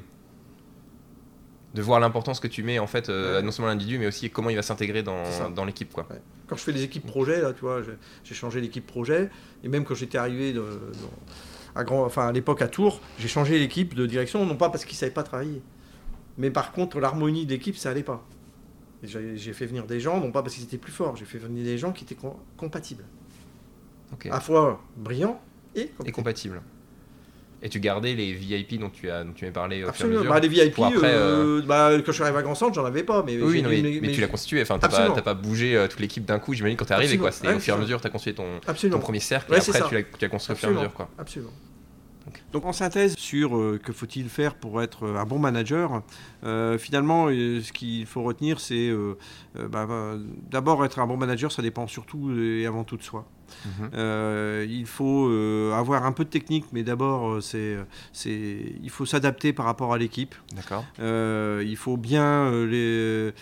de 1.75 1.83
voir 1.83 1.99
l'importance 2.01 2.39
que 2.41 2.47
tu 2.49 2.63
mets 2.63 2.79
en 2.79 2.87
fait 2.87 3.09
euh, 3.09 3.37
Ouais. 3.37 3.43
non 3.43 3.51
seulement 3.51 3.69
l'individu 3.69 3.99
mais 3.99 4.07
aussi 4.07 4.31
comment 4.31 4.49
il 4.49 4.55
va 4.57 4.63
s'intégrer 4.63 5.03
dans, 5.03 5.65
l'équipe 5.67 5.93
quoi. 5.93 6.07
Quand 6.47 6.57
je 6.57 6.63
fais 6.63 6.73
des 6.73 6.83
équipes 6.85 7.07
projet, 7.07 7.41
là, 7.41 7.53
tu 7.53 7.61
vois, 7.63 7.81
j'ai- 8.23 8.35
changé 8.35 8.61
l'équipe 8.61 8.87
projet, 8.87 9.31
et 9.65 9.69
même 9.69 9.85
quand 9.85 9.95
j'étais 9.95 10.19
arrivé 10.19 10.53
dans- 10.53 10.63
à, 11.75 11.85
grand, 11.85 12.05
enfin, 12.05 12.29
à 12.29 12.33
l'époque 12.33 12.63
à 12.63 12.69
Tours, 12.69 13.01
j'ai 13.19 13.29
changé 13.29 13.59
l'équipe 13.59 13.95
de 13.95 14.07
direction, 14.07 14.45
non 14.47 14.57
pas 14.57 14.71
parce 14.71 14.85
qu'ils 14.85 14.95
ne 14.95 14.99
savaient 14.99 15.13
pas 15.13 15.23
travailler, 15.25 15.63
mais 16.39 16.51
par 16.51 16.73
contre, 16.73 17.01
l'harmonie 17.01 17.47
d'équipe, 17.47 17.77
ça 17.77 17.91
allait 17.91 18.03
pas. 18.03 18.25
J'ai 19.03 19.53
fait 19.53 19.67
venir 19.67 19.85
des 19.87 20.01
gens, 20.01 20.19
non 20.19 20.33
pas 20.33 20.43
parce 20.43 20.55
qu'ils 20.55 20.65
étaient 20.65 20.79
plus 20.79 20.93
forts, 20.93 21.17
j'ai 21.17 21.27
fait 21.27 21.39
venir 21.39 21.63
des 21.65 21.77
gens 21.77 21.93
qui 21.93 22.05
étaient 22.05 22.15
com- 22.15 22.37
compatibles. 22.57 23.05
À 24.31 24.35
la 24.35 24.41
fois 24.41 24.81
brillants 24.97 25.41
et 25.75 25.91
Et 26.07 26.13
compatibles. 26.13 26.63
Et 27.65 27.71
tu 27.71 27.81
gardais 27.81 28.15
les 28.15 28.33
VIP 28.35 28.79
dont 28.79 28.91
tu 28.91 29.11
as 29.11 29.25
dont 29.25 29.33
tu 29.33 29.47
m'as 29.47 29.51
parlé 29.51 29.77
au 29.77 29.79
fur 29.79 29.87
et 29.87 29.89
à 29.89 29.91
Absolument. 29.91 30.19
mesure. 30.21 30.33
Bah, 30.35 30.39
les 30.41 30.49
VIP, 30.49 30.79
après, 30.79 31.15
euh, 31.15 31.63
bah, 31.63 31.91
quand 31.97 32.07
je 32.09 32.13
suis 32.13 32.23
arrivé 32.23 32.39
à 32.39 32.43
Grand 32.43 32.55
Centre, 32.55 32.75
j'en 32.75 32.85
avais 32.85 33.03
pas. 33.05 33.23
Mais 33.27 33.41
Oui, 33.41 33.63
non, 33.63 33.71
mais, 33.71 33.81
mais 34.03 34.13
tu 34.13 34.21
l'as 34.21 34.27
constitué, 34.27 34.61
enfin, 34.61 34.79
t'as 34.79 34.89
pas, 34.89 34.97
Absolument. 34.97 35.15
t'as 35.15 35.23
pas 35.23 35.33
bougé 35.35 35.75
euh, 35.75 35.89
toute 35.89 36.01
l'équipe 36.01 36.27
d'un 36.27 36.39
coup, 36.39 36.53
j'imagine, 36.53 36.77
quand 36.77 36.85
t'es 36.85 36.93
arrivé, 36.95 37.17
quoi. 37.17 37.33
C'était 37.33 37.47
Absolument. 37.49 37.57
au 37.59 37.61
fur 37.65 37.75
et 37.75 37.77
à 37.79 37.81
mesure, 37.81 38.01
t'as 38.03 38.11
construit 38.11 38.35
ton, 38.35 38.61
ton 38.61 38.71
Absolument. 38.71 38.99
premier 39.01 39.21
cercle, 39.21 39.51
Ouais, 39.51 39.57
et 39.57 39.61
après, 39.61 39.79
ça. 39.79 39.87
tu 39.89 39.95
l'as, 39.95 40.03
tu 40.03 40.29
construit 40.29 40.53
au 40.55 40.57
fur 40.59 40.69
et 40.69 40.73
à 40.73 40.75
Absolument. 40.75 40.81
mesure, 40.83 40.93
quoi. 40.95 41.09
Absolument. 41.19 41.53
Donc 42.53 42.65
en 42.65 42.73
synthèse 42.73 43.17
sur 43.17 43.57
euh, 43.57 43.79
que 43.83 43.93
faut-il 43.93 44.29
faire 44.29 44.55
pour 44.55 44.81
être 44.83 45.05
euh, 45.07 45.17
un 45.19 45.25
bon 45.25 45.39
manager, 45.39 46.03
euh, 46.45 46.79
finalement 46.79 47.27
euh, 47.29 47.61
ce 47.61 47.71
qu'il 47.73 48.07
faut 48.07 48.23
retenir 48.23 48.61
c'est 48.61 48.89
euh, 48.89 49.17
euh, 49.59 49.69
bah, 49.69 49.85
bah, 49.87 50.15
d'abord 50.51 50.85
être 50.87 50.99
un 51.01 51.07
bon 51.07 51.17
manager 51.19 51.53
ça 51.53 51.61
dépend 51.63 51.87
surtout 51.87 52.33
et 52.39 52.65
avant 52.67 52.83
tout 52.85 52.97
de 52.97 53.03
soi. 53.03 53.27
Mhm. 53.65 53.91
Euh, 53.95 54.67
il 54.69 54.87
faut 54.87 55.29
euh, 55.29 55.73
avoir 55.73 56.05
un 56.07 56.13
peu 56.13 56.25
de 56.25 56.31
technique 56.31 56.67
mais 56.73 56.83
d'abord 56.83 57.29
euh, 57.29 57.41
c'est, 57.41 57.77
c'est, 58.13 58.59
il 58.83 58.91
faut 58.91 59.07
s'adapter 59.07 59.53
par 59.53 59.67
rapport 59.67 59.93
à 59.93 59.99
l'équipe. 59.99 60.35
D'accord. 60.55 60.85
Il 60.99 61.77
faut 61.77 61.97
bien 61.97 62.51
les, 62.67 63.33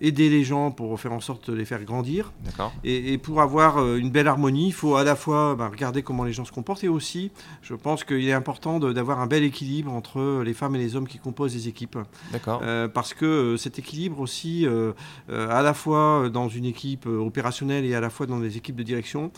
aider 0.00 0.28
les 0.28 0.44
gens 0.44 0.70
pour 0.70 0.98
faire 0.98 1.12
en 1.12 1.20
sorte 1.20 1.50
de 1.50 1.56
les 1.56 1.64
faire 1.64 1.84
grandir. 1.84 2.32
D'accord. 2.44 2.72
Et, 2.84 3.12
et 3.12 3.18
pour 3.18 3.40
avoir 3.40 3.94
une 3.96 4.10
belle 4.10 4.28
harmonie, 4.28 4.68
il 4.68 4.72
faut 4.72 4.96
à 4.96 5.04
la 5.04 5.16
fois 5.16 5.54
bah, 5.56 5.68
regarder 5.68 6.02
comment 6.02 6.24
les 6.24 6.32
gens 6.32 6.44
se 6.44 6.52
comportent 6.52 6.84
et 6.84 6.88
aussi, 6.88 7.30
je 7.62 7.74
pense 7.74 8.04
qu'il 8.04 8.28
est 8.28 8.32
important 8.32 8.78
d'avoir 8.78 9.20
un 9.20 9.26
bel 9.26 9.44
équilibre 9.44 9.92
entre 9.92 10.42
les 10.42 10.54
femmes 10.54 10.74
et 10.76 10.78
les 10.78 10.96
hommes 10.96 11.08
qui 11.08 11.18
composent 11.18 11.54
les 11.54 11.68
équipes. 11.68 11.98
D'accord. 12.32 12.60
Euh, 12.62 12.88
parce 12.88 13.14
que 13.14 13.56
cet 13.56 13.78
équilibre 13.78 14.20
aussi, 14.20 14.66
euh, 14.66 14.92
euh, 15.30 15.48
à 15.50 15.62
la 15.62 15.74
fois 15.74 16.28
dans 16.32 16.48
une 16.48 16.64
équipe 16.64 17.06
opérationnelle 17.06 17.84
et 17.84 17.94
à 17.94 18.00
la 18.00 18.10
fois 18.10 18.26
dans 18.26 18.40
des 18.40 18.56
équipes 18.56 18.76
de 18.76 18.82
direction, 18.82 19.30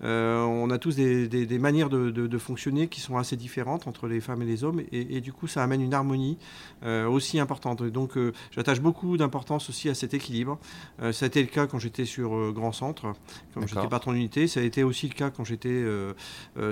on 0.00 0.70
a 0.70 0.78
tous 0.78 0.96
des, 0.96 1.58
manières 1.58 1.88
de, 1.88 2.38
fonctionner 2.38 2.88
qui 2.88 3.00
sont 3.00 3.16
assez 3.16 3.36
différentes 3.36 3.86
entre 3.86 4.06
les 4.06 4.20
femmes 4.20 4.42
et 4.42 4.46
les 4.46 4.64
hommes, 4.64 4.82
et, 4.92 5.20
du 5.20 5.32
coup, 5.32 5.46
ça 5.46 5.62
amène 5.62 5.80
une 5.80 5.94
harmonie 5.94 6.38
aussi 6.84 7.38
importante. 7.40 7.82
Donc, 7.82 8.12
j'attache 8.50 8.80
beaucoup 8.80 9.16
d'importance 9.16 9.68
aussi 9.68 9.88
à 9.88 9.94
cet 9.94 10.14
équilibre. 10.14 10.58
ça 11.12 11.24
a 11.24 11.26
été 11.26 11.40
le 11.40 11.48
cas 11.48 11.66
quand 11.66 11.78
j'étais 11.78 12.04
sur 12.04 12.52
Grand 12.52 12.72
Centre, 12.72 13.12
quand 13.54 13.66
j'étais 13.66 13.88
patron 13.88 14.12
d'unité. 14.12 14.46
Ça 14.46 14.60
a 14.60 14.62
été 14.62 14.82
aussi 14.82 15.08
le 15.08 15.14
cas 15.14 15.30
quand 15.30 15.44
j'étais 15.44 15.84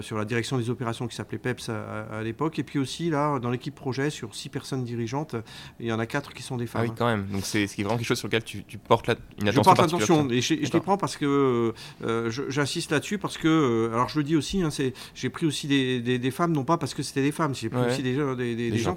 sur 0.00 0.18
la 0.18 0.24
direction 0.24 0.58
des 0.58 0.70
opérations 0.70 1.06
qui 1.06 1.16
s'appelait 1.16 1.38
PEPS 1.38 1.70
à, 1.70 2.22
l'époque. 2.22 2.58
Et 2.58 2.64
puis 2.64 2.78
aussi, 2.78 3.10
là, 3.10 3.38
dans 3.38 3.50
l'équipe 3.50 3.74
projet, 3.74 4.10
sur 4.10 4.34
six 4.34 4.48
personnes 4.48 4.84
dirigeantes, 4.84 5.36
il 5.80 5.86
y 5.86 5.92
en 5.92 5.98
a 5.98 6.06
quatre 6.06 6.32
qui 6.32 6.42
sont 6.42 6.56
des 6.56 6.66
femmes. 6.66 6.82
Ah 6.86 6.90
oui, 6.90 6.94
quand 6.96 7.06
même. 7.06 7.26
Donc, 7.26 7.44
c'est 7.44 7.66
vraiment 7.66 7.96
quelque 7.96 8.06
chose 8.06 8.18
sur 8.18 8.28
lequel 8.28 8.44
tu, 8.44 8.62
portes 8.78 9.08
une 9.08 9.48
attention. 9.48 9.50
Je 9.50 9.60
porte 9.60 9.80
attention. 9.80 10.30
Et 10.30 10.40
je, 10.40 10.54
les 10.54 10.80
prends 10.80 10.96
parce 10.96 11.16
que 11.16 11.74
euh, 12.04 12.30
j'insiste 12.30 12.92
là-dessus, 12.92 13.15
parce 13.18 13.38
que, 13.38 13.48
euh, 13.48 13.94
alors 13.94 14.08
je 14.08 14.18
le 14.18 14.24
dis 14.24 14.36
aussi, 14.36 14.62
hein, 14.62 14.68
j'ai 15.14 15.30
pris 15.30 15.46
aussi 15.46 15.66
des, 15.66 16.00
des, 16.00 16.30
femmes, 16.30 16.52
non 16.52 16.64
pas 16.64 16.76
parce 16.76 16.94
que 16.94 17.02
c'était 17.02 17.22
des 17.22 17.32
femmes, 17.32 17.54
j'ai 17.54 17.68
pris 17.68 17.80
aussi 17.86 18.02
des, 18.02 18.14
des 18.36 18.78
gens 18.78 18.94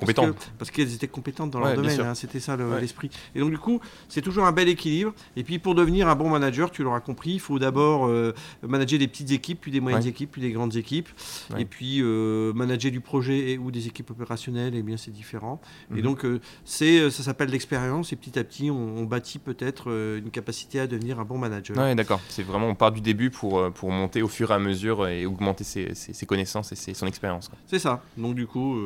parce 0.58 0.72
qu'elles 0.72 0.94
étaient 0.94 1.08
compétentes 1.08 1.52
dans 1.52 1.60
leur 1.60 1.76
domaine. 1.76 2.00
Hein, 2.00 2.16
c'était 2.16 2.40
ça 2.40 2.58
l'esprit. 2.80 3.10
et 3.36 3.40
donc, 3.40 3.52
du 3.52 3.58
coup, 3.58 3.80
c'est 4.08 4.22
toujours 4.22 4.46
un 4.46 4.52
bel 4.52 4.70
équilibre. 4.70 5.14
Et 5.36 5.44
puis, 5.44 5.60
pour 5.60 5.76
devenir 5.76 6.08
un 6.08 6.16
bon 6.16 6.30
manager, 6.30 6.72
tu 6.72 6.84
l'auras 6.84 7.00
compris, 7.00 7.32
il 7.32 7.40
faut 7.40 7.60
d'abord 7.60 8.08
euh, 8.08 8.34
manager 8.62 9.00
des 9.00 9.08
petites 9.08 9.32
équipes, 9.32 9.60
puis 9.62 9.72
des 9.72 9.80
moyennes 9.80 10.08
équipes, 10.08 10.32
puis 10.32 10.42
des 10.42 10.52
grandes 10.52 10.76
équipes. 10.76 11.10
Et 11.58 11.66
puis, 11.66 12.02
manager 12.02 12.92
du 12.92 13.02
projet 13.02 13.52
et, 13.52 13.58
ou 13.58 13.72
des 13.72 13.88
équipes 13.88 14.12
opérationnelles, 14.12 14.76
et 14.76 14.80
eh 14.80 14.84
bien, 14.84 14.98
c'est 14.98 15.12
différent. 15.12 15.62
Et 15.92 15.96
mhm. 15.96 16.02
donc, 16.02 16.26
c'est 16.66 17.10
ça 17.10 17.24
s'appelle 17.24 17.50
l'expérience. 17.50 18.14
Et 18.14 18.16
petit 18.16 18.38
à 18.40 18.44
petit, 18.44 18.72
on, 18.72 19.04
bâtit 19.04 19.40
peut-être 19.40 19.90
une 19.90 20.30
capacité 20.30 20.80
à 20.80 20.88
devenir 20.88 21.20
un 21.20 21.26
bon 21.26 21.38
manager. 21.38 21.76
Oui, 21.78 21.96
d'accord. 21.96 22.22
C'est 22.30 22.44
vraiment, 22.44 22.68
on 22.68 22.76
part 22.76 22.92
du 22.92 23.02
début 23.02 23.30
pour, 23.30 23.72
pour 23.74 23.92
monter 23.92 24.09
au 24.18 24.28
fur 24.28 24.52
et 24.52 24.54
à 24.54 24.60
mesure 24.60 25.08
et 25.08 25.26
augmenter 25.26 25.64
ses, 25.64 25.94
ses, 25.96 26.26
connaissances 26.26 26.72
et 26.72 26.76
ses, 26.76 26.94
son 26.94 27.08
expérience. 27.08 27.50
C'est 27.68 27.80
ça. 27.80 28.02
Donc, 28.18 28.36
du 28.36 28.48
coup, 28.48 28.78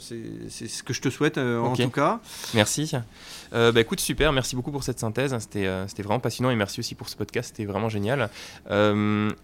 c'est 0.00 0.68
ce 0.68 0.82
que 0.82 0.92
je 0.92 1.00
te 1.00 1.08
souhaite 1.08 1.38
en 1.38 1.74
tout 1.74 1.90
cas. 1.90 2.20
Merci. 2.54 2.92
bah, 3.52 3.80
écoute, 3.80 4.00
super. 4.00 4.32
Merci 4.32 4.56
beaucoup 4.56 4.72
pour 4.72 4.84
cette 4.84 4.98
synthèse. 4.98 5.36
C'était 5.38 5.68
c'était 5.88 6.02
vraiment 6.02 6.20
passionnant 6.20 6.50
et 6.50 6.56
merci 6.56 6.80
aussi 6.80 6.94
pour 6.94 7.08
ce 7.08 7.16
podcast. 7.16 7.48
C'était 7.48 7.64
vraiment 7.64 7.88
génial. 7.88 8.30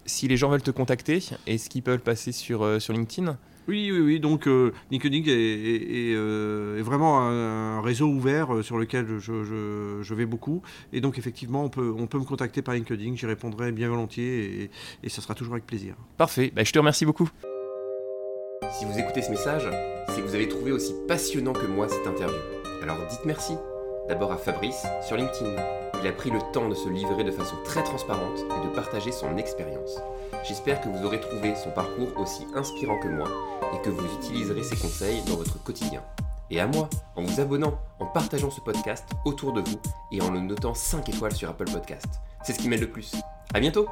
si 0.05 0.27
les 0.27 0.37
gens 0.37 0.49
veulent 0.49 0.61
te 0.61 0.71
contacter, 0.71 1.23
est-ce 1.47 1.69
qu'ils 1.69 1.83
peuvent 1.83 1.99
passer 1.99 2.31
sur, 2.31 2.81
sur 2.81 2.93
LinkedIn? 2.93 3.37
Oui, 3.67 3.91
oui, 3.91 3.99
oui. 3.99 4.19
Donc 4.19 4.47
euh, 4.47 4.73
LinkedIn 4.91 5.23
euh, 5.27 6.79
est, 6.79 6.81
vraiment 6.81 7.21
un, 7.21 7.81
réseau 7.81 8.07
ouvert 8.07 8.53
euh, 8.53 8.61
sur 8.61 8.77
lequel 8.77 9.19
je, 9.19 10.13
vais 10.13 10.25
beaucoup. 10.25 10.61
Et 10.91 11.01
donc 11.01 11.17
effectivement, 11.17 11.63
on 11.63 11.69
peut, 11.69 11.93
on 11.97 12.07
peut 12.07 12.19
me 12.19 12.25
contacter 12.25 12.61
par 12.61 12.75
LinkedIn. 12.75 13.15
J'y 13.15 13.25
répondrai 13.25 13.71
bien 13.71 13.89
volontiers 13.89 14.63
et, 14.63 14.71
et, 15.03 15.09
ça 15.09 15.21
sera 15.21 15.35
toujours 15.35 15.53
avec 15.53 15.65
plaisir. 15.65 15.95
Parfait. 16.17 16.51
Bah, 16.55 16.63
je 16.63 16.71
te 16.71 16.79
remercie 16.79 17.05
beaucoup. 17.05 17.29
Si 18.79 18.85
vous 18.85 18.97
écoutez 18.97 19.21
ce 19.21 19.29
message, 19.29 19.67
c'est 20.09 20.21
que 20.21 20.27
vous 20.27 20.35
avez 20.35 20.47
trouvé 20.47 20.71
aussi 20.71 20.93
passionnant 21.07 21.53
que 21.53 21.67
moi 21.67 21.87
cette 21.89 22.07
interview. 22.07 22.39
Alors 22.81 22.97
dites 23.09 23.25
merci. 23.25 23.53
D'abord 24.07 24.31
à 24.31 24.37
Fabrice 24.37 24.85
sur 25.07 25.15
LinkedIn. 25.15 25.82
Il 26.03 26.09
a 26.09 26.11
pris 26.11 26.31
le 26.31 26.39
temps 26.51 26.67
de 26.67 26.75
se 26.75 26.89
livrer 26.89 27.23
de 27.23 27.31
façon 27.31 27.55
très 27.63 27.81
transparente 27.81 28.39
et 28.39 28.67
de 28.67 28.75
partager 28.75 29.13
son 29.13 29.37
expérience. 29.37 30.01
J'espère 30.45 30.81
que 30.81 30.89
vous 30.89 31.05
aurez 31.05 31.21
trouvé 31.21 31.55
son 31.55 31.71
parcours 31.71 32.09
aussi 32.17 32.45
inspirant 32.55 32.99
que 32.99 33.07
moi 33.07 33.29
et 33.73 33.81
que 33.81 33.89
vous 33.89 34.05
utiliserez 34.15 34.63
ses 34.63 34.75
conseils 34.75 35.21
dans 35.29 35.37
votre 35.37 35.63
quotidien. 35.63 36.03
Et 36.51 36.59
à 36.59 36.67
moi, 36.67 36.89
en 37.15 37.23
vous 37.23 37.39
abonnant, 37.39 37.79
en 38.01 38.05
partageant 38.07 38.51
ce 38.51 38.59
podcast 38.59 39.07
autour 39.23 39.53
de 39.53 39.61
vous 39.61 39.79
et 40.11 40.21
en 40.21 40.29
le 40.29 40.41
notant 40.41 40.73
5 40.73 41.07
étoiles 41.07 41.35
sur 41.37 41.49
Apple 41.49 41.71
Podcast. 41.71 42.19
C'est 42.43 42.51
ce 42.51 42.59
qui 42.59 42.67
m'aide 42.67 42.81
le 42.81 42.91
plus. 42.91 43.15
À 43.53 43.61
bientôt 43.61 43.87